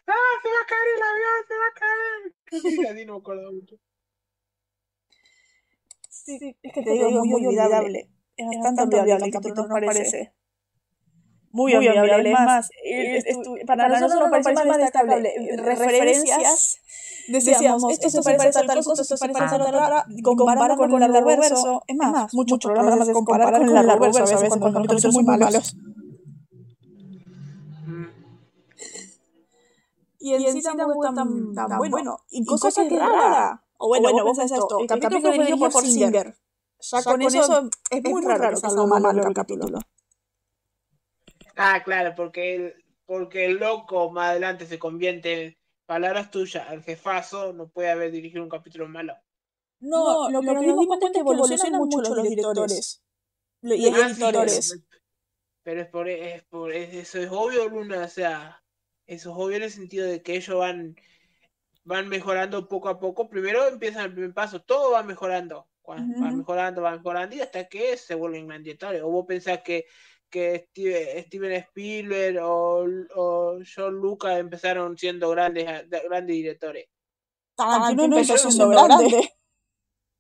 ¡Ah, 0.07 0.33
se 0.43 0.49
va 0.49 0.61
a 0.63 0.67
caer 0.67 0.89
el 0.97 1.03
avión! 1.03 1.45
¡Se 1.49 1.55
va 1.55 1.67
a 1.69 1.75
caer! 1.75 2.91
A 2.91 2.95
Dean 2.95 3.07
no 3.07 3.15
me 3.15 3.19
acuerdo 3.21 3.53
mucho. 3.53 3.77
Sí, 6.09 6.39
sí, 6.39 6.57
es 6.63 6.73
que 6.73 6.83
te 6.83 6.91
digo, 6.93 7.11
muy, 7.11 7.29
muy 7.29 7.47
olvidable. 7.47 8.11
Es 8.37 8.47
bastante 8.63 8.97
olvidable 8.97 9.27
el 9.27 9.33
capítulo, 9.33 9.67
nos 9.67 9.81
parece. 9.81 10.33
Muy, 11.51 11.75
muy 11.75 11.87
olvidable. 11.89 12.31
Es 12.31 12.41
más, 12.41 12.71
para, 13.67 13.89
para 13.89 14.01
nosotros 14.01 14.21
nos 14.21 14.31
parece 14.31 14.67
más 14.67 14.79
destacable. 14.79 15.35
Referencias 15.57 16.81
decíamos, 17.29 17.85
esto 17.91 18.09
se 18.09 18.23
parece 18.23 18.59
a 18.59 18.67
tal 18.67 18.85
cosa, 18.85 19.03
esto 19.03 19.17
se 19.17 19.29
parece 19.29 19.45
a 19.45 19.59
tal 19.59 19.63
otra, 19.63 20.07
comparando 20.23 20.77
con 20.77 21.03
el 21.03 21.13
reverso. 21.13 21.83
Es 21.87 21.97
más, 21.97 22.33
muchos 22.35 22.59
programas 22.59 23.07
se 23.07 23.13
comparan 23.13 23.67
con 23.67 23.77
el 23.77 23.89
reverso 23.89 24.19
a 24.19 24.23
veces 24.23 24.49
cuando 24.49 24.67
los 24.67 24.75
capítulos 24.75 25.03
son 25.03 25.13
muy 25.13 25.25
malos. 25.25 25.77
Y 30.25 30.35
en 30.35 30.53
sí 30.53 30.63
tampoco 30.63 31.05
es 31.05 31.15
tan, 31.15 31.55
tan 31.55 31.79
bueno. 31.79 32.19
Y 32.31 32.45
cosa 32.45 32.71
que 32.89 32.95
es 32.95 33.01
rara. 33.01 33.65
O 33.79 33.89
bueno, 33.89 34.11
bueno 34.11 34.25
vos 34.25 34.39
pensás 34.39 34.61
esto, 34.61 34.79
el 34.79 34.87
capítulo 34.87 35.21
fue 35.21 35.33
dirigido 35.33 35.69
por 35.69 35.85
Singer. 35.85 36.37
Ya 36.81 37.03
con 37.03 37.23
eso 37.23 37.69
es 37.91 38.03
muy 38.05 38.23
raro 38.23 38.51
que 38.51 38.57
salga 38.57 38.87
malo 38.87 39.11
el 39.11 39.35
capítulo. 39.35 39.79
Ah, 41.57 41.83
claro, 41.85 42.15
porque 42.17 42.55
el, 42.55 42.75
porque 43.05 43.47
el 43.47 43.57
loco 43.57 44.11
más 44.11 44.31
adelante 44.31 44.67
se 44.67 44.79
convierte 44.79 45.33
en 45.33 45.57
palabras 45.93 46.31
tuyas, 46.31 46.73
el 46.73 46.83
jefazo 46.83 47.53
no 47.53 47.69
puede 47.69 47.91
haber 47.91 48.11
dirigido 48.11 48.43
un 48.43 48.49
capítulo 48.49 48.89
malo. 48.89 49.15
No, 49.81 50.31
lo, 50.31 50.41
que 50.41 50.47
nos 50.55 50.63
dimos 50.65 50.87
cuenta 50.87 51.07
es 51.09 51.13
que 51.13 51.19
evolucionan 51.19 51.73
mucho 51.73 52.15
los 52.15 52.23
directores. 52.23 53.03
Y 53.61 53.89
Ah, 53.89 54.09
sí, 54.09 54.23
editores. 54.23 54.83
pero 55.63 55.83
es 55.83 55.89
por, 55.89 56.09
es 56.09 56.43
por 56.45 56.73
es- 56.73 56.95
eso 56.95 57.19
es 57.19 57.29
obvio, 57.31 57.69
Luna, 57.69 58.05
o 58.05 58.09
sea, 58.09 58.63
eso 59.07 59.31
es 59.33 59.37
obvio 59.37 59.57
en 59.59 59.65
el 59.65 59.71
sentido 59.71 60.07
de 60.07 60.23
que 60.23 60.37
ellos 60.37 60.57
van, 60.59 60.97
van 61.85 62.09
mejorando 62.09 62.69
poco 62.69 62.89
a 62.89 62.99
poco. 62.99 63.29
Primero 63.29 63.69
empiezan 63.69 64.07
el 64.07 64.13
primer 64.15 64.33
paso, 64.33 64.63
todo 64.63 64.93
va 64.93 65.03
mejorando, 65.03 65.69
van 65.85 66.39
mejorando, 66.39 66.81
van 66.81 66.97
mejorando 66.97 67.37
y 67.37 67.41
hasta 67.43 67.69
que 67.69 67.99
se 67.99 68.15
vuelven 68.15 68.47
grandes 68.47 68.65
directores. 68.65 69.03
O 69.03 69.11
vos 69.11 69.27
pensás 69.27 69.61
que, 69.63 69.85
que 70.33 70.67
Steve- 70.71 71.23
Steven 71.27 71.53
Spielberg 71.53 72.39
o, 72.43 72.85
o 73.15 73.59
John 73.63 73.95
Lucas 73.97 74.39
empezaron 74.39 74.97
siendo 74.97 75.29
grandes, 75.31 75.65
grandes 75.89 76.35
directores. 76.35 76.89
Tarantino 77.55 78.09
no 78.09 78.17
empezó 78.19 78.39
siendo 78.51 78.71
grande. 78.71 79.31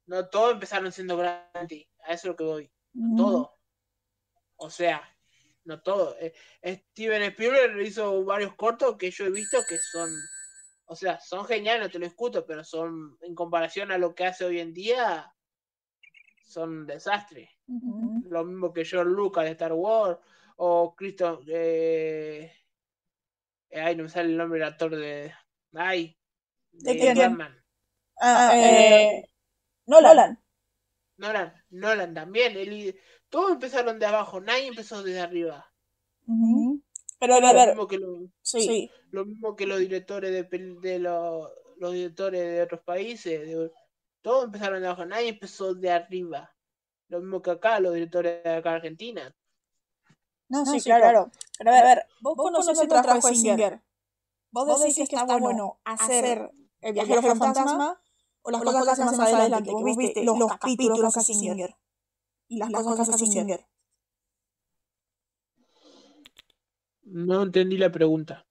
No 0.06 0.28
todos 0.28 0.52
empezaron 0.52 0.92
siendo 0.92 1.16
grandes, 1.16 1.88
a 2.04 2.12
eso 2.12 2.14
es 2.14 2.24
lo 2.26 2.36
que 2.36 2.44
voy. 2.44 2.72
Ujú. 2.94 3.16
todo. 3.16 3.58
O 4.56 4.68
sea, 4.68 5.02
no 5.64 5.80
todo. 5.80 6.14
Eh, 6.20 6.34
Steven 6.90 7.22
Spielberg 7.22 7.80
hizo 7.80 8.22
varios 8.24 8.54
cortos 8.54 8.96
que 8.98 9.10
yo 9.10 9.24
he 9.24 9.30
visto 9.30 9.58
que 9.66 9.78
son, 9.78 10.10
o 10.84 10.94
sea, 10.94 11.18
son 11.20 11.46
geniales, 11.46 11.82
no 11.86 11.90
te 11.90 11.98
lo 11.98 12.04
discuto, 12.04 12.44
pero 12.44 12.62
son, 12.64 13.16
en 13.22 13.34
comparación 13.34 13.90
a 13.92 13.98
lo 13.98 14.14
que 14.14 14.24
hace 14.26 14.44
hoy 14.44 14.60
en 14.60 14.74
día, 14.74 15.34
son 16.44 16.70
un 16.80 16.86
desastre. 16.86 17.50
Lo 18.28 18.44
mismo 18.44 18.72
que 18.72 18.84
George 18.84 19.10
Lucas 19.10 19.44
de 19.44 19.50
Star 19.52 19.72
Wars, 19.72 20.18
o 20.56 20.94
Cristo, 20.94 21.40
eh, 21.48 22.52
eh, 23.70 23.80
ay, 23.80 23.96
no 23.96 24.04
me 24.04 24.08
sale 24.08 24.30
el 24.30 24.36
nombre 24.36 24.58
del 24.60 24.68
actor 24.68 24.94
de, 24.94 25.32
ay, 25.74 26.16
¿De 26.72 26.94
de 26.94 26.98
quién? 26.98 27.14
Batman. 27.30 27.62
Ah, 28.20 28.52
eh, 28.54 29.24
Nolan. 29.86 30.38
Nolan, 31.16 31.52
Nolan 31.70 32.14
también, 32.14 32.54
todos 33.28 33.52
empezaron 33.52 33.98
de 33.98 34.06
abajo, 34.06 34.40
nadie 34.40 34.66
empezó 34.66 35.02
desde 35.02 35.20
arriba. 35.20 35.66
Pero 37.18 37.34
a 37.34 37.40
Lo 37.40 37.54
ver, 37.54 37.68
mismo 37.68 37.86
que 37.86 37.98
lo- 37.98 38.28
sí. 38.42 38.90
lo 39.10 39.24
mismo 39.24 39.54
que 39.56 39.66
los 39.66 39.78
directores 39.78 40.48
de, 40.50 40.98
los, 40.98 41.50
los 41.78 41.92
directores 41.92 42.40
de 42.40 42.62
otros 42.62 42.80
países, 42.82 43.40
de- 43.40 43.70
todos 44.22 44.44
empezaron 44.46 44.80
de 44.80 44.86
abajo, 44.86 45.04
nadie 45.06 45.28
empezó 45.30 45.74
de 45.74 45.90
arriba. 45.90 46.54
Lo 47.12 47.20
mismo 47.20 47.42
que 47.42 47.50
acá, 47.50 47.78
los 47.78 47.92
directores 47.92 48.42
de 48.42 48.54
acá 48.54 48.70
en 48.70 48.76
Argentina. 48.76 49.36
No, 50.48 50.64
sí, 50.64 50.80
claro. 50.80 51.30
Pero 51.58 51.70
a 51.70 51.82
ver, 51.82 52.06
vos 52.22 52.34
conocés 52.38 52.80
el 52.80 52.88
trabajo 52.88 53.28
de 53.28 53.34
Singer. 53.34 53.82
Vos 54.50 54.80
decís 54.80 55.06
que 55.10 55.16
está 55.16 55.36
bueno 55.36 55.78
hacer 55.84 56.50
el 56.80 56.94
viajero 56.94 57.20
fantasma 57.20 58.00
o 58.40 58.50
las 58.50 58.62
cosas 58.62 58.84
que 58.84 58.90
hace 59.02 59.04
más 59.04 59.30
adelante, 59.30 59.68
que 59.68 59.74
vos 59.74 59.94
viste 59.94 60.24
los 60.24 60.56
capítulos 60.56 61.12
que 61.12 61.20
hace 61.20 61.34
Singer. 61.34 61.76
Y 62.48 62.56
las 62.56 62.70
cosas 62.70 62.94
que 63.06 63.14
hace 63.14 63.26
Singer. 63.26 63.68
No 67.02 67.42
entendí 67.42 67.76
la 67.76 67.92
pregunta. 67.92 68.46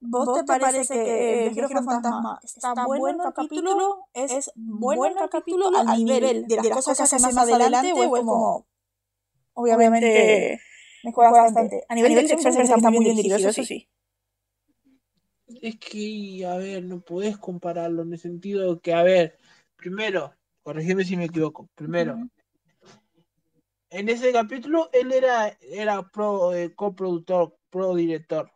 ¿Vos 0.00 0.38
te 0.38 0.44
parece 0.44 0.94
que 0.94 1.46
el 1.46 1.54
viajero 1.54 1.82
fantasma 1.82 2.40
está 2.42 2.86
bueno 2.86 3.26
el 3.26 3.32
capítulo? 3.34 4.06
¿Es 4.14 4.50
bueno 4.56 5.22
el 5.22 5.30
capítulo 5.30 5.70
al 5.76 6.04
nivel 6.04 6.46
de 6.46 6.56
las 6.56 6.84
cosas 6.84 6.96
que 6.96 7.16
hace 7.16 7.20
más 7.20 7.36
adelante 7.36 7.92
o 7.92 8.16
es 8.16 8.22
como... 8.22 8.66
Obviamente 9.52 10.60
mejora 11.02 11.30
bastante. 11.30 11.84
A 11.88 11.94
nivel 11.94 12.14
de 12.14 12.22
dirección 12.22 12.54
parece 12.54 12.72
que 12.72 12.78
está 12.78 12.90
muy 12.90 13.04
bien 13.04 13.16
dirigido, 13.16 13.48
eso 13.48 13.64
sí. 13.64 13.88
Es 15.62 15.78
que, 15.78 16.46
a 16.46 16.56
ver, 16.56 16.84
no 16.84 17.00
podés 17.00 17.36
compararlo 17.36 18.02
en 18.02 18.12
el 18.12 18.18
sentido 18.18 18.74
de 18.74 18.80
que, 18.80 18.94
a 18.94 19.02
ver, 19.02 19.38
primero, 19.76 20.32
corregime 20.62 21.04
si 21.04 21.16
me 21.16 21.24
equivoco, 21.24 21.68
primero, 21.74 22.16
en 23.90 24.08
ese 24.08 24.32
capítulo 24.32 24.88
él 24.92 25.12
era, 25.12 25.48
era 25.60 26.08
pro, 26.08 26.54
eh, 26.54 26.74
coproductor, 26.74 27.58
pro 27.68 27.94
director. 27.96 28.50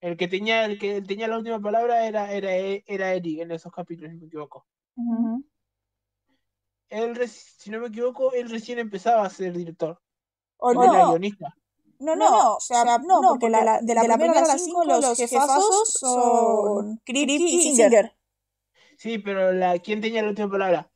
El 0.00 0.16
que 0.16 0.28
tenía, 0.28 0.64
el 0.64 0.78
que 0.78 1.02
tenía 1.02 1.28
la 1.28 1.36
última 1.36 1.60
palabra 1.60 2.06
era, 2.06 2.32
era, 2.32 2.50
era 2.54 3.12
Eric 3.12 3.40
en 3.40 3.52
esos 3.52 3.72
capítulos, 3.72 4.10
si 4.10 4.16
no 4.16 4.22
me 4.22 4.26
equivoco. 4.28 4.66
Él, 6.88 7.28
si 7.28 7.70
no 7.70 7.80
me 7.80 7.88
equivoco, 7.88 8.32
él 8.32 8.50
recién 8.50 8.78
empezaba 8.78 9.24
a 9.24 9.30
ser 9.30 9.56
director. 9.56 10.00
O 10.56 10.72
Él 10.72 10.78
era 10.82 11.04
no, 11.04 11.10
guionista. 11.10 11.54
no, 11.98 12.16
no, 12.16 12.56
o 12.56 12.60
sea, 12.60 12.98
no, 12.98 13.20
porque 13.22 13.50
la, 13.50 13.80
de 13.82 13.94
la 13.94 14.02
primera 14.16 14.40
a 14.40 14.46
las 14.46 14.64
cinco 14.64 14.84
los 14.84 15.16
jefazos 15.16 15.92
son 15.92 17.00
Kripke 17.04 17.42
y 17.42 17.74
Singer. 17.74 18.16
Sí, 18.96 19.18
pero 19.18 19.52
la, 19.52 19.78
¿quién 19.78 20.00
tenía 20.00 20.22
la 20.22 20.30
última 20.30 20.50
palabra? 20.50 20.90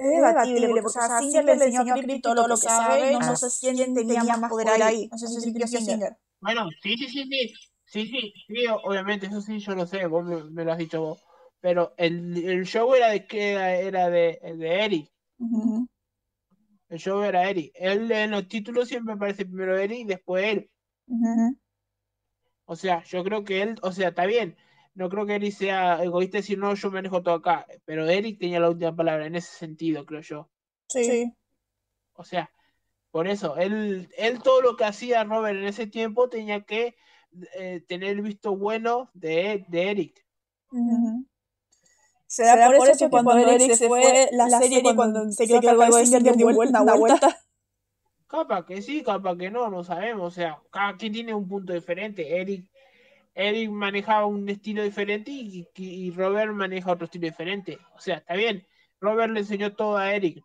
es 0.00 0.10
debatible, 0.10 0.68
porque, 0.68 0.86
o 0.86 0.88
sea, 0.88 1.18
Singer 1.18 1.44
le 1.44 1.52
enseñó 1.52 1.82
a 1.82 1.96
Krip 1.96 2.22
todo 2.22 2.46
lo 2.46 2.56
que 2.56 2.62
sabe, 2.62 3.12
no 3.12 3.36
sé 3.36 3.48
quién 3.74 3.94
tenía 3.94 4.22
más 4.22 4.50
poder 4.50 4.82
ahí, 4.82 5.08
no 5.10 5.18
sé 5.18 5.40
si 5.40 5.52
Krip 5.52 5.66
Singer. 5.66 6.16
Bueno, 6.42 6.68
sí, 6.82 6.96
sí, 6.96 7.08
sí, 7.08 7.24
sí, 7.24 7.54
sí, 7.86 8.06
sí, 8.08 8.34
sí, 8.48 8.66
obviamente, 8.82 9.26
eso 9.26 9.40
sí 9.40 9.60
yo 9.60 9.76
lo 9.76 9.86
sé, 9.86 10.04
vos 10.06 10.24
me, 10.50 10.64
lo 10.64 10.72
has 10.72 10.78
dicho 10.78 11.00
vos, 11.00 11.24
pero 11.60 11.94
el, 11.96 12.36
el 12.36 12.66
show 12.66 12.92
era 12.94 13.10
de 13.10 13.28
que 13.28 13.52
era 13.52 14.10
de, 14.10 14.40
de 14.58 14.84
Eric. 14.84 15.08
El 16.88 16.98
show 16.98 17.22
era 17.22 17.48
Eric. 17.48 17.70
Él 17.76 18.10
en 18.10 18.32
los 18.32 18.48
títulos 18.48 18.88
siempre 18.88 19.14
aparece 19.14 19.46
primero 19.46 19.78
Eric 19.78 20.00
y 20.00 20.04
después 20.04 20.44
él. 20.44 20.70
O 22.64 22.74
sea, 22.74 23.04
yo 23.04 23.22
creo 23.22 23.44
que 23.44 23.62
él, 23.62 23.76
o 23.80 23.92
sea, 23.92 24.08
está 24.08 24.26
bien. 24.26 24.56
No 24.94 25.08
creo 25.08 25.24
que 25.24 25.36
Eric 25.36 25.52
sea 25.52 26.02
egoísta 26.02 26.38
y 26.38 26.40
decir, 26.40 26.58
no, 26.58 26.74
yo 26.74 26.90
manejo 26.90 27.22
todo 27.22 27.36
acá. 27.36 27.66
Pero 27.84 28.08
Eric 28.08 28.40
tenía 28.40 28.58
la 28.58 28.68
última 28.68 28.96
palabra 28.96 29.26
en 29.26 29.36
ese 29.36 29.56
sentido, 29.56 30.04
creo 30.04 30.22
yo. 30.22 30.50
Sí. 30.88 31.32
O 32.14 32.24
sea, 32.24 32.50
por 33.12 33.28
eso, 33.28 33.56
él, 33.58 34.08
él 34.16 34.42
todo 34.42 34.62
lo 34.62 34.76
que 34.76 34.84
hacía 34.84 35.22
Robert 35.22 35.58
en 35.58 35.66
ese 35.66 35.86
tiempo 35.86 36.30
tenía 36.30 36.62
que 36.62 36.96
eh, 37.58 37.84
tener 37.86 38.10
el 38.10 38.22
visto 38.22 38.56
bueno 38.56 39.10
de, 39.12 39.64
de 39.68 39.90
Eric. 39.90 40.26
Se 42.26 42.44
da 42.44 42.66
por, 42.66 42.88
eso 42.88 43.04
que 43.04 43.10
cuando, 43.10 43.36
Eric 43.36 43.74
se 43.74 43.86
fue, 43.86 44.30
la, 44.32 44.48
serie, 44.48 44.82
cuando, 44.94 45.30
se 45.30 45.46
quedó 45.46 45.60
cargo 45.60 45.84
de 45.84 46.06
Singer 46.06 46.34
dio 46.34 46.54
vuelta, 46.54 46.80
una 46.80 46.94
vuelta. 46.94 47.38
Capaz 48.26 48.64
que 48.64 48.80
sí, 48.80 49.02
capaz 49.02 49.36
que 49.36 49.50
no, 49.50 49.68
no 49.68 49.84
sabemos. 49.84 50.28
O 50.28 50.34
sea, 50.34 50.58
cada 50.70 50.96
quien 50.96 51.12
tiene 51.12 51.34
un 51.34 51.46
punto 51.46 51.74
diferente. 51.74 52.40
Eric, 52.40 52.64
Eric 53.34 53.70
manejaba 53.70 54.24
un 54.24 54.48
estilo 54.48 54.82
diferente 54.82 55.30
y, 55.30 56.10
Robert 56.12 56.50
maneja 56.54 56.92
otro 56.92 57.04
estilo 57.04 57.26
diferente. 57.26 57.78
O 57.94 58.00
sea, 58.00 58.16
está 58.16 58.32
bien. 58.32 58.66
Robert 59.02 59.34
le 59.34 59.40
enseñó 59.40 59.74
todo 59.74 59.98
a 59.98 60.14
Eric. 60.14 60.42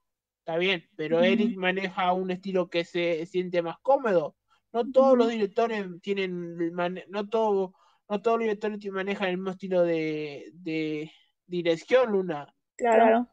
Está 0.47 0.57
bien, 0.57 0.87
pero 0.95 1.21
Eric 1.21 1.57
maneja 1.57 2.13
un 2.13 2.31
estilo 2.31 2.69
que 2.69 2.85
se 2.85 3.25
siente 3.25 3.61
más 3.61 3.77
cómodo. 3.81 4.37
No 4.71 4.89
todos 4.91 5.17
los 5.17 5.27
directores 5.29 5.85
tienen, 6.01 6.57
no 7.09 7.27
todo, 7.27 7.73
no 8.07 8.21
todos 8.21 8.37
los 8.37 8.45
directores 8.45 8.79
manejan 8.91 9.27
el 9.27 9.37
mismo 9.37 9.51
estilo 9.51 9.83
de, 9.83 10.49
de 10.53 11.11
dirección, 11.45 12.13
Luna. 12.13 12.53
Claro 12.77 13.27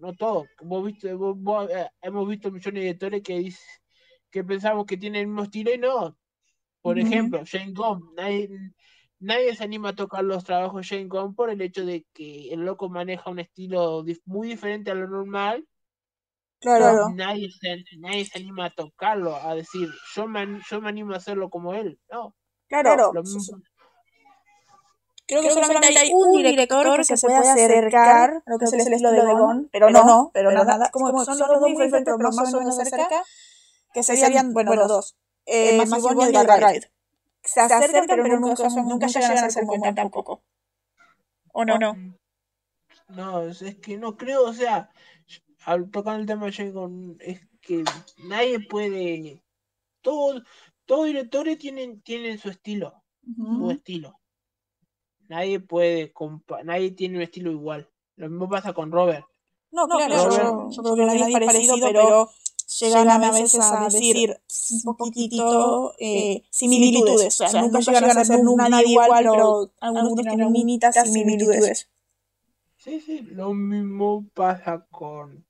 no 0.00 0.14
todo. 0.14 0.46
Hemos 0.60 0.86
visto, 0.86 1.08
eh, 1.08 1.88
hemos 2.02 2.28
visto 2.28 2.50
millones 2.50 2.82
de 2.82 2.90
editores 2.90 3.22
que, 3.22 3.52
que 4.30 4.44
pensamos 4.44 4.86
que 4.86 4.96
tienen 4.96 5.22
el 5.22 5.26
mismo 5.28 5.42
estilo 5.44 5.72
y 5.72 5.78
no. 5.78 6.16
Por 6.80 6.98
ejemplo, 6.98 7.42
Shane 7.44 7.72
Gong, 7.72 8.14
nadie, 8.14 9.54
se 9.54 9.64
anima 9.64 9.90
a 9.90 9.94
tocar 9.94 10.22
los 10.22 10.44
trabajos 10.44 10.82
de 10.82 10.96
Shane 10.96 11.08
Gong 11.08 11.34
por 11.34 11.48
el 11.48 11.62
hecho 11.62 11.86
de 11.86 12.06
que 12.12 12.52
el 12.52 12.60
loco 12.60 12.90
maneja 12.90 13.30
un 13.30 13.38
estilo 13.38 14.04
muy 14.26 14.48
diferente 14.48 14.90
a 14.90 14.94
lo 14.94 15.08
normal. 15.08 15.66
Claro. 16.64 17.10
Nadie 17.10 17.50
se, 17.50 17.84
nadie 17.98 18.24
se 18.24 18.38
anima 18.38 18.66
a 18.66 18.70
tocarlo, 18.70 19.36
a 19.36 19.54
decir, 19.54 19.90
yo 20.16 20.26
me, 20.26 20.60
yo 20.70 20.80
me 20.80 20.88
animo 20.88 21.12
a 21.12 21.18
hacerlo 21.18 21.50
como 21.50 21.74
él. 21.74 22.00
No. 22.10 22.34
Claro. 22.68 23.12
Lo 23.12 23.22
mismo, 23.22 23.58
Creo 25.26 25.42
que, 25.42 25.50
solamente, 25.50 25.98
hay 25.98 26.10
un 26.12 26.32
director 26.32 26.96
que 26.96 27.16
se 27.16 27.26
puede 27.26 27.48
acercar 27.48 28.42
a 28.46 28.50
lo 28.50 28.58
que 28.58 28.64
es 28.64 28.72
el 28.72 28.80
estilo 28.80 29.10
de 29.10 29.20
Gon, 29.20 29.68
pero 29.72 29.90
no, 29.90 30.30
pero 30.32 30.52
nada, 30.52 30.90
como, 30.90 31.24
son 31.24 31.38
los 31.38 31.48
dos 31.48 31.60
muy 31.60 31.70
diferentes, 31.72 32.14
pero 32.16 32.30
más 32.30 32.54
o 32.54 32.58
menos 32.58 32.76
cerca, 32.76 33.22
que 33.92 34.02
serían, 34.02 34.52
bueno, 34.52 34.74
los 34.74 34.88
dos, 34.88 35.16
eh, 35.46 35.80
eh 35.82 35.86
Matthew 35.86 36.22
y 36.22 36.24
Edgar 36.24 36.60
Wright. 36.60 36.84
Se 37.42 37.60
acercan, 37.60 38.06
pero 38.06 38.26
nunca, 38.38 38.68
nunca 38.68 39.06
llegan 39.06 39.44
a 39.44 39.50
ser 39.50 39.66
como 39.66 39.94
tampoco. 39.94 40.42
¿O 41.52 41.64
no? 41.64 41.78
No, 41.78 41.94
no 43.08 43.42
es 43.42 43.76
que 43.82 43.98
no 43.98 44.16
creo, 44.16 44.44
o 44.44 44.52
sea, 44.52 44.90
al 45.64 45.90
tocar 45.90 46.20
el 46.20 46.26
tema 46.26 46.46
de 46.46 46.70
Gon, 46.70 47.16
es 47.20 47.40
que 47.60 47.84
nadie 48.24 48.60
puede, 48.60 49.42
todos, 50.02 50.42
todos 50.84 51.06
directores 51.06 51.58
tienen, 51.58 52.02
tienen 52.02 52.38
su 52.38 52.50
estilo, 52.50 53.02
su 53.24 53.70
estilo 53.70 54.20
nadie 55.28 55.60
puede, 55.60 56.12
nadie 56.64 56.90
tiene 56.92 57.16
un 57.16 57.22
estilo 57.22 57.50
igual. 57.50 57.88
Lo 58.16 58.28
mismo 58.28 58.48
pasa 58.48 58.72
con 58.72 58.92
Robert. 58.92 59.26
No, 59.70 59.88
claro, 59.88 60.70
yo, 60.70 60.82
creo 60.82 60.94
que 60.94 61.04
nadie 61.04 61.24
es 61.24 61.32
parecido, 61.32 61.76
pero 61.80 62.30
llegan 62.78 63.10
a 63.10 63.30
veces 63.30 63.60
a 63.60 63.88
decir 63.88 64.40
un 64.84 64.96
poquitito 64.96 65.94
eh, 65.98 66.32
eh 66.32 66.44
similitudes. 66.50 67.40
O 67.40 67.48
sea, 67.48 67.62
nunca 67.62 67.80
llegan 67.80 68.18
a 68.18 68.24
ser 68.24 68.40
nadie 68.44 68.88
igual, 68.88 69.10
pero 69.30 69.72
algunos 69.80 70.14
tienen 70.14 70.52
minitas 70.52 70.94
similitudes. 71.12 71.90
Sí, 72.76 73.00
sí, 73.00 73.20
lo 73.20 73.54
mismo 73.54 74.26
pasa 74.34 74.86
con 74.90 75.46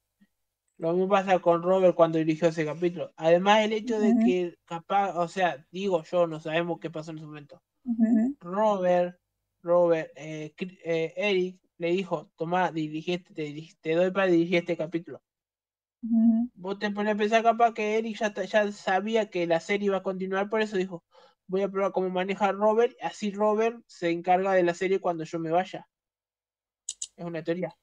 lo 0.88 0.92
mismo 0.92 1.08
pasa 1.08 1.38
con 1.38 1.62
Robert 1.62 1.94
cuando 1.94 2.18
dirigió 2.18 2.48
ese 2.48 2.64
capítulo. 2.64 3.12
Además, 3.16 3.64
el 3.64 3.72
hecho 3.72 3.98
de 3.98 4.14
que 4.24 4.56
capaz, 4.64 5.16
o 5.16 5.28
sea, 5.28 5.66
digo 5.70 6.02
yo, 6.04 6.26
no 6.26 6.40
sabemos 6.40 6.78
qué 6.80 6.90
pasó 6.90 7.10
en 7.10 7.18
ese 7.18 7.26
momento. 7.26 7.62
Robert 8.40 9.18
Robert, 9.64 10.12
eh, 10.14 10.54
eh, 10.58 11.14
Eric 11.16 11.58
le 11.78 11.90
dijo, 11.90 12.30
toma, 12.36 12.70
dirigiste, 12.70 13.34
te, 13.80 13.94
doy 13.94 14.10
para 14.10 14.26
dirigir 14.26 14.58
este 14.58 14.76
capítulo. 14.76 15.22
Vos 16.02 16.78
te 16.78 16.90
pones 16.90 17.14
a 17.14 17.16
pensar 17.16 17.42
capaz 17.42 17.72
que 17.72 17.96
Eric 17.96 18.18
ya, 18.18 18.44
ya 18.44 18.72
sabía 18.72 19.30
que 19.30 19.46
la 19.46 19.58
serie 19.58 19.86
iba 19.86 19.96
a 19.96 20.02
continuar, 20.02 20.50
por 20.50 20.60
eso 20.60 20.76
dijo, 20.76 21.02
voy 21.46 21.62
a 21.62 21.68
probar 21.70 21.92
cómo 21.92 22.10
maneja 22.10 22.52
Robert, 22.52 22.94
así 23.00 23.30
Robert 23.30 23.82
se 23.86 24.10
encarga 24.10 24.52
de 24.52 24.62
la 24.62 24.74
serie 24.74 25.00
cuando 25.00 25.24
yo 25.24 25.38
me 25.38 25.50
vaya. 25.50 25.88
Es 27.16 27.24
una 27.24 27.42
teoría. 27.42 27.74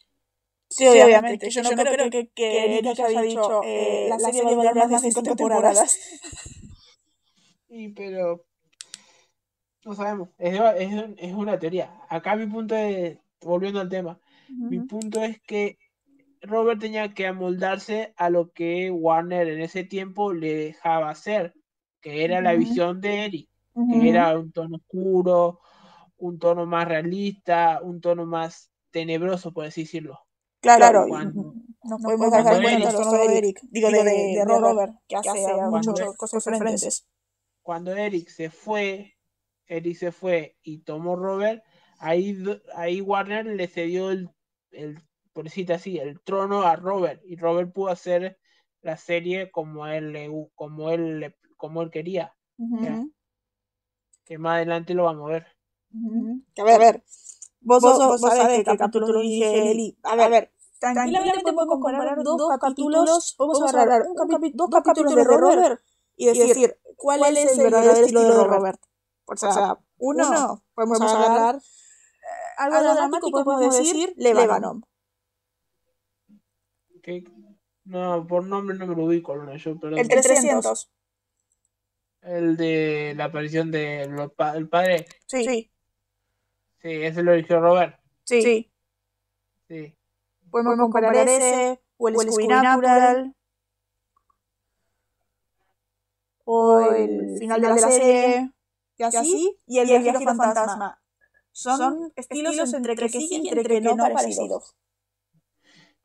Sí, 0.71 0.87
obviamente. 0.87 1.49
Yo, 1.49 1.61
no, 1.63 1.69
creo, 1.71 2.09
que, 2.09 2.29
que, 2.29 2.77
Eric 2.77 2.97
haya 3.01 3.21
dicho, 3.21 3.61
eh, 3.63 4.07
la, 4.09 4.17
serie 4.19 4.43
va 4.43 4.51
a 4.51 4.55
durar 4.55 4.89
más 4.89 5.01
de 5.01 5.11
cinco 5.11 5.35
temporadas. 5.35 5.99
Sí, 7.67 7.89
pero 7.95 8.45
no 9.83 9.93
sabemos, 9.93 10.29
es, 10.37 10.59
es, 11.17 11.33
una 11.33 11.59
teoría. 11.59 11.93
Acá 12.07 12.37
mi 12.37 12.47
punto 12.47 12.75
es, 12.75 13.19
volviendo 13.41 13.81
al 13.81 13.89
tema, 13.89 14.19
mi 14.47 14.79
punto 14.79 15.21
es 15.21 15.41
que 15.41 15.77
Robert 16.41 16.79
tenía 16.79 17.13
que 17.13 17.27
amoldarse 17.27 18.13
a 18.15 18.29
lo 18.29 18.51
que 18.51 18.91
Warner 18.91 19.49
en 19.49 19.61
ese 19.61 19.83
tiempo 19.83 20.33
le 20.33 20.55
dejaba 20.55 21.09
hacer, 21.09 21.53
que 21.99 22.23
era 22.23 22.41
la 22.41 22.53
visión 22.53 23.01
de 23.01 23.25
Eric, 23.25 23.49
que 23.89 24.09
era 24.09 24.37
un 24.37 24.51
tono 24.51 24.77
oscuro, 24.77 25.59
un 26.17 26.39
tono 26.39 26.65
más 26.65 26.87
realista, 26.87 27.79
un 27.81 27.99
tono 27.99 28.25
más 28.25 28.71
tenebroso, 28.91 29.51
por 29.51 29.65
así 29.65 29.81
decirlo. 29.81 30.19
Claro, 30.61 31.07
no 31.83 31.97
podemos 31.97 32.31
dar 32.31 32.43
cuenta 32.43 32.91
de 32.91 33.37
Eric, 33.37 33.59
digo, 33.63 33.89
de, 33.89 34.03
de, 34.03 34.45
Robert, 34.45 34.93
que 35.07 35.15
hace, 35.15 35.47
muchas 35.69 36.15
cosas 36.15 36.45
diferentes. 36.45 37.07
Cuando 37.61 37.95
Eric 37.95 38.29
se 38.29 38.49
fue, 38.49 39.17
Eric 39.65 39.97
se 39.97 40.11
fue 40.11 40.57
y 40.61 40.79
tomó 40.83 41.15
Robert, 41.15 41.63
ahí, 41.97 42.37
ahí 42.75 43.01
Warner 43.01 43.45
le 43.45 43.67
cedió 43.67 44.11
el, 44.11 44.29
el, 44.71 45.01
por 45.33 45.45
decirte 45.45 45.73
así, 45.73 45.97
el 45.97 46.21
trono 46.21 46.61
a 46.61 46.75
Robert 46.75 47.21
y 47.25 47.35
Robert 47.35 47.71
pudo 47.73 47.89
hacer 47.89 48.37
la 48.81 48.97
serie 48.97 49.51
como 49.51 49.87
él 49.87 50.11
le, 50.11 50.29
como 50.55 50.91
él 50.91 51.35
como 51.57 51.81
él 51.81 51.91
quería. 51.91 52.35
Que 54.25 54.37
más 54.37 54.55
adelante 54.55 54.93
lo 54.93 55.05
vamos 55.05 55.29
a 55.29 55.33
ver. 55.33 55.47
A 56.57 56.63
ver, 56.63 56.73
a 56.73 56.77
ver. 56.77 57.03
Vos, 57.61 57.81
vos, 57.81 58.21
vos, 58.21 58.21
sabés 58.21 58.63
qué 58.65 58.77
capítulo 58.77 59.19
dije 59.19 59.71
Eli. 59.71 59.97
A 60.03 60.15
ver, 60.15 60.25
a 60.25 60.29
ver. 60.29 60.51
Tranquilamente 60.79 61.53
podemos 61.53 61.67
comparar 61.67 62.23
dos 62.23 62.49
capítulos. 62.59 63.35
Vamos 63.37 63.61
a 63.61 63.69
agarrar 63.69 64.07
un 64.07 64.15
dos 64.55 64.69
capítulos 64.83 65.15
de 65.15 65.23
Robert 65.23 65.81
y 66.15 66.25
decir 66.25 66.77
cuál 66.95 67.37
es 67.37 67.57
el 67.57 67.63
verdadero 67.63 67.93
estilo 67.93 68.21
de 68.23 68.43
Robert. 68.43 68.81
O 69.25 69.35
sea, 69.35 69.77
uno, 69.97 70.63
podemos, 70.73 70.99
hablar 70.99 71.55
eh, 71.55 71.59
algo, 72.57 72.93
dramático, 72.93 73.43
podemos 73.43 73.77
decir 73.77 74.13
Lebanon. 74.17 74.83
No, 77.85 78.25
por 78.27 78.43
nombre 78.43 78.77
no 78.77 78.87
me 78.87 78.95
lo 78.95 79.05
ubico, 79.05 79.35
no, 79.35 79.55
yo, 79.55 79.79
perdón. 79.79 79.99
El 79.99 80.07
300. 80.07 80.91
El 82.21 82.57
de 82.57 83.13
la 83.15 83.25
aparición 83.25 83.71
del 83.71 84.15
de 84.15 84.31
el 84.55 84.69
padre. 84.69 85.05
Sí. 85.25 85.45
sí. 85.45 85.70
Sí, 86.81 86.89
ese 86.89 87.23
lo 87.23 87.33
eligió 87.33 87.59
Robert. 87.59 87.99
Sí. 88.23 88.41
Sí. 88.41 88.71
sí. 89.67 89.95
Podemos 90.49 90.77
comparar 90.77 91.15
ese, 91.15 91.81
o 91.97 92.09
el, 92.09 92.15
o 92.15 92.21
el 92.21 92.47
Natural, 92.47 93.35
o 96.43 96.79
el 96.81 97.37
final 97.39 97.61
de 97.61 97.67
la 97.67 97.77
serie 97.77 98.51
y 98.97 99.03
así, 99.03 99.57
y 99.67 99.79
el, 99.79 99.87
viajero, 99.87 100.19
fantasma. 100.35 101.01
Son, 101.51 102.11
estilos, 102.15 102.73
entre 102.73 102.95
que 102.95 103.09
sí 103.09 103.27
y 103.29 103.49
entre 103.49 103.63
que 103.63 103.81
no 103.81 103.95
parecidos. 103.97 104.75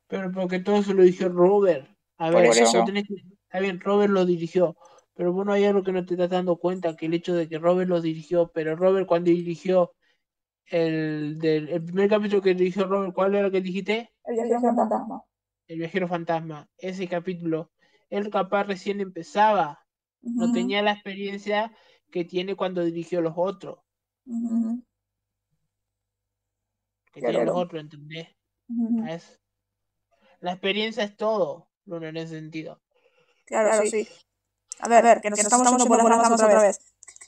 Pero 0.07 0.31
porque 0.31 0.59
todo 0.59 0.77
eso 0.77 0.93
lo 0.93 1.03
dirigió 1.03 1.29
Robert. 1.29 1.87
A 2.17 2.29
ver, 2.31 2.45
está 2.45 3.59
bien, 3.59 3.79
Robert 3.79 4.11
lo 4.11 4.25
dirigió. 4.25 4.77
Pero 5.13 5.33
bueno, 5.33 5.51
hay 5.51 5.65
algo 5.65 5.83
que 5.83 5.91
no 5.91 6.05
te 6.05 6.13
estás 6.13 6.29
dando 6.29 6.57
cuenta, 6.57 6.95
que 6.95 7.07
el 7.07 7.13
hecho 7.13 7.33
de 7.33 7.49
que 7.49 7.59
Robert 7.59 7.89
lo 7.89 8.01
dirigió, 8.01 8.51
pero 8.53 8.75
Robert 8.75 9.07
cuando 9.07 9.31
dirigió 9.31 9.93
el, 10.69 11.37
del, 11.39 11.69
el 11.69 11.83
primer 11.83 12.09
capítulo 12.09 12.41
que 12.41 12.53
dirigió 12.53 12.85
Robert, 12.87 13.13
¿cuál 13.13 13.35
era 13.35 13.45
el 13.47 13.51
que 13.51 13.61
dijiste? 13.61 14.13
El 14.25 14.35
viajero 14.35 14.75
fantasma. 14.75 15.23
el 15.67 15.77
viajero 15.79 16.07
fantasma, 16.07 16.69
ese 16.77 17.07
capítulo, 17.07 17.71
él 18.09 18.29
capaz 18.29 18.63
recién 18.63 19.01
empezaba, 19.01 19.85
no 20.21 20.51
tenía 20.51 20.81
la 20.81 20.93
experiencia 20.93 21.73
que 22.11 22.23
tiene 22.25 22.55
cuando 22.55 22.83
dirigió 22.83 23.21
los 23.21 23.33
otros, 23.35 23.79
que 27.11 27.19
tienen 27.21 27.45
los 27.45 27.53
Claro. 27.53 27.55
otros, 27.55 27.81
¿entendés? 27.81 28.27
La 30.39 30.51
experiencia 30.51 31.03
es 31.03 31.15
todo, 31.17 31.69
Bruno, 31.85 32.07
en 32.07 32.17
ese 32.17 32.35
sentido. 32.35 32.81
Claro, 33.45 33.85
sí. 33.87 34.07
A 34.79 34.87
ver, 34.87 35.21
que 35.21 35.29
nos 35.29 35.39
estamos 35.39 35.67
yendo 35.69 35.85
por 35.85 35.97
las 35.97 36.07
ramas 36.07 36.41
otra 36.41 36.61
vez. 36.61 36.79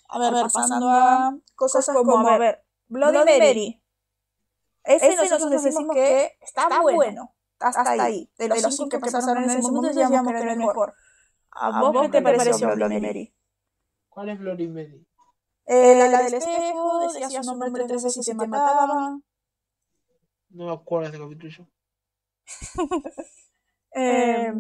A 0.10 0.20
ver, 0.20 0.34
pasando 0.42 0.90
a 0.90 1.38
cosas 1.56 1.90
como, 1.94 2.28
a 2.28 2.38
ver, 2.38 2.64
Bloody 2.90 3.40
Mary. 3.40 3.82
Ese 4.84 5.16
nosotros 5.16 5.64
decimos 5.64 5.94
que 5.94 6.38
está 6.42 6.82
bueno. 6.82 7.34
Hasta 7.60 7.92
ahí. 7.92 8.30
De 8.38 8.48
los 8.48 8.76
cinco 8.76 8.90
que 8.90 9.00
pasaron 9.00 9.44
en 9.44 9.50
ese 9.52 9.62
momento 9.62 9.88
decíamos 9.88 10.32
que 10.32 10.40
era 10.40 10.54
el 10.54 10.60
mejor. 10.60 10.94
¿A 11.52 11.82
vos 11.82 12.02
qué 12.04 12.10
te 12.10 12.22
pareció 12.22 12.76
Bloody 12.76 13.00
Mary? 13.00 13.34
¿Cuál 14.10 14.30
es 14.30 14.40
Bloody 14.40 14.68
Mary? 14.68 15.06
Eh, 15.66 16.10
la 16.10 16.24
del 16.24 16.34
espejo, 16.34 17.14
decía 17.14 17.44
su 17.44 17.56
nombre 17.56 17.86
tres 17.88 18.04
veces 18.04 18.28
y 18.28 18.36
te 18.36 18.48
mataba. 18.48 19.20
No 20.50 20.66
me 20.66 20.74
acuerdo 20.74 21.12
de 21.12 21.16
ese 21.16 21.24
capítulo 21.24 21.50
yo. 21.50 21.66
Eh, 23.92 24.54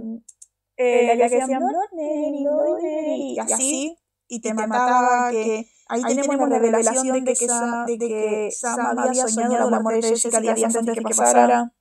eh, 0.76 1.15
la 1.15 1.30
que 1.30 1.35
decía 1.35 1.60
Bloody 1.60 1.95
Mary, 1.95 2.43
Bloody 2.43 2.81
Mary, 2.81 3.34
y 3.34 3.39
así, 3.39 3.97
y 4.27 4.41
te 4.41 4.56
mataba, 4.56 5.30
que 5.30 5.69
ahí 5.90 6.16
tenemos 6.16 6.49
la 6.49 6.60
revelación 6.60 7.26
de 7.26 7.34
que, 7.34 7.48
Sam, 7.48 7.86
de 7.86 7.98
que 7.98 8.49
Sam 8.52 8.98
había 8.98 9.28
soñado 9.28 9.70
la 9.70 9.80
muerte 9.82 10.07
de 10.07 10.14
Jessica 10.14 10.40
días 10.40 10.76
antes 10.76 10.95
de 10.95 11.02
que 11.02 11.02
pasara. 11.02 11.74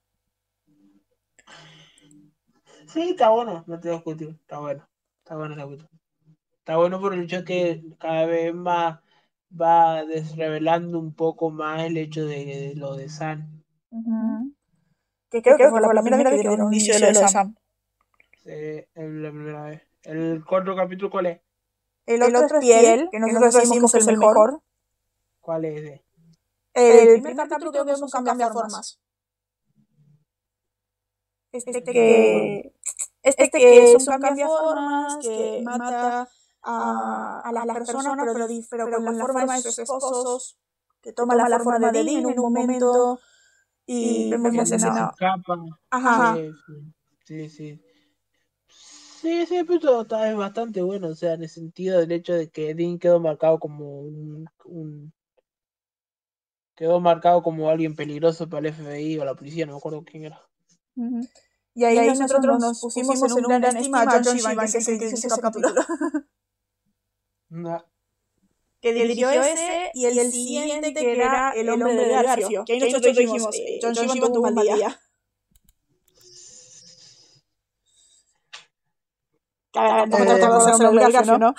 Sí, 2.87 3.11
está 3.11 3.29
bueno, 3.29 3.65
no 3.67 3.79
te 3.79 3.89
voy 3.89 3.97
a 3.97 3.99
discutir, 3.99 4.31
está 4.41 4.59
bueno, 4.59 4.89
está 5.23 5.37
bueno 5.37 5.55
ese 5.55 5.63
capítulo. 5.63 5.89
Está 6.59 6.77
bueno 6.77 7.01
por 7.01 7.15
el 7.15 7.23
hecho 7.23 7.45
que 7.45 7.83
cada 7.99 8.27
vez 8.27 8.55
más 8.55 8.99
va 9.51 10.05
desrevelando 10.05 10.99
un 10.99 11.15
poco 11.15 11.51
más 11.51 11.83
el 11.85 11.97
hecho 11.97 12.27
de, 12.27 12.45
de 12.45 12.75
lo 12.77 12.97
de 12.97 13.09
Sam. 13.09 13.63
Que 15.31 15.43
creo 15.43 15.57
que 15.59 15.69
fue 15.69 15.81
la 15.81 16.03
primera 16.03 16.31
vez 16.31 16.43
que 16.43 16.49
dieron 16.49 16.67
un 16.67 16.73
inicio 16.73 16.95
de 16.95 17.01
lo 17.01 17.07
de 17.21 17.29
Sam. 17.29 17.55
Sí, 18.43 18.51
es 18.51 18.89
la 18.95 19.31
primera 19.31 19.63
vez. 19.65 19.83
¿El 20.05 20.43
cuarto 20.45 20.75
capítulo 20.75 21.11
cuál 21.11 21.27
es? 21.27 21.41
El 22.15 22.23
otro 22.23 22.59
es 22.59 22.67
Piel, 22.81 23.09
que 23.11 23.19
nosotros 23.21 23.55
decimos 23.71 23.93
que 23.93 23.99
es 23.99 24.07
el 24.09 24.19
mejor. 24.19 24.63
¿Cuál 25.41 25.65
es 25.65 25.83
ese? 25.83 26.05
El 26.75 27.09
primer 27.23 27.37
capítulo 27.37 27.73
que 27.73 27.79
vemos 27.85 28.15
un 28.15 28.25
cambia 28.25 28.51
formas. 28.51 29.01
Este 31.53 31.83
que, 31.93 32.73
este 33.23 33.51
que 33.59 33.93
es 33.95 33.95
un 33.95 34.21
cambia 34.21 34.47
formas, 34.47 35.17
que 35.23 35.63
mata 35.65 36.29
a, 36.63 37.41
a 37.45 37.53
las 37.53 37.67
personas, 37.77 38.17
pero, 38.35 38.47
di- 38.49 38.67
pero 38.71 38.85
con 38.91 39.05
la 39.05 39.11
forma 39.27 39.55
de 39.57 39.63
sus 39.63 39.79
esposos, 39.79 40.59
que 41.03 41.13
toma 41.13 41.35
la 41.37 41.59
forma 41.59 41.91
de 41.91 42.05
Dean 42.05 42.31
en 42.31 42.39
un 42.39 42.53
momento 42.53 43.21
y 43.87 44.31
vemos 44.31 44.55
la 44.55 44.63
escena. 44.65 45.13
Capa. 45.19 45.57
Ajá. 45.91 46.35
Sí, 47.25 47.49
sí, 47.49 47.49
sí. 47.49 47.83
Sí, 49.29 49.35
ese 49.43 49.59
episodio 49.59 50.01
está 50.01 50.31
es 50.31 50.35
bastante 50.39 50.81
bueno, 50.81 51.09
o 51.09 51.15
sea, 51.15 51.35
en 51.35 51.43
el 51.43 51.51
sentido 51.51 52.01
del 52.01 52.13
hecho 52.13 52.33
de 52.33 52.49
que 52.49 52.75
Dean 52.75 52.99
quedó 52.99 53.21
marcado 53.21 53.59
como 53.59 54.01
un, 54.01 54.49
un- 54.65 55.13
quedó 56.75 56.99
marcado 56.99 57.43
como 57.43 57.69
alguien 57.69 57.95
peligroso 57.95 58.49
para 58.49 58.67
el 58.67 58.73
FBI 58.75 59.19
o 59.19 59.27
la 59.27 59.35
policía, 59.35 59.67
no 59.67 59.73
me 59.73 59.79
acuerdo 59.79 60.03
quién 60.03 60.25
era. 60.25 60.41
Y 61.75 61.85
ahí, 61.85 62.09
nosotros 62.09 62.59
nos 62.59 62.81
pusimos 62.81 63.23
en 63.23 63.45
una 63.45 63.59
gran 63.59 63.77
estima 63.77 64.01
a 64.01 64.23
John 64.25 64.37
Shivan, 64.39 64.57
que 64.73 64.79
es 64.79 64.89
el 64.89 64.99
que 64.99 65.05
hizo 65.09 65.27
ese 65.27 65.41
capítulo. 65.43 65.75
No. 67.51 67.85
que 68.81 68.95
dirigió 68.95 69.31
ese 69.31 69.91
y 69.93 70.07
el 70.07 70.15
siguiente 70.33 70.95
que 70.95 71.13
era 71.13 71.51
El 71.51 71.69
hombre 71.69 71.95
de 71.97 72.09
Garfio. 72.09 72.65
Que 72.65 72.73
ahí 72.73 72.81
nosotros 72.81 73.15
dijimos, 73.15 73.55
eh, 73.57 73.79
John 73.83 73.93
Shivan 73.93 74.33
tuvo 74.33 74.49
un 74.49 74.55
mal 74.55 74.65
día. 74.65 74.75
Claro, 74.79 74.89
Eh, 74.89 74.95
nosotros 74.95 75.03
todos 77.35 77.77
hacemos 78.09 78.17
El 78.17 78.17
hombre 78.55 78.77
de 78.79 79.17
Garfio, 79.19 79.58
¿no? 81.39 81.55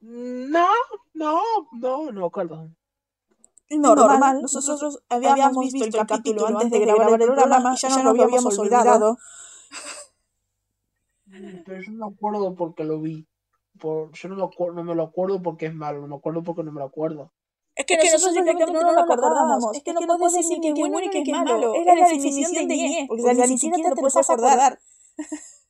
No, 0.00 0.68
no, 1.14 1.42
no, 1.72 2.12
no 2.12 2.20
me 2.20 2.26
acuerdo. 2.26 2.70
Normal, 3.70 4.42
nosotros 4.42 5.00
habíamos 5.08 5.72
visto 5.72 5.84
el 5.84 6.06
capítulo 6.06 6.46
antes 6.46 6.70
de 6.70 6.80
grabar 6.80 7.20
el 7.20 7.26
programa 7.26 7.74
y 7.74 7.76
ya 7.76 7.88
nos 7.88 8.04
lo 8.04 8.10
habíamos 8.10 8.58
olvidado. 8.58 9.18
Pero 11.64 11.80
yo 11.80 11.92
no 11.92 12.08
me 12.08 12.14
acuerdo 12.14 12.54
porque 12.54 12.84
lo 12.84 13.00
vi. 13.00 13.26
Por, 13.78 14.12
yo 14.12 14.28
no, 14.28 14.36
me 14.36 14.42
acuerdo, 14.42 14.74
no 14.74 14.84
me 14.84 14.94
lo 14.94 15.04
acuerdo 15.04 15.40
porque 15.40 15.66
es 15.66 15.74
malo, 15.74 16.00
no 16.00 16.08
me 16.08 16.16
acuerdo 16.16 16.42
porque 16.42 16.64
no 16.64 16.72
me 16.72 16.80
lo 16.80 16.86
acuerdo. 16.86 17.32
Es 17.76 17.86
que, 17.86 17.96
nosotros 17.96 18.34
directamente 18.34 18.84
no 18.84 18.92
lo 18.92 19.00
acordábamos. 19.00 19.74
Es 19.74 19.82
que 19.82 19.92
no 19.94 20.00
puedes 20.18 20.34
decir 20.34 20.58
ni 20.58 20.74
que 20.74 20.82
es 20.82 20.88
bueno 20.88 21.00
ni 21.00 21.10
que 21.10 21.22
es 21.22 21.28
malo. 21.28 21.74
Es 21.74 21.86
la 21.86 21.94
definición 21.94 22.52
de 22.52 22.66
ñe, 22.66 23.06
porque 23.08 23.34
ni 23.34 23.58
siquiera 23.58 23.84
te 23.84 23.90
lo 23.90 23.96
puedes 23.96 24.16
acordar. 24.16 24.78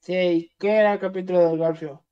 Sí, 0.00 0.50
¿qué 0.58 0.68
era 0.68 0.94
el 0.94 0.98
capítulo 0.98 1.38
del 1.38 1.58
Garfio? 1.58 2.04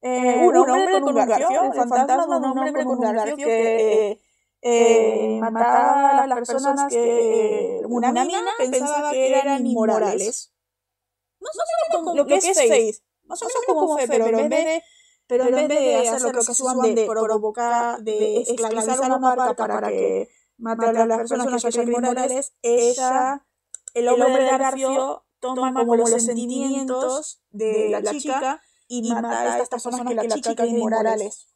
Eh, 0.00 0.38
un 0.38 0.56
hombre 0.56 1.00
con 1.00 1.04
un 1.04 1.14
garfio, 1.14 1.62
el 1.64 1.72
fantasma 1.74 2.26
de 2.26 2.36
un 2.36 2.58
hombre 2.58 2.72
con 2.72 2.86
un 2.86 3.00
garfio 3.00 3.36
que 3.36 4.10
eh, 4.12 4.20
eh, 4.62 5.38
mataba 5.40 6.22
a 6.22 6.26
las 6.26 6.48
personas 6.48 6.90
que 6.90 7.78
eh, 7.78 7.82
una 7.86 8.12
mina 8.12 8.40
pensaba 8.58 9.12
que 9.12 9.38
eran 9.38 9.66
inmorales. 9.66 10.52
Más 11.40 11.56
o 11.56 11.60
menos 11.60 12.04
como 12.04 12.16
lo 12.16 12.26
que 12.26 12.36
es 12.36 12.54
Faith. 12.54 12.96
Más 13.24 13.42
o 13.42 13.46
menos 13.46 13.62
como 13.66 13.98
fe, 13.98 14.08
pero 14.08 14.26
en 14.26 14.48
vez 14.48 14.64
de 14.64 14.82
pero 15.26 15.44
en 15.44 15.54
vez 15.54 15.68
de 15.68 16.08
hacer 16.08 16.22
lo 16.22 16.32
que 16.32 16.52
actúan 16.52 16.94
de 16.94 17.06
provocar, 17.06 18.02
de 18.02 18.42
esclavizar 18.42 18.98
a 19.02 19.06
una 19.06 19.18
marca 19.18 19.54
para 19.54 19.88
que 19.88 20.28
matara 20.56 21.02
a 21.02 21.06
las 21.06 21.18
personas 21.18 21.62
que 21.62 21.72
sean 21.72 21.88
inmorales, 21.88 22.54
ella, 22.62 23.44
el 23.94 24.08
hombre 24.08 24.44
de 24.44 24.58
Garfio, 24.58 25.24
toma 25.40 25.72
como 25.72 25.96
los 25.96 26.10
sentimientos 26.10 27.42
de 27.50 27.90
la 27.90 28.12
chica 28.12 28.60
y 28.88 29.10
mata 29.10 29.40
a 29.40 29.58
estas 29.58 29.68
personas 29.70 30.06
que 30.06 30.14
la 30.14 30.28
chica 30.28 30.64
es 30.64 30.70
inmorales. 30.70 31.48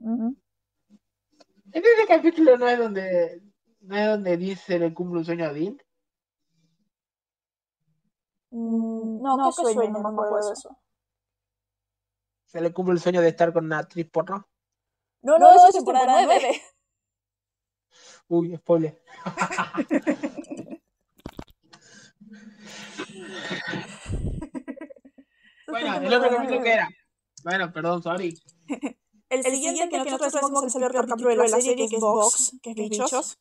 En 0.00 1.84
ese 1.84 2.06
capítulo 2.06 2.56
no 2.56 2.68
es 2.68 2.78
donde 2.78 3.42
no 3.80 3.96
es 3.96 4.06
donde 4.06 4.36
dice 4.36 4.78
le 4.78 4.92
cumple 4.94 5.18
un 5.18 5.24
sueño 5.24 5.46
a 5.46 5.52
Dean. 5.52 5.76
Mm, 8.50 9.22
no, 9.22 9.52
¿qué 9.56 9.72
sueño? 9.72 9.90
No 9.92 10.00
me 10.00 10.08
acuerdo 10.08 10.46
de 10.46 10.52
eso. 10.52 10.78
Se 12.46 12.60
le 12.60 12.72
cumple 12.72 12.94
el 12.94 13.00
sueño 13.00 13.20
de 13.20 13.28
estar 13.28 13.52
con 13.52 13.66
una 13.66 13.78
actriz 13.78 14.08
porno. 14.10 14.48
No, 15.20 15.38
no, 15.38 15.54
eso 15.54 15.68
es 15.68 15.74
temporada 15.74 16.24
9. 16.24 16.62
Uy, 18.28 18.56
spoiler. 18.56 19.00
bueno, 25.66 25.96
el 25.96 26.12
otro 26.12 26.30
capítulo 26.30 26.62
que 26.62 26.72
era. 26.72 26.88
Bueno, 27.42 27.72
perdón, 27.72 28.02
sorry. 28.02 28.38
El, 28.68 28.96
el 29.30 29.44
siguiente 29.44 29.88
que 29.88 30.04
nosotros 30.04 30.32
decimos 30.32 30.60
que 30.60 30.66
es 30.66 30.74
el 30.74 30.80
peor 30.90 31.08
capítulo 31.08 31.30
de 31.30 31.36
la 31.36 31.48
serie, 31.48 31.74
que 31.76 31.84
es 31.84 32.00
Box, 32.00 32.58
que 32.62 32.70
es 32.70 32.76
Bichos. 32.76 33.38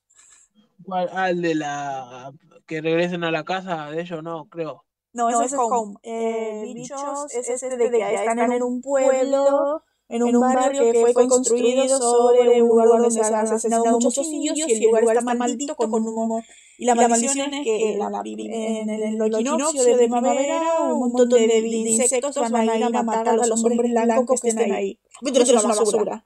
¿Cuál? 0.84 1.09
Ah, 1.11 1.30
el 1.30 1.41
de 1.41 1.55
la. 1.55 2.31
que 2.65 2.80
regresen 2.81 3.26
a 3.26 3.31
la 3.31 3.43
casa 3.43 3.91
de 3.91 4.01
ellos, 4.01 4.23
no, 4.23 4.47
creo. 4.47 4.85
No, 5.11 5.30
ese, 5.30 5.38
no, 5.38 5.43
ese 5.43 5.55
es 5.55 5.61
Home. 5.61 5.95
Eh, 6.03 6.73
Bichos 6.73 7.34
es 7.34 7.49
este 7.49 7.76
de 7.76 7.89
que 7.89 8.14
están 8.15 8.51
en 8.53 8.64
un 8.64 8.81
pueblo, 8.81 9.84
en 10.09 10.23
un, 10.23 10.39
barrio 10.39 10.91
que 10.91 11.01
fue 11.01 11.27
construido 11.27 11.88
sobre 11.88 12.61
un 12.61 12.69
lugar 12.69 12.88
donde 12.88 13.11
se 13.11 13.21
han 13.21 13.35
asesinado 13.35 13.99
muchos 13.99 14.27
niños 14.29 14.57
y 14.57 14.73
el 14.73 14.84
lugar 14.84 15.17
está 15.17 15.35
maldito 15.35 15.75
con 15.75 15.93
un 15.93 16.07
humor. 16.07 16.43
Y 16.79 16.85
la, 16.85 16.93
maldición 16.93 17.53
es 17.53 17.63
que 17.63 17.93
en, 17.93 17.99
la, 17.99 18.21
en 18.23 18.89
el 18.89 19.21
equinoccio 19.21 19.84
de 19.84 19.95
primavera 19.95 20.84
un 20.84 20.99
montón 20.99 21.29
de, 21.29 21.47
de 21.47 21.67
insectos 21.67 22.35
van 22.35 22.69
a 22.69 22.77
ir 22.77 22.84
a 22.84 23.03
matar 23.03 23.39
a 23.39 23.47
los 23.47 23.63
hombres 23.63 23.91
blancos 23.91 24.41
que 24.41 24.49
estén 24.49 24.71
ahí. 24.71 24.99
Pero 25.21 25.41
es 25.41 25.49
una 25.49 25.61
basura. 25.63 26.25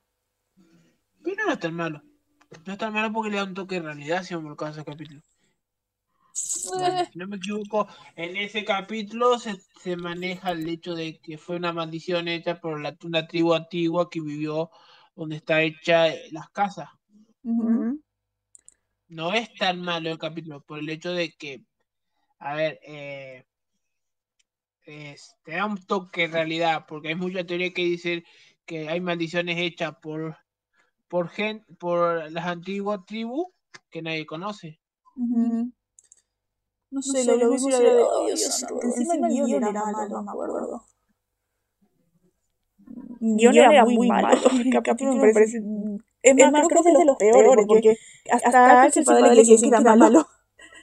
Pero 1.24 1.46
no 1.46 1.54
es 1.54 1.60
tan 1.60 1.74
malo. 1.74 2.02
No 2.66 2.74
es 2.74 2.80
tan 2.80 2.92
malo 2.92 3.14
porque 3.14 3.30
le 3.30 3.38
da 3.38 3.46
un 3.46 3.54
toque 3.54 3.76
de 3.76 3.82
realidad 3.82 4.24
si 4.24 4.36
me 4.36 4.50
lo 4.50 4.68
ese 4.68 4.84
capítulo. 4.84 5.22
Bueno, 6.78 7.06
si 7.12 7.20
no 7.20 7.28
me 7.28 7.38
equivoco, 7.38 7.88
en 8.16 8.38
ese 8.38 8.64
capítulo 8.64 9.38
se, 9.38 9.58
se, 9.82 9.96
maneja 9.98 10.52
el 10.52 10.68
hecho 10.68 10.96
de 10.96 11.20
que 11.20 11.38
fue 11.38 11.58
una 11.58 11.74
maldición 11.74 12.28
hecha 12.28 12.60
por 12.60 12.80
la, 12.80 12.98
una 13.04 13.28
tribu 13.28 13.54
antigua 13.54 14.10
que 14.10 14.22
vivió 14.22 14.70
donde 15.16 15.38
está 15.38 15.62
hecha 15.62 16.08
las 16.32 16.50
casas. 16.50 16.90
Uh 17.44 17.64
-huh. 17.64 18.02
No 19.10 19.34
es 19.34 19.54
tan 19.56 19.82
malo 19.82 20.10
el 20.10 20.18
capítulo 20.18 20.62
por 20.62 20.80
el 20.80 20.90
hecho 20.90 21.12
de 21.12 21.34
que, 21.34 21.66
a 22.40 22.56
ver, 22.56 22.80
eh, 22.84 23.46
es, 24.86 25.36
te 25.44 25.54
da 25.54 25.66
un 25.66 25.78
toque 25.86 26.22
de 26.22 26.34
realidad, 26.34 26.86
porque 26.88 27.10
hay 27.10 27.16
mucha 27.16 27.46
teoría 27.46 27.74
que 27.74 27.84
dice 27.84 28.24
que 28.66 28.88
hay 28.88 29.02
maldiciones 29.02 29.58
hechas 29.58 29.96
por, 30.02 30.38
por 31.08 31.30
gen, 31.30 31.66
por 31.78 32.32
las 32.32 32.46
antiguas 32.46 33.02
tribus 33.06 33.48
que 33.90 34.02
nadie 34.02 34.26
conoce. 34.26 34.80
Ujú. 35.16 35.74
No 36.92 37.02
sé, 37.02 37.26
lo, 37.26 37.38
lo 37.38 37.50
vi 37.52 37.58
y 37.58 37.68
era 37.70 37.80
de, 37.80 38.04
oh, 38.04 38.26
Dios 38.26 38.42
santo, 38.42 38.80
encima 38.84 39.16
el 39.16 39.34
guion 39.34 39.64
era 39.64 39.72
malo, 39.72 40.10
no 40.10 40.24
me 40.24 40.32
acuerdo. 40.32 40.84
El 43.22 43.36
guion 43.38 43.56
era 43.56 43.86
muy 43.86 44.08
malo, 44.08 44.50
el 44.52 44.74
capítulo 44.74 45.14
me 45.16 45.34
parece... 45.34 45.64
Es 46.24 46.36
más, 46.36 46.68
creo 46.68 46.84
que 46.84 46.90
es 46.90 46.98
de 46.98 47.06
los 47.06 47.18
peores, 47.18 47.66
porque 47.68 47.98
hasta 48.32 48.84
Axel 48.84 49.04
padre 49.04 49.34
le 49.34 49.36
decía 49.38 49.58
que 49.58 49.68
era 49.68 49.96
malo. 49.96 50.28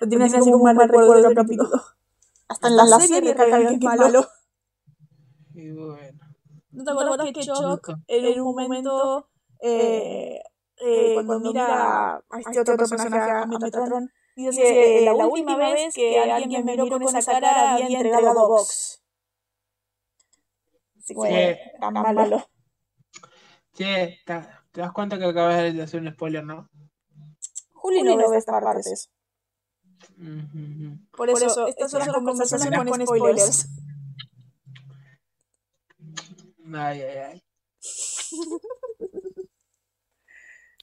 Lo 0.00 0.08
tiene 0.08 0.24
así 0.24 0.38
como 0.38 0.56
un 0.56 0.62
mal 0.62 0.78
recuerdo 0.78 1.14
del 1.14 1.34
capítulo. 1.34 1.80
Hasta 2.48 2.68
en 2.68 2.76
la 2.76 3.00
serie 3.00 3.34
que 3.34 3.42
es 3.42 3.80
malo. 3.82 4.26
Y 5.54 5.70
bueno. 5.72 6.18
¿No 6.70 6.84
te 6.84 6.90
acuerdas 6.90 7.32
que 7.32 7.40
Chuck 7.40 7.90
en 8.06 8.40
un 8.40 8.54
momento, 8.54 9.28
eh, 9.60 10.40
eh, 10.76 11.14
cuando 11.14 11.40
mira 11.40 12.16
a 12.16 12.38
este 12.38 12.60
otro 12.60 12.76
personaje, 12.76 13.30
a 13.30 13.46
Metatron, 13.46 14.10
dice 14.46 14.62
que 14.62 15.00
la 15.04 15.14
última 15.14 15.56
vez 15.56 15.94
que 15.94 16.18
alguien 16.18 16.64
me 16.64 16.76
miró 16.76 16.98
con 17.00 17.16
esa 17.16 17.40
cara 17.40 17.74
había 17.74 17.86
entregado 17.86 18.28
a 18.28 18.46
Vox? 18.46 19.02
Así 20.98 21.14
que 21.14 21.58
Sí. 21.62 21.80
tan 21.80 21.92
malo. 21.94 22.46
Che, 23.74 24.18
te, 24.26 24.46
te 24.72 24.80
das 24.80 24.92
cuenta 24.92 25.18
que 25.18 25.24
acabas 25.24 25.72
de 25.72 25.82
hacer 25.82 26.00
un 26.00 26.12
spoiler, 26.12 26.44
¿no? 26.44 26.68
Juli 27.72 28.02
no 28.02 28.28
ve 28.28 28.36
estas 28.36 28.62
partes. 28.62 29.10
Ujú. 30.18 30.98
Por 31.16 31.30
eso, 31.30 31.66
estas 31.66 31.90
son 31.90 32.00
las 32.00 32.08
conversaciones 32.08 32.84
con 32.84 33.06
spoilers. 33.06 33.68
Ay, 36.74 37.00
ay, 37.02 37.18
ay. 37.18 37.42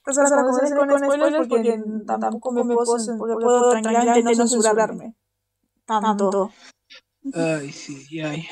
Son 0.06 0.22
las 0.22 0.32
conversaciones 0.32 0.78
con 0.78 0.88
spoilers 0.98 1.48
porque 1.48 1.82
tampoco 2.06 2.52
me 2.52 2.74
puedo, 2.74 2.96
porque 3.18 3.34
puedo 3.34 3.70
tranquilamente 3.70 4.22
no 4.22 4.46
censurarme. 4.48 5.14
Tanto. 5.84 6.52
Ay, 7.34 7.72
sí, 7.72 8.20
ay. 8.20 8.46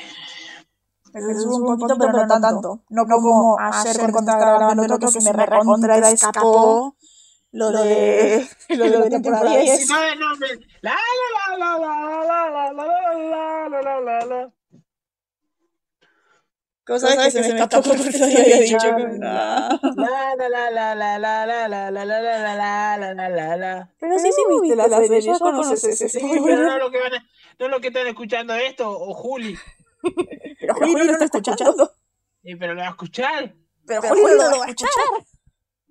Me 1.13 1.21
censuro 1.21 1.55
un 1.55 1.65
poquito, 1.65 1.97
pero 1.97 2.11
no 2.11 2.27
tanto. 2.27 2.83
No 2.89 3.05
como 3.05 3.57
ayer 3.59 4.11
cuando 4.11 4.31
estaba 4.31 4.57
grabando 4.57 4.83
el 4.83 4.91
otro 4.91 5.07
que 5.07 5.21
se 5.21 5.33
me 5.33 5.45
recontra 5.45 6.09
escapó 6.09 6.95
lo 7.51 7.71
de 7.71 8.45
lo 8.69 8.83
de 8.83 8.99
la 8.99 9.09
temporada 9.09 9.49
10. 9.57 9.89
No, 9.89 9.95
no, 10.15 10.35
me- 10.35 10.47
la, 10.81 10.91
la, 10.91 11.57
la, 11.57 11.77
la, 11.77 11.89
la, 12.25 12.73
la, 12.73 13.69
la, 13.69 13.69
la, 13.69 14.01
la, 14.01 14.25
la, 14.25 14.53
la. 16.87 16.93
Cosas 16.93 17.15
que 17.17 17.31
se 17.31 17.53
me 17.53 17.59
escapó 17.59 17.89
por 17.89 17.95
eso 17.99 18.23
había 18.25 18.57
dicho 18.59 18.77
que 18.79 19.03
no. 19.03 19.17
La, 19.97 20.35
la, 20.37 20.49
la, 20.49 20.69
la, 20.71 20.95
la, 20.95 21.17
la, 21.19 21.45
la, 21.47 21.69
la, 21.69 21.91
la, 21.91 22.05
la, 22.05 22.05
la, 22.05 22.55
la, 22.55 22.97
la, 22.97 23.13
la, 23.13 23.29
la, 23.29 23.57
la. 23.57 23.93
Pero 23.99 24.19
sí, 24.19 24.29
sí 24.31 24.41
viste 24.61 24.75
la 24.75 24.89
serie, 24.89 25.21
ya 25.21 25.39
conoces 25.39 26.01
ese 26.01 26.19
Pero 26.19 26.63
no 26.63 26.77
lo 26.77 26.91
que 26.91 26.99
van 26.99 27.13
a- 27.15 27.25
no 27.57 27.67
lo 27.69 27.79
que 27.79 27.87
están 27.87 28.05
escuchando 28.07 28.53
esto, 28.53 28.89
o 28.91 29.13
Juli. 29.13 29.57
Pero 30.59 30.75
Juli 30.75 30.93
no 30.93 31.03
lo 31.05 31.11
está 31.13 31.25
escuchando. 31.25 31.91
Sí, 32.43 32.55
pero 32.57 32.73
lo 32.75 32.81
va 32.81 32.87
a 32.87 32.91
escuchar. 32.91 33.55
Pero 33.87 34.01
Juli 34.03 34.21
no 34.37 34.49
lo 34.51 34.59
va 34.59 34.65
a 34.65 34.69
escuchar. 34.69 34.89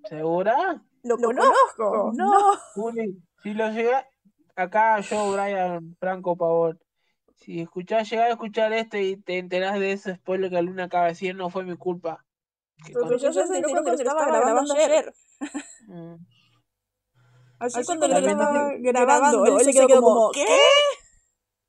¿Segura? 0.08 0.82
Lo 1.02 1.16
conozco. 1.18 2.12
No. 2.14 2.52
Juli, 2.74 3.18
si 3.42 3.54
lo 3.54 3.70
llega 3.70 4.06
acá 4.56 5.00
yo, 5.00 5.32
Brian 5.32 5.96
Franco 5.98 6.36
Pavón, 6.36 6.78
si 7.44 7.60
escuchás, 7.60 8.08
llegás 8.08 8.26
a 8.26 8.30
escuchar 8.30 8.72
esto 8.72 8.96
y 8.96 9.16
te 9.16 9.38
enterás 9.38 9.78
de 9.78 9.92
ese 9.92 10.14
spoiler 10.16 10.50
que 10.50 10.62
Luna 10.62 10.84
acaba 10.84 11.04
de 11.04 11.10
decir, 11.10 11.34
no 11.34 11.50
fue 11.50 11.64
mi 11.64 11.76
culpa. 11.76 12.24
Que 12.84 12.92
Pero 12.92 13.06
con- 13.06 13.18
yo 13.18 13.30
ya 13.30 13.46
se 13.46 13.56
enteró 13.56 13.82
cuando 13.82 13.90
lo 13.90 13.96
estaba 13.96 14.26
grabando 14.26 14.74
ayer. 14.74 15.14
Mm. 15.86 16.14
Así 17.58 17.84
cuando 17.84 18.08
lo 18.08 18.18
estaba 18.18 18.70
grabando, 18.78 19.46
él 19.46 19.60
se 19.64 19.72
quedó 19.86 20.00
como, 20.00 20.30
¿qué? 20.32 20.46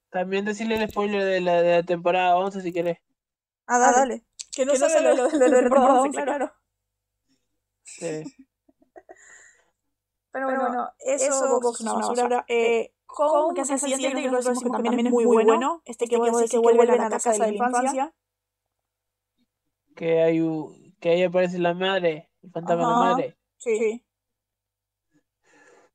También 0.10 0.46
decirle 0.46 0.76
el 0.82 0.90
spoiler 0.90 1.24
de 1.24 1.42
la, 1.42 1.62
de 1.62 1.76
la 1.76 1.84
temporada 1.84 2.38
11 2.38 2.62
si 2.62 2.72
querés. 2.72 3.00
Ah, 3.68 3.80
dale. 3.80 4.24
Que 4.54 4.66
no 4.66 4.76
sabe 4.76 5.02
lo 5.16 5.28
de 5.28 5.50
la 5.50 5.60
temporada 5.60 6.02
11, 6.02 6.24
claro. 6.24 6.54
Sí. 7.84 8.24
Pero 10.32 10.48
bueno, 10.48 10.90
eso, 11.00 11.60
Vox 11.62 11.80
es 11.80 11.82
una 11.82 11.94
basura. 11.94 12.46
Eh, 12.48 12.95
Home, 13.18 13.54
que 13.56 13.62
es 13.62 13.70
el 13.70 13.80
siguiente, 13.80 14.22
que 14.22 14.30
nosotros 14.30 14.64
que 14.64 14.70
también 14.70 15.08
es 15.08 15.12
muy 15.12 15.26
bueno. 15.26 15.82
Este 15.86 16.08
que 16.08 16.18
vos 16.18 16.38
decís 16.38 16.52
que 16.52 16.58
vuelven 16.58 16.90
a 16.92 16.96
la 16.96 17.10
casa 17.10 17.32
de 17.32 17.40
la 17.40 17.48
infancia. 17.50 18.14
Que 19.96 20.22
hay 20.22 20.42
que 21.00 21.10
ahí 21.10 21.24
aparece 21.24 21.60
la 21.60 21.74
madre, 21.74 22.30
el 22.42 22.52
fantasma 22.52 22.84
de 22.84 22.90
la 22.90 23.00
madre. 23.00 23.38
Sí. 23.58 24.06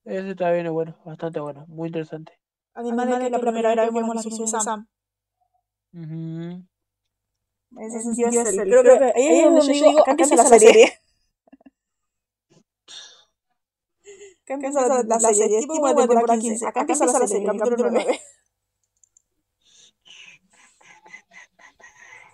Ese 0.04 0.34
también 0.34 0.66
es 0.66 0.72
bueno, 0.72 0.96
bastante 1.04 1.40
bueno, 1.40 1.64
muy 1.68 1.88
interesante. 1.88 2.32
Además 2.74 3.08
de 3.08 3.18
que 3.18 3.30
la 3.30 3.38
primera 3.38 3.74
vez 3.74 3.92
vemos 3.92 4.14
la 4.14 4.22
misión 4.22 4.46
de 4.46 4.60
Sam. 4.60 4.88
Ujú. 5.92 6.64
En 7.72 7.86
ese 7.86 8.00
sentido 8.00 8.28
es 8.30 8.36
el... 8.36 8.68
Creo 8.68 8.82
que 8.82 9.12
ahí 9.14 9.38
es 9.38 9.44
donde 9.44 9.60
yo 9.60 9.72
digo, 9.72 10.00
acá 10.00 10.10
empieza 10.12 10.36
la 10.36 10.44
serie. 10.44 11.00
Acá 14.50 14.56
empieza 14.56 14.88
la, 14.88 15.04
la 15.04 15.32
serie, 15.32 15.60
tipo 15.60 15.88
de 15.88 15.94
temporada 15.94 16.36
15. 16.36 16.66
Acá 16.66 16.80
empieza 16.80 17.06
la 17.06 17.28
serie, 17.28 17.46
capítulo 17.46 17.88
9. 17.88 18.20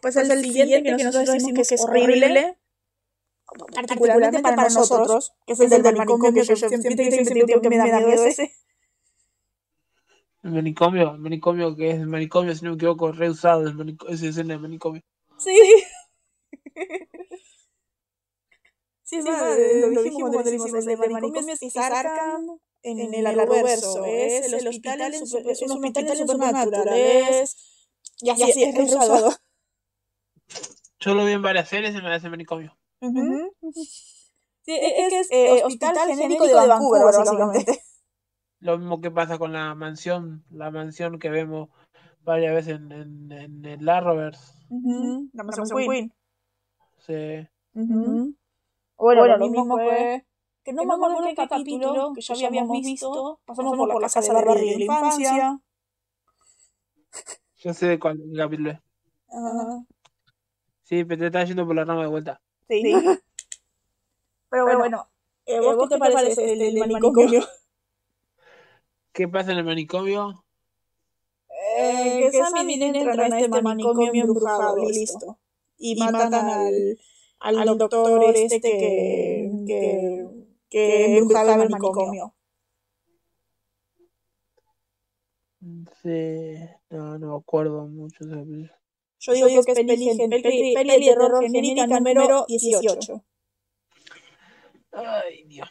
Pues 0.00 0.16
el 0.16 0.42
siguiente 0.42 0.82
que 0.82 1.04
nosotros 1.04 1.34
decimos 1.34 1.68
que 1.68 1.74
es 1.74 1.84
horrible, 1.84 2.56
particularmente 3.74 4.40
para 4.40 4.62
nosotros, 4.62 5.34
que 5.46 5.52
es 5.52 5.60
el 5.60 5.82
del 5.82 5.94
manicomio, 5.94 6.32
que 6.32 6.42
yo 6.42 6.56
siempre 6.56 6.80
siempre 6.80 7.44
digo 7.46 7.60
que 7.60 7.68
me 7.68 7.76
da 7.76 7.84
miedo 7.84 8.24
ese. 8.24 8.54
El 10.42 10.52
manicomio, 10.52 11.16
el 11.16 11.18
manicomio 11.18 11.76
que 11.76 11.90
es 11.90 11.96
el 11.96 12.06
manicomio, 12.06 12.54
si 12.54 12.64
no 12.64 12.70
me 12.70 12.76
equivoco, 12.76 13.12
reusado 13.12 13.68
esa 14.08 14.26
escena 14.26 14.54
del 14.54 14.62
manicomio. 14.62 15.02
Sí. 15.36 15.84
Sí, 19.08 19.22
sí, 19.22 19.28
lo 19.28 19.88
dijimos 19.90 20.20
cuando 20.20 20.42
decimos 20.42 20.74
el 20.74 20.84
de 20.84 20.96
manicomio 20.96 21.54
es 21.60 21.76
Arkham 21.76 22.58
en 22.82 23.14
el 23.14 23.24
Arrowverso, 23.26 24.04
es 24.04 24.52
el 24.52 24.66
hospital, 24.68 25.14
en 25.14 25.26
super- 25.26 25.48
es 25.52 25.62
un 25.62 25.70
hospital 25.70 26.06
en 26.08 26.16
Supernatural, 26.26 26.98
es... 26.98 27.56
Y 28.20 28.30
así 28.30 28.42
es, 28.50 28.56
es 28.56 28.74
reusado. 28.74 29.30
Yo 31.00 31.14
lo 31.14 31.24
vi 31.24 31.32
en 31.32 31.42
varias 31.42 31.68
series 31.68 31.94
y 31.94 32.02
me 32.02 32.12
hace 32.12 32.28
manicomio. 32.28 32.76
Ujú. 33.00 33.52
Sí, 33.72 34.74
es 34.74 35.08
que 35.08 35.20
es 35.20 35.28
eh, 35.30 35.62
hospital 35.62 35.96
genérico 36.08 36.46
de 36.46 36.54
Vancouver, 36.54 37.02
básicamente. 37.04 37.82
Lo 38.60 38.78
mismo 38.78 39.00
que 39.00 39.10
pasa 39.12 39.38
con 39.38 39.52
la 39.52 39.74
mansión, 39.76 40.44
la 40.50 40.70
mansión 40.72 41.18
que 41.20 41.28
vemos 41.30 41.68
varias 42.22 42.54
veces 42.54 42.74
en, 42.76 42.90
en, 42.90 43.30
en 43.32 43.64
el 43.64 43.88
Arrowverse. 43.88 44.54
Ujú, 44.70 45.28
La 45.34 45.44
mansión 45.44 45.66
Queen. 45.86 46.12
Sí. 47.06 47.48
Ujú. 47.74 48.34
Bueno, 48.96 49.26
lo 49.26 49.38
mismo 49.38 49.76
fue... 49.76 50.24
Que 50.64 50.72
no, 50.72 50.84
me 50.84 50.94
acuerdo 50.94 51.24
en 51.24 51.36
qué 51.36 51.46
capítulo, 51.48 52.12
que 52.12 52.20
ya 52.20 52.46
habíamos 52.48 52.80
visto, 52.80 53.40
pasamos 53.44 53.76
por 53.76 53.88
la 53.88 54.00
casa 54.00 54.20
de 54.20 54.32
Barry 54.32 54.70
de 54.70 54.78
la 54.78 54.84
infancia. 54.84 55.60
Yo 57.58 57.72
sé 57.72 57.86
de 57.86 57.98
cuál 58.00 58.20
capítulo 58.36 58.72
es. 58.72 58.78
Ajá. 59.28 59.86
Sí, 60.82 61.04
pero 61.04 61.20
te 61.20 61.26
estás 61.26 61.48
yendo 61.48 61.66
por 61.66 61.74
la 61.74 61.84
rama 61.84 62.02
de 62.02 62.08
vuelta. 62.08 62.40
Sí. 62.68 62.82
Pero 64.48 64.78
bueno, 64.78 65.08
eh, 65.44 65.60
¿vos, 65.60 65.88
qué 65.88 65.94
te 65.94 65.98
parece 65.98 66.52
el 66.52 66.78
manicomio? 66.78 67.44
¿Qué 69.12 69.26
pasa 69.26 69.52
en 69.52 69.58
el 69.58 69.64
manicomio? 69.64 70.44
Eh, 71.78 72.28
que 72.30 72.44
Sam 72.44 72.70
y 72.70 72.78
Dean 72.78 72.94
entran 72.94 73.32
a 73.32 73.40
este 73.40 73.62
manicomio 73.62 74.22
embrujado, 74.22 74.76
listo. 74.88 75.38
Y 75.78 75.96
matan 75.96 76.32
al, 76.34 76.98
al 77.40 77.78
doctor 77.78 78.22
este 78.36 78.60
que, 78.60 79.50
que, 79.66 80.28
que 80.70 81.16
embrujaba 81.18 81.62
el 81.64 81.70
manicomio. 81.70 82.34
Sí, 86.02 86.56
no, 86.90 87.18
no 87.18 87.30
me 87.32 87.36
acuerdo 87.36 87.86
mucho. 87.86 88.24
de. 88.24 88.70
Yo 89.18 89.32
digo, 89.32 89.48
que 89.64 89.72
es 89.72 89.78
peli, 89.78 90.04
gen- 90.04 90.30
peli, 90.30 90.74
peli 90.74 90.90
de 90.90 90.98
terror 91.06 91.42
genérica 91.42 91.86
número 91.86 92.44
18. 92.46 93.24
Ay, 94.92 95.44
Dios. 95.46 95.68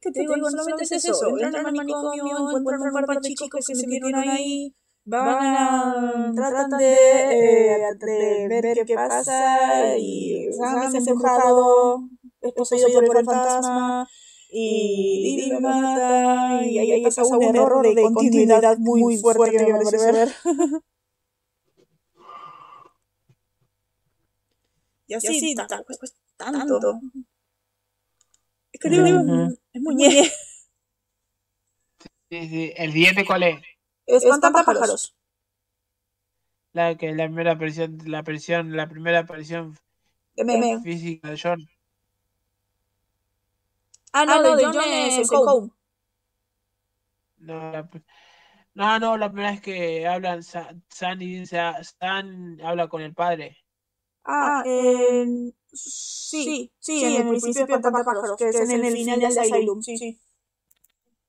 ¿Qué 0.00 0.10
te 0.10 0.20
digo? 0.20 0.34
Solamente 0.50 0.84
es 0.84 0.92
eso. 0.92 1.28
Entran 1.38 1.66
al 1.66 1.74
manicomio, 1.74 2.24
encuentran 2.48 2.80
un 2.82 2.92
par 3.06 3.20
de 3.20 3.28
chicos 3.28 3.66
que 3.66 3.74
se 3.74 3.86
metieron 3.86 4.14
ahí, 4.30 4.74
van 5.04 5.56
a... 5.56 6.32
tratan 6.34 6.70
de, 6.78 6.94
eh, 6.94 7.78
de 8.00 8.48
ver 8.48 8.86
qué 8.86 8.94
pasa 8.94 9.96
y 9.98 10.48
Sam 10.52 10.94
es 10.94 11.06
embrujado, 11.06 12.08
es 12.40 12.52
poseído 12.52 12.88
por 13.04 13.16
el 13.18 13.24
fantasma 13.24 14.08
y 14.54 15.50
lo 15.50 15.60
mata 15.60 16.64
y 16.64 16.78
ahí 16.78 17.02
pasa 17.02 17.24
un 17.24 17.56
error 17.56 17.94
de 17.94 18.02
continuidad 18.02 18.76
muy 18.78 19.16
fuerte 19.18 19.50
que 19.50 19.72
me 19.72 19.84
parece 19.84 20.12
ver. 20.12 20.28
Y 25.08 25.14
así, 25.14 25.54
tampoco 25.54 26.04
es 26.04 26.14
tanto. 26.38 27.00
Es 28.72 28.80
que 28.80 28.88
es 28.88 29.82
muñeca. 29.82 30.30
Sí, 32.30 32.48
sí. 32.48 32.72
¿El 32.76 32.92
siguiente 32.92 33.26
cuál 33.26 33.42
es? 33.42 33.71
Es 34.06 34.24
pájaros. 34.24 35.14
La 36.74 36.94
que 36.98 37.12
la 37.14 37.24
primera 37.28 37.52
aparición, 37.52 37.98
la 38.04 38.18
aparición, 38.18 38.76
la 38.76 38.86
primera 38.88 39.20
aparición 39.20 39.74
física 40.82 41.30
de 41.30 41.38
John. 41.42 41.68
Ah, 44.12 44.24
no, 44.24 44.56
de 44.56 44.64
John 44.64 44.92
es 44.92 45.18
el 45.18 45.26
home. 45.32 45.70
No, 47.38 47.56
la, 47.72 47.88
no, 48.74 48.98
no, 49.00 49.16
la 49.18 49.30
primera 49.30 49.50
vez 49.52 49.60
que 49.60 50.06
hablan, 50.06 50.42
Sa- 50.42 50.74
San 50.88 51.20
y 51.22 51.40
dice, 51.40 51.58
a- 51.60 51.82
San 51.84 52.60
habla 52.62 52.88
con 52.88 53.02
el 53.02 53.14
padre. 53.14 53.58
Ah, 54.24 54.62
en... 54.66 55.54
sí, 55.72 56.72
sí, 56.80 57.04
en 57.04 57.16
el 57.16 57.40
principio 57.40 57.76
de 57.76 57.90
Pájaros, 57.92 58.36
que 58.36 58.48
es 58.48 58.60
en 58.60 58.84
el 58.84 58.86
final 58.90 59.20
de 59.20 59.26
Asylum, 59.26 59.82
sí, 59.82 59.98
sí. 59.98 60.18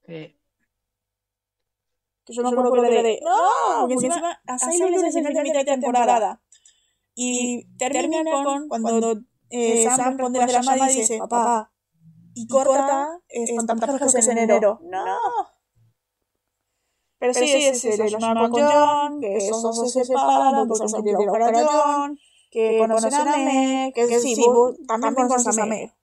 Sí. 0.08 0.36
Que 2.26 2.34
yo 2.34 2.42
me 2.42 2.50
acuerdo 2.50 2.72
que 2.72 2.80
era 2.80 3.04
de, 3.04 3.20
no, 3.24 3.80
porque 3.82 3.94
encima 3.96 4.42
Asylum 4.48 4.94
es 4.94 5.04
el 5.04 5.12
final 5.12 5.34
de 5.34 5.44
mitad 5.44 5.60
de 5.60 5.66
temporada. 5.66 6.42
Y 7.16 7.66
termina 7.78 8.24
con 8.44 8.68
cuando 8.70 9.20
eh, 9.50 9.84
Sam 9.84 10.18
responde 10.18 10.40
la 10.40 10.48
llamada 10.48 10.92
y 10.92 10.98
dice, 10.98 11.20
papá, 11.20 11.72
y 12.34 12.48
corta 12.48 13.20
Espantapájaros 13.28 14.14
que 14.14 14.20
es 14.20 14.28
en 14.28 14.38
enero. 14.38 14.80
No. 14.84 15.06
Pero 17.20 17.34
sí, 17.34 17.54
es 17.54 18.00
la 18.00 18.08
llamada 18.08 18.50
con 18.50 18.62
John, 18.62 19.22
que 19.22 19.38
esos 19.38 19.62
dos 19.62 19.92
se 19.92 20.04
separan 20.04 20.68
porque 20.68 20.88
se 20.88 21.02
quiere 21.02 21.18
buscar 21.18 21.56
a 21.56 21.66
John, 21.66 22.20
que 22.50 22.78
conocen 22.80 23.14
a 23.14 23.38
Meg, 23.38 23.94
que 23.94 24.20
sí, 24.20 24.36
vos 24.36 24.76
también 24.88 25.16
conoces 25.16 25.58
a 25.58 25.66
Meg. 25.66 25.94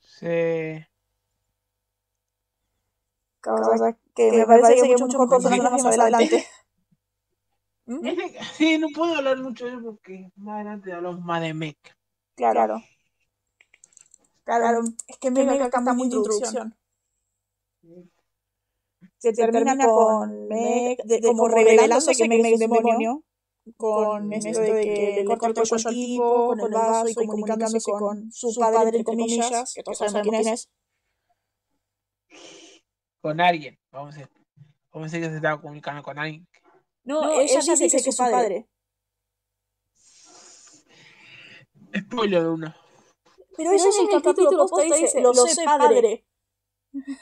Sí. 0.00 0.86
Cosa 3.40 3.98
que 4.18 4.32
me 4.32 4.46
parece 4.46 4.82
que 4.82 4.96
muchos 4.96 5.20
mejor 5.20 5.28
personajes 5.42 5.84
más 5.84 5.98
adelante. 5.98 6.46
¿Mm? 7.86 8.00
Sí, 8.56 8.78
no 8.78 8.88
puedo 8.94 9.14
hablar 9.14 9.38
mucho 9.38 9.64
de 9.64 9.70
eso 9.72 9.82
porque 9.82 10.30
más 10.36 10.56
adelante 10.56 10.92
hablamos 10.92 11.20
más 11.20 11.40
de 11.40 11.54
Mech. 11.54 11.78
Claro. 12.34 12.82
Claro, 14.44 14.80
es 15.06 15.16
que 15.18 15.30
Meg 15.30 15.48
acá 15.62 15.78
está 15.78 15.94
muy 15.94 16.04
introducción. 16.06 16.74
Se 19.18 19.32
termina 19.32 19.76
con 19.86 20.48
Meg, 20.48 20.98
de- 21.04 21.20
como 21.22 21.48
revelándose 21.48 22.12
que 22.14 22.28
Meg 22.28 22.44
es 22.46 22.52
un 22.54 22.58
demonio, 22.58 23.22
con 23.76 24.32
esto 24.32 24.60
de 24.60 24.82
que 24.82 25.12
le 25.16 25.24
corta 25.24 25.46
el 25.48 25.54
cuello 25.54 25.76
al 25.76 25.94
tipo, 25.94 26.46
con 26.48 26.60
el 26.60 26.70
vaso 26.72 27.08
y 27.10 27.14
comunicándose 27.14 27.78
con 27.80 28.32
su 28.32 28.54
padre, 28.58 28.82
entre 28.98 29.04
comillas, 29.04 29.72
que 29.74 29.82
todos 29.82 29.98
sabemos 29.98 30.22
quién 30.28 30.48
es. 30.48 30.68
Con 33.20 33.40
alguien. 33.40 33.78
Vamos 33.98 34.14
a 34.14 34.18
decir. 34.18 34.32
Vamos 34.92 35.08
a 35.08 35.10
decir 35.10 35.20
que 35.20 35.30
se 35.30 35.36
estaba 35.36 35.60
comunicando 35.60 36.02
con 36.04 36.16
alguien. 36.18 36.46
No, 37.02 37.40
ella 37.40 37.60
dice 37.60 37.88
que 37.88 37.96
es 37.96 38.04
su 38.04 38.16
padre. 38.16 38.68
Spoiler 41.96 42.42
de 42.42 42.48
uno. 42.48 42.74
Pero 43.56 43.72
ella 43.72 43.84
en 43.84 44.14
el 44.14 44.22
capítulo 44.22 44.66
posta 44.68 44.82
dice, 44.94 45.20
lo 45.20 45.34
sé 45.34 45.64
padre. 45.64 46.24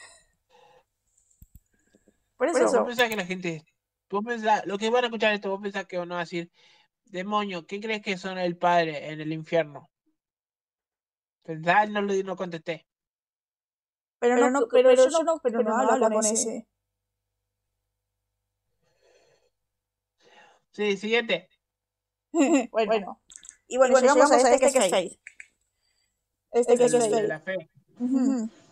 Por 2.36 2.52
Pero 2.52 2.66
eso, 2.66 2.78
vos 2.80 2.88
pensás 2.88 3.08
que 3.08 3.16
la 3.16 3.24
gente. 3.24 3.64
Vos 4.10 4.22
pensás, 4.22 4.66
lo 4.66 4.76
que 4.76 4.90
van 4.90 5.04
a 5.04 5.06
escuchar 5.06 5.32
esto, 5.32 5.48
vos 5.48 5.62
pensás 5.62 5.86
que 5.86 5.96
van 5.96 6.12
a 6.12 6.18
decir, 6.18 6.52
demonio, 7.06 7.64
¿qué 7.64 7.80
crees 7.80 8.02
que 8.02 8.18
son 8.18 8.36
el 8.36 8.58
padre 8.58 9.08
en 9.10 9.22
el 9.22 9.32
infierno? 9.32 9.88
Pensá, 11.42 11.86
no, 11.86 12.02
lo- 12.02 12.12
no 12.22 12.36
contesté. 12.36 12.86
Pero 14.18 14.50
no, 14.50 14.66
pero 14.70 14.94
yo 14.94 15.22
no, 15.22 15.38
pero 15.42 15.62
no 15.62 15.76
habla 15.76 16.10
con 16.10 16.24
ese. 16.24 16.66
Sí, 20.72 20.96
siguiente. 20.96 21.48
bueno. 22.70 23.22
Y 23.66 23.78
bueno, 23.78 23.98
llegamos, 23.98 24.30
a 24.30 24.36
este, 24.36 24.58
que 24.58 24.66
es. 24.66 25.18
Este 26.52 26.76
que 26.76 26.84
es 26.84 26.92
Faith. 26.92 27.28
la 27.28 27.40
fe. 27.40 27.70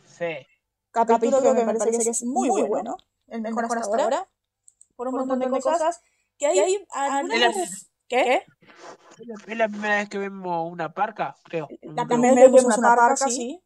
Sí. 0.07 0.47
Capítulo 0.91 1.43
que 1.43 1.53
me 1.53 1.65
parece 1.65 2.05
que 2.05 2.11
es 2.11 2.23
muy, 2.25 2.49
muy 2.49 2.63
bueno. 2.63 2.97
El 3.27 3.41
mejor 3.41 3.65
hasta 3.65 4.03
ahora. 4.03 4.29
Por 4.97 5.09
un 5.09 5.15
montón 5.15 5.39
de 5.41 5.49
cosas. 5.49 6.03
Que 6.39 6.47
hay, 6.47 6.59
hay 6.59 6.87
algunas... 6.93 7.91
¿Qué? 8.07 8.43
Es 9.49 9.57
la, 9.57 9.69
primera 9.69 9.97
vez 9.97 10.09
que 10.11 10.19
vemos 10.19 10.71
una 10.71 10.93
parca, 10.93 11.37
creo. 11.45 11.69
La 11.81 12.05
primera 12.05 12.35
vez 12.35 12.53
vemos 12.53 12.77
una 12.77 12.95
parca, 12.95 13.29
sí. 13.29 13.64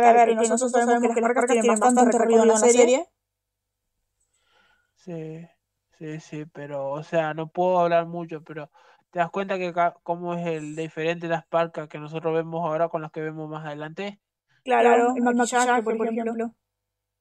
Que 0.00 0.08
a 0.08 0.12
ver, 0.12 0.28
que 0.28 0.34
nosotros 0.34 0.72
sabemos 0.72 1.00
que 1.00 1.08
las 1.08 1.20
parcas 1.20 1.46
tienen 1.46 1.80
bastante 1.80 2.04
recorrido 2.04 2.42
en 2.42 2.48
la 2.48 2.56
serie. 2.56 3.06
Sí, 4.96 5.46
sí, 5.98 6.20
sí, 6.20 6.44
pero, 6.52 6.90
o 6.90 7.02
sea, 7.02 7.34
no 7.34 7.48
puedo 7.48 7.80
hablar 7.80 8.06
mucho, 8.06 8.42
pero 8.42 8.70
te 9.10 9.18
das 9.18 9.30
cuenta 9.30 9.58
que 9.58 9.72
cómo 10.02 10.34
es 10.34 10.46
el 10.46 10.76
diferente 10.76 11.28
las 11.28 11.44
parcas 11.46 11.88
que 11.88 11.98
nosotros 11.98 12.34
vemos 12.34 12.64
ahora 12.64 12.88
con 12.88 13.02
las 13.02 13.10
que 13.10 13.20
vemos 13.20 13.48
más 13.50 13.66
adelante. 13.66 14.20
Claro, 14.64 15.14
el 15.16 15.22
maquillaje, 15.22 15.82
por 15.82 15.94
ejemplo. 16.06 16.50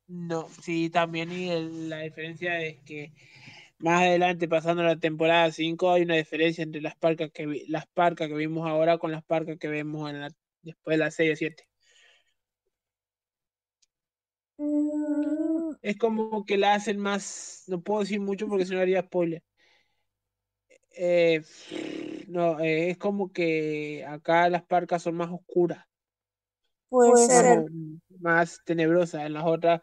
No, 0.07 0.47
sí, 0.61 0.89
también 0.89 1.31
y 1.31 1.49
el- 1.49 1.89
la 1.89 1.99
diferencia 1.99 2.59
es 2.61 2.79
que 2.81 3.11
más 3.79 4.01
adelante, 4.03 4.47
pasando 4.47 4.83
la 4.83 4.97
temporada 4.97 5.51
5, 5.51 5.91
hay 5.91 6.03
una 6.03 6.15
diferencia 6.15 6.63
entre 6.63 6.81
las 6.81 6.95
parcas 6.95 7.31
que 7.31 7.45
vi- 7.47 7.65
las 7.67 7.87
parcas 7.87 8.27
que 8.27 8.35
vimos 8.35 8.69
ahora 8.69 8.97
con 8.99 9.11
las 9.11 9.23
parcas 9.23 9.57
que 9.57 9.69
vemos 9.69 10.09
en 10.09 10.21
la, 10.21 10.29
después 10.61 10.95
de 10.95 11.03
la 11.03 11.11
6 11.11 11.33
o 11.33 11.35
7. 11.35 11.67
Mm, 14.61 15.73
Es 15.81 15.97
como 15.97 16.45
que 16.45 16.57
la 16.57 16.75
hacen 16.75 16.99
más, 16.99 17.63
no 17.67 17.81
puedo 17.81 18.01
decir 18.01 18.19
mucho 18.21 18.47
porque 18.47 18.65
si 18.65 18.73
no 18.73 18.79
haría 18.81 19.01
spoiler. 19.01 19.43
Eh, 20.93 21.41
no, 22.27 22.59
eh, 22.59 22.91
es 22.91 22.97
como 22.97 23.31
que 23.31 24.05
acá 24.07 24.49
las 24.49 24.63
parcas 24.63 25.01
son 25.01 25.15
más 25.15 25.29
oscuras, 25.31 25.85
Puede 26.89 27.15
ser. 27.25 27.65
más 28.19 28.59
tenebrosas, 28.65 29.25
en 29.25 29.33
las 29.33 29.45
otras 29.45 29.81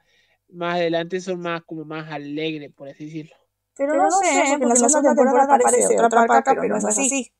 más 0.50 0.76
adelante 0.76 1.20
son 1.20 1.40
más 1.40 1.62
como 1.64 1.84
más 1.84 2.10
alegres, 2.12 2.72
por 2.72 2.88
así 2.88 3.06
decirlo. 3.06 3.36
Pero 3.74 3.94
no 3.94 4.10
sé, 4.10 4.44
porque 4.48 4.64
en 4.64 4.68
la 4.68 4.76
segunda 4.88 5.14
temporada 5.14 5.54
aparece 5.54 5.96
otra 5.96 6.26
parca, 6.26 6.54
pero 6.54 6.68
no 6.68 6.76
es 6.76 6.84
así. 6.84 7.32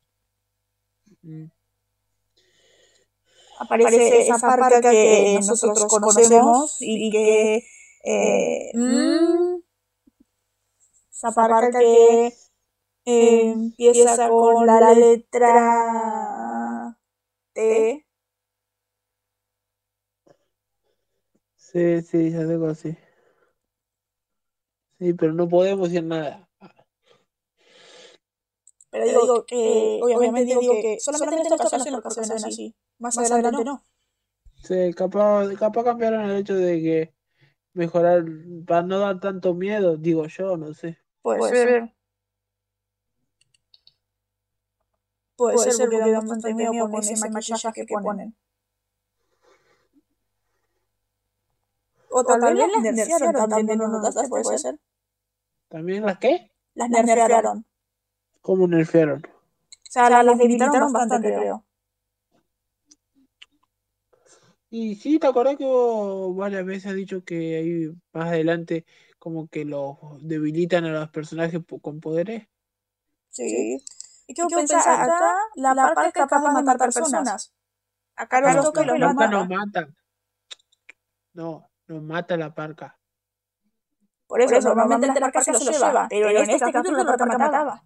Mm. 1.24 1.50
Aparece 3.60 4.22
esa 4.22 4.38
parca 4.38 4.80
que 4.80 5.40
nosotros 5.46 5.86
conocemos 5.86 6.76
y 6.80 7.10
que... 7.10 7.64
eh, 8.04 8.70
mm, 8.74 9.60
esa 11.10 11.32
parca 11.32 11.78
que 11.78 12.26
eh, 13.06 13.50
empieza 13.50 14.28
con 14.28 14.66
la 14.66 14.94
letra 14.94 16.96
T. 17.52 18.04
Sí, 21.56 22.02
sí, 22.02 22.30
ya 22.30 22.46
tengo 22.46 22.68
así. 22.68 22.96
Sí, 24.98 25.12
pero 25.14 25.32
no 25.32 25.48
podemos 25.48 25.88
decir 25.90 26.04
nada. 26.04 26.48
Pero 28.90 29.04
digo, 29.04 29.44
que, 29.44 30.00
obviamente 30.02 30.56
digo 30.58 30.72
que 30.80 30.98
solamente 31.00 31.36
en 31.36 31.42
esta 31.52 31.54
ocasión 31.56 32.02
ven 32.16 32.44
así. 32.44 32.74
Más 32.98 33.16
adelante 33.16 33.64
no. 33.64 33.82
Sí, 34.56 34.92
capaz, 34.94 35.54
capaz 35.54 35.84
cambiaron 35.84 36.28
el 36.28 36.36
hecho 36.36 36.54
de 36.54 36.80
que 36.80 37.14
mejorar 37.74 38.24
para 38.66 38.82
no 38.82 38.98
dar 38.98 39.20
tanto 39.20 39.54
miedo, 39.54 39.96
digo 39.96 40.26
yo, 40.26 40.56
no 40.56 40.74
sé. 40.74 40.98
Puede 41.22 41.48
ser. 41.54 41.94
Puede 45.36 45.70
ser 45.70 45.88
porque 45.88 45.98
da 45.98 46.18
bastante 46.18 46.54
miedo 46.54 46.90
con 46.90 47.00
ese 47.00 47.30
maquillaje 47.30 47.86
que 47.86 47.94
ponen. 47.94 48.36
O 52.10 52.24
tal 52.24 52.40
vez 52.40 52.54
las 52.56 52.94
nerfearon 52.94 53.48
también, 53.48 53.78
¿no 53.78 53.88
notaste? 53.88 54.28
¿Puede 54.28 54.58
ser? 54.58 54.80
¿También 55.68 56.04
las 56.04 56.18
qué? 56.18 56.50
Las 56.74 56.90
nerfearon. 56.90 57.64
¿Cómo 58.40 58.66
nerfearon? 58.66 59.22
O 59.24 59.90
sea, 59.90 60.10
las 60.10 60.38
debilitaron 60.38 60.92
bastante, 60.92 61.28
creo. 61.28 61.64
Y 64.70 64.96
sí, 64.96 65.18
¿te 65.18 65.26
acordás 65.26 65.56
que 65.56 65.64
vos 65.64 66.36
varias 66.36 66.64
veces 66.64 66.86
has 66.86 66.94
dicho 66.94 67.24
que 67.24 67.56
ahí 67.56 67.88
más 68.12 68.28
adelante 68.28 68.84
como 69.18 69.48
que 69.48 69.64
los 69.64 69.96
debilitan 70.20 70.84
a 70.84 70.92
los 70.92 71.08
personajes 71.10 71.60
po- 71.64 71.80
con 71.80 72.00
poderes? 72.00 72.46
Sí. 73.30 73.78
Y 74.26 74.34
quiero 74.34 74.50
pensar, 74.50 74.82
acá 75.00 75.34
la 75.56 75.74
parca 75.74 76.06
es 76.08 76.12
capaz 76.12 76.42
de 76.42 76.62
matar 76.62 76.78
personas. 76.78 77.52
Acá 78.16 78.40
los 78.40 78.56
No, 78.56 78.62
toca 78.62 78.82
y 78.82 78.86
la 78.86 78.98
los 78.98 79.16
parca 79.16 79.28
no 79.30 79.46
mata. 79.46 79.56
mata. 79.56 79.88
No, 81.32 81.70
no 81.86 82.00
mata 82.02 82.36
la 82.36 82.54
parca. 82.54 82.98
Por 84.26 84.42
eso, 84.42 84.74
normalmente 84.74 85.20
las 85.20 85.32
parcas 85.32 85.58
se 85.58 85.64
los 85.64 85.78
lleva, 85.78 86.06
pero 86.10 86.28
en 86.28 86.50
este 86.50 86.70
capítulo 86.72 87.04
la 87.04 87.16
parca 87.16 87.38
mataba. 87.38 87.82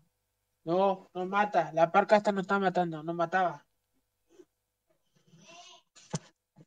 No, 0.64 1.10
no 1.14 1.26
mata. 1.26 1.70
La 1.72 1.90
parca 1.92 2.16
esta 2.16 2.32
no 2.32 2.40
está 2.40 2.58
matando, 2.58 3.02
no 3.04 3.14
mataba. 3.14 3.64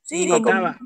Sí, 0.05 0.25
no 0.27 0.35
como- 0.41 0.51
mataba. 0.51 0.79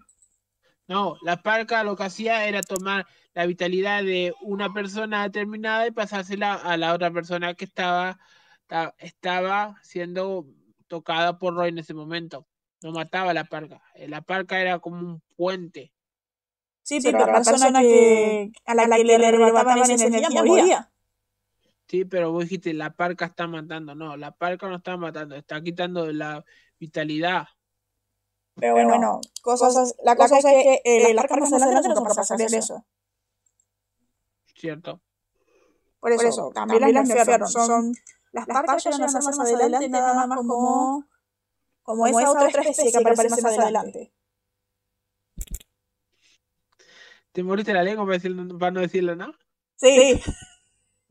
No, 0.88 1.18
la 1.22 1.44
parca 1.44 1.84
lo 1.84 1.96
que 1.96 2.04
hacía 2.04 2.48
era 2.48 2.62
tomar 2.64 3.06
la 3.36 3.46
vitalidad 3.46 4.04
de 4.04 4.34
una 4.42 4.74
persona 4.74 5.22
determinada 5.24 5.86
y 5.86 5.92
pasársela 5.92 6.56
a 6.56 6.78
la 6.78 6.94
otra 6.96 7.12
persona 7.12 7.54
que 7.54 7.66
estaba, 7.66 8.18
ta- 8.66 8.96
estaba 8.98 9.76
siendo 9.84 10.48
tocada 10.88 11.38
por 11.38 11.54
Roy 11.54 11.70
en 11.70 11.78
ese 11.78 11.94
momento. 11.94 12.48
No 12.82 12.92
mataba 12.92 13.30
a 13.32 13.34
la 13.36 13.44
parca. 13.44 13.84
Eh, 13.94 14.08
La 14.08 14.22
parca 14.22 14.60
era 14.60 14.80
como 14.80 14.98
un 15.00 15.22
puente. 15.36 15.94
Sí, 16.82 17.00
pero, 17.04 17.20
la 17.20 17.34
persona 17.44 17.82
que, 17.82 18.52
a 18.66 18.74
la, 18.74 18.88
que 18.98 19.04
le 19.04 19.16
arrebataban 19.28 19.92
esa 19.92 20.06
energía 20.08 20.44
moría. 20.44 20.92
Sí, 21.88 22.06
pero 22.06 22.32
vos 22.32 22.44
dijiste, 22.46 22.74
la 22.74 22.92
parca 22.96 23.26
está 23.26 23.46
matando. 23.48 23.94
No, 23.94 24.18
la 24.18 24.32
parca 24.32 24.68
no 24.68 24.78
está 24.78 24.98
matando, 24.98 25.36
está 25.36 25.62
quitando 25.62 26.12
la 26.12 26.44
vitalidad. 26.80 27.48
Pero 28.60 28.74
bueno, 28.74 29.22
cosas, 29.42 29.96
la 30.04 30.16
cosa 30.16 30.38
es 30.40 30.46
que 30.46 30.82
eh, 30.84 31.14
las 31.14 31.26
parcas 31.28 31.52
más 31.52 31.62
adelante 31.64 31.90
no 31.90 31.96
son 31.96 32.04
capaces 32.06 32.38
de 32.38 32.46
hacer 32.46 32.60
eso. 32.60 32.86
¿Cierto? 34.56 35.02
Por 36.00 36.12
eso, 36.14 36.52
también 36.54 36.94
las 36.94 37.08
nerfearon. 37.08 37.48
Son, 37.48 37.94
las 38.32 38.46
parcas 38.48 38.84
llegan 38.86 39.04
a 39.04 39.10
ser 39.10 39.24
más 39.24 39.40
adelante 39.40 39.90
nada 39.90 40.28
más 40.28 40.38
como, 40.38 41.06
como 41.84 42.08
esa 42.10 42.32
otra 42.32 42.48
especie 42.62 42.92
que 42.92 42.98
aparece 42.98 43.30
más 43.30 43.58
adelante. 43.58 44.12
¿Te 47.32 47.44
moriste 47.44 47.74
la 47.74 47.84
lengua 47.84 48.06
para, 48.06 48.18
decirlo- 48.18 48.58
para 48.58 48.72
no 48.72 48.82
decirlo, 48.82 49.16
no? 49.16 49.34
Sí, 49.78 50.22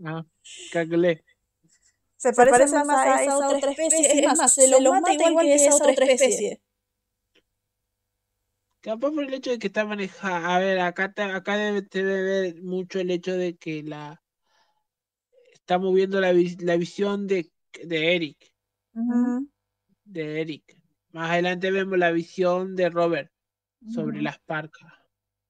Ah, 0.05 0.25
calculé. 0.73 1.25
se 2.16 2.33
parece 2.33 2.66
más 2.85 2.89
a 2.89 3.23
esa 3.23 3.49
otra 3.49 3.70
especie. 3.70 4.20
Es 4.20 4.37
más, 4.37 4.53
se 4.53 4.69
lo 4.69 4.93
mata 4.93 5.12
igual 5.12 5.47
que 5.47 5.55
esa 5.55 5.75
otra 5.77 5.93
especie. 5.93 6.61
Capaz 8.81 9.11
por 9.13 9.25
el 9.25 9.35
hecho 9.35 9.51
de 9.51 9.59
que 9.59 9.67
está 9.69 9.85
manejada. 9.85 10.55
A 10.55 10.59
ver, 10.59 10.81
acá, 10.81 11.13
te- 11.13 11.23
acá 11.23 11.57
debe, 11.57 11.83
debe 11.83 12.23
ver 12.23 12.63
mucho 12.63 13.01
el 13.01 13.11
hecho 13.11 13.37
de 13.37 13.57
que 13.57 13.83
la 13.83 14.23
está 15.53 15.79
moviendo 15.79 16.21
la, 16.21 16.33
la 16.33 16.77
visión 16.77 17.27
de, 17.27 17.51
de 17.85 18.15
Eric. 18.17 18.53
De 20.05 20.41
Eric. 20.41 20.81
Más 21.13 21.31
adelante 21.31 21.71
vemos 21.71 21.99
la 21.99 22.11
visión 22.11 22.77
de 22.77 22.89
Robert 22.89 23.31
sobre 23.93 24.23
las 24.23 24.39
parcas. 24.39 24.93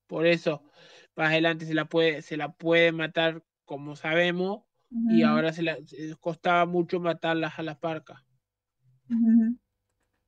Por 0.06 0.26
eso, 0.26 0.62
más 1.16 1.28
adelante 1.28 1.66
se 1.66 1.74
la 1.74 1.84
puede, 1.84 2.22
se 2.22 2.36
la 2.36 2.52
puede 2.52 2.92
matar, 2.92 3.44
como 3.64 3.94
sabemos, 3.94 4.64
y 5.10 5.22
ahora 5.22 5.52
se 5.52 5.62
la 5.62 5.76
se 5.86 6.14
costaba 6.16 6.66
mucho 6.66 6.98
matarlas 6.98 7.58
a 7.58 7.62
las 7.62 7.76
parcas. 7.78 8.18
Ujú. 9.10 9.56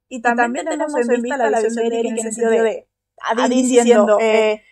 Y 0.09 0.21
también, 0.21 0.67
tenemos 0.67 0.95
en 1.09 1.23
vista 1.23 1.37
la 1.51 1.61
visión 1.61 1.89
de 1.89 1.99
Eric 1.99 2.11
en 2.11 2.13
el 2.13 2.21
sentido 2.21 2.51
de 2.51 2.90
Adin 3.23 3.63
diciendo, 3.63 4.19
eh, 4.21 4.63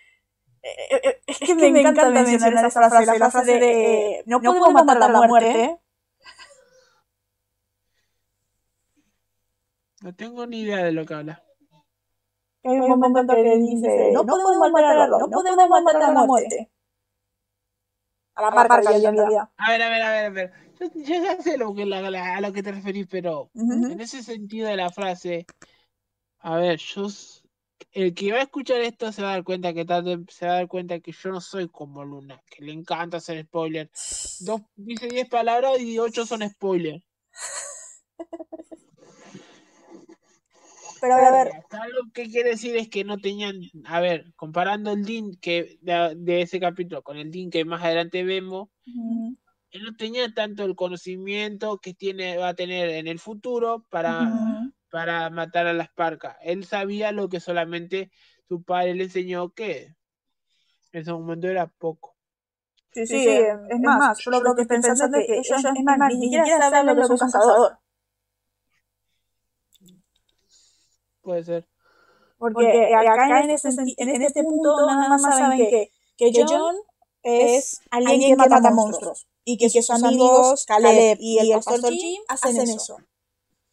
eh, 0.62 1.00
eh, 1.02 1.20
es 1.26 1.38
que 1.38 1.54
me, 1.54 1.68
encanta 1.68 2.10
mencionar 2.10 2.66
esa 2.66 2.90
frase, 2.90 3.18
la 3.18 3.30
frase 3.30 3.58
de 3.58 4.18
eh, 4.20 4.22
no 4.26 4.40
podemos 4.40 4.72
matar 4.84 5.02
a 5.02 5.08
la 5.08 5.26
muerte. 5.26 5.78
No 10.00 10.14
tengo 10.14 10.46
ni 10.46 10.60
idea 10.60 10.84
de 10.84 10.92
lo 10.92 11.04
que 11.04 11.14
habla. 11.14 11.42
Hay 12.64 12.78
un 12.78 12.88
momento 12.88 13.34
que 13.34 13.56
dice, 13.58 14.10
no 14.12 14.24
podemos 14.26 14.70
matar 14.70 14.98
a 14.98 15.06
no 15.06 15.28
podemos 15.28 15.68
matar 15.82 16.02
a 16.02 16.12
la 16.12 16.24
muerte. 16.24 16.70
A 18.34 18.42
la 18.42 18.62
en 18.62 19.16
realidad. 19.16 19.48
A 19.56 19.70
ver, 19.70 19.82
a 19.82 19.88
ver, 19.88 20.02
a 20.02 20.10
ver, 20.10 20.24
a 20.26 20.30
ver. 20.30 20.52
Yo, 20.78 20.86
yo 20.94 21.24
ya 21.24 21.40
sé 21.42 21.58
lo 21.58 21.74
que, 21.74 21.84
la- 21.84 22.08
la- 22.08 22.36
a 22.36 22.40
lo 22.40 22.52
que 22.52 22.62
te 22.62 22.70
referís, 22.70 23.06
pero 23.10 23.50
en 23.54 24.00
ese 24.00 24.22
sentido 24.22 24.68
de 24.68 24.76
la 24.76 24.90
frase, 24.90 25.46
a 26.38 26.56
ver, 26.56 26.78
yo, 26.78 27.08
el 27.92 28.14
que 28.14 28.32
va 28.32 28.38
a 28.38 28.42
escuchar 28.42 28.80
esto 28.80 29.12
se 29.12 29.22
va 29.22 29.30
a 29.30 29.32
dar 29.34 29.44
cuenta 29.44 29.72
que 29.72 29.84
tarde, 29.84 30.18
se 30.28 30.46
va 30.46 30.52
a 30.52 30.56
dar 30.56 30.68
cuenta 30.68 31.00
que 31.00 31.12
yo 31.12 31.30
no 31.30 31.40
soy 31.40 31.68
como 31.68 32.04
Luna, 32.04 32.42
que 32.50 32.64
le 32.64 32.72
encanta 32.72 33.16
hacer 33.18 33.44
spoiler. 33.44 33.90
Dos, 34.40 34.62
dice 34.76 35.08
10 35.08 35.28
palabras 35.28 35.80
y 35.80 35.98
8 35.98 36.26
son 36.26 36.48
spoiler. 36.48 37.02
Pero 41.00 41.14
a 41.14 41.30
ver, 41.30 41.48
Acá 41.54 41.86
lo 41.88 42.10
que 42.12 42.28
quiere 42.28 42.50
decir 42.50 42.76
es 42.76 42.88
que 42.88 43.04
no 43.04 43.18
tenían, 43.18 43.60
a 43.84 44.00
ver, 44.00 44.32
comparando 44.34 44.92
el 44.92 45.04
Dean 45.04 45.36
que 45.40 45.78
de, 45.80 46.14
de 46.16 46.42
ese 46.42 46.58
capítulo 46.58 47.02
con 47.02 47.16
el 47.16 47.30
Dean 47.30 47.50
que 47.50 47.64
más 47.64 47.82
adelante 47.84 48.24
vemos, 48.24 48.68
él 49.70 49.82
no 49.82 49.94
tenía 49.96 50.32
tanto 50.32 50.64
el 50.64 50.74
conocimiento 50.74 51.78
que 51.78 51.94
tiene, 51.94 52.36
va 52.38 52.48
a 52.48 52.54
tener 52.54 52.88
en 52.90 53.06
el 53.06 53.18
futuro 53.18 53.84
para. 53.90 54.28
Para 54.90 55.30
matar 55.30 55.66
a 55.66 55.72
las 55.72 55.90
parcas. 55.90 56.36
Él 56.42 56.64
sabía 56.64 57.12
lo 57.12 57.28
que 57.28 57.40
solamente 57.40 58.10
su 58.48 58.62
padre 58.62 58.94
le 58.94 59.04
enseñó 59.04 59.50
que 59.50 59.94
en 60.92 61.00
ese 61.00 61.12
momento 61.12 61.48
era 61.48 61.66
poco. 61.66 62.14
Sí, 62.92 63.06
sí, 63.06 63.28
es, 63.28 63.80
más, 63.80 64.18
yo 64.18 64.30
lo 64.30 64.54
que 64.54 64.62
estoy 64.62 64.80
pensando 64.80 65.18
es 65.18 65.26
que 65.26 65.38
ellos, 65.38 65.64
es 65.64 65.84
más, 65.84 65.98
ni 66.14 66.22
siquiera 66.22 66.58
saben 66.58 66.86
lo 66.86 66.96
que 66.96 67.02
es 67.02 67.10
un 67.10 67.18
cazador. 67.18 67.78
Puede 71.20 71.44
ser. 71.44 71.68
Porque 72.38 72.94
acá 72.94 73.40
en, 73.40 73.50
ese, 73.50 73.68
en 73.68 74.22
este 74.22 74.42
punto 74.42 74.86
nada 74.86 75.08
más 75.08 75.22
saben 75.22 75.58
que, 75.58 75.92
que 76.16 76.32
John 76.32 76.76
es 77.22 77.80
alguien 77.90 78.36
que 78.36 78.48
mata 78.48 78.70
monstruos 78.70 79.26
y 79.44 79.58
que 79.58 79.68
sus 79.68 79.90
amigos 79.90 80.64
Caleb 80.66 81.18
y 81.20 81.38
el 81.38 81.60
pastor 81.60 81.92
Jim 81.92 82.22
hacen 82.28 82.60
eso. 82.60 82.98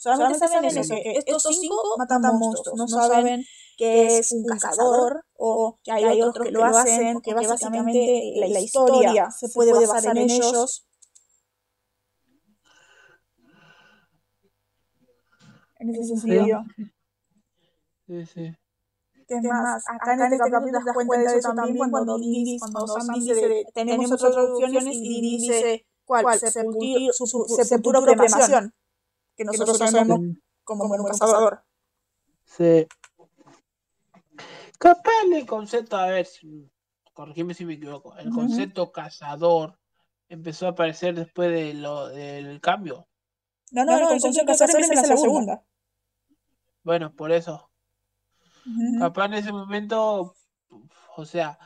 Solamente 0.05 0.47
saben 0.47 0.65
eso, 0.65 0.93
que 0.93 1.17
estos 1.17 1.57
cinco 1.59 1.95
matan 1.97 2.21
monstruos, 2.37 2.77
no 2.77 2.87
saben 2.87 3.43
que 3.75 4.19
es 4.19 4.31
un 4.33 4.45
cazador 4.45 5.25
o 5.33 5.79
que 5.83 5.91
hay 5.91 6.21
otros 6.21 6.45
que 6.45 6.51
lo 6.51 6.63
hacen, 6.63 7.21
que 7.21 7.33
básicamente 7.33 8.33
la 8.35 8.59
historia 8.59 9.31
se 9.31 9.49
puede 9.49 9.73
basar 9.73 10.15
en 10.15 10.29
ellos. 10.29 10.85
En 15.79 15.89
ese 15.89 16.17
sentido. 16.17 16.63
Sí, 18.05 18.25
sí. 18.27 18.55
Más, 19.41 19.83
acá 19.89 20.13
en 20.13 20.21
este 20.21 20.37
capítulo 20.37 20.79
te 20.79 20.85
das 20.85 20.93
cuenta 20.93 21.31
de 21.31 21.39
eso 21.39 21.53
también 21.55 21.89
cuando 21.89 22.19
Diris, 22.19 22.61
cuando 22.61 22.87
Sam 22.87 23.15
dice 23.15 23.33
de, 23.33 23.65
tenemos 23.73 24.11
otras 24.11 24.37
opciones 24.37 24.95
y 25.01 25.21
dice 25.21 25.85
¿cuál? 26.05 26.39
Sepultir, 26.39 27.11
su, 27.11 27.25
su, 27.25 27.45
sepultura 27.63 27.99
o 27.99 28.03
cremación, 28.03 28.71
que 29.35 29.43
nosotros 29.43 29.77
sabemos 29.77 30.19
como 30.63 30.85
un 30.85 31.05
cazador. 31.07 31.63
Sí. 32.45 32.87
Capaz 34.77 35.11
el 35.33 35.45
concepto, 35.45 35.97
a 35.97 36.07
ver, 36.07 36.25
si- 36.25 36.69
corregime 37.13 37.53
si 37.53 37.65
me 37.65 37.75
equivoco, 37.75 38.15
el 38.17 38.29
concepto 38.29 38.91
cazador 38.91 39.79
empezó 40.27 40.67
a 40.67 40.71
aparecer 40.71 41.15
después 41.15 41.49
de 41.49 41.73
lo, 41.73 42.09
del 42.09 42.59
cambio. 42.59 43.07
No, 43.71 43.85
no, 43.85 43.97
el 43.97 44.07
concepto 44.07 44.45
cazador 44.45 44.81
es 44.81 44.89
en 44.89 45.09
la 45.09 45.17
segunda. 45.17 45.63
Bueno, 46.83 47.15
por 47.15 47.31
eso. 47.31 47.71
Capaz 48.99 49.25
en 49.25 49.33
ese 49.35 49.51
momento, 49.51 50.35
o 51.15 51.25
sea, 51.25 51.57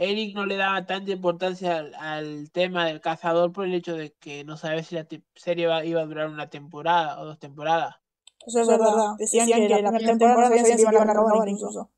Eric 0.00 0.36
no 0.36 0.46
le 0.46 0.56
daba 0.56 0.86
tanta 0.86 1.10
importancia 1.10 1.76
al, 1.76 1.94
al 1.96 2.52
tema 2.52 2.86
del 2.86 3.00
cazador 3.00 3.52
por 3.52 3.64
el 3.64 3.74
hecho 3.74 3.96
de 3.96 4.12
que 4.12 4.44
no 4.44 4.56
sabía 4.56 4.84
si 4.84 4.94
la 4.94 5.08
serie 5.34 5.64
iba, 5.64 5.84
iba 5.84 6.00
a 6.00 6.06
durar 6.06 6.28
una 6.28 6.48
temporada 6.48 7.20
o 7.20 7.24
dos 7.24 7.40
temporadas. 7.40 7.96
Eso 8.46 8.60
es 8.60 8.68
verdad. 8.68 9.16
Decían, 9.18 9.48
que, 9.48 9.68
la 9.68 9.90
primera 9.90 10.16
temporada 10.16 10.56
si 10.56 10.84
la 10.84 10.92
iban 10.92 11.10
a 11.10 11.14
renovar 11.14 11.48
incluso. 11.48 11.90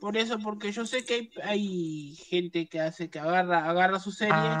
Por 0.00 0.16
eso, 0.16 0.38
porque 0.38 0.72
yo 0.72 0.86
sé 0.86 1.04
que 1.04 1.14
hay, 1.14 1.30
hay 1.42 2.14
gente 2.14 2.68
que 2.70 2.80
hace 2.80 3.10
que 3.10 3.18
agarra, 3.18 3.68
agarra 3.68 3.98
su 3.98 4.12
serie, 4.12 4.58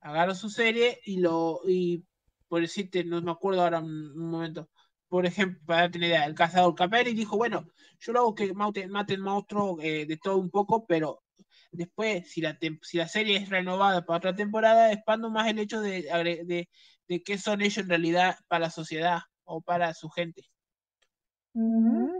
agarra 0.00 0.34
su 0.34 0.50
serie 0.50 1.00
y 1.06 1.20
lo, 1.20 1.60
y 1.66 2.04
por 2.48 2.60
decirte, 2.60 3.02
no 3.02 3.22
me 3.22 3.30
acuerdo 3.30 3.62
ahora 3.62 3.78
un, 3.78 4.10
un 4.10 4.30
momento, 4.30 4.68
por 5.14 5.26
ejemplo, 5.26 5.60
para 5.64 5.88
tener 5.88 6.08
idea, 6.08 6.24
el 6.24 6.34
cazador 6.34 6.74
Caperi 6.74 7.14
dijo, 7.14 7.36
bueno, 7.36 7.68
yo 8.00 8.12
lo 8.12 8.18
hago 8.18 8.34
que 8.34 8.52
maten, 8.52 8.90
maten 8.90 9.20
monstruos 9.20 9.78
eh, 9.80 10.06
de 10.06 10.16
todo 10.16 10.38
un 10.38 10.50
poco, 10.50 10.86
pero 10.86 11.22
después, 11.70 12.28
si 12.28 12.40
la, 12.40 12.58
si 12.82 12.96
la 12.96 13.06
serie 13.06 13.36
es 13.36 13.48
renovada 13.48 14.04
para 14.04 14.16
otra 14.16 14.34
temporada, 14.34 14.90
expando 14.90 15.30
más 15.30 15.46
el 15.46 15.60
hecho 15.60 15.80
de, 15.80 16.02
de, 16.02 16.68
de 17.06 17.22
qué 17.22 17.38
son 17.38 17.62
ellos 17.62 17.78
en 17.78 17.90
realidad 17.90 18.36
para 18.48 18.64
la 18.64 18.70
sociedad 18.70 19.20
o 19.44 19.60
para 19.60 19.94
su 19.94 20.10
gente. 20.10 20.50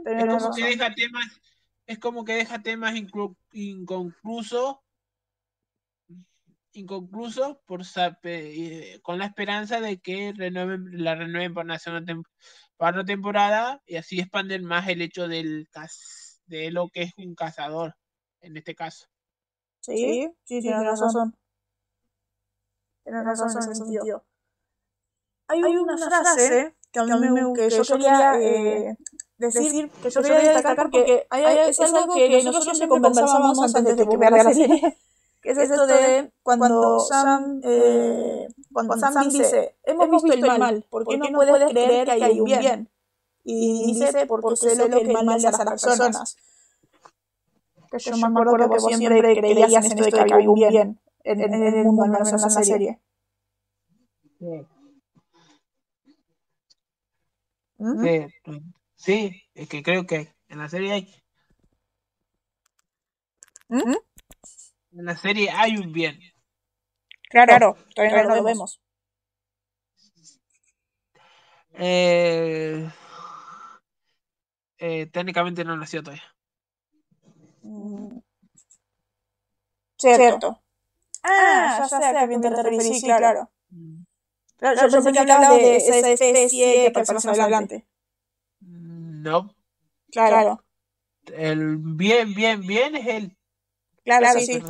Es 0.05 0.25
como 0.25 0.55
que 0.55 0.63
deja 0.63 0.93
temas, 0.95 1.41
es 1.87 1.99
como 1.99 2.23
que 2.23 2.33
deja 2.35 2.61
temas 2.61 2.93
inconclusos, 3.51 4.77
inconclusos 6.71 7.57
por 7.65 7.81
eh, 8.23 8.99
con 9.01 9.17
la 9.17 9.25
esperanza 9.25 9.81
de 9.81 9.99
que 9.99 10.33
renueven, 10.33 11.03
la 11.03 11.15
renueven 11.15 11.53
para 11.53 11.65
una 11.65 11.79
segunda 11.79 12.13
para 12.77 12.91
otra 12.91 13.05
temporada 13.05 13.81
y 13.85 13.95
así 13.95 14.19
expanden 14.19 14.65
más 14.65 14.87
el 14.87 15.01
hecho 15.01 15.27
del 15.27 15.69
caz- 15.71 16.39
de 16.45 16.71
lo 16.71 16.89
que 16.89 17.03
es 17.03 17.13
un 17.17 17.35
cazador 17.35 17.95
en 18.41 18.57
este 18.57 18.75
caso. 18.75 19.05
Sí, 19.81 19.97
sí, 19.97 20.29
sí 20.43 20.61
tienes 20.61 20.99
razón. 20.99 21.35
Tienes 23.03 23.23
razón 23.23 23.51
en 23.51 23.57
ese 23.57 23.75
sentido. 23.75 24.25
Hay, 25.47 25.61
una 25.61 25.97
frase 25.97 26.75
que, 26.91 26.99
a 26.99 27.03
mí 27.05 27.29
me, 27.29 27.53
que 27.53 27.69
yo 27.69 27.83
quería 27.83 28.39
eh, 28.41 28.97
decir, 29.37 29.91
que 30.01 30.09
yo 30.09 30.21
quería 30.21 30.39
destacar 30.39 30.75
porque 30.89 31.27
es 31.29 31.79
algo 31.79 32.15
que 32.15 32.43
nosotros 32.43 32.77
siempre 32.77 32.99
conversábamos 32.99 33.75
antes 33.75 33.97
de 33.97 34.07
que 34.07 34.17
vea 34.17 34.29
la 34.31 34.53
serie. 34.53 34.97
Que 35.41 35.51
es 35.51 35.59
esto 35.59 35.85
de 35.85 36.31
cuando 36.41 36.99
Sam, 37.01 37.61
eh, 37.63 38.47
cuando 38.75 38.97
Sam 38.97 39.29
dice, 39.29 39.77
hemos 39.85 40.21
visto 40.21 40.33
el 40.33 40.59
mal, 40.59 40.85
¿por 40.89 41.07
qué 41.07 41.17
no 41.17 41.31
puedes 41.31 41.71
creer 41.71 42.05
que 42.05 42.23
hay 42.25 42.41
un 42.41 42.45
bien? 42.45 42.89
Y 43.45 43.93
dice, 43.93 44.25
porque 44.27 44.57
sé 44.57 44.75
lo 44.75 44.89
que 44.89 44.99
el 44.99 45.13
mal 45.13 45.25
le 45.25 45.47
hace 45.47 45.61
a 45.61 45.63
las 45.63 45.81
personas. 45.81 46.35
Que 47.89 47.99
yo 47.99 48.17
me 48.17 48.27
acuerdo 48.27 48.57
que 48.57 48.65
vos 48.65 48.85
siempre 48.85 49.33
creías 49.37 49.73
en 49.73 49.83
esto 49.85 50.03
de 50.03 50.11
que 50.11 50.19
había 50.19 50.49
un 50.49 50.55
bien 50.55 50.99
en, 51.23 51.39
en, 51.41 51.53
el 51.53 51.85
mundo, 51.85 52.03
al 52.03 52.09
menos 52.09 52.33
en 52.33 52.41
la 52.41 52.49
serie. 52.49 52.99
Sí. 54.39 54.67
Sí, 58.95 59.41
es 59.53 59.69
que 59.69 59.83
creo 59.83 60.05
que 60.05 60.35
en 60.49 60.57
la 60.57 60.67
serie 60.67 60.91
hay. 60.91 61.15
¿Mm? 63.69 63.95
En 64.97 65.05
la 65.05 65.15
serie 65.15 65.49
hay 65.49 65.77
un 65.77 65.93
bien. 65.93 66.19
Claro, 67.29 67.77
todavía 67.93 68.23
no 68.23 68.35
lo 68.35 68.43
vemos. 68.43 68.79
Eh, 71.77 72.89
eh, 74.77 75.05
técnicamente 75.07 75.65
no 75.65 75.75
nació 75.75 76.01
todavía. 76.01 76.23
Mm. 77.63 78.19
Cierto. 79.97 80.61
Ah, 81.23 81.77
ya, 81.79 81.87
sé 81.89 81.95
a 81.95 82.19
qué 82.19 82.27
bien 82.27 82.41
te 82.41 82.49
referís, 82.49 82.99
sí, 82.99 83.07
claro. 83.07 83.49
Mm. 83.69 84.03
claro. 84.57 84.81
Yo, 84.81 84.87
yo 84.87 85.03
pensé 85.03 85.11
que 85.11 85.31
hablaba 85.31 85.57
de 85.57 85.75
esa 85.77 86.09
especie 86.11 86.91
que 86.93 86.99
aparece 86.99 87.13
más 87.13 87.39
adelante. 87.39 87.87
No. 88.61 89.55
Claro. 90.11 90.63
El 91.33 91.77
bien, 91.77 92.33
bien, 92.35 92.61
bien 92.61 92.95
es 92.95 93.07
él. 93.07 93.37
Claro, 94.03 94.39
sí. 94.39 94.61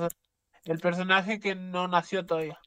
El 0.66 0.80
personaje 0.80 1.40
que 1.40 1.56
no 1.56 1.88
nació 1.88 2.26
todavía. 2.26 2.60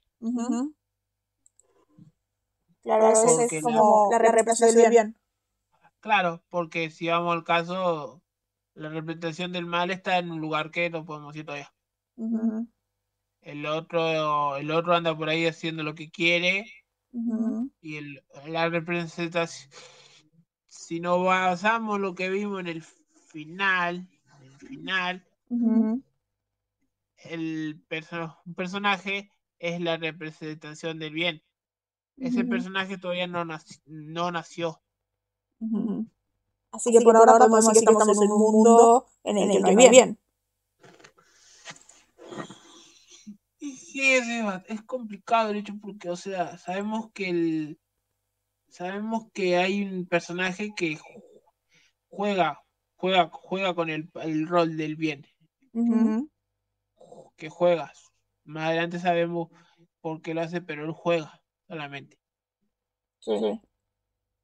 Claro, 2.82 3.12
es 3.12 3.62
como 3.62 4.08
la, 4.10 4.18
representación 4.18 4.74
del 4.82 4.90
bien. 4.90 5.16
Claro, 6.00 6.42
porque 6.48 6.90
si 6.90 7.08
vamos 7.08 7.34
al 7.34 7.44
caso, 7.44 8.22
la 8.74 8.88
representación 8.88 9.52
del 9.52 9.66
mal 9.66 9.90
está 9.90 10.18
en 10.18 10.30
un 10.30 10.40
lugar 10.40 10.70
que 10.70 10.88
no 10.88 11.04
podemos 11.04 11.34
ir 11.36 11.44
todavía. 11.44 11.72
El 13.42 13.66
otro, 13.66 14.56
el 14.56 14.70
otro 14.70 14.94
anda 14.94 15.16
por 15.16 15.28
ahí 15.28 15.46
haciendo 15.46 15.82
lo 15.82 15.94
que 15.94 16.10
quiere. 16.10 16.64
Y 17.80 17.96
el, 17.96 18.24
la 18.46 18.68
representación 18.68 19.70
si 20.88 21.00
no 21.00 21.22
basamos 21.22 22.00
lo 22.00 22.14
que 22.14 22.30
vimos 22.30 22.60
en 22.60 22.66
el 22.68 22.82
final, 22.82 24.08
el 24.40 24.68
final, 24.68 25.26
el 27.24 27.82
personaje 28.54 29.30
es 29.58 29.80
la 29.80 29.96
representación 29.96 30.98
del 30.98 31.12
bien. 31.12 31.42
Ese 32.16 32.44
personaje 32.44 32.98
todavía 32.98 33.26
no, 33.26 33.44
no 33.86 34.30
nació. 34.30 34.80
Así, 36.70 36.92
que 36.92 37.00
por 37.00 37.16
ahora 37.16 37.38
podemos 37.38 37.68
decir 37.68 37.86
que 37.86 37.92
estamos 37.92 38.22
en 38.22 38.30
un 38.30 38.38
mundo 38.38 39.06
en 39.24 39.38
el, 39.38 39.64
que 39.64 39.72
no 39.72 39.80
hay 39.80 39.88
bien. 39.88 40.18
Sí, 43.58 44.14
es, 44.14 44.24
es 44.66 44.82
complicado 44.82 45.50
el 45.50 45.58
hecho 45.58 45.74
porque, 45.80 46.10
o 46.10 46.16
sea, 46.16 46.58
sabemos 46.58 47.10
que 47.12 47.30
el, 47.30 47.80
sabemos 48.68 49.26
que 49.32 49.56
hay 49.56 49.82
un 49.82 50.06
personaje 50.06 50.72
que 50.76 50.98
juega, 52.08 52.62
juega, 52.96 53.30
juega 53.32 53.74
con 53.74 53.90
el, 53.90 54.08
rol 54.46 54.76
del 54.76 54.96
bien. 54.96 55.26
Que 57.39 57.48
juega. 57.48 57.90
Más 58.44 58.66
adelante 58.66 58.98
sabemos 58.98 59.48
por 60.02 60.20
qué 60.20 60.35
lo 60.35 60.43
hace, 60.43 60.60
pero 60.60 60.85
él 60.85 60.93
juega 60.93 61.40
solamente. 61.66 62.19
Sí, 63.20 63.32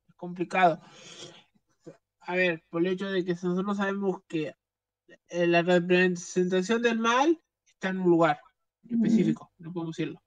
Es 0.08 0.14
complicado. 0.16 0.80
A 2.20 2.34
ver, 2.34 2.64
por 2.70 2.80
el 2.80 2.94
hecho 2.94 3.10
de 3.10 3.22
que 3.22 3.32
nosotros 3.32 3.76
sabemos 3.76 4.22
que 4.26 4.54
la 5.28 5.60
representación 5.60 6.80
del 6.80 6.98
mal 6.98 7.38
está 7.66 7.90
en 7.90 8.00
un 8.00 8.08
lugar 8.10 8.40
específico, 8.88 9.52
no 9.58 9.72
podemos 9.72 9.96
decirlo. 9.96 10.22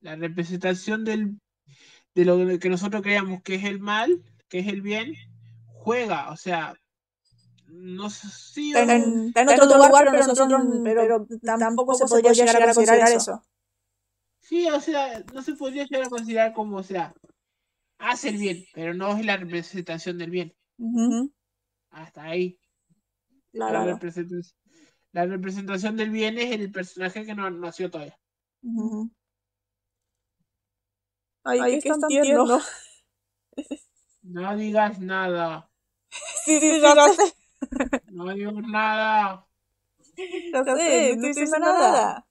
La 0.00 0.14
representación 0.14 1.04
del 1.04 1.40
de 2.14 2.24
lo 2.24 2.58
que 2.58 2.68
nosotros 2.68 3.02
creíamos 3.02 3.42
que 3.42 3.54
es 3.54 3.64
el 3.64 3.80
mal, 3.80 4.22
que 4.48 4.60
es 4.60 4.66
el 4.66 4.82
bien, 4.82 5.14
juega, 5.66 6.30
o 6.30 6.36
sea, 6.36 6.74
no 7.72 8.10
sé 8.10 8.28
si... 8.28 8.70
Está 8.70 8.94
en, 8.94 9.32
otro, 9.48 9.76
lugar, 9.76 10.08
pero, 10.10 10.26
nosotros, 10.26 10.62
pero, 10.84 11.26
tampoco 11.42 11.94
se 11.94 12.06
podría 12.06 12.32
llegar 12.32 12.62
a 12.62 12.74
considerar 12.74 13.12
eso. 13.12 13.42
Sí, 14.40 14.68
o 14.68 14.80
sea, 14.80 15.24
no 15.32 15.42
se 15.42 15.54
podría 15.54 15.84
llegar 15.84 16.06
a 16.06 16.10
considerar 16.10 16.52
como, 16.52 16.78
o 16.78 16.82
sea, 16.82 17.14
hace 17.98 18.30
el 18.30 18.38
bien, 18.38 18.64
pero 18.74 18.94
no 18.94 19.16
es 19.16 19.24
la 19.24 19.36
representación 19.36 20.18
del 20.18 20.30
bien. 20.30 20.54
Hasta 21.90 22.24
ahí. 22.24 22.58
La, 23.52 23.84
representación, 23.84 24.56
la, 25.12 25.26
representación, 25.26 25.96
del 25.96 26.10
bien 26.10 26.38
es 26.38 26.52
el 26.52 26.70
personaje 26.70 27.24
que 27.24 27.34
no 27.34 27.50
nació 27.50 27.90
todavía. 27.90 28.18
Ay, 31.44 31.80
qué, 31.80 31.88
tan 31.88 32.00
tierno. 32.08 32.60
No 34.22 34.56
digas 34.56 35.00
nada. 35.00 35.70
Sí, 36.44 36.58
sí, 36.58 36.80
no, 36.80 37.14
sé. 37.14 37.39
No 38.10 38.34
digas 38.34 38.54
nada. 38.54 39.46
No 40.52 40.64
sé, 40.64 41.16
no 41.16 41.28
estoy 41.28 41.28
diciendo 41.28 41.58
nada. 41.60 42.26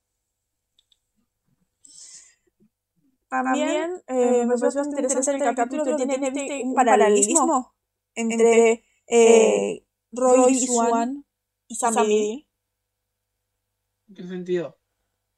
También 3.30 4.04
eh, 4.08 4.46
me 4.46 4.58
pareció 4.58 4.84
interesante 4.84 5.32
el 5.32 5.56
capítulo 5.56 5.86
que 5.86 5.96
tiene, 5.96 6.18
¿viste, 6.32 6.62
un 6.64 6.74
paralelismo 6.74 7.74
entre 8.16 8.84
eh, 9.08 9.86
Roy 10.12 10.60
Swan 10.60 11.26
y 11.68 11.76
Sam 11.76 11.96
¿En 11.98 12.46
qué 14.16 14.28
sentido? 14.28 14.78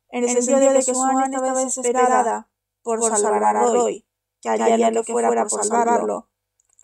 En 0.10 0.24
el 0.24 0.30
sentido 0.30 0.60
de 0.60 0.74
que 0.74 0.82
Swan 0.82 1.24
estaba 1.24 1.64
desesperada 1.64 2.50
por, 2.82 3.04
salvar 3.04 3.44
a 3.44 3.64
Roy, 3.64 4.06
que 4.42 4.50
haría 4.50 4.90
lo 4.90 5.04
que 5.04 5.12
fuera 5.12 5.46
por 5.46 5.64
salvarlo. 5.64 6.31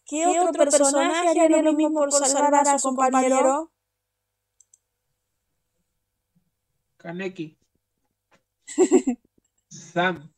¿Qué, 0.08 0.26
otro 0.26 0.54
personaje 0.54 1.42
haría 1.42 1.62
lo 1.62 1.74
mismo 1.74 2.00
por 2.00 2.12
salvar 2.12 2.68
a 2.68 2.80
su 2.80 2.96
compañero? 2.96 3.72
Kaneki. 6.98 7.58
Sam. 9.70 10.32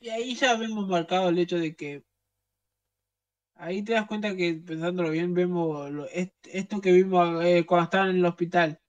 Y 0.00 0.08
ahí 0.08 0.34
ya 0.34 0.56
vemos 0.56 0.86
marcado 0.88 1.28
el 1.28 1.38
hecho 1.38 1.58
de 1.58 1.74
que 1.74 2.04
ahí 3.56 3.82
te 3.82 3.94
das 3.94 4.06
cuenta 4.06 4.36
que 4.36 4.54
pensándolo 4.54 5.10
bien 5.10 5.34
vemos 5.34 5.90
esto 6.12 6.80
que 6.80 6.92
vimos 6.92 7.44
eh, 7.44 7.64
cuando 7.66 7.84
estaban 7.84 8.10
en 8.10 8.16
el 8.16 8.26
hospital 8.26 8.80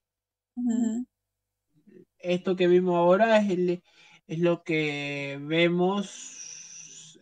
esto 2.18 2.56
que 2.56 2.66
vimos 2.66 2.96
ahora 2.96 3.38
es, 3.38 3.50
el, 3.50 3.82
es 4.26 4.38
lo 4.38 4.62
que 4.62 5.38
vemos 5.42 6.45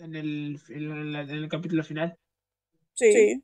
en 0.00 0.14
el, 0.16 0.60
en, 0.68 1.30
el 1.30 1.48
capítulo 1.48 1.84
final. 1.84 2.18
Sí. 2.94 3.42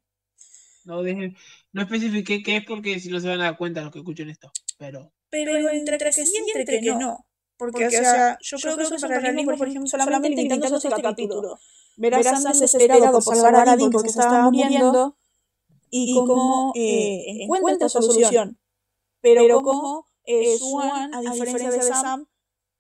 No, 0.85 1.03
dejen, 1.03 1.37
no 1.73 1.83
especifiqué 1.83 2.43
qué 2.43 2.59
es 2.59 2.65
porque 2.65 2.99
si 3.01 3.11
no 3.11 3.21
se 3.21 3.29
van 3.29 3.41
a 3.41 3.45
dar 3.45 3.59
cuenta 3.59 3.83
los 3.83 3.93
que 3.93 3.99
escuchen 3.99 4.31
esto. 4.31 4.51
Pero, 4.79 5.13
pero 5.29 5.57
entre 5.57 5.99
que 5.99 6.13
sí 6.13 6.33
y 6.47 6.59
entre 6.59 6.81
que 6.81 6.95
no. 6.95 7.27
Porque, 7.57 7.87
o 7.87 7.91
sea, 7.91 8.39
yo, 8.41 8.57
creo 8.57 8.77
que 8.77 8.85
eso 8.85 8.95
es 8.95 9.03
para 9.03 9.17
el 9.19 9.45
por 9.45 9.69
ejemplo, 9.69 9.87
solamente 9.87 10.31
limitándose 10.31 10.89
este 10.89 11.03
capítulo. 11.03 11.59
Verás 11.97 12.47
a 12.47 12.53
desesperado 12.53 13.21
por 13.21 13.37
salvar 13.37 13.69
a 13.69 13.77
Dean 13.77 13.91
porque 13.91 14.09
se 14.09 14.21
estaba 14.21 14.45
muriendo 14.45 15.19
y 15.91 16.15
cómo 16.15 16.73
eh, 16.75 16.81
eh 16.81 17.45
encuentra 17.45 17.89
solución. 17.89 18.59
Pero 19.21 19.61
cómo 19.61 20.07
eh, 20.25 20.57
Swan, 20.57 21.15
a 21.15 21.21
diferencia 21.21 21.71
de 21.71 21.83
Sam, 21.83 22.27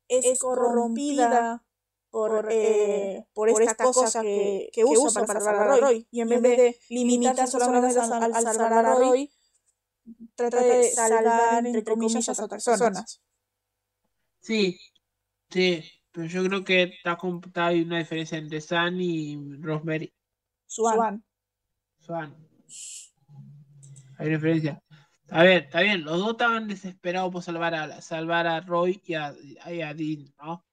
es 0.09 0.38
corrompida 0.38 1.62
por, 2.11 2.49
eh, 2.51 3.24
por 3.32 3.49
esta 3.49 3.85
cosa 3.85 4.20
que, 4.20 4.69
que 4.73 4.85
usa 4.85 5.24
para 5.24 5.41
salvar 5.41 5.70
a 5.70 5.77
Roy. 5.77 6.07
Y 6.11 6.20
en 6.20 6.28
vez 6.28 6.43
de 6.43 6.78
limitarse 6.89 7.47
solamente 7.47 7.99
al, 7.99 8.35
al 8.35 8.43
salvar 8.43 8.73
a 8.73 8.95
Roy, 8.95 9.32
trata 10.35 10.62
de 10.62 10.91
salvar, 10.91 11.66
entre 11.66 11.85
comillas, 11.85 12.28
a 12.28 12.45
otras 12.45 12.65
personas. 12.65 13.23
Sí, 14.41 14.78
sí, 15.51 15.85
pero 16.11 16.27
yo 16.27 16.45
creo 16.45 16.65
que 16.65 16.82
está, 16.82 17.19
hay 17.66 17.82
una 17.82 17.99
diferencia 17.99 18.39
entre 18.39 18.61
Sam 18.61 19.01
y 19.01 19.57
Rosemary. 19.61 20.12
Swan. 20.66 21.24
Swan. 21.99 22.35
Hay 24.19 24.28
diferencia. 24.28 24.82
A 25.31 25.43
ver, 25.44 25.65
está 25.65 25.81
bien, 25.81 26.05
los 26.05 26.19
dos 26.19 26.32
estaban 26.32 26.66
desesperados 26.66 27.31
por 27.32 27.43
salvar 27.43 27.74
a, 27.74 28.01
salvar 28.01 28.47
a 28.47 28.61
Roy 28.61 29.01
y 29.05 29.15
a, 29.15 29.35
y 29.70 29.81
a 29.81 29.94
Dean, 29.94 30.32
¿no? 30.43 30.65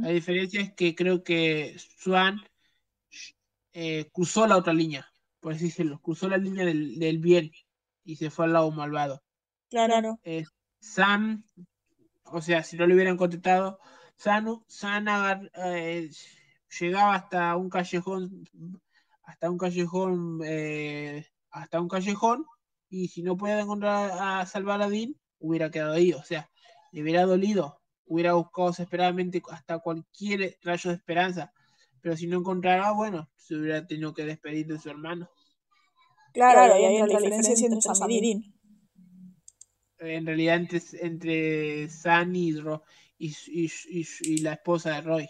La 0.00 0.08
diferencia 0.08 0.60
es 0.60 0.72
que 0.74 0.94
creo 0.94 1.22
que 1.22 1.76
Swan 1.98 2.40
eh, 3.72 4.10
cruzó 4.12 4.46
la 4.46 4.56
otra 4.56 4.72
línea, 4.72 5.06
por 5.40 5.54
así 5.54 5.66
decirlo, 5.66 5.98
cruzó 6.00 6.28
la 6.28 6.36
línea 6.36 6.64
del, 6.64 6.98
del 6.98 7.18
bien 7.18 7.50
y 8.04 8.16
se 8.16 8.30
fue 8.30 8.44
al 8.44 8.52
lado 8.52 8.70
malvado. 8.70 9.22
Claro. 9.70 10.20
Eh, 10.24 10.44
Sam, 10.80 11.44
o 12.24 12.42
sea, 12.42 12.62
si 12.62 12.76
no 12.76 12.86
le 12.86 12.94
hubieran 12.94 13.16
contestado, 13.16 13.78
Sam, 14.16 14.62
Sam 14.66 15.08
agar- 15.08 15.50
eh, 15.54 16.10
llegaba 16.80 17.14
hasta 17.14 17.56
un 17.56 17.70
callejón, 17.70 18.48
hasta 19.22 19.50
un 19.50 19.58
callejón, 19.58 20.40
eh, 20.44 21.24
hasta 21.50 21.80
un 21.80 21.88
callejón, 21.88 22.44
y 22.92 23.08
si 23.08 23.22
no 23.22 23.36
puede 23.36 23.60
encontrar 23.60 24.12
a 24.20 24.46
salvar 24.46 24.82
a 24.82 24.88
Dean, 24.88 25.16
hubiera 25.40 25.70
quedado 25.70 25.94
ahí, 25.94 26.12
o 26.12 26.22
sea, 26.22 26.50
le 26.92 27.02
hubiera 27.02 27.22
dolido, 27.24 27.80
hubiera 28.06 28.34
buscado 28.34 28.68
desesperadamente 28.68 29.42
hasta 29.50 29.78
cualquier 29.78 30.58
rayo 30.62 30.90
de 30.90 30.96
esperanza, 30.96 31.52
pero 32.02 32.16
si 32.16 32.26
no 32.26 32.38
encontraba, 32.38 32.92
bueno, 32.92 33.30
se 33.36 33.56
hubiera 33.56 33.86
tenido 33.86 34.12
que 34.14 34.24
despedir 34.26 34.66
de 34.66 34.78
su 34.78 34.90
hermano. 34.90 35.30
Claro, 36.34 36.76
y 36.76 36.84
ahí 36.84 36.96
entra 36.96 37.18
la 37.20 37.26
diferencia 37.26 37.66
entre 37.66 37.80
Sam 37.80 38.10
y 38.10 38.20
Dean. 38.20 38.42
En 40.00 40.26
realidad, 40.26 40.56
entre, 40.56 40.82
entre 41.00 41.88
Sam 41.88 42.34
y, 42.34 42.52
Ro- 42.60 42.82
y, 43.18 43.34
y- 43.46 43.70
y- 43.88 44.06
y 44.20 44.38
la 44.38 44.52
esposa 44.54 44.96
de 44.96 45.00
Roy. 45.00 45.28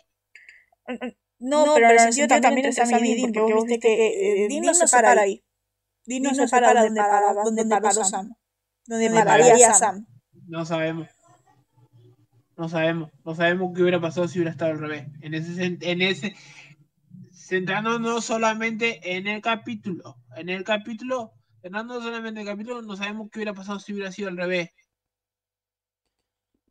No, 1.55 1.75
pero, 1.75 1.87
en 2.01 2.07
el 2.07 2.13
sentido 2.15 2.41
también 2.41 2.67
entre 2.67 2.87
Sam 2.87 3.05
y 3.05 3.15
Dean, 3.15 3.33
porque 3.33 3.53
vos 3.53 3.65
viste 3.67 3.79
que 3.81 4.45
eh, 4.45 4.49
Dean 4.49 4.65
no 4.65 4.75
se 4.75 4.89
para 4.89 5.11
ahí. 5.13 5.43
No 6.07 6.35
se 6.35 6.49
para 6.49 6.83
donde 6.83 7.01
paraba, 7.01 7.43
donde 7.45 7.65
paró 7.67 7.93
Sam. 8.05 8.35
Donde 8.87 9.11
pararía 9.11 9.75
Sam. 9.75 10.07
No 10.47 10.65
sabemos. 10.65 11.09
No 12.57 12.69
sabemos. 12.69 13.11
No 13.25 13.35
sabemos 13.35 13.73
qué 13.75 13.83
hubiera 13.83 14.01
pasado 14.01 14.29
si 14.29 14.39
hubiera 14.39 14.51
estado 14.51 14.73
al 14.73 14.79
revés. 14.79 15.07
En 15.21 15.35
ese, 15.35 15.79
en 15.81 16.03
ese 16.03 16.35
centrándonos 17.33 18.25
solamente 18.25 19.17
en 19.17 19.27
el 19.27 19.41
capítulo. 19.43 20.17
En 20.37 20.49
el 20.49 20.65
capítulo, 20.65 21.33
centrándonos 21.61 22.03
solamente 22.05 22.41
en 22.41 22.49
el 22.49 22.53
capítulo, 22.55 22.83
no 22.83 22.97
sabemos 22.97 23.29
qué 23.31 23.39
hubiera 23.39 23.55
pasado 23.55 23.79
si 23.79 23.93
hubiera 23.93 24.11
sido 24.13 24.29
al 24.29 24.37
revés. 24.37 24.71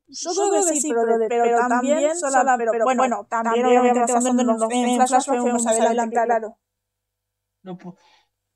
Yo 0.07 0.31
creo 0.31 0.65
que 0.65 0.79
sí, 0.81 0.89
pero, 0.89 1.17
pero 1.29 1.57
también, 1.69 2.15
sola, 2.17 2.57
pero, 2.57 2.71
bueno, 2.83 3.27
también 3.29 3.65
obviamente 3.65 4.11
basándonos 4.13 4.61
en, 4.69 4.89
en 4.89 4.95
flashbacks 5.07 5.41
fuimos 5.41 5.67
adelante, 5.67 6.15
claro. 6.25 6.57
No, 7.63 7.77
po- 7.77 7.97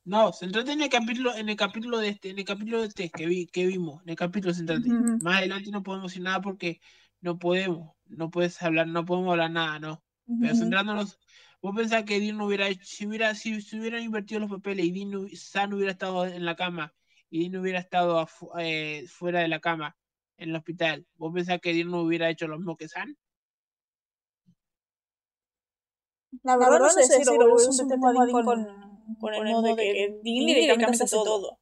no, 0.05 0.31
centrate 0.33 0.71
en 0.71 0.81
el 0.81 0.89
capítulo, 0.89 1.35
en 1.35 1.49
el 1.49 1.55
capítulo 1.55 1.97
de 1.99 2.09
este, 2.09 2.29
en 2.29 2.39
el 2.39 2.45
capítulo 2.45 2.81
de 2.81 2.87
este 2.87 3.09
que 3.09 3.25
vi, 3.25 3.47
que 3.47 3.65
vimos, 3.65 4.01
en 4.03 4.09
el 4.11 4.15
capítulo 4.15 4.53
centrate. 4.53 4.87
Más 5.19 5.37
adelante 5.39 5.71
no 5.71 5.83
podemos 5.83 6.11
decir 6.11 6.23
nada 6.23 6.41
porque 6.41 6.79
no 7.21 7.37
podemos, 7.39 7.93
no 8.05 8.29
puedes 8.29 8.61
hablar, 8.61 8.87
no 8.87 9.03
podemos 9.05 9.31
hablar 9.31 9.51
nada, 9.51 9.79
no. 9.79 10.03
Pero 10.39 10.51
Ujú. 10.53 10.59
centrándonos, 10.63 11.19
vos 11.61 11.75
pensás 11.75 12.03
que 12.03 12.19
Dean 12.19 12.37
no 12.37 12.45
hubiera 12.45 12.67
hecho, 12.67 12.85
si 12.85 13.07
hubiera, 13.07 13.33
si 13.35 13.61
se 13.61 13.79
hubieran 13.79 14.03
invertido 14.03 14.39
los 14.41 14.49
papeles 14.49 14.85
y 14.85 14.91
Dean 14.91 15.09
no, 15.11 15.25
Sam 15.33 15.73
hubiera 15.73 15.91
estado 15.91 16.25
en 16.25 16.45
la 16.45 16.55
cama 16.55 16.93
y 17.29 17.49
Dean 17.49 17.61
hubiera 17.61 17.79
estado 17.79 18.21
afu- 18.21 18.51
eh, 18.59 19.05
fuera 19.07 19.39
de 19.39 19.47
la 19.47 19.59
cama 19.59 19.97
en 20.37 20.49
el 20.49 20.55
hospital, 20.55 21.07
vos 21.15 21.33
pensás 21.33 21.59
que 21.61 21.73
Dean 21.73 21.89
no 21.89 22.01
hubiera 22.01 22.29
hecho 22.29 22.47
lo 22.47 22.57
mismo 22.57 22.77
que 22.77 22.87
Sam? 22.87 23.15
La 26.43 26.57
verdad 26.57 26.79
no 26.79 26.89
sé 26.89 27.01
decirlo, 27.01 27.37
porque 27.37 27.63
eso 27.63 27.71
se 27.71 27.83
con, 29.05 29.33
con 29.33 29.47
el 29.47 29.53
modo 29.53 29.61
de 29.63 29.75
que 29.75 30.19
Dean 30.23 30.45
directamente 30.45 31.03
hace 31.03 31.15
todo. 31.15 31.59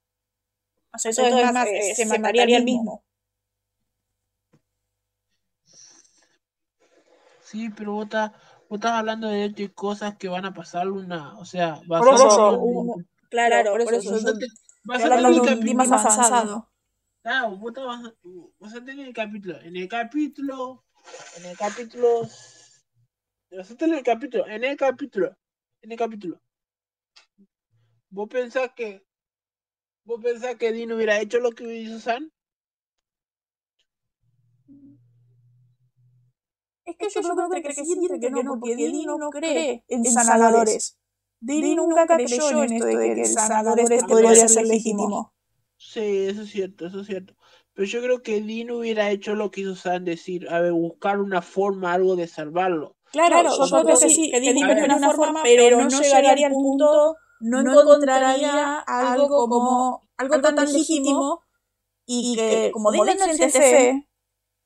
Hace 0.92 1.12
todo, 1.14 1.40
es 1.40 1.54
más, 1.54 1.68
eh, 1.68 1.96
se 1.96 2.06
mataría 2.06 2.58
él 2.58 2.64
mismo. 2.66 3.04
Sí, 7.42 7.70
pero 7.70 7.94
vos 7.94 8.06
estás, 8.06 8.32
vos 8.70 8.78
estás 8.78 8.92
hablando 8.94 9.28
de, 9.28 9.50
de 9.50 9.72
cosas 9.74 10.16
que 10.18 10.28
van 10.28 10.46
a 10.46 10.54
pasar 10.54 10.90
una, 10.90 11.38
o 11.38 11.46
sea, 11.46 11.76
Por 11.88 12.00
basado 12.10 12.16
eso, 12.16 12.54
en- 12.56 12.60
uno- 12.62 12.96
claro, 13.30 13.72
por 13.72 13.82
eso, 13.82 14.16
estoy 14.16 14.48
basándote 14.84 15.16
hablando 15.16 15.28
en 15.28 15.46
de 15.46 15.52
el 15.52 15.58
un 15.58 15.60
capítulo. 15.60 15.90
Más 15.90 15.92
avanzado. 16.06 16.70
Ah, 17.26 17.48
vos 17.48 17.70
estás 17.70 17.86
basa- 17.86 18.14
basándote 18.60 18.92
en 18.92 19.00
el 19.08 19.14
capítulo. 19.14 19.62
En 19.62 19.76
el 19.78 19.88
capítulo. 19.88 20.84
En 21.38 21.46
el 21.46 21.58
capítulo. 21.58 22.22
Basándote 23.52 23.86
en 23.86 23.94
el 23.94 24.04
capítulo. 24.04 24.48
En 24.48 24.64
el 24.64 24.76
capítulo. 24.78 25.38
En 25.82 25.92
el 25.92 25.98
capítulo. 25.98 26.42
¿Vos 28.10 28.30
pensás 28.30 28.72
que. 28.76 29.06
¿Vos 30.06 30.22
pensás 30.22 30.56
que 30.56 30.72
Dean 30.72 30.92
hubiera 30.92 31.20
hecho 31.20 31.40
lo 31.40 31.52
que 31.52 31.64
hizo 31.76 32.00
Sam? 32.00 32.30
Es 36.86 36.98
que 36.98 37.08
yo, 37.10 37.22
creo 37.22 37.50
que 37.50 37.62
que 37.62 37.74
sí 37.74 37.94
entre 37.98 38.20
que 38.20 38.30
no, 38.30 38.44
porque 38.44 38.76
Dean 38.76 39.04
no 39.18 39.30
cree 39.30 39.86
en 39.88 40.04
sanadores. 40.06 41.00
Dean 41.40 41.76
nunca 41.76 42.06
creyó 42.06 42.64
en 42.64 42.74
esto 42.74 42.86
de 42.86 43.16
que 43.16 43.22
el 43.22 43.28
sanador 43.28 43.80
este 43.80 44.04
podría 44.06 44.48
ser 44.48 44.68
legítimo. 44.68 45.34
Sí, 45.78 46.28
eso 46.28 46.44
es 46.44 46.50
cierto, 46.50 46.86
eso 46.86 47.02
es 47.02 47.08
cierto. 47.08 47.36
Pero 47.74 47.88
yo 47.88 48.02
creo 48.02 48.22
que 48.22 48.42
Dean 48.42 48.72
hubiera 48.72 49.10
hecho 49.10 49.34
lo 49.36 49.50
que 49.50 49.62
hizo 49.62 49.76
Sam, 49.76 50.06
decir, 50.06 50.48
a 50.50 50.62
ver, 50.62 50.72
buscar 50.72 51.20
una 51.20 51.42
forma, 51.42 51.94
algo 51.94 52.16
de 52.16 52.28
salvarlo. 52.28 52.96
Claro, 53.14 53.44
yo, 53.56 53.84
creo 53.84 54.00
que 54.00 54.10
sí, 54.10 54.32
que 54.32 54.54
buscaría 54.54 54.86
una 54.86 55.12
forma, 55.12 55.44
pero 55.44 55.80
no 55.80 56.02
llegaría 56.02 56.48
al 56.48 56.54
punto, 56.54 57.16
no 57.42 57.60
encontraría 57.60 58.80
algo 58.80 59.48
como 59.48 60.10
algo 60.18 60.42
tan 60.42 60.56
legítimo 60.74 61.44
y 62.08 62.36
que, 62.36 62.72
como 62.74 62.92
Dean 62.92 63.06
no 63.06 63.26
siente 63.26 63.50
fe, 63.52 64.10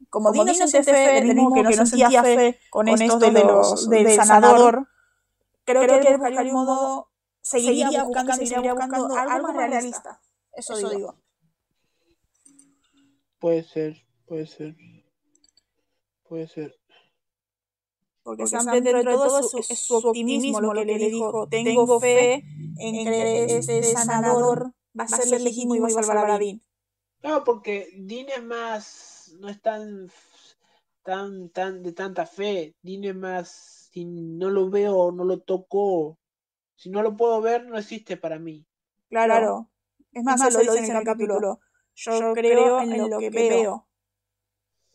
como 0.10 0.32
Dean 0.32 0.46
no 0.46 0.54
siente 0.54 0.82
fe, 0.82 1.14
del 1.16 1.26
mismo 1.26 1.54
que 1.54 1.64
no 1.64 1.86
sentía 1.86 2.24
fe 2.24 2.58
con 2.70 2.88
estos 2.88 3.20
de 3.20 3.32
los 3.32 3.90
del 3.90 4.16
sanador, 4.16 4.88
creo 5.66 6.00
que 6.00 6.08
él 6.08 6.18
buscaría 6.18 6.42
un 6.44 6.52
modo, 6.54 7.12
seguiría 7.42 8.04
buscando, 8.06 8.32
seguiría 8.32 8.74
buscando 8.74 9.14
algo 9.14 9.52
más 9.52 9.70
realista. 9.70 10.22
Eso 10.54 10.78
digo. 10.90 11.18
Puede 13.40 13.64
ser, 13.64 13.98
puede 14.26 14.48
ser. 14.48 14.74
Puede 16.24 16.48
ser. 16.48 16.77
Porque 18.28 18.46
Sam 18.46 18.66
dentro 18.66 18.98
de 18.98 19.06
todo 19.06 19.40
es 19.40 19.50
su, 19.50 19.58
es 19.60 19.80
su 19.80 19.96
optimismo 19.96 20.60
lo 20.60 20.74
que 20.74 20.84
le 20.84 20.98
dijo, 20.98 21.48
tengo 21.48 21.98
fe 21.98 22.44
en 22.78 23.06
que 23.06 23.46
este 23.46 23.82
sanador 23.84 24.74
va 25.00 25.06
a 25.06 25.08
ser 25.08 25.40
legítimo 25.40 25.78
y 25.78 25.80
va 25.80 25.88
a 25.88 25.92
salvar 25.92 26.32
a 26.32 26.38
Dean. 26.38 26.62
Claro, 27.22 27.46
porque 27.46 27.88
Dean 27.96 28.28
es 28.28 28.44
más, 28.44 29.34
no 29.40 29.48
es 29.48 29.62
tan, 29.62 30.12
tan, 31.04 31.52
tan 31.52 31.82
de 31.82 31.94
tanta 31.94 32.26
fe. 32.26 32.76
Dean 32.82 33.06
es 33.06 33.16
más, 33.16 33.90
si 33.94 34.04
no 34.04 34.50
lo 34.50 34.70
veo, 34.70 35.14
no 35.14 35.24
lo 35.24 35.40
toco, 35.40 36.20
si 36.76 36.90
no 36.90 37.02
lo 37.04 37.16
puedo 37.16 37.40
ver, 37.40 37.66
no 37.66 37.78
existe 37.78 38.18
para 38.18 38.40
mí. 38.40 38.68
Claro. 39.08 39.70
Es 40.12 40.22
más, 40.26 40.42
se 40.42 40.52
lo 40.52 40.74
dice 40.74 40.92
en 40.92 40.98
el 40.98 41.06
capítulo. 41.06 41.62
Yo, 41.96 42.34
creo 42.34 42.82
en 42.82 43.10
lo 43.10 43.20
que 43.20 43.30
veo. 43.30 43.87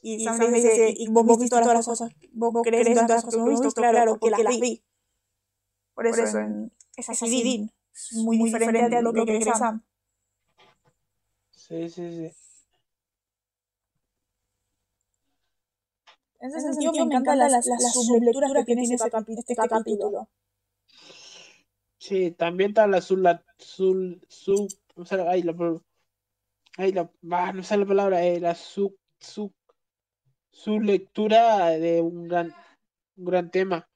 Y 0.05 0.24
Sam 0.24 0.41
le 0.41 0.51
dice, 0.51 0.95
y 0.97 1.09
vos 1.09 1.24
viste 1.39 1.49
todas 1.49 1.66
las 1.66 1.87
cosas, 1.87 2.11
vos 2.33 2.53
crees 2.65 2.87
en 2.89 2.95
todas 2.95 3.09
las 3.11 3.24
cosas 3.24 3.35
que 3.45 3.51
hemos 3.51 3.61
visto, 3.62 3.81
claro, 3.81 4.19
porque 4.19 4.43
las 4.43 4.61
vi. 4.61 4.83
Por 5.95 6.07
eso, 6.07 6.39
en- 6.39 6.73
es 6.97 7.09
así. 7.09 7.70
Es 7.95 8.12
muy, 8.15 8.39
diferente 8.39 8.97
a 8.97 9.03
lo 9.03 9.12
que 9.12 9.24
cree 9.24 9.43
Sam. 9.45 9.83
Sí, 11.51 11.89
sí, 11.89 12.11
sí. 12.11 12.31
En 16.41 16.51
ese 16.51 16.61
sentido, 16.73 16.93
me 16.93 17.03
encantan 17.03 17.39
las, 17.39 17.53
las, 17.53 17.66
las 17.69 17.93
sublecturas 17.93 18.53
que 18.53 18.65
tiene 18.65 18.83
ese 18.83 18.97
capi- 18.97 19.39
este 19.39 19.55
capítulo. 19.55 20.29
Sí, 21.99 22.33
también 22.33 22.70
está 22.70 22.89
la 22.89 23.01
su, 23.01 23.16
la, 23.16 23.45
su, 23.59 24.20
su, 24.29 24.66
no 24.97 25.05
sé, 25.07 25.20
ay, 25.29 25.43
la, 25.45 25.53
palabra- 25.55 25.83
ay, 26.79 26.93
la, 26.93 27.09
ah, 27.31 27.53
no 27.53 27.62
sé 27.62 27.77
la 27.77 27.87
palabra, 27.87 28.24
eh, 28.27 28.41
la 28.41 28.57
su, 28.57 28.97
su, 29.20 29.53
su 30.53 30.81
lectura 30.81 31.70
de 31.70 32.01
un 32.03 32.29
gran, 32.29 32.55
un 33.16 33.24
gran 33.24 33.51
tema. 33.51 33.89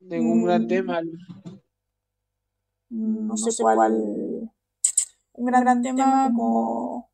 De 0.00 0.18
un 0.20 0.44
gran 0.44 0.64
Mm. 0.64 0.68
tema. 0.68 1.00
no 2.90 3.36
sé 3.36 3.62
cuál. 3.62 3.92
Un 5.32 5.46
gran, 5.46 5.62
gran 5.62 5.82
tema 5.82 6.30
como. 6.34 7.10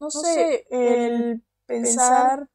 No 0.00 0.10
sé, 0.10 0.66
el 0.70 1.42
pensar. 1.66 2.48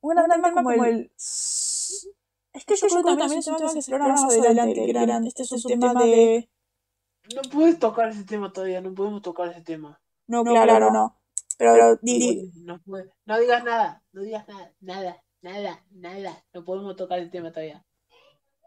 un 0.00 0.10
gran, 0.10 0.26
gran 0.26 0.42
tema 0.42 0.54
como 0.62 0.72
el. 0.84 1.10
Es 1.16 2.66
que 2.66 2.76
yo, 2.76 2.86
creo 2.88 3.02
que 3.04 3.16
también 3.16 3.38
es 3.38 3.46
un 3.46 3.56
tema 3.56 3.68
que 3.68 3.72
se 3.74 3.78
explora 3.78 4.08
más 4.08 4.24
adelante. 4.24 4.90
eran- 4.90 5.26
este 5.26 5.42
es 5.44 5.52
un 5.52 5.62
tema 5.80 5.94
de. 6.02 6.50
No 7.34 7.42
puedes 7.52 7.78
tocar 7.78 8.08
ese 8.08 8.24
tema 8.24 8.52
todavía, 8.52 8.80
no 8.80 8.92
podemos 8.94 9.22
tocar 9.22 9.48
ese 9.48 9.62
tema. 9.62 10.01
No, 10.40 10.44
claro, 10.44 10.90
no. 10.90 11.18
Pero 11.58 11.96
di- 11.96 12.50
No, 12.64 13.38
digas 13.38 13.62
nada, 13.64 14.02
no 14.12 14.22
digas 14.22 14.48
nada, 14.48 14.72
nada, 14.80 15.22
nada, 15.42 15.84
nada. 15.90 16.44
No 16.54 16.64
podemos 16.64 16.96
tocar 16.96 17.18
el 17.18 17.30
tema 17.30 17.50
todavía. 17.50 17.84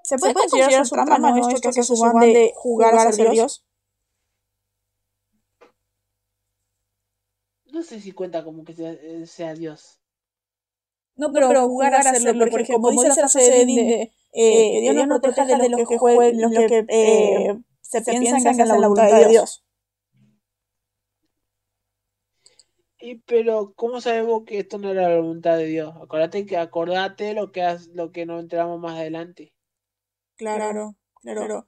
¿Se 0.03 0.19
puede, 0.19 0.35
considerar 0.35 0.85
su 0.85 0.93
trama, 0.93 1.17
no 1.17 1.49
esto 1.49 1.71
que 1.71 1.81
su 1.81 1.99
van 1.99 2.19
de 2.19 2.51
jugar 2.55 2.93
a 2.93 3.11
ser 3.11 3.31
Dios? 3.31 3.65
No 7.71 7.81
sé 7.81 7.99
si 7.99 8.11
cuenta 8.11 8.43
como 8.43 8.63
que 8.63 8.73
sea, 8.73 8.91
eh, 8.91 9.25
sea 9.25 9.55
Dios. 9.55 9.99
No, 11.15 11.31
pero, 11.33 11.47
pero 11.47 11.67
jugar, 11.67 11.95
a 11.95 11.99
hacerlo, 11.99 12.37
por, 12.37 12.47
ejemplo, 12.49 12.75
como 12.75 12.91
dice 12.91 13.07
la 13.07 13.15
frase 13.15 13.41
de 13.41 13.65
Dean, 13.65 13.87
de, 13.87 14.13
eh, 14.33 14.81
Dios 14.81 15.07
no 15.07 15.19
protege 15.19 15.57
de 15.57 15.69
los 15.69 15.89
que, 15.89 15.97
jueguen, 15.97 16.41
los 16.41 16.51
que 16.51 16.85
eh, 16.87 17.57
se, 17.81 18.03
se 18.03 18.11
piensan 18.11 18.43
que 18.43 18.49
hacen 18.49 18.67
la 18.67 18.75
voluntad 18.75 19.11
de 19.11 19.27
Dios. 19.29 19.64
Y, 23.05 23.19
pero, 23.19 23.71
¿cómo 23.75 24.01
sabemos 24.01 24.45
que 24.47 24.57
esto 24.57 24.79
no 24.79 24.89
era 24.89 25.07
la 25.07 25.17
voluntad 25.17 25.57
de 25.57 25.67
Dios? 25.67 25.93
Acordate 26.01 26.47
que 26.47 26.57
acordate 26.57 27.35
lo 27.35 27.51
que 27.51 27.63
lo 27.93 28.11
que 28.11 28.25
nos 28.25 28.41
enteramos 28.41 28.79
más 28.79 28.97
adelante. 28.97 29.53
Claro, 30.35 30.95
claro. 31.21 31.67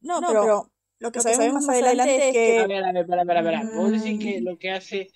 No, 0.00 0.20
pero, 0.24 0.70
lo 1.00 1.10
que 1.10 1.18
sabemos 1.18 1.64
más 1.66 1.82
adelante 1.82 2.28
es 2.28 2.32
que. 2.32 2.58
A 2.60 2.66
ver, 2.68 2.84
a 2.84 2.92
ver, 2.92 3.06
para, 3.08 3.24
para, 3.24 3.42
para. 3.42 3.64
Vos 3.74 3.90
decís 3.90 4.20
que 4.20 4.40
lo 4.40 4.56
que 4.56 4.70
hace, 4.70 5.08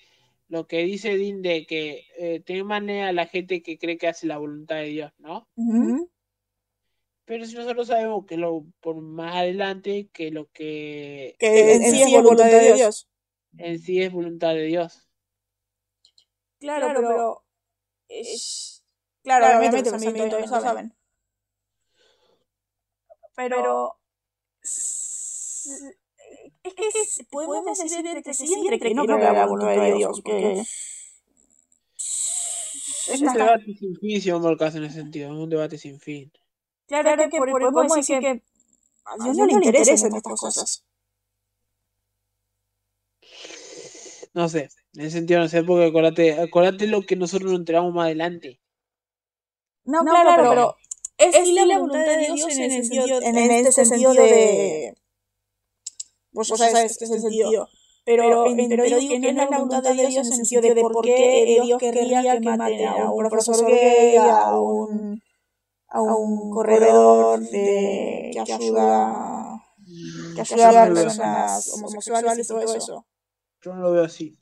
lo 0.48 0.66
que 0.66 0.82
dice 0.82 1.16
Dean 1.16 1.42
de 1.42 1.64
que 1.64 2.06
eh, 2.18 2.40
tiene 2.40 2.64
manera 2.64 3.12
la 3.12 3.26
gente 3.26 3.62
que 3.62 3.78
cree 3.78 3.98
que 3.98 4.08
hace 4.08 4.26
la 4.26 4.38
voluntad 4.38 4.78
de 4.78 4.86
Dios, 4.86 5.12
¿no? 5.18 5.46
Pero 7.24 7.46
si 7.46 7.54
nosotros 7.54 7.86
sabemos 7.86 8.26
que 8.26 8.36
lo 8.36 8.66
por 8.80 9.00
más 9.00 9.36
adelante 9.36 10.08
que 10.12 10.32
lo 10.32 10.50
que, 10.50 11.36
que 11.38 11.74
en, 11.74 11.82
sí 11.88 12.02
es 12.02 12.10
voluntad 12.10 12.46
de 12.46 12.74
Dios. 12.74 13.08
En 13.58 13.78
sí 13.78 14.02
es 14.02 14.10
voluntad 14.10 14.54
de 14.54 14.64
Dios. 14.64 15.08
Claro, 16.62 16.92
pero, 16.94 17.44
es, 18.08 18.84
claro, 19.24 19.58
obviamente, 19.58 19.90
los 19.90 20.06
amigos 20.06 20.50
lo 20.50 20.60
saben. 20.60 20.94
Pero, 23.34 23.96
es 24.62 25.66
que 26.62 27.24
podemos 27.30 27.76
decir 27.76 28.06
entre 28.06 28.32
sí 28.32 28.54
entre 28.54 28.78
que 28.78 28.94
no 28.94 29.04
creo 29.04 29.18
que 29.18 29.24
la 29.24 29.46
voluntad 29.46 29.82
de 29.82 29.94
Dios, 29.94 30.20
porque 30.20 30.60
es 33.08 33.20
un 33.20 33.32
debate 33.32 33.74
sin 33.74 33.96
fin, 33.96 34.22
si 34.22 34.30
vamos 34.30 34.46
al 34.46 34.56
caso 34.56 34.78
en 34.78 34.84
ese 34.84 35.00
sentido, 35.00 35.32
es 35.32 35.36
un 35.36 35.50
debate 35.50 35.78
sin 35.78 35.98
fin. 35.98 36.30
Claro, 36.86 37.12
claro 37.12 37.28
que, 37.28 37.38
podemos 37.38 37.92
decir 37.96 38.20
que 38.20 38.40
a 39.04 39.24
Dios 39.24 39.36
no 39.36 39.46
le 39.46 39.52
interesan 39.54 40.14
estas 40.14 40.22
cosas. 40.22 40.84
No 44.34 44.48
sé, 44.48 44.70
en 44.94 45.00
ese 45.02 45.18
sentido 45.18 45.40
no 45.40 45.48
sé, 45.48 45.62
porque 45.62 45.86
acuérdate, 45.86 46.40
acuérdate 46.40 46.86
lo 46.86 47.02
que 47.02 47.16
nosotros 47.16 47.52
nos 47.52 47.60
enteramos 47.60 47.92
más 47.92 48.06
adelante. 48.06 48.60
No, 49.84 50.04
claro, 50.04 50.48
pero, 50.48 50.76
es, 51.18 51.34
es 51.34 51.66
la 51.66 51.78
voluntad 51.78 52.06
de 52.06 52.18
Dios 52.18 52.48
en, 52.48 52.62
el 52.62 52.84
sentido, 52.84 53.20
en, 53.22 53.36
este 53.36 53.84
sentido 53.84 54.14
de... 54.14 54.94
Vos 56.32 56.48
sabes, 56.48 56.92
este 56.92 57.06
sentido. 57.06 57.68
Pero, 58.04 58.44
pero, 58.44 58.68
pero 58.68 58.84
digo 58.84 59.00
que 59.00 59.18
no 59.20 59.28
es 59.28 59.34
la 59.34 59.46
voluntad 59.46 59.82
de 59.82 59.94
Dios 59.94 60.26
en 60.26 60.32
el 60.32 60.32
sentido 60.32 60.62
de 60.62 60.80
por 60.80 61.04
qué 61.04 61.60
Dios 61.62 61.78
querría 61.78 62.22
que 62.40 62.56
mate 62.56 62.86
a 62.86 63.10
un 63.10 63.28
profesor 63.28 63.66
gay, 63.66 64.16
a 64.16 64.58
un, 64.58 65.22
a 65.88 66.02
un 66.02 66.50
corredor 66.50 67.40
de, 67.40 68.30
que 68.32 68.52
ayuda, 68.52 69.62
que 70.34 70.40
ayuda 70.40 70.84
a 70.84 70.86
personas 70.86 71.72
homosexuales 71.74 72.38
y 72.38 72.48
todo 72.48 72.60
eso. 72.74 73.06
Yo 73.62 73.74
no 73.74 73.80
lo 73.80 73.92
veo 73.92 74.04
así. 74.04 74.38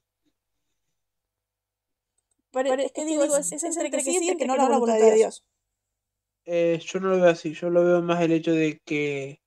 Pero, 2.52 2.74
es 2.74 2.92
que 2.92 3.04
digo, 3.04 3.22
es, 3.24 3.52
es 3.52 3.62
entre 3.62 3.90
que 3.90 4.00
sí 4.00 4.18
y 4.20 4.36
que 4.36 4.46
no 4.46 4.56
la 4.56 4.68
voluntad 4.68 4.98
de 4.98 5.14
Dios. 5.14 5.44
Eh, 6.46 6.80
yo 6.84 6.98
no 6.98 7.10
lo 7.10 7.16
veo 7.16 7.30
así, 7.30 7.52
yo 7.52 7.70
lo 7.70 7.84
veo 7.84 8.02
más 8.02 8.20
el 8.22 8.32
hecho 8.32 8.52
de 8.52 8.80
que 8.84 9.40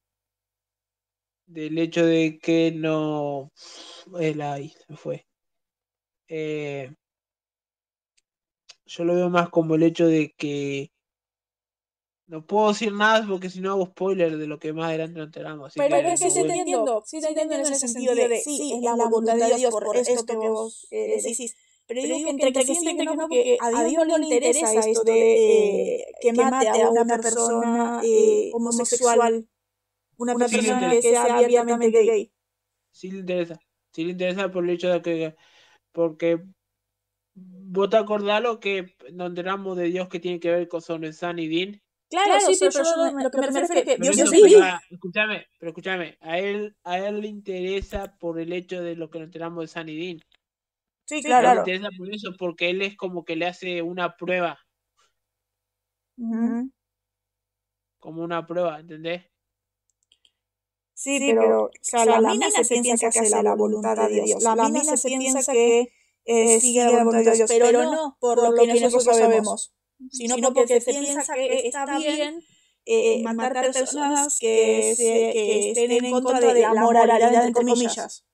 del 1.46 1.78
hecho 1.78 2.06
de 2.06 2.40
que 2.42 2.72
no 2.72 3.52
él 4.20 4.42
ahí 4.42 4.74
se 4.88 4.96
fue 4.96 5.26
eh, 6.30 6.94
yo 8.86 9.04
lo 9.04 9.16
veo 9.16 9.30
más 9.30 9.50
como 9.50 9.76
el 9.76 9.84
hecho 9.84 10.08
de 10.08 10.34
que 10.38 10.93
no 12.28 12.46
puedo 12.46 12.70
decir 12.70 12.94
nada 12.94 13.26
porque 13.28 13.50
si 13.50 13.60
no 13.60 13.72
hago 13.72 13.86
spoiler 13.88 14.38
de 14.38 14.48
lo 14.48 14.58
que 14.58 14.74
más 14.74 14.86
adelante 14.86 15.20
nos 15.20 15.28
enteramos. 15.28 15.74
Pero 15.76 15.96
es 15.98 16.22
que 16.22 16.32
sí 16.32 16.44
te 16.44 16.54
entiendo, 16.54 17.04
sí 17.06 17.20
te 17.20 17.28
entiendo 17.28 17.56
en 17.56 17.62
ese 17.62 17.76
sentido 17.76 18.16
de, 18.16 18.40
sí, 18.40 18.74
es 18.76 18.82
la 18.82 18.96
voluntad 18.96 19.36
de 19.36 19.56
Dios 19.56 19.72
por 19.72 19.98
esto 19.98 20.26
que 20.26 20.36
vos 20.36 20.88
eh, 20.92 21.22
decís. 21.22 21.56
Pero 21.86 22.02
digo 22.02 22.18
que 22.24 22.30
entre 22.30 22.54
que 22.54 22.64
sí, 22.64 22.78
entre 22.88 23.06
que 23.06 23.16
no, 23.16 23.28
porque 23.28 23.58
a 23.60 23.84
Dios 23.84 24.08
no 24.08 24.18
le 24.18 24.26
interesa 24.26 24.72
esto 24.74 25.04
de 25.04 25.96
eh, 25.96 26.06
que 26.22 26.32
mate 26.32 26.70
a 26.70 26.90
una 26.90 27.06
persona 27.06 28.02
eh, 28.04 28.52
homosexual, 28.54 29.48
una 30.18 30.36
persona 30.36 30.90
que 30.90 31.02
sea 31.02 31.24
abiertamente 31.24 32.04
gay. 32.04 32.32
Sí 32.92 33.12
le 33.12 33.20
interesa, 33.20 33.60
sí 33.92 34.06
le 34.06 34.12
interesa 34.12 34.50
por 34.50 34.64
el 34.64 34.70
hecho 34.70 34.88
de 34.88 35.02
que, 35.02 35.36
porque 35.92 36.42
vos 37.34 37.90
te 37.90 37.98
acordás 37.98 38.42
lo 38.42 38.62
que 38.62 38.96
nos 39.12 39.28
enteramos 39.28 39.76
de 39.76 39.86
Dios 39.86 40.08
que 40.08 40.22
tiene 40.22 40.40
que 40.40 40.52
ver 40.52 40.68
con 40.70 40.82
Son 40.82 41.12
San 41.12 41.38
y 41.40 41.48
Dean 41.48 41.83
Claro, 42.14 42.40
sí, 42.42 42.56
pero, 42.60 42.72
yo, 42.84 43.20
lo 43.20 43.32
que 43.32 43.38
me 43.40 43.48
refiero 43.48 43.82
es 43.82 43.86
que 43.86 43.98
Dios 43.98 44.16
yo 44.16 44.28
sí. 44.28 44.56
Escúchame, 44.92 45.48
pero 45.58 45.72
escúchame, 45.72 46.16
a 46.22 46.38
él, 46.38 46.78
a 46.84 47.00
él 47.00 47.22
le 47.22 47.28
interesa 47.28 48.16
por 48.20 48.40
el 48.40 48.54
hecho 48.54 48.84
de 48.84 48.96
lo 48.96 49.10
que 49.10 49.18
nos 49.18 49.26
enteramos 49.26 49.64
de 49.64 49.68
Sunny 49.68 49.98
Dean. 49.98 50.20
Sí, 51.06 51.24
claro. 51.24 51.54
Le 51.54 51.60
interesa 51.62 51.90
por 51.98 52.14
eso, 52.14 52.36
porque 52.38 52.70
él 52.70 52.84
es 52.84 52.96
como 52.96 53.26
que 53.26 53.36
le 53.36 53.48
hace 53.48 53.82
una 53.82 54.16
prueba. 54.16 54.60
Como 58.00 58.24
una 58.24 58.46
prueba, 58.46 58.80
¿entendés? 58.80 59.24
Sí, 60.94 61.34
pero, 61.36 61.64
o 61.66 61.72
sea, 61.82 62.06
la, 62.06 62.22
mina 62.22 62.52
se 62.52 62.64
piensa 62.64 63.10
que 63.10 63.20
hace 63.20 63.42
la 63.42 63.56
voluntad 63.56 64.08
de 64.08 64.22
Dios. 64.22 64.44
La, 64.44 64.56
mina 64.56 64.84
se 64.84 65.08
piensa 65.08 65.52
que 65.52 65.92
eh, 66.26 66.60
sigue 66.60 66.86
la 66.86 67.04
voluntad 67.04 67.32
de 67.32 67.38
Dios, 67.38 67.50
pero 67.50 67.72
no 67.72 68.18
por 68.20 68.38
lo 68.38 68.54
que 68.56 68.80
nosotros 68.80 69.18
sabemos 69.18 69.74
sino, 70.10 70.36
porque, 70.54 70.80
se 70.80 70.92
piensa 70.92 71.34
que 71.34 71.68
está 71.68 71.98
bien 71.98 72.44
eh, 72.86 73.20
eh 73.20 73.24
matar 73.24 73.72
personas 73.72 74.38
que, 74.40 74.94
se, 74.96 75.04
que 75.04 75.70
estén 75.72 75.92
en 75.92 76.12
contra 76.12 76.40
de 76.40 76.62
la 76.62 76.74
moralidad, 76.74 77.46
entre 77.46 77.64
comillas. 77.64 78.26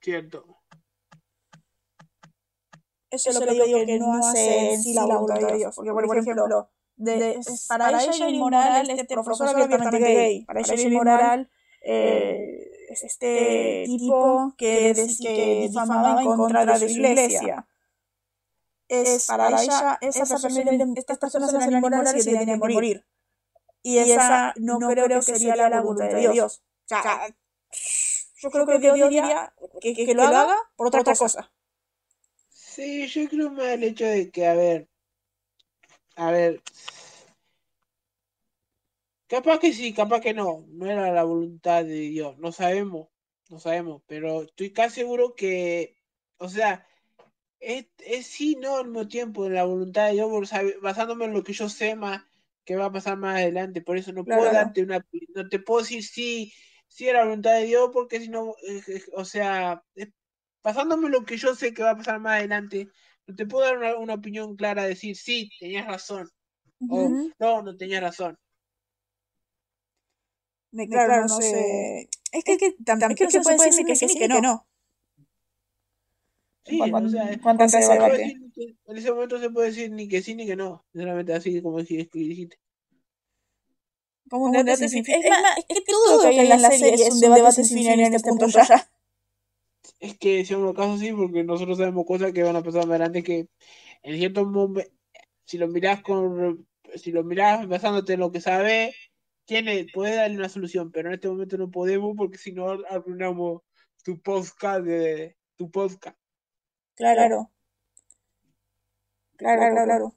Cierto. 0.00 0.44
Eso 3.10 3.30
es 3.30 3.40
lo 3.40 3.46
que 3.46 3.52
digo 3.52 3.86
que 3.86 3.98
no 3.98 4.14
hace 4.14 4.72
en 4.72 4.82
sí 4.82 4.94
la 4.94 5.04
voluntad 5.04 5.48
de 5.48 5.56
Dios. 5.58 5.74
Porque, 5.76 5.92
por 5.92 6.18
ejemplo, 6.18 6.70
de, 6.96 7.40
para, 7.68 7.84
para 7.84 8.02
ella 8.02 8.10
es 8.10 8.20
inmoral 8.20 8.88
este, 8.88 9.02
este 9.02 9.14
profesor 9.14 9.48
abiertamente 9.48 9.98
gay. 9.98 10.44
Para 10.44 10.60
ella 10.60 10.74
es 10.74 10.84
inmoral 10.84 11.50
eh, 11.82 12.70
este 12.88 13.84
tipo 13.86 14.54
que, 14.56 14.94
que 15.20 15.68
difamaba 15.68 16.22
en 16.22 16.36
contra 16.36 16.64
de 16.64 16.78
su 16.78 16.86
iglesia 16.86 17.66
es 18.92 19.26
para 19.26 19.48
ella, 19.48 19.98
esa 20.02 20.26
persona, 20.26 20.70
estas 20.96 21.18
personas 21.18 21.54
eran 21.54 21.72
inmorales 21.72 22.26
y 22.26 22.28
tienen 22.28 22.60
que 22.60 22.68
morir. 22.68 23.06
Y 23.82 23.98
esa 23.98 24.52
no, 24.56 24.78
creo 24.78 25.08
que 25.08 25.22
sería 25.22 25.56
la 25.56 25.80
voluntad 25.80 26.14
de 26.14 26.28
Dios. 26.30 26.62
O 26.84 26.88
sea, 26.88 27.28
yo 28.36 28.50
creo 28.50 28.66
que 28.66 28.78
Dios 28.78 28.94
diría 28.94 29.54
que, 29.80 29.94
que, 29.94 30.14
lo 30.14 30.24
haga 30.24 30.56
por 30.76 30.88
otra, 30.88 31.02
cosa. 31.14 31.50
Sí, 32.50 33.06
yo 33.06 33.28
creo 33.28 33.50
más 33.50 33.66
el 33.66 33.84
hecho 33.84 34.04
de 34.04 34.30
que, 34.30 34.46
a 34.46 34.54
ver, 34.54 34.88
a 36.16 36.30
ver, 36.30 36.62
capaz 39.26 39.58
que 39.58 39.72
sí, 39.72 39.94
capaz 39.94 40.20
que 40.20 40.34
no, 40.34 40.64
no 40.68 40.86
era 40.90 41.10
la 41.12 41.24
voluntad 41.24 41.84
de 41.84 42.00
Dios, 42.00 42.38
no 42.38 42.52
sabemos, 42.52 43.08
no 43.48 43.58
sabemos, 43.58 44.02
pero 44.06 44.42
estoy 44.42 44.72
casi 44.72 44.96
seguro 44.96 45.34
que, 45.34 45.96
o 46.36 46.48
sea, 46.48 46.86
es, 47.62 47.86
es 47.98 48.26
sí, 48.26 48.56
no 48.56 48.76
al 48.76 48.86
mismo 48.86 49.08
tiempo, 49.08 49.46
en 49.46 49.54
la 49.54 49.64
voluntad 49.64 50.08
de 50.08 50.14
Dios, 50.14 50.52
basándome 50.82 51.26
en 51.26 51.32
lo 51.32 51.44
que 51.44 51.52
yo 51.52 51.68
sé 51.68 51.94
más 51.94 52.22
que 52.64 52.76
va 52.76 52.86
a 52.86 52.92
pasar 52.92 53.16
más 53.16 53.36
adelante. 53.36 53.80
Por 53.80 53.96
eso 53.96 54.12
no 54.12 54.24
puedo 54.24 54.44
darte 54.52 54.82
una. 54.82 55.04
No 55.34 55.48
te 55.48 55.58
puedo 55.58 55.80
decir 55.80 56.04
sí, 56.04 56.52
sí 56.88 57.08
era 57.08 57.20
la 57.20 57.26
voluntad 57.26 57.54
de 57.54 57.64
Dios, 57.64 57.90
porque 57.92 58.20
si 58.20 58.28
no, 58.28 58.54
o 59.14 59.24
sea, 59.24 59.82
basándome 60.62 61.06
en 61.06 61.12
lo 61.12 61.24
que 61.24 61.36
yo 61.36 61.54
sé 61.54 61.72
que 61.72 61.82
va 61.82 61.90
a 61.90 61.96
pasar 61.96 62.20
más 62.20 62.38
adelante, 62.38 62.88
no 63.26 63.34
te 63.34 63.46
puedo 63.46 63.64
dar 63.64 63.96
una, 63.96 64.14
opinión 64.14 64.56
clara, 64.56 64.84
decir 64.84 65.16
sí, 65.16 65.50
tenías 65.58 65.86
razón, 65.86 66.28
o 66.88 67.08
no, 67.38 67.62
no 67.62 67.76
tenías 67.76 68.02
razón. 68.02 68.36
claro, 70.88 71.22
no, 71.22 71.40
sé. 71.40 72.08
Es 72.32 72.44
que, 72.44 72.56
que 72.56 72.74
también 72.84 73.14
que 73.14 73.30
se 73.30 73.40
puede 73.40 73.64
decir 73.64 73.86
que 73.86 73.96
sí, 73.96 74.18
que 74.18 74.28
no. 74.28 74.66
Sí, 76.64 76.80
o 76.80 77.08
sea, 77.08 77.32
en 77.32 78.96
ese 78.96 79.10
momento 79.12 79.40
se 79.40 79.50
puede 79.50 79.68
decir 79.68 79.90
ni 79.90 80.08
que 80.08 80.22
sí 80.22 80.34
ni 80.34 80.46
que 80.46 80.54
no, 80.54 80.84
sinceramente, 80.92 81.32
así 81.34 81.60
como 81.60 81.82
dijiste. 81.82 82.58
Como 84.30 84.46
un 84.46 84.52
debate 84.52 84.88
sin 84.88 85.04
fin. 85.04 85.16
Es, 85.22 85.28
más, 85.28 85.58
es 85.58 85.64
que 85.66 85.82
todo 85.84 86.16
lo 86.16 86.22
que 86.22 86.40
hay 86.40 86.50
en 86.52 86.62
la 86.62 86.70
serie 86.70 87.06
es 87.06 87.14
un 87.14 87.20
debate 87.20 87.64
sin 87.64 87.78
fin 87.78 88.00
en 88.00 88.14
este 88.14 88.30
punto 88.30 88.46
ya. 88.46 88.88
Es 89.98 90.16
que 90.18 90.44
si 90.44 90.54
un 90.54 90.72
caso 90.72 90.96
sí, 90.98 91.12
porque 91.12 91.44
nosotros 91.44 91.78
sabemos 91.78 92.06
cosas 92.06 92.32
que 92.32 92.42
van 92.42 92.56
a 92.56 92.62
pasar 92.62 92.86
más 92.86 92.90
adelante 92.90 93.22
que 93.22 93.48
en 94.02 94.16
ciertos 94.16 94.46
momentos, 94.46 94.92
si 95.44 95.58
lo 95.58 95.68
mirás 95.68 96.02
con 96.02 96.66
si 96.94 97.10
lo 97.10 97.24
mirás 97.24 97.66
basándote 97.68 98.14
en 98.14 98.20
lo 98.20 98.32
que 98.32 98.40
sabes, 98.40 98.94
tiene, 99.44 99.86
puede 99.92 100.16
darle 100.16 100.36
una 100.36 100.48
solución, 100.48 100.90
pero 100.92 101.08
en 101.08 101.14
este 101.14 101.28
momento 101.28 101.56
no 101.56 101.70
podemos 101.70 102.16
porque 102.16 102.38
si 102.38 102.52
no 102.52 102.70
arruinamos 102.88 103.62
tu 104.04 104.20
podcast 104.20 104.84
de 104.84 105.36
tu 105.56 105.70
podcast. 105.70 106.16
Claro. 106.94 107.50
Claro, 109.36 109.60
claro, 109.60 109.84
claro. 109.84 110.14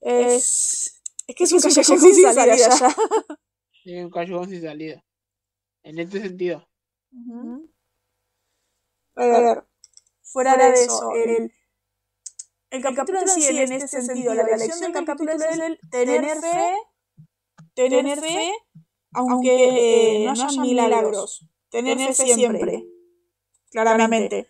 Es, 0.00 1.00
es 1.26 1.34
que 1.36 1.44
es 1.44 1.52
un 1.52 1.60
callejón 1.60 2.00
sin 2.00 2.14
salida 2.14 2.56
ya. 2.56 2.68
Es 3.84 4.04
un 4.04 4.10
callejón 4.10 4.48
sin 4.48 4.62
salida. 4.62 5.04
En 5.82 5.98
este 5.98 6.20
sentido. 6.20 6.68
A 9.16 9.26
ver, 9.26 9.64
fuera 10.22 10.56
de 10.56 10.72
eso, 10.74 11.10
el, 11.12 11.52
el 12.70 12.82
capítulo 12.82 13.20
en 13.20 13.28
sí, 13.28 13.46
en 13.48 13.72
este 13.72 14.02
sentido, 14.02 14.34
la 14.34 14.44
lección 14.44 14.80
del 14.80 14.92
capítulo 14.92 15.32
es 15.32 15.42
el 15.42 15.78
tener 15.90 16.36
fe, 16.40 16.76
tener 17.74 18.20
fe, 18.20 18.52
aunque 19.12 20.22
no 20.26 20.30
haya 20.30 20.60
milagros, 20.60 21.48
tener 21.70 21.98
fe 21.98 22.14
siempre, 22.14 22.84
claramente, 23.70 24.48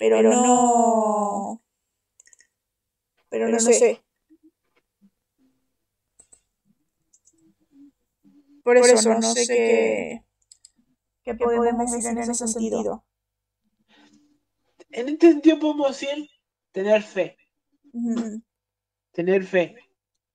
pero 0.00 0.22
no, 0.22 1.62
pero 3.28 3.48
no 3.50 3.60
sé. 3.60 4.02
Por 8.64 8.78
eso, 8.78 9.14
no 9.14 9.34
sé 9.34 9.46
qué, 9.46 10.24
qué 11.22 11.34
podemos 11.34 11.92
decir 11.92 12.12
en 12.12 12.18
ese 12.18 12.34
sentido. 12.34 13.04
En 14.88 15.10
este 15.10 15.32
sentido 15.32 15.58
podemos 15.58 15.88
decir 16.00 16.30
tener 16.72 17.02
fe. 17.02 17.36
Tener 19.12 19.44
fe. 19.44 19.76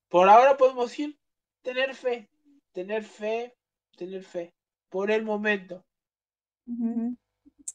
Por 0.09 0.29
ahora 0.29 0.57
podemos 0.57 0.91
decir 0.91 1.19
tener 1.63 1.95
fe. 1.95 2.29
Tener 2.71 3.03
fe. 3.03 3.57
Tener 3.97 4.23
fe. 4.23 4.53
Por 4.89 5.09
el 5.09 5.23
momento. 5.25 5.83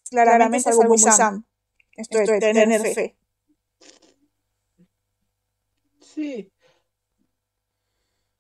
Claramente, 0.09 0.59
es 0.59 0.67
algo 0.69 0.85
muy 0.85 0.99
Sam. 0.99 1.45
Esto, 2.01 2.19
es 2.19 2.41
tener, 2.41 2.81
fe. 2.81 3.17
Sí. 6.01 6.51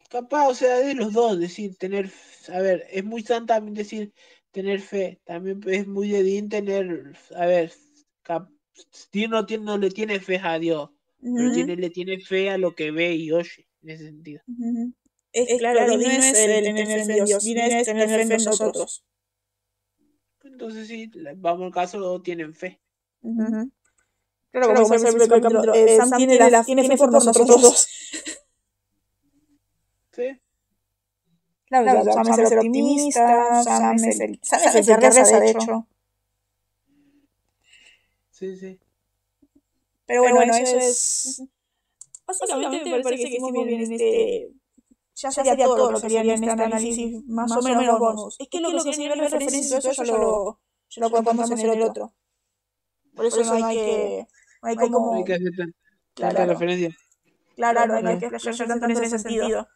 Capaz, 0.08 0.48
o 0.48 0.54
sea, 0.54 0.78
de 0.78 0.94
los 0.94 1.12
dos, 1.12 1.38
decir, 1.38 1.76
tener, 1.76 2.10
a 2.48 2.60
ver, 2.60 2.86
es 2.90 3.04
muy 3.04 3.22
Sam 3.22 3.46
también 3.46 3.74
decir 3.74 4.12
tener 4.50 4.80
fe, 4.80 5.20
también 5.24 5.60
es 5.66 5.86
muy 5.86 6.08
de 6.08 6.24
Dean 6.24 6.48
tener, 6.48 7.16
a 7.36 7.46
ver, 7.46 7.72
Dean 9.12 9.30
no, 9.30 9.46
tiene, 9.46 9.64
no 9.64 9.78
le 9.78 9.90
tiene 9.90 10.18
fe 10.18 10.40
a 10.42 10.58
Dios, 10.58 10.90
pero 11.20 11.52
tiene, 11.52 11.76
le 11.76 11.90
tiene 11.90 12.18
fe 12.18 12.50
a 12.50 12.58
lo 12.58 12.74
que 12.74 12.90
ve 12.90 13.14
y 13.14 13.30
oye, 13.30 13.68
en 13.82 13.90
ese 13.90 14.06
sentido. 14.06 14.42
Es, 15.32 15.58
claro, 15.60 15.96
no 15.96 16.10
es 16.10 16.36
el 16.36 16.64
tener 16.64 16.86
fe 16.86 17.00
en 17.02 17.24
Dios, 17.24 17.46
es 17.46 17.84
tener 17.84 18.26
fe 18.26 18.34
en 18.34 18.44
nosotros. 18.44 19.04
Entonces 20.42 20.88
sí, 20.88 21.10
vamos 21.36 21.66
al 21.66 21.72
caso, 21.72 22.20
tienen 22.22 22.54
fe. 22.54 22.80
Claro, 23.22 24.74
como 24.74 24.88
dice 24.88 25.08
el 25.08 25.28
capítulo, 25.28 25.74
eh, 25.74 25.96
Sam 25.96 26.10
tiene, 26.16 26.50
la, 26.50 26.64
tiene 26.64 26.84
fe 26.86 26.96
por 26.96 27.12
nosotros 27.12 27.46
dos. 27.46 27.86
sí. 30.12 30.40
Claro, 31.66 32.12
Sam, 32.12 32.40
es 32.40 32.50
el 32.50 32.58
optimista, 32.58 33.62
Sam 33.62 33.94
es 33.96 34.20
el, 34.20 34.40
Sam 34.42 34.60
es 34.64 34.74
el 34.74 34.86
que 34.86 34.96
reza, 34.96 35.40
de 35.40 35.50
hecho. 35.50 35.86
Sí, 38.30 38.56
sí. 38.56 38.80
Pero 40.06 40.22
bueno, 40.22 40.36
bueno 40.36 40.54
eso, 40.54 40.78
es... 40.78 41.42
Básicamente, 42.26 42.90
me 42.90 43.02
parece 43.02 43.24
que 43.24 43.28
hicimos 43.28 43.52
bien 43.52 43.68
en 43.68 43.80
este... 43.92 43.94
este 43.94 44.60
ya 45.14 45.30
sería, 45.30 45.52
sería 45.52 45.66
todo 45.66 45.92
lo 45.92 46.00
que 46.00 46.08
sería 46.08 46.22
en 46.22 46.30
este, 46.30 46.46
este 46.46 46.62
análisis, 46.62 47.24
más, 47.26 47.52
o 47.52 47.62
menos 47.62 47.98
bonus. 47.98 48.36
Es 48.40 48.48
que, 48.48 48.60
lo 48.60 48.70
que, 48.70 48.76
que 48.78 48.94
se 48.94 49.00
nivel 49.00 49.18
de 49.18 49.28
referencia 49.28 49.76
y 49.76 49.80
todo 49.80 49.90
eso 49.90 50.04
ya 50.04 50.16
lo, 50.16 50.60
ya 50.88 51.00
lo 51.02 51.10
podemos 51.10 51.50
hacer 51.50 51.70
el 51.70 51.82
otro. 51.82 52.14
Por 53.20 53.26
eso, 53.26 53.44
no 53.44 53.66
hay 53.66 53.76
que... 53.76 54.26
No 54.62 54.68
hay 54.70 54.76
como... 54.76 55.12
No 55.12 55.18
hay 55.18 55.24
que 55.24 55.34
hacer 55.34 55.52
tanta 56.14 56.46
referencia. 56.46 56.96
Claro, 57.54 58.00
no 58.00 58.08
hay 58.08 58.18
que 58.18 58.26
explayarse 58.26 58.64
tanto 58.64 58.86
en 58.86 58.92
ese 58.92 59.18
sentido. 59.18 59.68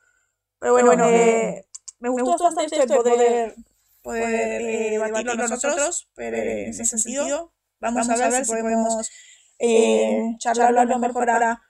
Pero 0.58 0.72
bueno, 0.72 1.10
eh, 1.10 1.66
me 1.98 2.08
gustó 2.08 2.42
bastante 2.42 2.74
esto 2.74 2.94
de 2.94 3.00
poder, 3.00 3.54
poder 4.00 4.62
eh, 4.62 4.90
debatirlo 4.92 5.34
nosotros, 5.34 6.08
pero 6.14 6.38
en 6.38 6.70
ese 6.70 6.86
sentido. 6.86 7.52
Vamos, 7.80 8.08
a 8.08 8.16
ver 8.16 8.46
si 8.46 8.50
podemos 8.50 9.10
eh, 9.58 10.36
charlarlo 10.38 10.98
mejor 10.98 11.26
para, 11.26 11.60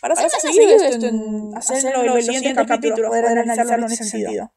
para 0.00 0.14
hacer 0.14 0.30
seguir 0.30 0.68
esto, 0.70 1.04
en, 1.04 1.50
hacerlo 1.56 2.02
en 2.02 2.06
los 2.14 2.24
siguientes 2.24 2.54
capítulos, 2.64 3.08
poder 3.08 3.26
analizarlo 3.26 3.86
en 3.86 3.92
ese 3.92 4.04
sentido. 4.04 4.52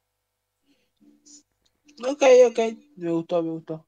Ok, 2.08 2.24
ok, 2.52 2.60
me 2.98 3.12
gustó, 3.12 3.42
me 3.42 3.50
gustó. 3.50 3.88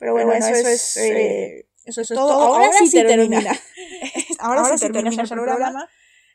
Pero 0.00 0.14
bueno, 0.14 0.32
eso, 0.32 0.48
es, 0.48 0.96
eh, 0.96 1.68
eso 1.84 2.00
es 2.00 2.08
todo. 2.08 2.32
Ahora, 2.32 2.72
sí 2.72 2.90
termina. 2.90 3.38
ahora, 4.40 4.76
sí 4.76 4.90
termina 4.90 5.10
ya 5.10 5.22
el 5.22 5.28
programa. 5.28 5.88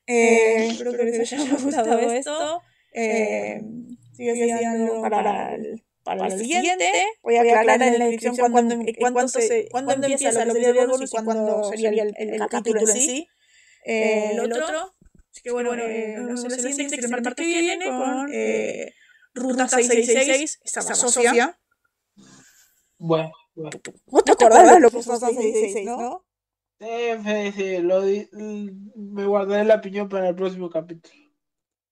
Eh, 0.08 0.68
espero 0.68 0.94
que 0.94 1.04
les 1.04 1.34
haya 1.34 1.56
gustado 1.56 2.00
esto. 2.12 2.62
Eh, 2.94 3.62
sigue 4.14 4.36
siendo 4.36 5.02
para 5.02 5.56
el 5.56 5.84
para, 6.06 6.28
el 6.28 6.38
siguiente, 6.40 6.92
voy 7.24 7.36
a 7.36 7.42
aclarar 7.42 7.82
en 7.82 7.98
la 7.98 8.06
descripción 8.06 8.52
cuándo, 8.52 8.76
cuándo, 9.00 9.28
se, 9.28 9.68
cuándo 9.70 9.94
empieza 9.94 10.32
la 10.32 10.54
serie 10.54 10.72
de 10.72 10.86
bonus 10.86 11.12
y 11.12 11.24
cuándo 11.24 11.64
sería 11.64 11.90
el, 11.90 12.14
el, 12.16 12.48
capítulo 12.48 12.82
en 12.82 12.88
sí. 12.88 13.28
Eh, 13.84 14.32
el 14.34 14.40
otro, 14.40 14.94
así 15.32 15.42
que 15.44 15.52
bueno, 15.52 15.74
eh, 15.74 16.18
les 16.48 16.62
siguiente 16.62 16.98
que 17.00 17.06
el 17.06 17.12
martes 17.12 17.34
que 17.34 17.44
viene 17.44 17.86
con 17.86 18.30
eh, 18.32 18.94
Ruta 19.34 19.68
666, 19.68 20.60
esta 20.64 20.96
Sofía. 20.96 21.60
Bueno. 23.00 23.32
¿Vos 23.56 24.24
te 24.24 24.32
acordás 24.32 24.74
de 24.74 24.80
lo 24.80 24.90
que 24.90 24.98
pasó 24.98 25.18
666, 25.18 25.86
no? 25.86 26.26
Sí, 26.78 27.52
sí, 27.54 27.78
lo 27.78 28.02
di, 28.02 28.28
me 28.34 29.26
guardaré 29.26 29.64
la 29.64 29.76
opinión 29.76 30.10
para 30.10 30.30
el 30.30 30.36
próximo 30.36 30.70
capítulo. 30.70 31.16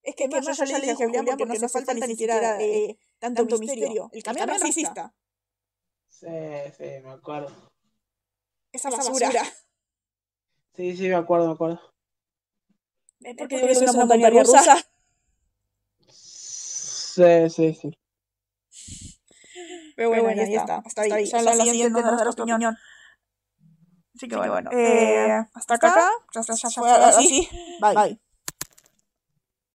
Es 0.02 0.16
que, 0.16 0.28
que 0.28 0.42
yo 0.42 0.52
ya 0.52 0.66
le 0.66 0.88
dije 0.88 0.92
a 0.92 1.08
Julián 1.08 1.26
porque 1.26 1.46
no 1.46 1.54
hace 1.54 1.70
falta 1.70 1.94
ni 1.94 2.02
siquiera 2.02 2.62
eh, 2.62 2.98
tanto, 3.18 3.44
tanto 3.44 3.60
misterio. 3.60 3.84
misterio. 3.86 4.10
El 4.12 4.24
camión 4.24 4.50
es 4.50 4.62
racista. 4.62 5.16
Sí, 6.10 6.28
sí, 6.78 6.84
me 7.02 7.12
acuerdo. 7.12 7.72
Esa 8.74 8.90
basura. 8.90 9.28
basura. 9.28 9.44
Sí, 10.76 10.98
sí, 10.98 11.08
me 11.08 11.16
acuerdo, 11.16 11.48
me 11.48 11.54
acuerdo. 11.54 11.80
¿Es 13.22 13.36
porque, 13.38 13.60
porque 13.60 13.72
es 13.72 13.82
una 13.82 13.94
montaña 13.94 14.30
rusa? 14.30 14.60
rusa? 14.60 14.88
Sí, 16.10 17.50
sí, 17.50 17.74
sí. 17.74 17.92
Pero 19.96 20.10
bueno, 20.10 20.24
Pero 20.24 20.36
bueno 20.36 20.52
ya 20.52 20.62
está. 20.62 20.82
Hasta 20.86 21.02
ahí. 21.04 21.12
Hasta 21.12 21.38
ahí. 21.38 21.58
La 21.58 21.66
siguiente 21.66 22.02
nos 22.02 22.28
opinión. 22.28 22.78
Así 24.16 24.28
que 24.28 24.36
bueno, 24.36 24.70
eh, 24.72 25.44
hasta 25.54 25.74
acá. 25.76 26.12
Ya, 26.36 26.42
ya, 26.42 26.54
ya 26.54 26.70
fue 26.70 26.92
así. 26.92 27.50
Bye. 27.82 27.96
Bye. 27.96 28.20